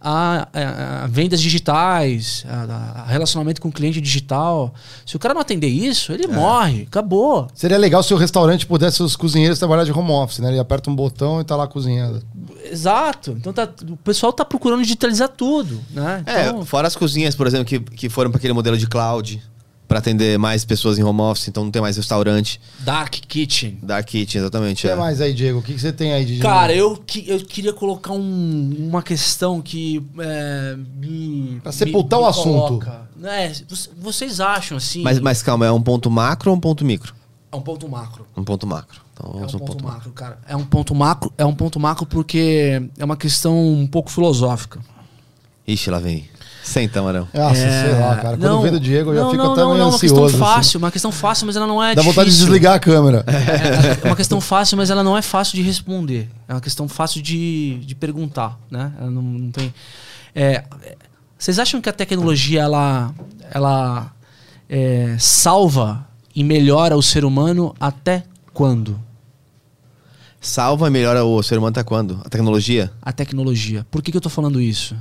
a, 0.04 0.48
a- 0.52 1.04
a 1.04 1.06
vendas 1.06 1.40
digitais, 1.40 2.44
a, 2.48 3.02
a 3.02 3.06
relacionamento 3.06 3.60
com 3.60 3.68
o 3.68 3.72
cliente 3.72 4.00
digital. 4.00 4.74
Se 5.06 5.16
o 5.16 5.18
cara 5.18 5.32
não 5.34 5.40
atender 5.40 5.68
isso, 5.68 6.12
ele 6.12 6.26
morre, 6.26 6.82
acabou. 6.82 7.48
Seria 7.54 7.78
legal 7.78 8.02
se 8.02 8.12
o 8.12 8.16
restaurante 8.16 8.66
pudesse 8.66 9.02
os 9.02 9.16
cozinheiros 9.16 9.58
trabalhar 9.58 9.84
de 9.84 9.92
home 9.92 10.10
office, 10.10 10.38
né? 10.40 10.50
Ele 10.50 10.58
aperta 10.58 10.90
um 10.90 10.94
botão 10.94 11.40
e 11.40 11.44
tá 11.44 11.56
lá 11.56 11.66
cozinhando. 11.66 12.22
Exato. 12.70 13.32
Então 13.38 13.52
tá- 13.52 13.68
o 13.90 13.96
pessoal 13.96 14.32
tá 14.32 14.44
procurando 14.44 14.82
digitalizar 14.82 15.28
tudo, 15.30 15.80
né? 15.90 16.22
É, 16.26 16.46
Então, 16.48 16.64
fora 16.64 16.86
as 16.86 16.94
cozinhas, 16.94 17.34
por 17.34 17.46
exemplo, 17.46 17.64
que, 17.64 17.80
que 17.80 18.08
foram 18.08 18.30
para 18.30 18.38
aquele 18.38 18.52
modelo 18.52 18.76
de 18.76 18.86
cloud, 18.86 19.42
para 19.94 20.00
atender 20.00 20.36
mais 20.40 20.64
pessoas 20.64 20.98
em 20.98 21.04
home 21.04 21.20
office, 21.20 21.46
então 21.46 21.62
não 21.62 21.70
tem 21.70 21.80
mais 21.80 21.96
restaurante. 21.96 22.60
Dark 22.80 23.12
Kitchen. 23.14 23.78
Dark 23.80 24.04
Kitchen, 24.08 24.40
O 24.40 24.42
exatamente. 24.42 24.82
que 24.82 24.88
é. 24.88 24.96
mais 24.96 25.20
aí, 25.20 25.32
Diego? 25.32 25.60
O 25.60 25.62
que, 25.62 25.72
que 25.72 25.80
você 25.80 25.92
tem 25.92 26.12
aí 26.12 26.24
de 26.24 26.38
Cara, 26.40 26.74
eu, 26.74 26.96
que- 26.96 27.24
eu 27.28 27.38
queria 27.46 27.72
colocar 27.72 28.10
um- 28.12 28.74
uma 28.88 29.04
questão 29.04 29.62
que 29.62 30.04
é, 30.18 30.76
me. 30.96 31.60
Pra 31.62 31.70
sepultar 31.70 32.18
o 32.18 32.26
assunto. 32.26 32.84
É, 33.22 33.52
vo- 33.68 33.76
vocês 33.98 34.40
acham 34.40 34.76
assim. 34.78 35.00
Mas, 35.02 35.20
mas 35.20 35.42
calma, 35.44 35.64
é 35.64 35.70
um 35.70 35.80
ponto 35.80 36.10
macro 36.10 36.50
ou 36.50 36.56
um 36.56 36.60
ponto 36.60 36.84
micro? 36.84 37.14
É 37.52 37.56
um 37.56 37.60
ponto 37.60 37.88
macro. 37.88 38.26
Um 38.36 38.42
ponto 38.42 38.66
macro. 38.66 39.00
Então 39.12 39.26
É 39.26 39.36
um 39.36 39.38
vamos 39.38 39.52
ponto, 39.52 39.64
ponto 39.64 39.84
macro. 39.84 39.98
macro, 39.98 40.12
cara. 40.12 40.38
É 40.48 40.56
um 40.56 40.64
ponto 40.64 40.92
macro, 40.92 41.32
é 41.38 41.44
um 41.44 41.54
ponto 41.54 41.78
macro 41.78 42.04
porque 42.04 42.82
é 42.98 43.04
uma 43.04 43.16
questão 43.16 43.56
um 43.56 43.86
pouco 43.86 44.10
filosófica. 44.10 44.80
Ixi, 45.68 45.88
lá 45.88 46.00
vem. 46.00 46.28
Senta, 46.64 47.02
Marão. 47.02 47.28
Nossa, 47.34 47.60
É, 47.60 47.82
sei 47.84 48.00
lá, 48.00 48.16
cara. 48.16 48.36
Quando 48.38 48.46
eu 48.46 48.60
vejo 48.62 48.76
o 48.76 48.80
Diego, 48.80 49.10
eu 49.10 49.14
já 49.16 49.20
não, 49.24 49.30
fico 49.30 49.42
não, 49.44 49.52
até 49.52 49.60
não, 49.60 49.68
não, 49.68 49.76
uma 49.76 49.94
ansioso. 49.94 50.00
questão 50.00 50.24
assim. 50.24 50.38
fácil, 50.38 50.78
uma 50.78 50.90
questão 50.90 51.12
fácil, 51.12 51.46
mas 51.46 51.56
ela 51.56 51.66
não 51.66 51.82
é 51.84 51.94
Dá 51.94 52.00
vontade 52.00 52.30
de 52.30 52.36
difícil. 52.36 52.46
desligar 52.46 52.74
a 52.74 52.78
câmera. 52.78 53.22
É 54.02 54.06
uma 54.06 54.16
questão 54.16 54.40
fácil, 54.40 54.78
mas 54.78 54.88
ela 54.88 55.02
não 55.04 55.16
é 55.16 55.20
fácil 55.20 55.56
de 55.56 55.62
responder. 55.62 56.30
É 56.48 56.54
uma 56.54 56.62
questão 56.62 56.88
fácil 56.88 57.20
de, 57.20 57.80
de 57.84 57.94
perguntar, 57.94 58.58
né? 58.70 58.92
Ela 58.98 59.10
não, 59.10 59.22
não 59.22 59.50
tem. 59.50 59.72
É, 60.34 60.64
é, 60.82 60.96
vocês 61.38 61.58
acham 61.58 61.82
que 61.82 61.88
a 61.88 61.92
tecnologia 61.92 62.62
ela, 62.62 63.12
ela 63.52 64.10
é, 64.68 65.14
salva 65.18 66.06
e 66.34 66.42
melhora 66.42 66.96
o 66.96 67.02
ser 67.02 67.26
humano 67.26 67.74
até 67.78 68.24
quando? 68.54 68.98
Salva 70.40 70.88
e 70.88 70.90
melhora 70.90 71.24
o 71.24 71.42
ser 71.42 71.58
humano 71.58 71.70
até 71.72 71.82
quando? 71.82 72.20
A 72.24 72.28
tecnologia? 72.30 72.90
A 73.02 73.12
tecnologia. 73.12 73.86
Por 73.90 74.02
que, 74.02 74.10
que 74.10 74.16
eu 74.16 74.20
tô 74.22 74.30
falando 74.30 74.60
isso? 74.60 74.96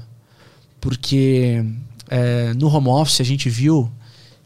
Porque 0.83 1.63
é, 2.09 2.53
no 2.55 2.67
home 2.67 2.89
office 2.89 3.21
a 3.21 3.23
gente 3.23 3.49
viu 3.49 3.89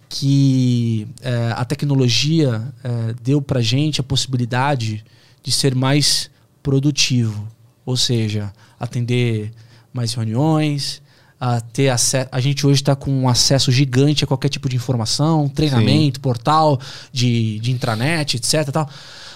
que 0.08 1.08
é, 1.20 1.52
a 1.56 1.66
tecnologia 1.66 2.72
é, 2.84 3.16
deu 3.24 3.42
pra 3.42 3.60
gente 3.60 4.00
a 4.00 4.04
possibilidade 4.04 5.04
de 5.42 5.52
ser 5.52 5.74
mais 5.74 6.30
produtivo. 6.62 7.48
Ou 7.84 7.98
seja, 7.98 8.54
atender 8.80 9.52
mais 9.92 10.14
reuniões, 10.14 11.02
a 11.40 11.60
ter 11.60 11.90
acesso. 11.90 12.30
A 12.32 12.40
gente 12.40 12.68
hoje 12.68 12.82
está 12.82 12.96
com 12.96 13.10
um 13.10 13.28
acesso 13.28 13.72
gigante 13.72 14.24
a 14.24 14.28
qualquer 14.28 14.50
tipo 14.50 14.70
de 14.70 14.76
informação, 14.76 15.50
treinamento, 15.50 16.20
portal 16.20 16.80
de, 17.12 17.58
de 17.62 17.72
intranet, 17.72 18.38
etc. 18.38 18.70
Tal. 18.72 18.88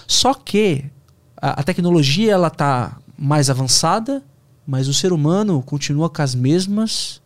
Só 0.06 0.34
que 0.34 0.84
a, 1.36 1.60
a 1.60 1.62
tecnologia 1.64 2.30
ela 2.30 2.48
tá 2.48 2.96
mais 3.18 3.50
avançada, 3.50 4.22
mas 4.66 4.88
o 4.88 4.94
ser 4.94 5.12
humano 5.12 5.62
continua 5.62 6.08
com 6.08 6.22
as 6.22 6.34
mesmas, 6.34 7.20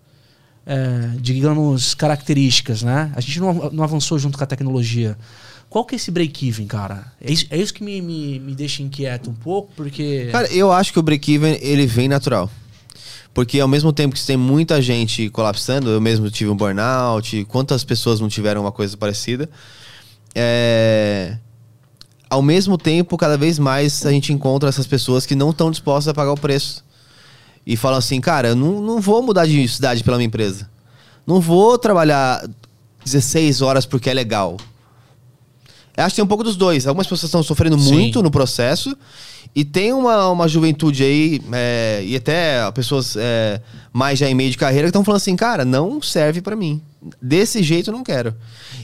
é, 0.64 1.10
digamos, 1.20 1.94
características, 1.94 2.82
né? 2.82 3.12
A 3.14 3.20
gente 3.20 3.40
não, 3.40 3.70
não 3.70 3.84
avançou 3.84 4.18
junto 4.18 4.38
com 4.38 4.44
a 4.44 4.46
tecnologia. 4.46 5.16
Qual 5.68 5.84
que 5.84 5.94
é 5.94 5.96
esse 5.96 6.10
break-even, 6.10 6.66
cara? 6.66 7.12
É 7.20 7.32
isso, 7.32 7.46
é 7.50 7.56
isso 7.58 7.74
que 7.74 7.82
me, 7.82 8.00
me, 8.00 8.38
me 8.38 8.54
deixa 8.54 8.82
inquieto 8.82 9.30
um 9.30 9.34
pouco, 9.34 9.72
porque... 9.76 10.28
Cara, 10.32 10.50
eu 10.52 10.72
acho 10.72 10.92
que 10.92 10.98
o 10.98 11.02
break-even, 11.02 11.58
ele 11.60 11.86
vem 11.86 12.08
natural. 12.08 12.50
Porque 13.34 13.60
ao 13.60 13.68
mesmo 13.68 13.92
tempo 13.92 14.14
que 14.14 14.24
tem 14.24 14.36
muita 14.36 14.80
gente 14.80 15.28
colapsando, 15.28 15.90
eu 15.90 16.00
mesmo 16.00 16.30
tive 16.30 16.48
um 16.48 16.56
burnout, 16.56 17.44
quantas 17.50 17.84
pessoas 17.84 18.18
não 18.18 18.28
tiveram 18.28 18.62
uma 18.62 18.72
coisa 18.72 18.96
parecida? 18.96 19.50
É... 20.34 21.36
Ao 22.30 22.40
mesmo 22.40 22.78
tempo, 22.78 23.14
cada 23.18 23.36
vez 23.36 23.58
mais 23.58 24.06
a 24.06 24.10
gente 24.10 24.32
encontra 24.32 24.70
essas 24.70 24.86
pessoas 24.86 25.26
que 25.26 25.34
não 25.34 25.50
estão 25.50 25.70
dispostas 25.70 26.08
a 26.08 26.14
pagar 26.14 26.32
o 26.32 26.36
preço. 26.36 26.82
E 27.66 27.76
falam 27.76 27.98
assim, 27.98 28.20
cara, 28.20 28.48
eu 28.48 28.56
não, 28.56 28.80
não 28.80 29.00
vou 29.00 29.22
mudar 29.22 29.46
de 29.46 29.66
cidade 29.68 30.04
pela 30.04 30.16
minha 30.16 30.26
empresa. 30.26 30.70
Não 31.26 31.40
vou 31.40 31.76
trabalhar 31.76 32.48
16 33.04 33.60
horas 33.60 33.84
porque 33.84 34.08
é 34.08 34.14
legal. 34.14 34.56
Eu 35.96 36.04
acho 36.04 36.12
que 36.12 36.16
tem 36.16 36.24
um 36.24 36.28
pouco 36.28 36.44
dos 36.44 36.56
dois. 36.56 36.86
Algumas 36.86 37.06
pessoas 37.06 37.24
estão 37.28 37.42
sofrendo 37.42 37.78
Sim. 37.78 37.92
muito 37.92 38.22
no 38.22 38.30
processo. 38.30 38.96
E 39.54 39.64
tem 39.64 39.92
uma, 39.92 40.28
uma 40.28 40.46
juventude 40.46 41.02
aí, 41.02 41.40
é, 41.52 42.02
e 42.04 42.14
até 42.14 42.70
pessoas 42.72 43.16
é, 43.16 43.60
mais 43.90 44.18
já 44.18 44.28
em 44.28 44.34
meio 44.34 44.50
de 44.50 44.58
carreira, 44.58 44.86
que 44.86 44.90
estão 44.90 45.02
falando 45.02 45.16
assim, 45.16 45.34
cara, 45.34 45.64
não 45.64 46.02
serve 46.02 46.42
pra 46.42 46.54
mim. 46.54 46.82
Desse 47.22 47.62
jeito 47.62 47.88
eu 47.88 47.92
não 47.92 48.04
quero. 48.04 48.34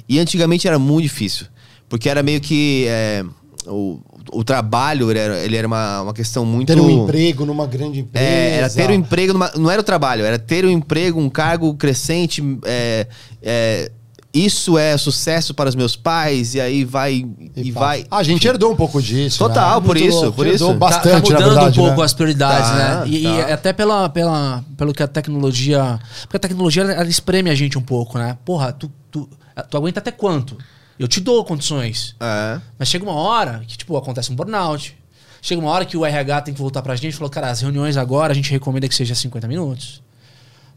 E 0.08 0.18
antigamente 0.18 0.66
era 0.66 0.78
muito 0.78 1.02
difícil. 1.02 1.46
Porque 1.88 2.08
era 2.08 2.22
meio 2.22 2.40
que. 2.40 2.86
é, 2.88 3.22
o, 3.66 4.00
o 4.32 4.42
trabalho 4.44 5.10
ele 5.10 5.18
era, 5.18 5.38
ele 5.38 5.56
era 5.56 5.66
uma, 5.66 6.02
uma 6.02 6.12
questão 6.14 6.44
muito. 6.44 6.72
Ter 6.72 6.80
um 6.80 6.90
emprego 6.90 7.44
numa 7.44 7.66
grande 7.66 8.00
empresa. 8.00 8.24
É, 8.26 8.56
era 8.58 8.70
ter 8.70 8.90
um 8.90 8.94
emprego, 8.94 9.32
numa- 9.32 9.52
não 9.56 9.70
era 9.70 9.80
o 9.80 9.84
trabalho, 9.84 10.24
era 10.24 10.38
ter 10.38 10.64
um 10.64 10.70
emprego, 10.70 11.20
um 11.20 11.28
cargo 11.30 11.74
crescente. 11.74 12.42
é, 12.64 13.06
é, 13.42 13.92
isso 14.34 14.78
é 14.78 14.96
sucesso 14.96 15.52
para 15.52 15.68
os 15.68 15.74
meus 15.74 15.94
pais, 15.94 16.54
e 16.54 16.60
aí 16.60 16.86
vai. 16.86 17.26
E, 17.54 17.70
pá. 17.70 17.80
vai. 17.80 18.06
A 18.10 18.22
gente 18.22 18.48
herdou 18.48 18.72
um 18.72 18.76
pouco 18.76 19.00
disso. 19.02 19.36
Total, 19.38 19.78
né? 19.78 19.86
por 19.86 19.94
Muito 19.94 20.08
isso, 20.08 20.22
louco. 20.22 20.32
por 20.36 20.46
Herdou 20.46 20.70
isso. 20.70 20.78
Tá- 20.78 20.86
Bastante, 20.86 21.04
tá, 21.04 21.10
na 21.12 21.20
mudando 21.40 21.54
verdade, 21.54 21.80
um 21.80 21.82
pouco 21.84 21.98
né? 21.98 22.04
as 22.06 22.14
prioridades, 22.14 22.70
Tá, 22.70 22.76
né? 22.76 23.08
E, 23.08 23.26
e 23.26 23.44
tá. 23.44 23.52
até 23.52 23.72
pela, 23.74 24.08
pela, 24.08 24.64
pelo 24.78 24.94
que 24.94 25.02
a 25.02 25.06
tecnologia. 25.06 26.00
Porque 26.22 26.38
a 26.38 26.40
tecnologia 26.40 26.82
ela 26.82 27.04
espreme 27.10 27.50
a 27.50 27.54
gente 27.54 27.76
um 27.76 27.82
pouco, 27.82 28.16
né? 28.16 28.38
Porra, 28.42 28.72
tu, 28.72 28.90
tu, 29.10 29.28
tu 29.68 29.76
aguenta 29.76 30.00
até 30.00 30.10
quanto? 30.10 30.56
Eu 30.98 31.08
te 31.08 31.20
dou 31.20 31.44
condições. 31.44 32.14
É. 32.20 32.60
Mas 32.78 32.88
chega 32.88 33.04
uma 33.04 33.14
hora 33.14 33.62
que, 33.66 33.76
tipo, 33.76 33.96
acontece 33.96 34.30
um 34.32 34.36
burnout. 34.36 34.96
Chega 35.40 35.60
uma 35.60 35.70
hora 35.70 35.84
que 35.84 35.96
o 35.96 36.04
RH 36.06 36.40
tem 36.42 36.54
que 36.54 36.60
voltar 36.60 36.82
pra 36.82 36.94
gente 36.94 37.08
e 37.12 37.16
falou, 37.16 37.28
cara, 37.30 37.50
as 37.50 37.60
reuniões 37.60 37.96
agora 37.96 38.32
a 38.32 38.34
gente 38.34 38.50
recomenda 38.50 38.86
que 38.88 38.94
seja 38.94 39.14
50 39.14 39.48
minutos. 39.48 40.00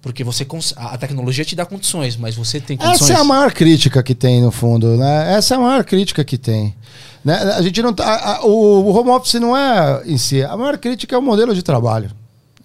Porque 0.01 0.23
você 0.23 0.45
cons- 0.45 0.73
a 0.77 0.97
tecnologia 0.97 1.43
te 1.45 1.55
dá 1.55 1.65
condições, 1.65 2.15
mas 2.15 2.35
você 2.35 2.59
tem 2.59 2.77
condições. 2.77 3.09
Essa 3.09 3.19
é 3.19 3.21
a 3.21 3.23
maior 3.23 3.51
crítica 3.51 4.01
que 4.03 4.13
tem, 4.15 4.41
no 4.41 4.51
fundo, 4.51 4.95
né? 4.97 5.33
Essa 5.35 5.55
é 5.55 5.57
a 5.57 5.59
maior 5.61 5.83
crítica 5.83 6.23
que 6.23 6.37
tem. 6.37 6.75
Né? 7.23 7.35
A 7.35 7.61
gente 7.63 7.81
não 7.81 7.91
tá, 7.93 8.05
a- 8.05 8.35
a- 8.37 8.45
o, 8.45 8.91
home 8.95 9.09
office 9.09 9.33
não 9.35 9.55
é 9.57 10.03
em 10.05 10.17
si. 10.17 10.43
A 10.43 10.55
maior 10.55 10.77
crítica 10.77 11.15
é 11.15 11.17
o 11.19 11.21
modelo 11.23 11.53
de 11.55 11.63
trabalho. 11.63 12.11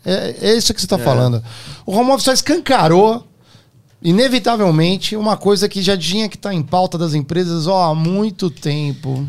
É, 0.05 0.35
é 0.41 0.55
isso 0.55 0.73
que 0.75 0.81
você 0.81 0.87
está 0.87 0.99
falando. 0.99 1.43
O 1.87 1.95
home 1.95 2.11
office 2.11 2.25
só 2.25 2.33
escancarou, 2.33 3.27
inevitavelmente, 4.03 5.17
uma 5.17 5.37
coisa 5.37 5.69
que 5.69 5.83
já 5.83 5.97
tinha 5.97 6.29
que 6.29 6.37
estar 6.37 6.55
em 6.55 6.63
pauta 6.63 6.97
das 6.97 7.15
empresas 7.15 7.67
ó, 7.67 7.91
há 7.91 7.95
muito 7.95 8.51
tempo. 8.51 9.27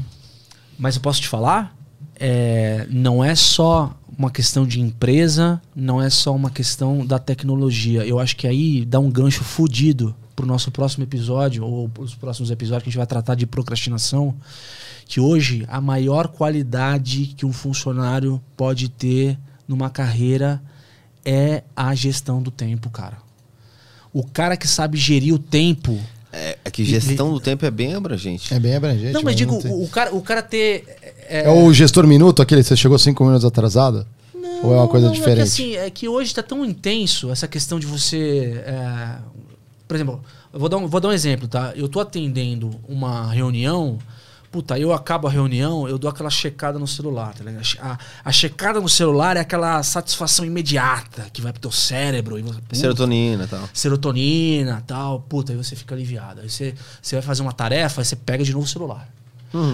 Mas 0.78 0.96
eu 0.96 1.02
posso 1.02 1.22
te 1.22 1.28
falar? 1.28 1.76
É, 2.16 2.88
não 2.90 3.24
é 3.24 3.36
só 3.36 3.96
uma 4.18 4.30
questão 4.30 4.66
de 4.66 4.80
empresa, 4.80 5.62
não 5.76 6.02
é 6.02 6.10
só 6.10 6.36
uma 6.36 6.50
questão 6.50 7.06
da 7.06 7.18
tecnologia. 7.18 8.06
Eu 8.06 8.20
acho 8.20 8.36
que 8.36 8.48
aí 8.48 8.86
dá 8.86 9.00
um 9.00 9.10
gancho 9.10 9.44
fudido 9.44 10.16
pro 10.36 10.46
nosso 10.46 10.72
próximo 10.72 11.04
episódio, 11.04 11.64
ou 11.64 11.90
pros 11.90 12.16
próximos 12.16 12.52
episódios 12.52 12.84
que 12.84 12.90
a 12.90 12.92
gente 12.92 12.98
vai 12.98 13.08
tratar 13.08 13.36
de 13.36 13.46
procrastinação. 13.46 14.36
Que 15.06 15.20
hoje 15.20 15.66
a 15.68 15.82
maior 15.82 16.28
qualidade 16.28 17.34
que 17.38 17.46
um 17.46 17.54
funcionário 17.54 18.42
pode 18.56 18.90
ter 18.90 19.38
numa 19.68 19.90
carreira 19.90 20.62
é 21.26 21.64
a 21.76 21.94
gestão 21.94 22.42
do 22.42 22.50
tempo, 22.50 22.90
cara. 22.90 23.18
O 24.14 24.24
cara 24.24 24.58
que 24.58 24.68
sabe 24.68 24.98
gerir 24.98 25.34
o 25.34 25.40
tempo. 25.40 26.00
É, 26.34 26.58
é 26.64 26.72
que 26.72 26.86
gestão 26.86 27.34
do 27.34 27.40
tempo 27.40 27.66
é 27.66 27.72
bem 27.72 27.94
abrangente. 27.94 28.54
É 28.54 28.60
bem 28.60 28.76
abrangente. 28.76 29.14
não, 29.14 29.22
mas 29.22 29.36
digo, 29.36 29.62
tem- 29.62 29.72
o, 29.72 29.84
o 29.84 29.88
cara, 29.88 30.16
o 30.16 30.22
cara 30.22 30.42
ter. 30.42 30.86
É 31.28 31.50
o 31.50 31.74
gestor 31.74 32.06
minuto, 32.06 32.42
aquele 32.42 32.62
que 32.62 32.68
você 32.68 32.76
chegou 32.76 32.98
cinco 32.98 33.24
minutos 33.24 33.46
atrasado? 33.46 34.06
Ou 34.64 34.74
é 34.74 34.78
uma 34.78 34.88
coisa 34.88 35.08
não, 35.08 35.14
diferente? 35.14 35.42
É 35.42 35.44
que, 35.44 35.50
assim, 35.50 35.76
é 35.76 35.90
que 35.90 36.08
hoje 36.08 36.28
está 36.28 36.44
tão 36.44 36.64
intenso 36.64 37.32
essa 37.32 37.48
questão 37.48 37.80
de 37.80 37.86
você. 37.86 38.62
é, 38.66 39.18
por 39.88 39.96
exemplo, 39.96 40.24
eu 40.54 40.60
vou 40.60 40.70
dar, 40.70 40.78
um, 40.78 40.88
vou 40.88 41.00
dar 41.00 41.10
um 41.10 41.14
exemplo, 41.14 41.48
tá? 41.48 41.74
Eu 41.76 41.90
tô 41.90 42.00
atendendo 42.00 42.72
uma 42.88 43.32
reunião. 43.32 43.98
Puta, 44.52 44.78
eu 44.78 44.92
acabo 44.92 45.30
a 45.30 45.32
reunião, 45.32 45.88
eu 45.88 45.98
dou 45.98 46.10
aquela 46.10 46.30
checada 46.30 46.78
no 46.78 46.86
celular, 46.86 47.34
tá 47.34 47.42
ligado? 47.42 47.64
A, 47.80 47.98
a 48.26 48.32
checada 48.34 48.82
no 48.82 48.90
celular 48.90 49.38
é 49.38 49.40
aquela 49.40 49.82
satisfação 49.82 50.44
imediata 50.44 51.28
que 51.32 51.42
vai 51.42 51.54
pro 51.54 51.62
teu 51.62 51.72
cérebro. 51.72 52.38
E 52.38 52.42
você, 52.42 52.60
puta, 52.60 52.76
Serotonina 52.76 53.44
e 53.46 53.48
tal. 53.48 53.70
serotonina 53.74 54.84
tal. 54.86 55.22
Puta, 55.22 55.54
aí 55.54 55.58
você 55.58 55.74
fica 55.74 55.96
aliviado. 55.96 56.42
Aí 56.42 56.50
você, 56.50 56.76
você 57.02 57.16
vai 57.16 57.22
fazer 57.22 57.42
uma 57.42 57.54
tarefa, 57.54 58.02
aí 58.02 58.06
você 58.06 58.16
pega 58.18 58.44
de 58.44 58.52
novo 58.52 58.66
o 58.66 58.70
celular. 58.70 59.08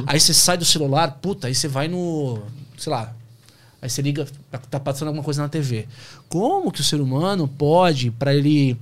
Aí 0.06 0.20
você 0.20 0.34
sai 0.34 0.58
do 0.58 0.66
celular, 0.66 1.20
puta, 1.22 1.48
aí 1.48 1.56
você 1.56 1.68
vai 1.68 1.88
no. 1.88 2.40
Sei 2.78 2.91
lá. 2.91 3.14
Aí 3.82 3.90
você 3.90 4.02
liga, 4.02 4.28
tá 4.70 4.80
passando 4.80 5.08
alguma 5.08 5.24
coisa 5.24 5.41
na 5.41 5.49
TV. 5.49 5.88
Como 6.30 6.72
que 6.72 6.82
o 6.82 6.84
ser 6.84 6.99
humano 6.99 7.48
pode, 7.48 8.10
pra 8.12 8.34
ele 8.34 8.78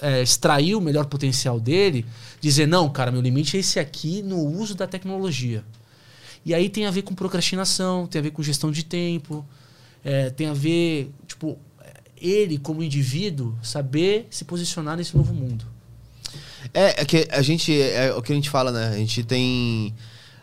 é, 0.00 0.22
extrair 0.22 0.74
o 0.74 0.80
melhor 0.80 1.06
potencial 1.06 1.58
dele, 1.58 2.04
dizer, 2.48 2.66
não, 2.66 2.88
cara, 2.88 3.10
meu 3.10 3.20
limite 3.20 3.56
é 3.56 3.60
esse 3.60 3.78
aqui 3.78 4.22
no 4.22 4.38
uso 4.38 4.74
da 4.74 4.86
tecnologia. 4.86 5.64
E 6.44 6.54
aí 6.54 6.68
tem 6.68 6.86
a 6.86 6.90
ver 6.90 7.02
com 7.02 7.14
procrastinação, 7.14 8.06
tem 8.06 8.18
a 8.18 8.22
ver 8.22 8.30
com 8.30 8.42
gestão 8.42 8.70
de 8.70 8.84
tempo, 8.84 9.44
é, 10.04 10.30
tem 10.30 10.46
a 10.46 10.52
ver, 10.52 11.10
tipo, 11.26 11.58
ele 12.20 12.58
como 12.58 12.82
indivíduo 12.82 13.56
saber 13.62 14.26
se 14.30 14.44
posicionar 14.44 14.96
nesse 14.96 15.16
novo 15.16 15.34
mundo. 15.34 15.64
É, 16.72 17.02
é 17.02 17.04
que 17.04 17.28
a 17.30 17.42
gente. 17.42 17.78
É 17.78 18.14
o 18.14 18.22
que 18.22 18.32
a 18.32 18.34
gente 18.34 18.48
fala, 18.48 18.72
né? 18.72 18.88
A 18.88 18.96
gente 18.96 19.22
tem. 19.22 19.94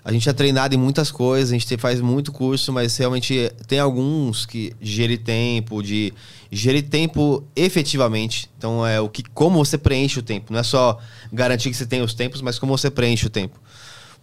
A 0.04 0.12
gente 0.12 0.28
é 0.28 0.34
treinado 0.34 0.74
em 0.74 0.78
muitas 0.78 1.12
coisas, 1.12 1.52
a 1.52 1.58
gente 1.58 1.78
faz 1.78 2.02
muito 2.02 2.32
curso, 2.32 2.74
mas 2.74 2.98
realmente 2.98 3.52
tem 3.68 3.78
alguns 3.80 4.48
que 4.48 4.74
gere 4.82 5.16
tempo, 5.16 5.84
de 5.84 6.12
gerir 6.52 6.90
tempo 6.90 7.44
efetivamente. 7.56 8.50
Então 8.58 8.86
é 8.86 9.00
o 9.00 9.08
que 9.08 9.22
como 9.22 9.64
você 9.64 9.78
preenche 9.78 10.18
o 10.18 10.24
tempo. 10.24 10.52
Não 10.52 10.60
é 10.60 10.64
só 10.64 10.98
garantir 11.32 11.70
que 11.70 11.76
você 11.76 11.86
tem 11.86 12.02
os 12.02 12.16
tempos, 12.16 12.42
mas 12.42 12.58
como 12.58 12.76
você 12.76 12.90
preenche 12.90 13.28
o 13.28 13.30
tempo. 13.30 13.60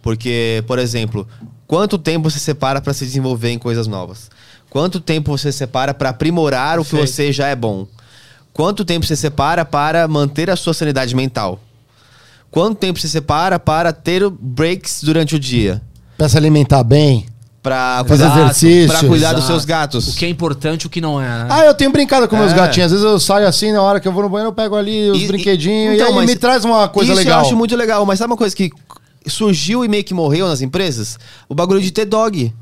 Porque, 0.03 0.65
por 0.67 0.81
exemplo, 0.81 1.29
quanto 1.67 1.97
tempo 1.97 2.29
você 2.29 2.41
separa 2.41 2.81
para 2.81 2.93
se 2.93 3.05
desenvolver 3.05 3.51
em 3.51 3.59
coisas 3.59 3.87
novas? 3.87 4.31
Quanto 4.71 5.01
tempo 5.01 5.37
você 5.37 5.53
separa 5.53 5.95
para 5.95 6.11
aprimorar 6.11 6.79
o 6.79 6.85
que 6.85 6.91
Perfeito. 6.91 7.15
você 7.15 7.33
já 7.33 7.47
é 7.47 7.57
bom? 7.57 7.87
Quanto 8.53 8.85
tempo 8.85 9.07
você 9.07 9.15
separa 9.15 9.65
para 9.65 10.09
manter 10.09 10.51
a 10.51 10.57
sua 10.57 10.75
sanidade 10.75 11.15
mental? 11.15 11.61
Quanto 12.51 12.77
tempo 12.79 12.99
você 12.99 13.09
separa 13.09 13.59
para 13.59 13.93
ter 13.93 14.29
breaks 14.31 15.03
durante 15.03 15.35
o 15.37 15.39
dia? 15.39 15.83
Pra 16.17 16.29
se 16.29 16.37
alimentar 16.37 16.83
bem. 16.83 17.27
Pra 17.63 18.05
Fazer 18.07 18.25
cuidar, 18.25 18.41
exercícios. 18.43 18.99
pra 18.99 19.09
cuidar 19.09 19.33
dos 19.35 19.45
seus 19.45 19.65
gatos. 19.65 20.09
O 20.09 20.17
que 20.17 20.25
é 20.25 20.29
importante 20.29 20.83
e 20.83 20.87
o 20.87 20.91
que 20.91 21.01
não 21.01 21.21
é, 21.21 21.27
né? 21.27 21.47
Ah, 21.51 21.65
eu 21.67 21.75
tenho 21.75 21.91
brincado 21.91 22.27
com 22.29 22.37
meus 22.37 22.53
É. 22.53 22.57
gatinhos. 22.57 22.87
Às 22.87 22.93
vezes 22.93 23.05
eu 23.05 23.21
saio 23.21 23.47
assim, 23.47 23.73
na 23.73 23.83
hora 23.83 24.01
que 24.01 24.09
eu 24.09 24.13
vou 24.13 24.23
no 24.23 24.29
banheiro, 24.29 24.49
eu 24.51 24.55
pego 24.55 24.77
ali 24.77 25.11
os 25.11 25.19
E- 25.19 25.25
e- 25.25 25.27
brinquedinhos 25.27 25.93
e, 25.93 25.97
então, 25.97 26.09
aí 26.09 26.15
mas 26.15 26.27
me 26.27 26.37
traz 26.37 26.65
uma 26.65 26.89
coisa 26.89 27.13
Isso 27.13 27.19
legal. 27.21 27.41
eu 27.41 27.47
acho 27.47 27.57
muito 27.57 27.77
legal, 27.77 28.07
mas 28.07 28.19
sabe 28.19 28.33
uma 28.33 28.37
coisa 28.39 28.55
que 28.57 28.71
surgiu 29.27 29.85
e 29.85 29.89
meio 29.89 30.05
que 30.05 30.15
morreu 30.15 30.49
nas 30.49 30.63
empresas? 30.63 31.19
O 31.49 31.55
bagulho 31.55 31.81
de 31.83 31.91
ter 31.91 32.07
dog. 32.07 32.55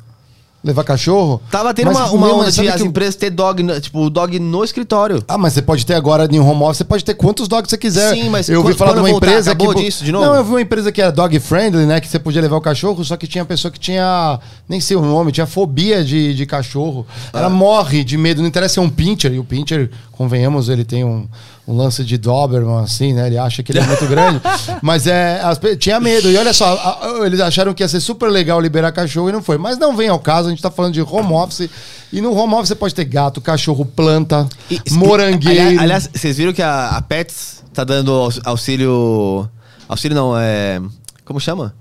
Levar 0.66 0.82
cachorro? 0.82 1.40
Tava 1.48 1.72
tendo 1.72 1.86
Mas, 1.86 1.96
uma, 1.96 2.10
uma 2.10 2.34
onda 2.34 2.50
de 2.50 2.68
as 2.68 2.80
empresas 2.80 3.14
ter 3.14 3.30
dog, 3.30 3.62
tipo, 3.80 4.00
o 4.00 4.10
dog 4.10 4.36
no 4.40 4.64
escritório. 4.64 5.22
Ah, 5.28 5.38
mas 5.38 5.52
você 5.52 5.62
pode 5.62 5.86
ter 5.86 5.94
agora 5.94 6.26
em 6.28 6.40
home 6.40 6.64
office, 6.64 6.78
você 6.78 6.84
pode 6.84 7.04
ter 7.04 7.14
quantos 7.14 7.46
dogs 7.46 7.70
você 7.70 7.78
quiser. 7.78 8.12
Sim, 8.12 8.28
mas 8.30 8.48
eu 8.48 8.62
ouvi 8.62 8.74
falar 8.74 8.94
de 8.94 8.98
uma 8.98 9.08
voltar, 9.08 9.28
empresa 9.28 9.52
acabou 9.52 9.72
que 9.76 9.84
disso 9.84 10.04
de 10.04 10.10
novo? 10.10 10.26
Não, 10.26 10.34
eu 10.34 10.42
vi 10.42 10.50
uma 10.50 10.60
empresa 10.60 10.90
que 10.90 11.00
era 11.00 11.12
dog 11.12 11.38
friendly, 11.38 11.86
né, 11.86 12.00
que 12.00 12.08
você 12.08 12.18
podia 12.18 12.42
levar 12.42 12.56
o 12.56 12.60
cachorro, 12.60 13.04
só 13.04 13.16
que 13.16 13.28
tinha 13.28 13.44
pessoa 13.44 13.70
que 13.70 13.78
tinha 13.78 14.40
nem 14.68 14.80
sei 14.80 14.96
o 14.96 15.02
nome, 15.02 15.30
tinha 15.30 15.46
fobia 15.46 16.04
de, 16.04 16.34
de 16.34 16.44
cachorro. 16.44 17.06
Ah. 17.32 17.38
Ela 17.38 17.48
morre 17.48 18.02
de 18.02 18.18
medo, 18.18 18.40
não 18.40 18.48
interessa 18.48 18.74
ser 18.74 18.80
um 18.80 18.90
pincher, 18.90 19.32
e 19.32 19.38
o 19.38 19.44
pincher, 19.44 19.88
convenhamos, 20.10 20.68
ele 20.68 20.84
tem 20.84 21.04
um 21.04 21.28
um 21.68 21.76
lance 21.76 22.04
de 22.04 22.16
Doberman, 22.16 22.78
assim, 22.84 23.12
né? 23.12 23.26
Ele 23.26 23.36
acha 23.38 23.62
que 23.62 23.72
ele 23.72 23.80
é 23.80 23.86
muito 23.86 24.06
grande. 24.06 24.40
Mas 24.82 25.06
é, 25.06 25.40
as 25.42 25.58
tinha 25.78 25.98
medo. 25.98 26.30
E 26.30 26.36
olha 26.36 26.52
só, 26.52 26.74
a- 26.76 27.22
a- 27.22 27.26
eles 27.26 27.40
acharam 27.40 27.74
que 27.74 27.82
ia 27.82 27.88
ser 27.88 27.98
super 28.00 28.28
legal 28.30 28.60
liberar 28.60 28.92
cachorro 28.92 29.28
e 29.28 29.32
não 29.32 29.42
foi. 29.42 29.58
Mas 29.58 29.76
não 29.76 29.96
vem 29.96 30.08
ao 30.08 30.18
caso, 30.20 30.46
a 30.46 30.50
gente 30.50 30.62
tá 30.62 30.70
falando 30.70 30.94
de 30.94 31.02
home 31.02 31.32
office. 31.32 31.68
E 32.12 32.20
no 32.20 32.32
home 32.36 32.54
office 32.54 32.68
você 32.68 32.74
pode 32.76 32.94
ter 32.94 33.04
gato, 33.04 33.40
cachorro, 33.40 33.84
planta, 33.84 34.48
E- 34.70 34.80
morangueiro. 34.92 35.60
Aliás, 35.60 35.78
aliás, 35.80 36.10
vocês 36.14 36.36
viram 36.36 36.52
que 36.52 36.62
a, 36.62 36.90
a 36.90 37.02
Pets 37.02 37.64
tá 37.74 37.82
dando 37.82 38.12
aux- 38.12 38.40
auxílio. 38.44 39.48
Auxílio 39.88 40.14
não, 40.16 40.38
é. 40.38 40.80
Como 41.24 41.40
chama? 41.40 41.74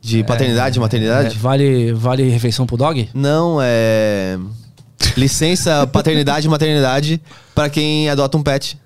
De 0.00 0.22
paternidade 0.24 0.76
e 0.76 0.78
É, 0.78 0.80
maternidade? 0.80 1.36
vale, 1.38 1.92
vale 1.92 2.28
refeição 2.28 2.66
pro 2.66 2.76
dog? 2.76 3.08
Não, 3.14 3.58
é. 3.62 4.36
Licença, 5.16 5.86
paternidade 5.86 6.46
e 6.46 6.50
maternidade 6.50 7.20
pra 7.54 7.68
quem 7.68 8.08
adota 8.08 8.36
um 8.36 8.42
pet. 8.42 8.78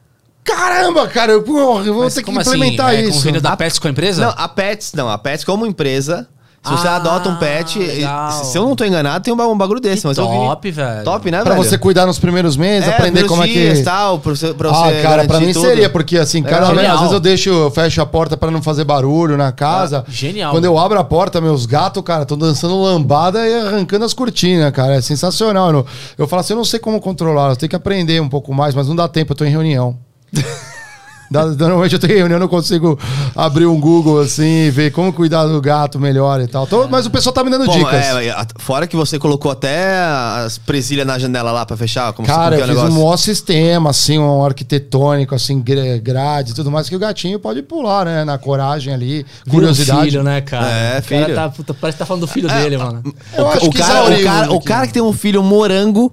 Caramba, 0.44 1.06
cara, 1.06 1.32
eu, 1.32 1.42
porra, 1.42 1.84
eu 1.86 1.94
vou 1.94 2.04
Mas 2.04 2.14
ter 2.14 2.20
que 2.20 2.26
como 2.26 2.40
implementar 2.40 2.88
assim? 2.88 2.96
É 2.96 3.00
isso. 3.02 3.12
convênio 3.18 3.40
da 3.40 3.52
A- 3.52 3.56
Pets 3.56 3.78
com 3.78 3.86
a 3.88 3.90
empresa? 3.90 4.22
Não, 4.26 4.34
a 4.36 4.48
Pets, 4.48 4.92
não, 4.94 5.08
a 5.08 5.16
Pets 5.18 5.44
como 5.44 5.66
empresa. 5.66 6.28
Se 6.64 6.70
você 6.70 6.86
Ah, 6.86 6.94
adota 6.94 7.28
um 7.28 7.34
pet, 7.34 7.76
legal. 7.76 8.30
se 8.44 8.56
eu 8.56 8.62
não 8.62 8.76
tô 8.76 8.84
enganado, 8.84 9.24
tem 9.24 9.34
um 9.34 9.36
ba- 9.36 9.48
um 9.48 9.58
bagulho 9.58 9.80
desse, 9.80 10.02
Que 10.02 10.06
mas 10.06 10.16
eu 10.16 10.30
vi. 10.30 10.36
top, 10.36 10.70
velho. 10.70 11.02
Top, 11.04 11.28
né, 11.28 11.42
Pra 11.42 11.54
velho? 11.54 11.64
você 11.64 11.76
cuidar 11.76 12.06
nos 12.06 12.20
primeiros 12.20 12.56
meses, 12.56 12.88
é, 12.88 12.92
aprender 12.94 13.24
como 13.26 13.42
é 13.42 13.48
dias, 13.48 13.78
que. 13.78 13.84
tal, 13.84 14.20
pra 14.20 14.30
você, 14.32 14.54
pra 14.54 14.70
Ah, 14.70 14.72
você 14.74 15.02
cara, 15.02 15.02
pra 15.02 15.24
garantir 15.24 15.46
mim 15.46 15.52
tudo. 15.54 15.66
seria, 15.66 15.90
porque 15.90 16.16
assim, 16.18 16.40
cara, 16.40 16.68
Legal. 16.68 16.94
às 16.94 17.00
vezes 17.00 17.12
eu 17.14 17.18
deixo, 17.18 17.48
eu 17.50 17.68
fecho 17.72 18.00
a 18.00 18.06
porta 18.06 18.36
pra 18.36 18.48
não 18.48 18.62
fazer 18.62 18.84
barulho 18.84 19.36
na 19.36 19.50
casa. 19.50 20.04
Ah, 20.06 20.10
genial. 20.12 20.52
Quando 20.52 20.64
eu 20.64 20.78
abro 20.78 20.96
a 21.00 21.02
porta, 21.02 21.40
meus 21.40 21.66
gatos, 21.66 22.00
cara, 22.04 22.22
estão 22.22 22.38
dançando 22.38 22.80
lambada 22.80 23.44
e 23.44 23.54
arrancando 23.66 24.04
as 24.04 24.14
cortinas, 24.14 24.70
cara. 24.70 24.94
É 24.94 25.00
sensacional. 25.00 25.66
Eu, 25.66 25.72
não- 25.72 25.86
eu 26.16 26.28
falo 26.28 26.38
assim, 26.42 26.52
eu 26.52 26.58
não 26.58 26.64
sei 26.64 26.78
como 26.78 27.00
controlar, 27.00 27.48
eu 27.50 27.56
tenho 27.56 27.70
que 27.70 27.74
aprender 27.76 28.20
um 28.22 28.28
pouco 28.28 28.54
mais, 28.54 28.72
mas 28.72 28.86
não 28.86 28.94
dá 28.94 29.08
tempo, 29.08 29.32
eu 29.32 29.36
tô 29.36 29.44
em 29.44 29.50
reunião. 29.50 29.96
Normalmente 31.58 31.94
eu 31.94 32.10
em 32.10 32.12
reunião, 32.18 32.36
eu 32.36 32.40
não 32.40 32.48
consigo 32.48 32.98
abrir 33.34 33.64
um 33.64 33.80
Google 33.80 34.20
assim 34.20 34.66
e 34.66 34.70
ver 34.70 34.92
como 34.92 35.10
cuidar 35.14 35.46
do 35.46 35.58
gato 35.62 35.98
melhor 35.98 36.42
e 36.42 36.46
tal. 36.46 36.66
Tô- 36.66 36.86
mas 36.88 37.06
o 37.06 37.10
pessoal 37.10 37.32
tá 37.32 37.42
me 37.42 37.48
dando 37.50 37.64
Pô, 37.64 37.72
dicas. 37.72 37.94
é, 37.94 38.28
a- 38.30 38.46
fora 38.58 38.86
que 38.86 38.94
você 38.94 39.18
colocou 39.18 39.50
até 39.50 39.96
as 40.44 40.58
presilhas 40.58 41.06
na 41.06 41.18
janela 41.18 41.50
lá 41.50 41.64
pra 41.64 41.74
fechar, 41.74 42.12
como 42.12 42.28
Cara, 42.28 42.56
você 42.56 42.62
eu 42.62 42.66
é 42.66 42.68
fiz 42.68 42.82
o 42.82 42.86
um 42.86 42.90
maior 42.90 43.16
sistema, 43.16 43.88
assim, 43.88 44.18
um 44.18 44.44
arquitetônico, 44.44 45.34
assim, 45.34 45.58
gra- 45.62 45.96
grade 46.02 46.50
e 46.52 46.54
tudo 46.54 46.70
mais, 46.70 46.86
que 46.90 46.96
o 46.96 46.98
gatinho 46.98 47.38
pode 47.40 47.62
pular, 47.62 48.04
né? 48.04 48.24
Na 48.26 48.36
coragem 48.36 48.92
ali, 48.92 49.24
Vira 49.46 49.50
curiosidade. 49.50 50.04
filho, 50.10 50.22
né, 50.22 50.42
cara? 50.42 50.68
É, 50.68 50.98
O 50.98 51.02
cara. 51.02 51.34
Tá, 51.34 51.48
puta, 51.48 51.72
parece 51.72 51.96
que 51.96 52.00
tá 52.00 52.06
falando 52.06 52.20
do 52.22 52.28
filho 52.28 52.48
dele, 52.48 52.76
mano. 52.76 53.02
Eu 53.34 53.44
o, 53.44 53.48
acho 53.48 53.66
o 53.68 53.70
que 53.70 53.78
cara, 53.78 54.04
o, 54.04 54.22
cara, 54.22 54.52
o 54.52 54.60
cara 54.60 54.86
que 54.86 54.92
tem 54.92 55.02
um 55.02 55.14
filho 55.14 55.42
morango 55.42 56.12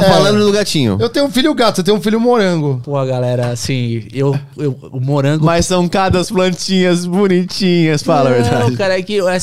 tá 0.00 0.04
É. 0.06 0.08
falando 0.10 0.44
do 0.44 0.50
gatinho. 0.50 0.96
Eu 1.00 1.08
tenho 1.08 1.26
um 1.26 1.30
filho 1.30 1.54
gato, 1.54 1.76
você 1.76 1.82
tem 1.82 1.94
um 1.94 2.00
filho 2.00 2.18
morango. 2.20 2.80
Pô, 2.84 2.92
galera, 3.04 3.50
assim, 3.52 4.08
eu, 4.12 4.36
eu 4.56 4.76
o 4.90 4.98
morango. 5.00 5.44
Mas 5.44 5.66
são 5.66 5.88
cada 5.88 6.24
plantinhas 6.24 7.04
bonitinhas, 7.06 8.02
fala 8.02 8.30
a 8.30 8.32
Não, 8.32 8.42
verdade. 8.42 8.76
cara, 8.76 8.98
é 8.98 9.02
que. 9.02 9.14
eu- 9.14 9.28
é- 9.28 9.38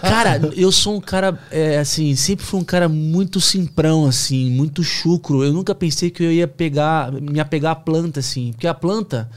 Cara, 0.00 0.40
eu 0.56 0.70
sou 0.70 0.94
um 0.96 1.00
cara, 1.00 1.36
é, 1.50 1.78
assim, 1.78 2.14
sempre 2.14 2.44
fui 2.46 2.60
um 2.60 2.64
cara 2.64 2.88
muito 2.88 3.40
simprão, 3.40 4.06
assim, 4.06 4.48
muito 4.48 4.84
chucro. 4.84 5.42
Eu 5.42 5.52
nunca 5.52 5.74
pensei 5.74 6.08
que 6.08 6.22
eu 6.22 6.30
ia 6.30 6.46
pegar, 6.46 7.10
me 7.10 7.40
apegar 7.40 7.72
à 7.72 7.74
planta, 7.74 8.20
assim. 8.20 8.52
Porque 8.52 8.68
a 8.68 8.74
planta, 8.74 9.28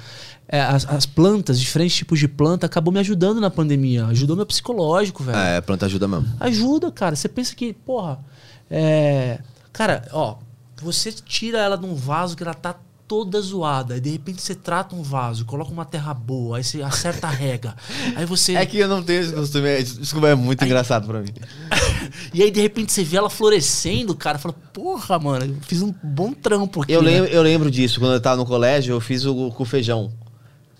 é, 0.47 0.61
as, 0.61 0.87
as 0.87 1.05
plantas, 1.07 1.59
diferentes 1.59 1.95
tipos 1.97 2.19
de 2.19 2.27
planta, 2.27 2.67
acabou 2.67 2.93
me 2.93 2.99
ajudando 2.99 3.41
na 3.41 3.49
pandemia. 3.49 4.05
Ajudou 4.05 4.35
meu 4.35 4.45
psicológico, 4.45 5.23
velho. 5.23 5.35
É, 5.37 5.59
planta 5.61 5.87
ajuda 5.87 6.07
mesmo. 6.07 6.27
Ajuda, 6.39 6.91
cara. 6.91 7.15
Você 7.15 7.27
pensa 7.27 7.55
que, 7.55 7.73
porra, 7.73 8.19
é. 8.69 9.39
Cara, 9.73 10.07
ó, 10.11 10.37
você 10.81 11.11
tira 11.11 11.59
ela 11.59 11.77
de 11.77 11.85
um 11.85 11.95
vaso 11.95 12.35
que 12.35 12.43
ela 12.43 12.53
tá 12.53 12.75
toda 13.07 13.41
zoada. 13.41 13.97
E 13.97 13.99
de 13.99 14.09
repente 14.09 14.41
você 14.41 14.55
trata 14.55 14.95
um 14.95 15.03
vaso, 15.03 15.43
coloca 15.43 15.69
uma 15.69 15.83
terra 15.83 16.13
boa, 16.13 16.55
aí 16.55 16.63
você 16.63 16.81
acerta 16.81 17.27
a 17.27 17.29
rega. 17.29 17.75
Aí 18.15 18.25
você. 18.25 18.55
É 18.55 18.65
que 18.65 18.77
eu 18.77 18.87
não 18.87 19.03
tenho 19.03 19.21
esse 19.21 19.33
costume. 19.33 19.67
é- 19.67 19.81
Desculpa, 19.81 20.29
é 20.29 20.35
muito 20.35 20.63
engraçado 20.63 21.07
pra 21.07 21.19
mim. 21.19 21.33
E 22.33 22.41
aí 22.41 22.51
de 22.51 22.59
repente 22.59 22.91
você 22.91 23.03
vê 23.03 23.17
ela 23.17 23.29
florescendo, 23.29 24.15
cara. 24.15 24.37
Fala, 24.37 24.53
porra, 24.73 25.17
mano, 25.19 25.45
eu 25.45 25.55
fiz 25.61 25.81
um 25.81 25.93
bom 26.03 26.33
trampo 26.33 26.81
aqui. 26.81 26.91
Eu, 26.91 27.01
né? 27.01 27.11
lembro, 27.11 27.29
eu 27.29 27.41
lembro 27.41 27.71
disso, 27.71 27.99
quando 27.99 28.13
eu 28.13 28.21
tava 28.21 28.37
no 28.37 28.45
colégio, 28.45 28.93
eu 28.93 28.99
fiz 28.99 29.25
o 29.25 29.49
com 29.51 29.63
feijão. 29.65 30.11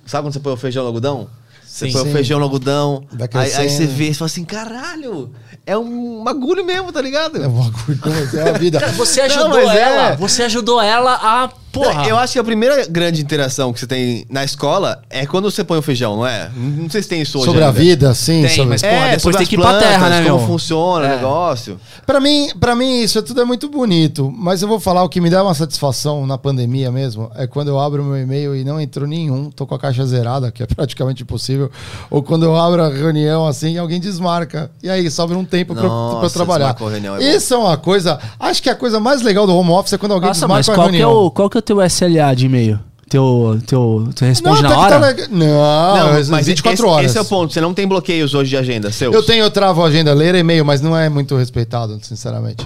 Sabe 0.06 0.26
quando 0.26 0.34
você 0.34 0.40
põe 0.40 0.54
o 0.54 0.58
feijão 0.58 0.84
no 0.84 0.88
algodão? 0.88 1.30
Você 1.72 1.86
Sim. 1.86 1.94
põe 1.94 2.04
Sim. 2.04 2.10
o 2.10 2.12
feijão 2.12 2.38
no 2.38 2.44
algodão, 2.44 3.06
aí, 3.34 3.54
aí 3.54 3.70
você 3.70 3.88
vê, 3.88 4.08
você 4.08 4.16
fala 4.16 4.26
assim, 4.26 4.44
caralho, 4.44 5.32
é 5.66 5.78
um 5.78 6.22
bagulho 6.22 6.66
mesmo, 6.66 6.92
tá 6.92 7.02
ligado? 7.02 7.42
É 7.42 7.48
um 7.48 7.52
bagulho, 7.64 8.00
mas 8.06 8.34
é 8.34 8.50
a 8.50 8.52
vida. 8.52 8.78
Cara, 8.78 8.92
você 8.92 9.22
Não, 9.22 9.26
ajudou 9.28 9.50
mas 9.52 9.70
é. 9.70 9.82
ela. 9.82 10.16
Você 10.18 10.44
ajudou 10.44 10.82
ela 10.82 11.14
a. 11.14 11.50
Porra. 11.72 12.06
Eu 12.08 12.18
acho 12.18 12.34
que 12.34 12.40
a 12.40 12.44
primeira 12.44 12.86
grande 12.88 13.22
interação 13.22 13.72
que 13.72 13.80
você 13.80 13.88
tem 13.88 14.26
na 14.30 14.44
escola 14.44 15.02
é 15.10 15.26
quando 15.26 15.50
você 15.50 15.64
põe 15.64 15.78
o 15.78 15.82
feijão, 15.82 16.16
não 16.18 16.28
é? 16.28 16.50
Não 16.56 16.90
sei 16.90 17.02
se 17.02 17.10
tem 17.10 17.22
isso 17.22 17.38
hoje 17.38 17.46
Sobre 17.46 17.64
a 17.64 17.68
ainda. 17.68 17.80
vida, 17.80 18.14
sim. 18.14 18.42
Tem, 18.42 18.50
sobre... 18.50 18.66
mas- 18.70 18.84
É, 18.84 18.90
Porra, 18.90 19.04
depois 19.06 19.22
sobre 19.22 19.38
tem 19.38 19.44
as 19.44 19.50
que 19.50 19.56
ir 19.56 19.58
pra 19.60 19.70
plantas, 19.70 19.88
terra, 19.90 20.10
né, 20.10 20.24
como 20.24 20.38
meu? 20.38 20.48
funciona 20.48 21.06
É. 21.08 21.12
o 21.14 21.16
negócio. 21.16 21.80
Pra 22.06 22.20
mim, 22.20 22.50
pra 22.60 22.76
mim, 22.76 23.02
isso 23.02 23.22
tudo 23.24 23.42
é 23.42 23.46
muito 23.46 23.70
bonito. 23.70 24.32
Mas 24.36 24.62
eu 24.62 24.68
vou 24.68 24.80
falar, 24.80 25.04
o 25.04 25.10
que 25.10 25.22
me 25.22 25.30
dá 25.30 25.44
uma 25.44 25.54
satisfação 25.54 26.28
na 26.28 26.38
pandemia 26.38 26.92
mesmo 26.92 27.32
é 27.36 27.48
quando 27.48 27.70
eu 27.70 27.80
abro 27.80 28.04
meu 28.04 28.18
e-mail 28.22 28.56
e 28.56 28.64
não 28.64 28.80
entrou 28.80 29.08
nenhum, 29.08 29.50
tô 29.50 29.66
com 29.66 29.74
a 29.76 29.80
caixa 29.80 30.06
zerada, 30.06 30.52
que 30.52 30.64
é 30.64 30.66
praticamente 30.76 31.24
impossível. 31.24 31.72
Ou 32.10 32.22
quando 32.22 32.44
eu 32.44 32.56
abro 32.58 32.84
a 32.84 32.90
reunião 32.90 33.48
assim, 33.48 33.78
alguém 33.78 34.00
desmarca. 34.00 34.70
E 34.84 34.90
aí 34.90 35.10
sobra 35.10 35.38
um 35.38 35.46
tempo 35.46 35.74
pra, 35.74 35.84
eu- 35.84 35.90
Nossa, 35.90 36.18
pra 36.18 36.26
eu 36.28 36.32
trabalhar. 36.32 36.76
a 36.78 36.90
reunião, 36.90 37.16
é 37.16 37.20
bom. 37.20 37.24
Isso 37.26 37.54
é 37.54 37.58
uma 37.58 37.78
coisa. 37.78 38.20
Acho 38.40 38.62
que 38.62 38.70
a 38.70 38.76
coisa 38.76 39.00
mais 39.00 39.22
legal 39.22 39.48
do 39.48 39.56
home 39.56 39.70
office 39.72 39.94
é 39.94 39.98
quando 39.98 40.14
alguém 40.14 40.28
Nossa, 40.30 40.42
desmarca 40.42 40.58
mas 40.60 40.70
a 40.70 40.74
qual 40.74 40.90
que, 40.90 40.96
é 40.96 41.00
reunião. 41.00 41.26
o, 41.26 41.32
qual 41.32 41.50
que 41.50 41.58
é 41.58 41.61
o 41.62 41.64
teu 41.64 41.82
SLA 41.86 42.36
de 42.36 42.46
e-mail? 42.48 42.80
Teu, 43.10 43.60
teu, 43.68 44.08
tu 44.16 44.24
responde 44.24 44.62
não, 44.64 44.70
na 44.70 44.76
que 44.76 44.90
tá 44.90 44.98
hora? 44.98 45.08
legal. 45.08 45.28
Não, 45.30 46.14
mas 46.30 46.46
24 46.46 46.74
esse, 46.74 46.84
horas. 46.86 47.06
esse 47.08 47.18
é 47.18 47.22
o 47.22 47.26
ponto, 47.26 47.52
você 47.52 47.60
não 47.60 47.74
tem 47.74 47.86
bloqueios 47.86 48.34
hoje 48.34 48.50
de 48.52 48.58
agenda, 48.58 48.90
seus. 48.90 49.14
Eu 49.14 49.22
tenho, 49.22 49.44
eu 49.44 49.52
travo 49.52 49.84
a 49.84 49.88
agenda, 49.88 50.14
ler 50.14 50.34
e-mail, 50.36 50.64
mas 50.64 50.80
não 50.80 50.98
é 50.98 51.10
muito 51.10 51.36
respeitado, 51.36 52.00
sinceramente. 52.02 52.66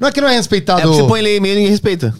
Não 0.00 0.08
é 0.08 0.12
que 0.12 0.20
não 0.20 0.28
é 0.28 0.34
respeitado. 0.34 0.80
É 0.80 0.86
você 0.86 1.02
põe 1.04 1.20
e-mail 1.20 1.52
e 1.52 1.56
ninguém 1.56 1.68
respeita. 1.68 2.14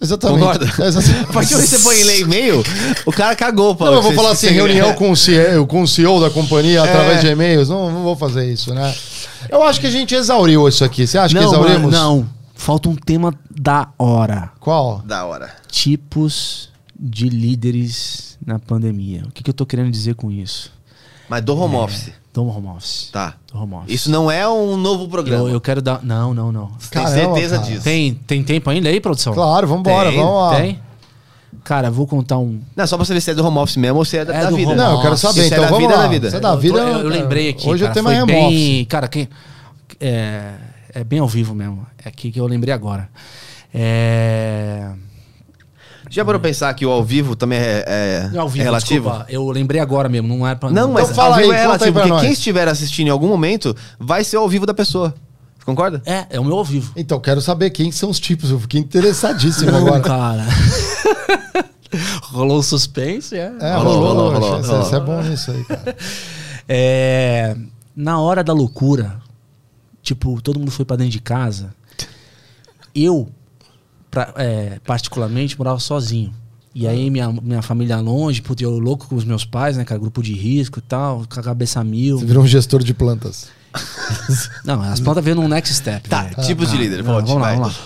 Exatamente. 0.00 0.40
Concorda? 0.40 0.72
É 0.80 0.86
exatamente. 0.88 1.24
A 1.30 1.32
partir 1.32 1.48
do 1.50 1.54
momento 1.54 1.70
que 1.70 1.76
você 1.76 1.82
põe 1.82 1.96
e 1.96 2.20
e-mail, 2.20 2.64
o 3.06 3.12
cara 3.12 3.36
cagou 3.36 3.74
pra 3.74 3.86
Não, 3.86 3.94
eu 3.94 4.02
vou 4.02 4.12
falar 4.12 4.30
assim, 4.30 4.48
reunião 4.48 4.92
com 4.94 5.10
o, 5.12 5.16
CEO, 5.16 5.66
com 5.66 5.82
o 5.82 5.88
CEO 5.88 6.20
da 6.20 6.28
companhia 6.28 6.80
É. 6.80 6.82
através 6.82 7.20
de 7.20 7.28
e-mails. 7.28 7.68
Não, 7.68 7.90
não 7.90 8.02
vou 8.02 8.16
fazer 8.16 8.52
isso, 8.52 8.74
né? 8.74 8.92
Eu 9.48 9.62
acho 9.62 9.80
que 9.80 9.86
a 9.86 9.90
gente 9.90 10.14
exauriu 10.14 10.68
isso 10.68 10.84
aqui. 10.84 11.06
Você 11.06 11.18
acha 11.18 11.34
que 11.34 11.40
Não, 11.40 11.52
exaurimos? 11.52 11.92
mano, 11.92 11.96
não. 11.96 12.28
Falta 12.62 12.88
um 12.88 12.94
tema 12.94 13.34
da 13.50 13.88
hora. 13.98 14.52
Qual? 14.60 15.00
Da 15.04 15.24
hora. 15.24 15.50
Tipos 15.68 16.70
de 16.96 17.28
líderes 17.28 18.38
na 18.46 18.56
pandemia. 18.56 19.24
O 19.26 19.32
que, 19.32 19.42
que 19.42 19.50
eu 19.50 19.54
tô 19.54 19.66
querendo 19.66 19.90
dizer 19.90 20.14
com 20.14 20.30
isso? 20.30 20.70
Mas 21.28 21.42
do 21.42 21.58
home 21.58 21.74
office. 21.74 22.12
Do 22.32 22.46
home 22.46 22.68
office. 22.68 23.08
Tá. 23.10 23.34
Do 23.52 23.58
home 23.60 23.74
office. 23.74 23.92
Isso 23.92 24.10
não 24.12 24.30
é 24.30 24.48
um 24.48 24.76
novo 24.76 25.08
programa. 25.08 25.48
eu, 25.48 25.54
eu 25.54 25.60
quero 25.60 25.82
dar. 25.82 26.04
Não, 26.04 26.32
não, 26.32 26.52
não. 26.52 26.70
Você 26.78 26.88
tem 26.90 27.02
Caramba, 27.02 27.34
certeza 27.34 27.56
cara. 27.58 27.68
disso. 27.68 27.82
Tem, 27.82 28.14
tem 28.14 28.44
tempo 28.44 28.70
ainda 28.70 28.88
aí, 28.88 29.00
produção? 29.00 29.34
Claro, 29.34 29.66
vambora, 29.66 30.10
Tem, 30.10 30.18
vamos 30.20 30.40
lá. 30.42 30.54
Tem? 30.60 30.78
Cara, 31.64 31.90
vou 31.90 32.06
contar 32.06 32.38
um. 32.38 32.60
Não, 32.76 32.86
só 32.86 32.96
pra 32.96 33.04
saber 33.04 33.20
se 33.22 33.32
é 33.32 33.34
do 33.34 33.44
home 33.44 33.58
office 33.58 33.76
mesmo 33.76 33.98
ou 33.98 34.04
se 34.04 34.18
é 34.18 34.24
da, 34.24 34.34
É 34.36 34.42
da 34.44 34.50
vida. 34.52 34.72
Não, 34.76 34.92
eu 34.98 35.02
quero 35.02 35.16
saber. 35.16 35.40
isso 35.46 35.54
é 35.54 35.56
então 35.56 35.64
da 35.64 35.66
vamos 35.70 35.80
vida, 35.88 35.96
lá. 35.96 36.02
da 36.04 36.08
vida. 36.08 36.26
Isso 36.28 36.36
é 36.36 36.40
da 36.40 36.48
Eu 36.50 36.54
tô- 36.54 36.60
vida. 36.60 36.78
eu, 36.78 36.98
eu 37.00 37.08
lembrei 37.08 37.48
aqui. 37.48 37.68
Hoje 37.68 37.82
cara, 37.82 37.90
o 37.90 37.94
tema 37.94 38.10
foi 38.10 38.18
é 38.18 38.22
home 38.22 38.32
bem, 38.32 38.46
office. 38.46 38.86
Cara, 38.88 39.08
quem. 39.08 39.28
É, 39.98 40.54
é 40.94 41.02
bem 41.04 41.18
ao 41.18 41.28
vivo 41.28 41.54
mesmo. 41.54 41.86
É 42.04 42.08
aqui 42.08 42.30
que 42.30 42.40
eu 42.40 42.46
lembrei 42.46 42.72
agora. 42.74 43.08
É. 43.72 44.90
Já 46.10 46.24
parou 46.24 46.38
pra 46.40 46.48
pensar 46.50 46.74
que 46.74 46.84
o 46.84 46.90
ao 46.90 47.02
vivo 47.02 47.34
também 47.34 47.58
é, 47.58 47.84
é- 48.34 48.38
Ao 48.38 48.48
vivo, 48.48 48.60
é 48.62 48.64
relativo? 48.64 49.08
desculpa, 49.08 49.26
eu 49.30 49.48
lembrei 49.50 49.80
agora 49.80 50.08
mesmo, 50.08 50.28
não 50.28 50.46
é 50.46 50.54
pra. 50.54 50.68
Não, 50.70 50.92
mas 50.92 51.04
Então 51.04 51.14
fala 51.16 51.36
ao 51.36 51.40
vivo 51.40 51.52
aí, 51.52 51.58
é 51.58 51.60
relativo, 51.62 51.92
porque 51.92 52.08
nós. 52.08 52.20
quem 52.20 52.32
estiver 52.32 52.68
assistindo 52.68 53.06
em 53.06 53.10
algum 53.10 53.28
momento 53.28 53.74
vai 53.98 54.22
ser 54.24 54.36
ao 54.36 54.48
vivo 54.48 54.66
da 54.66 54.74
pessoa. 54.74 55.14
Você 55.58 55.64
concorda? 55.64 56.02
É, 56.04 56.26
é 56.30 56.40
o 56.40 56.44
meu 56.44 56.58
ao 56.58 56.64
vivo. 56.64 56.92
Então, 56.96 57.18
quero 57.20 57.40
saber 57.40 57.70
quem 57.70 57.90
são 57.92 58.10
os 58.10 58.18
tipos. 58.20 58.50
Eu 58.50 58.58
fiquei 58.60 58.80
interessadíssimo 58.80 59.70
Não, 59.72 59.78
agora. 59.86 60.00
cara. 60.02 60.44
Rolou 62.24 62.58
o 62.58 62.62
suspense, 62.62 63.36
é. 63.36 63.52
É, 63.60 63.74
Rolou, 63.76 63.94
rolou, 64.00 64.32
rolou, 64.32 64.32
rolou. 64.32 64.62
rolou, 64.62 64.82
você 64.84 64.96
é 64.96 65.00
bom 65.00 65.22
nisso 65.22 65.50
aí, 65.50 65.64
cara. 65.64 65.96
É, 66.68 67.56
na 67.94 68.20
hora 68.20 68.42
da 68.44 68.52
loucura, 68.52 69.16
tipo, 70.02 70.40
todo 70.42 70.58
mundo 70.58 70.70
foi 70.70 70.84
pra 70.84 70.96
dentro 70.96 71.12
de 71.12 71.20
casa. 71.20 71.74
Eu, 72.94 73.28
pra- 74.10 74.32
é, 74.36 74.78
particularmente, 74.84 75.56
morava 75.56 75.78
sozinho. 75.78 76.32
E 76.74 76.86
aí 76.88 77.10
minha, 77.10 77.30
minha 77.30 77.60
família 77.62 77.98
longe, 78.00 78.40
puta, 78.40 78.62
eu 78.62 78.78
louco 78.78 79.06
com 79.06 79.14
os 79.14 79.24
meus 79.24 79.44
pais, 79.44 79.76
né, 79.76 79.84
cara? 79.84 80.00
Grupo 80.00 80.22
de 80.22 80.32
risco 80.32 80.78
e 80.78 80.82
tal, 80.82 81.24
com 81.32 81.38
a 81.40 81.42
cabeça 81.42 81.80
a 81.80 81.84
mil. 81.84 82.18
Você 82.18 82.24
virou 82.26 82.42
um 82.42 82.46
gestor 82.46 82.82
de 82.82 82.94
plantas. 82.94 83.48
Não, 84.64 84.80
as 84.82 85.00
plantas 85.00 85.22
veio 85.24 85.36
num 85.36 85.48
next 85.48 85.74
step. 85.74 86.08
Tá, 86.08 86.24
velho. 86.24 86.46
tipos 86.46 86.70
de 86.70 86.76
líder. 86.78 87.02
Não, 87.02 87.12
Volte, 87.12 87.26
vamos 87.28 87.42
lá, 87.42 87.48
vai. 87.48 87.56
vamos 87.58 87.76
lá. 87.76 87.84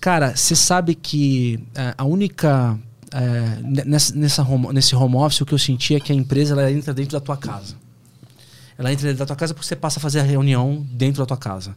Cara, 0.00 0.34
você 0.34 0.56
sabe 0.56 0.94
que 0.94 1.60
é, 1.74 1.94
a 1.96 2.04
única. 2.04 2.78
é, 3.12 3.58
ne- 3.62 3.84
nessa, 3.84 4.14
nessa 4.14 4.42
home- 4.42 4.72
nesse 4.72 4.94
home 4.96 5.16
office, 5.16 5.40
o 5.42 5.46
que 5.46 5.52
eu 5.54 5.58
senti 5.58 5.94
é 5.94 6.00
que 6.00 6.12
a 6.12 6.14
empresa 6.14 6.54
ela 6.54 6.70
entra 6.72 6.92
dentro 6.94 7.12
da 7.12 7.20
tua 7.20 7.36
casa. 7.36 7.74
Ela 8.82 8.92
entra 8.92 9.06
dentro 9.06 9.20
da 9.20 9.26
tua 9.26 9.36
casa 9.36 9.54
porque 9.54 9.66
você 9.66 9.76
passa 9.76 10.00
a 10.00 10.02
fazer 10.02 10.18
a 10.18 10.24
reunião 10.24 10.84
dentro 10.90 11.22
da 11.22 11.26
tua 11.26 11.36
casa. 11.36 11.76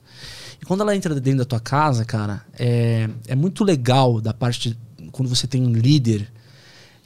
E 0.60 0.66
quando 0.66 0.82
ela 0.82 0.96
entra 0.96 1.14
dentro 1.14 1.38
da 1.40 1.46
tua 1.46 1.60
casa, 1.60 2.04
cara, 2.04 2.44
é, 2.58 3.08
é 3.28 3.36
muito 3.36 3.64
legal 3.64 4.20
da 4.20 4.34
parte. 4.34 4.72
de- 4.72 5.10
quando 5.12 5.30
você 5.30 5.46
tem 5.46 5.62
um 5.62 5.72
líder 5.72 6.28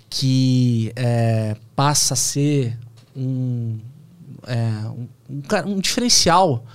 que 0.10 0.92
é, 0.96 1.56
passa 1.76 2.14
a 2.14 2.18
ser 2.18 2.78
um, 3.16 3.78
é, 4.48 4.88
um, 4.88 5.08
um 5.30 5.72
um 5.76 5.80
diferencial 5.80 6.66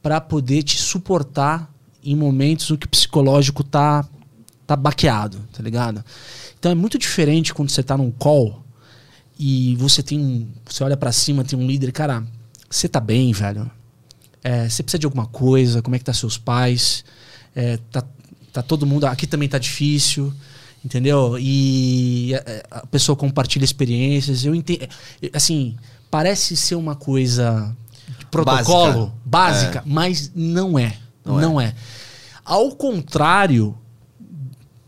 para 0.00 0.20
poder 0.20 0.62
te 0.62 0.78
suportar 0.78 1.68
em 2.02 2.14
momentos 2.14 2.70
em 2.70 2.76
que 2.76 2.86
o 2.86 2.88
psicológico 2.88 3.64
tá, 3.64 4.06
tá 4.66 4.76
baqueado, 4.76 5.38
tá 5.52 5.62
ligado? 5.62 6.02
Então 6.58 6.70
é 6.70 6.74
muito 6.74 6.96
diferente 6.98 7.52
quando 7.52 7.70
você 7.70 7.82
tá 7.82 7.96
num 7.96 8.10
call 8.10 8.64
e 9.38 9.74
você 9.76 10.02
tem 10.02 10.48
você 10.64 10.82
olha 10.84 10.96
para 10.96 11.12
cima, 11.12 11.44
tem 11.44 11.58
um 11.58 11.66
líder, 11.66 11.92
cara, 11.92 12.24
você 12.68 12.88
tá 12.88 13.00
bem, 13.00 13.32
velho? 13.32 13.70
É, 14.42 14.68
você 14.68 14.82
precisa 14.82 14.98
de 14.98 15.06
alguma 15.06 15.26
coisa? 15.26 15.82
Como 15.82 15.96
é 15.96 15.98
que 15.98 16.04
tá 16.04 16.12
seus 16.12 16.38
pais? 16.38 17.04
É, 17.54 17.78
tá, 17.90 18.04
tá 18.52 18.62
todo 18.62 18.86
mundo. 18.86 19.06
Aqui 19.06 19.26
também 19.26 19.48
tá 19.48 19.58
difícil, 19.58 20.32
entendeu? 20.84 21.36
E 21.38 22.34
é, 22.34 22.64
a 22.70 22.86
pessoa 22.86 23.16
compartilha 23.16 23.64
experiências. 23.64 24.44
Eu 24.44 24.54
entendo. 24.54 24.88
Assim, 25.32 25.76
parece 26.10 26.56
ser 26.56 26.74
uma 26.74 26.94
coisa 26.94 27.74
de 28.18 28.26
protocolo, 28.26 29.12
básica, 29.24 29.82
mas 29.86 30.30
não 30.34 30.78
é. 30.78 30.96
Não 31.24 31.40
Não, 31.40 31.60
é. 31.60 31.66
é. 31.66 31.74
Ao 32.44 32.70
contrário 32.72 33.76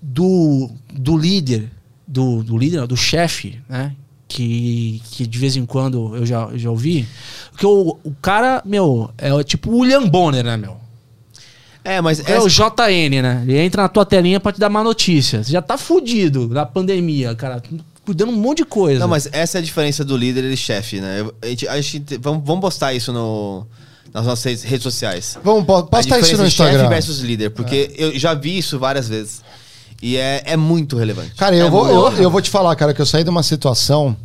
do, 0.01 0.71
do 0.93 1.17
líder, 1.17 1.71
do, 2.07 2.43
do 2.43 2.57
líder, 2.57 2.87
do 2.87 2.97
chefe, 2.97 3.61
né? 3.69 3.95
Que, 4.33 5.03
que 5.11 5.27
de 5.27 5.39
vez 5.41 5.57
em 5.57 5.67
quando 5.67 6.15
eu 6.17 6.25
já, 6.25 6.43
eu 6.53 6.57
já 6.59 6.71
ouvi. 6.71 7.05
Porque 7.51 7.67
o, 7.67 7.99
o 8.05 8.15
cara, 8.23 8.63
meu, 8.65 9.11
é 9.19 9.43
tipo 9.43 9.73
o 9.73 9.79
William 9.81 10.07
Bonner, 10.09 10.45
né, 10.45 10.57
meu? 10.57 10.77
É, 11.83 12.01
mas 12.01 12.21
É 12.29 12.39
o 12.39 12.47
JN, 12.49 13.21
né? 13.23 13.43
Ele 13.43 13.59
entra 13.59 13.83
na 13.83 13.89
tua 13.89 14.07
telinha 14.07 14.39
pra 14.39 14.53
te 14.53 14.61
dar 14.61 14.69
má 14.69 14.85
notícia. 14.85 15.43
Você 15.43 15.51
já 15.51 15.61
tá 15.61 15.77
fudido 15.77 16.47
na 16.49 16.65
pandemia, 16.65 17.35
cara. 17.35 17.61
Cuidando 18.05 18.31
um 18.31 18.37
monte 18.37 18.59
de 18.59 18.65
coisa. 18.67 19.01
Não, 19.01 19.09
mas 19.09 19.29
essa 19.33 19.59
é 19.59 19.61
a 19.61 19.63
diferença 19.65 20.05
do 20.05 20.17
líder 20.17 20.45
e 20.45 20.57
chefe, 20.57 21.01
né? 21.01 21.21
Eu- 21.23 21.35
A 21.43 21.47
gente, 21.47 21.69
a 21.69 21.81
gente- 21.81 22.17
vamos, 22.19 22.45
vamos 22.45 22.61
postar 22.61 22.95
isso 22.95 23.13
no, 23.13 23.67
nas 24.15 24.27
nossas 24.27 24.63
redes, 24.63 24.83
sociais. 24.85 25.39
Vamos 25.43 25.65
postar 25.65 26.21
isso 26.21 26.37
no 26.37 26.45
de 26.45 26.51
chefe 26.51 26.71
Instagram. 26.71 26.89
versus 26.89 27.19
líder, 27.21 27.51
porque 27.51 27.91
eu 27.97 28.17
já 28.19 28.33
vi 28.35 28.59
isso 28.59 28.79
várias 28.79 29.09
vezes. 29.09 29.43
E 30.03 30.17
é, 30.17 30.43
é 30.45 30.57
muito 30.57 30.97
relevante. 30.97 31.35
Cara, 31.35 31.55
eu, 31.55 31.67
É 31.67 31.71
vou, 31.71 31.89
eu, 31.89 32.23
eu 32.23 32.31
vou 32.31 32.41
te 32.41 32.51
falar, 32.51 32.75
cara, 32.77 32.95
que 32.95 33.01
eu 33.01 33.07
saí 33.07 33.23
de 33.23 33.31
uma 33.31 33.43
situação 33.43 34.17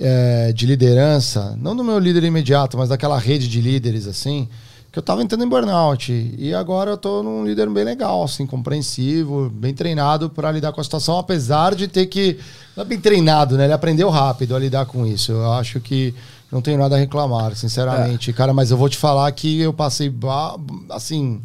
é, 0.00 0.52
de 0.52 0.66
liderança, 0.66 1.56
não 1.60 1.76
do 1.76 1.84
meu 1.84 1.98
líder 1.98 2.24
imediato, 2.24 2.78
mas 2.78 2.88
daquela 2.88 3.18
rede 3.18 3.46
de 3.48 3.60
líderes, 3.60 4.06
assim, 4.06 4.48
que 4.90 4.98
eu 4.98 5.02
tava 5.02 5.22
entrando 5.22 5.44
em 5.44 5.48
burnout. 5.48 6.34
E 6.38 6.54
agora 6.54 6.92
eu 6.92 6.96
tô 6.96 7.22
num 7.22 7.44
líder 7.44 7.68
bem 7.70 7.84
legal, 7.84 8.22
assim, 8.24 8.46
compreensivo, 8.46 9.50
bem 9.50 9.74
treinado 9.74 10.30
para 10.30 10.50
lidar 10.50 10.72
com 10.72 10.80
a 10.80 10.84
situação, 10.84 11.18
apesar 11.18 11.74
de 11.74 11.88
ter 11.88 12.06
que. 12.06 12.38
Não 12.76 12.82
é 12.82 12.86
bem 12.86 12.98
treinado, 13.00 13.56
né? 13.56 13.64
Ele 13.64 13.72
aprendeu 13.72 14.08
rápido 14.08 14.56
a 14.56 14.58
lidar 14.58 14.86
com 14.86 15.06
isso. 15.06 15.32
Eu 15.32 15.52
acho 15.52 15.78
que 15.80 16.14
não 16.50 16.60
tenho 16.60 16.78
nada 16.78 16.96
a 16.96 16.98
reclamar, 16.98 17.54
sinceramente. 17.56 18.32
Cara, 18.32 18.52
mas 18.52 18.70
eu 18.70 18.76
vou 18.76 18.88
te 18.88 18.96
falar 18.98 19.30
que 19.32 19.60
eu 19.60 19.72
passei, 19.72 20.12
assim, 20.90 21.40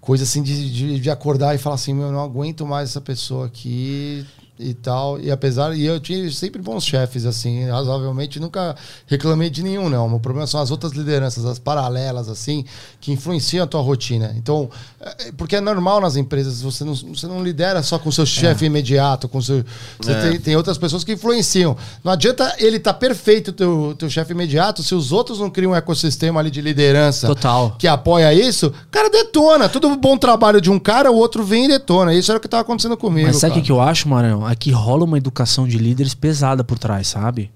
coisa 0.00 0.24
assim 0.24 0.42
de, 0.42 0.70
de, 0.70 1.00
de 1.00 1.10
acordar 1.10 1.54
e 1.54 1.58
falar 1.58 1.74
assim, 1.74 1.94
meu, 1.94 2.06
eu 2.06 2.12
não 2.12 2.22
aguento 2.22 2.66
mais 2.66 2.90
essa 2.90 3.00
pessoa 3.00 3.46
aqui 3.46 4.26
e 4.60 4.74
tal. 4.74 5.18
E 5.20 5.30
apesar, 5.30 5.74
e 5.76 5.84
eu 5.86 5.98
tinha 5.98 6.30
sempre 6.30 6.60
bons 6.60 6.84
chefes, 6.84 7.24
assim, 7.24 7.64
razoavelmente, 7.68 8.38
nunca 8.38 8.76
reclamei 9.06 9.48
de 9.50 9.62
nenhum, 9.62 9.88
não. 9.88 10.14
O 10.14 10.20
problema 10.20 10.46
são 10.46 10.60
as 10.60 10.70
outras 10.70 10.92
lideranças, 10.92 11.44
as 11.44 11.58
paralelas, 11.58 12.28
assim, 12.28 12.64
que 13.00 13.10
influenciam 13.12 13.64
a 13.64 13.66
tua 13.66 13.80
rotina. 13.80 14.34
Então, 14.36 14.68
é- 15.00 15.32
porque 15.36 15.56
é 15.56 15.60
normal 15.60 16.00
nas 16.00 16.16
empresas, 16.16 16.60
você 16.62 16.84
não, 16.84 16.94
você 16.94 17.26
não 17.26 17.42
lidera 17.42 17.82
só 17.82 17.98
com 17.98 18.08
o 18.08 18.12
seu 18.12 18.26
chefe 18.26 18.64
imediato, 18.66 19.28
com 19.28 19.40
seu. 19.40 19.64
Você 20.00 20.12
É. 20.12 20.20
tem, 20.30 20.40
tem 20.40 20.56
outras 20.56 20.76
pessoas 20.78 21.02
que 21.02 21.12
influenciam. 21.12 21.76
Não 22.04 22.12
adianta 22.12 22.54
ele 22.58 22.76
estar 22.76 22.94
perfeito, 22.94 23.48
o 23.48 23.52
teu, 23.52 23.94
teu 23.98 24.10
chefe 24.10 24.32
imediato, 24.32 24.82
se 24.82 24.94
os 24.94 25.12
outros 25.12 25.38
não 25.40 25.48
criam 25.50 25.72
um 25.72 25.74
ecossistema 25.74 26.40
ali 26.40 26.50
de 26.50 26.60
liderança 26.60 27.26
Total. 27.26 27.74
que 27.78 27.86
apoia 27.88 28.32
isso, 28.34 28.66
o 28.68 28.90
cara 28.90 29.08
detona. 29.08 29.68
Todo 29.68 29.94
bom 29.96 30.16
trabalho 30.18 30.60
de 30.60 30.70
um 30.70 30.78
cara, 30.78 31.10
o 31.10 31.16
outro 31.16 31.44
vem 31.44 31.64
e 31.64 31.68
detona. 31.68 32.12
Isso 32.14 32.30
era 32.30 32.38
o 32.38 32.40
que 32.40 32.46
estava 32.46 32.62
acontecendo 32.62 32.96
comigo. 32.96 33.26
Mas 33.28 33.36
sabe 33.38 33.58
o 33.58 33.62
que 33.62 33.72
eu 33.72 33.80
acho, 33.80 34.08
Marão? 34.08 34.44
Que 34.54 34.70
rola 34.70 35.04
uma 35.04 35.18
educação 35.18 35.66
de 35.66 35.78
líderes 35.78 36.14
pesada 36.14 36.64
por 36.64 36.78
trás, 36.78 37.08
sabe? 37.08 37.50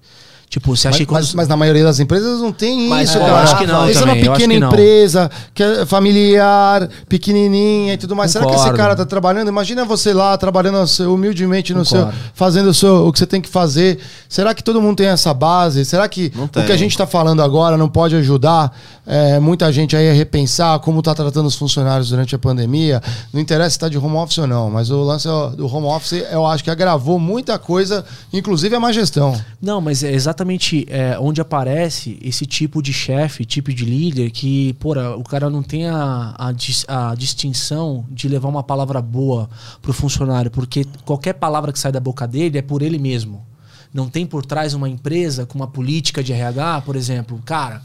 Tipo, 0.55 0.73
você 0.73 0.87
acha 0.87 0.95
Mas, 0.95 0.97
que 0.99 1.05
quando. 1.05 1.21
mas- 1.23 1.33
mas 1.33 1.47
na 1.49 1.57
maioria 1.57 1.83
das 1.83 1.99
empresas 1.99 2.39
não 2.39 2.49
tem 2.53 2.87
Mas 2.87 3.09
isso, 3.09 3.17
eu 3.17 3.25
cara. 3.25 3.41
acho 3.41 3.57
que 3.57 3.67
não 3.67 3.89
Isso 3.89 3.99
é 3.99 4.03
uma 4.05 4.15
eu 4.15 4.31
pequena 4.31 4.53
que 4.53 4.65
empresa, 4.65 5.29
que 5.53 5.61
é 5.61 5.85
familiar, 5.85 6.87
pequenininha 7.09 7.93
e 7.93 7.97
tudo 7.97 8.15
mais. 8.15 8.31
Será 8.31 8.45
que 8.45 8.51
esse 8.51 8.59
Concordo. 8.59 8.77
cara 8.77 8.95
tá 8.95 9.05
trabalhando? 9.05 9.49
Imagina 9.49 9.83
você 9.83 10.13
lá, 10.13 10.37
trabalhando 10.37 10.77
humildemente 11.11 11.73
no 11.73 11.83
seu... 11.83 12.05
Concordo. 12.05 12.19
Fazendo 12.33 12.69
o, 12.69 12.73
seu, 12.73 13.05
o 13.05 13.11
que 13.11 13.19
você 13.19 13.25
tem 13.25 13.41
que 13.41 13.49
fazer. 13.49 13.99
Será 14.29 14.53
que 14.53 14.63
todo 14.63 14.81
mundo 14.81 14.95
tem 14.95 15.07
essa 15.07 15.33
base? 15.33 15.83
Será 15.83 16.07
que 16.07 16.31
o 16.37 16.47
que 16.63 16.71
a 16.71 16.77
gente 16.77 16.91
está 16.91 17.05
falando 17.05 17.41
agora 17.41 17.75
não 17.75 17.89
pode 17.89 18.15
ajudar 18.15 18.73
é, 19.05 19.37
muita 19.41 19.69
gente 19.73 19.93
aí 19.93 20.09
a 20.09 20.13
repensar 20.13 20.79
como 20.79 21.01
tá 21.01 21.13
tratando 21.13 21.47
os 21.47 21.55
funcionários 21.55 22.07
durante 22.11 22.33
a 22.33 22.39
pandemia? 22.39 23.03
Não 23.33 23.41
interessa 23.41 23.71
se 23.71 23.79
tá 23.79 23.89
de 23.89 23.97
home 23.97 24.15
office 24.15 24.37
ou 24.37 24.47
não, 24.47 24.69
mas 24.69 24.89
o 24.89 25.03
lance 25.03 25.27
ó, 25.27 25.47
do 25.49 25.67
home 25.67 25.87
office 25.87 26.23
eu 26.31 26.45
acho 26.45 26.63
que 26.63 26.71
agravou 26.71 27.19
muita 27.19 27.59
coisa, 27.59 28.05
inclusive 28.31 28.73
a 28.73 28.79
má 28.79 28.93
gestão. 28.93 29.35
Não, 29.61 29.81
mas 29.81 30.01
é 30.01 30.13
exatamente 30.13 30.44
é, 30.87 31.17
onde 31.19 31.41
aparece 31.41 32.17
esse 32.21 32.45
tipo 32.45 32.81
de 32.81 32.93
chefe, 32.93 33.45
tipo 33.45 33.73
de 33.73 33.85
líder 33.85 34.31
que, 34.31 34.73
porra, 34.73 35.15
o 35.15 35.23
cara 35.23 35.49
não 35.49 35.63
tem 35.63 35.87
a, 35.87 36.35
a, 36.37 37.11
a 37.11 37.15
distinção 37.15 38.05
de 38.09 38.27
levar 38.27 38.49
uma 38.49 38.63
palavra 38.63 39.01
boa 39.01 39.49
pro 39.81 39.93
funcionário, 39.93 40.51
porque 40.51 40.85
qualquer 41.03 41.33
palavra 41.33 41.71
que 41.71 41.79
sai 41.79 41.91
da 41.91 41.99
boca 41.99 42.27
dele 42.27 42.57
é 42.57 42.61
por 42.61 42.81
ele 42.81 42.99
mesmo. 42.99 43.45
Não 43.93 44.09
tem 44.09 44.25
por 44.25 44.45
trás 44.45 44.73
uma 44.73 44.89
empresa 44.89 45.45
com 45.45 45.57
uma 45.57 45.67
política 45.67 46.21
de 46.21 46.33
RH, 46.33 46.81
por 46.81 46.95
exemplo. 46.95 47.41
Cara, 47.45 47.81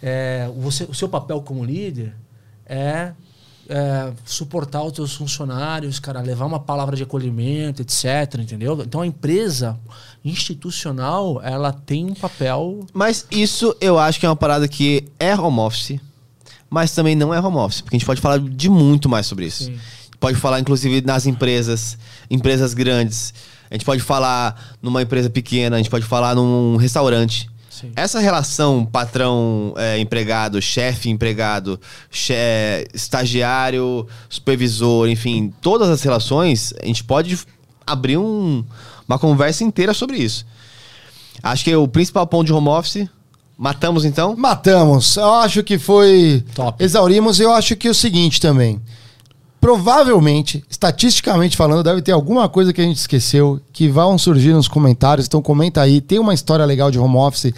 é, 0.00 0.50
você, 0.56 0.84
o 0.84 0.94
seu 0.94 1.08
papel 1.08 1.40
como 1.42 1.64
líder 1.64 2.14
é, 2.64 3.12
é, 3.68 4.12
suportar 4.24 4.82
os 4.82 4.94
seus 4.94 5.14
funcionários, 5.14 5.98
cara, 5.98 6.20
levar 6.20 6.46
uma 6.46 6.60
palavra 6.60 6.96
de 6.96 7.02
acolhimento, 7.02 7.82
etc. 7.82 8.38
Entendeu? 8.38 8.82
Então 8.82 9.00
a 9.00 9.06
empresa 9.06 9.78
institucional 10.24 11.40
ela 11.42 11.72
tem 11.72 12.04
um 12.06 12.14
papel. 12.14 12.86
Mas 12.92 13.26
isso 13.30 13.74
eu 13.80 13.98
acho 13.98 14.18
que 14.20 14.26
é 14.26 14.28
uma 14.28 14.36
parada 14.36 14.66
que 14.68 15.04
é 15.18 15.34
home 15.34 15.58
office, 15.60 15.98
mas 16.70 16.92
também 16.94 17.14
não 17.16 17.32
é 17.34 17.40
home 17.40 17.56
office, 17.58 17.80
porque 17.80 17.96
a 17.96 17.98
gente 17.98 18.06
pode 18.06 18.20
falar 18.20 18.38
de 18.38 18.68
muito 18.68 19.08
mais 19.08 19.26
sobre 19.26 19.46
isso. 19.46 19.64
Sim. 19.64 19.78
Pode 20.20 20.38
falar, 20.38 20.60
inclusive, 20.60 21.00
nas 21.02 21.26
empresas, 21.26 21.98
empresas 22.30 22.74
grandes. 22.74 23.34
a 23.70 23.74
gente 23.74 23.84
pode 23.84 24.00
falar 24.02 24.76
numa 24.80 25.02
empresa 25.02 25.28
pequena, 25.28 25.76
a 25.76 25.78
gente 25.78 25.90
pode 25.90 26.04
falar 26.04 26.34
num 26.34 26.76
restaurante. 26.76 27.50
Sim. 27.68 27.90
Essa 27.96 28.20
relação 28.20 28.84
patrão-empregado, 28.86 30.60
chefe-empregado, 30.60 31.80
che- 32.10 32.86
estagiário, 32.94 34.06
supervisor, 34.28 35.08
enfim, 35.08 35.52
todas 35.60 35.88
as 35.88 36.02
relações, 36.02 36.72
a 36.82 36.86
gente 36.86 37.02
pode 37.02 37.38
abrir 37.86 38.16
um- 38.18 38.64
uma 39.12 39.18
conversa 39.18 39.62
inteira 39.62 39.92
sobre 39.94 40.18
isso. 40.18 40.46
Acho 41.42 41.64
que 41.64 41.74
o 41.74 41.86
principal 41.86 42.26
ponto 42.26 42.46
de 42.46 42.52
home 42.52 42.68
office, 42.68 43.08
matamos 43.56 44.04
então? 44.04 44.34
Matamos. 44.36 45.16
Eu 45.16 45.34
acho 45.34 45.62
que 45.62 45.78
foi. 45.78 46.44
Top. 46.54 46.82
Exaurimos. 46.82 47.40
Eu 47.40 47.52
acho 47.52 47.76
que 47.76 47.88
é 47.88 47.90
o 47.90 47.94
seguinte 47.94 48.40
também. 48.40 48.80
Provavelmente, 49.60 50.64
estatisticamente 50.68 51.56
falando, 51.56 51.84
deve 51.84 52.02
ter 52.02 52.10
alguma 52.10 52.48
coisa 52.48 52.72
que 52.72 52.80
a 52.80 52.84
gente 52.84 52.96
esqueceu 52.96 53.60
que 53.72 53.88
vão 53.88 54.18
surgir 54.18 54.52
nos 54.52 54.66
comentários. 54.66 55.26
Então 55.26 55.40
comenta 55.40 55.80
aí. 55.80 56.00
Tem 56.00 56.18
uma 56.18 56.34
história 56.34 56.64
legal 56.64 56.90
de 56.90 56.98
home 56.98 57.16
office. 57.16 57.52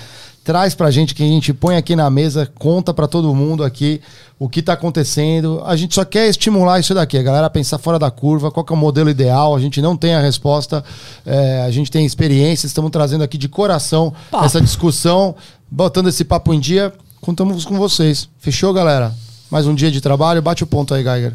Traz 0.44 0.74
pra 0.74 0.90
gente 0.90 1.14
que 1.14 1.22
a 1.22 1.26
gente 1.26 1.54
põe 1.54 1.74
aqui 1.74 1.96
na 1.96 2.10
mesa, 2.10 2.46
conta 2.54 2.92
pra 2.92 3.08
todo 3.08 3.34
mundo 3.34 3.64
aqui 3.64 4.02
o 4.38 4.46
que 4.46 4.60
tá 4.60 4.74
acontecendo. 4.74 5.62
A 5.64 5.74
gente 5.74 5.94
só 5.94 6.04
quer 6.04 6.28
estimular 6.28 6.78
isso 6.78 6.92
daqui, 6.92 7.16
a 7.16 7.22
galera 7.22 7.46
a 7.46 7.50
pensar 7.50 7.78
fora 7.78 7.98
da 7.98 8.10
curva, 8.10 8.50
qual 8.50 8.62
que 8.62 8.70
é 8.70 8.76
o 8.76 8.78
modelo 8.78 9.08
ideal. 9.08 9.56
A 9.56 9.58
gente 9.58 9.80
não 9.80 9.96
tem 9.96 10.14
a 10.14 10.20
resposta, 10.20 10.84
é, 11.24 11.62
a 11.62 11.70
gente 11.70 11.90
tem 11.90 12.04
experiência, 12.04 12.66
estamos 12.66 12.90
trazendo 12.90 13.24
aqui 13.24 13.38
de 13.38 13.48
coração 13.48 14.12
Papo. 14.30 14.44
essa 14.44 14.60
discussão, 14.60 15.34
botando 15.70 16.08
esse 16.08 16.24
papo 16.24 16.52
em 16.52 16.60
dia. 16.60 16.92
Contamos 17.22 17.64
com 17.64 17.78
vocês. 17.78 18.28
Fechou, 18.38 18.70
galera? 18.74 19.14
Mais 19.50 19.66
um 19.66 19.74
dia 19.74 19.90
de 19.90 20.02
trabalho. 20.02 20.42
Bate 20.42 20.62
o 20.62 20.66
ponto 20.66 20.92
aí, 20.92 21.02
Geiger. 21.02 21.32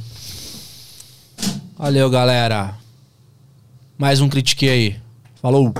Valeu, 1.75 2.11
galera. 2.11 2.75
Mais 3.97 4.21
um 4.21 4.29
critique 4.29 4.69
aí. 4.69 4.97
Falou. 5.41 5.73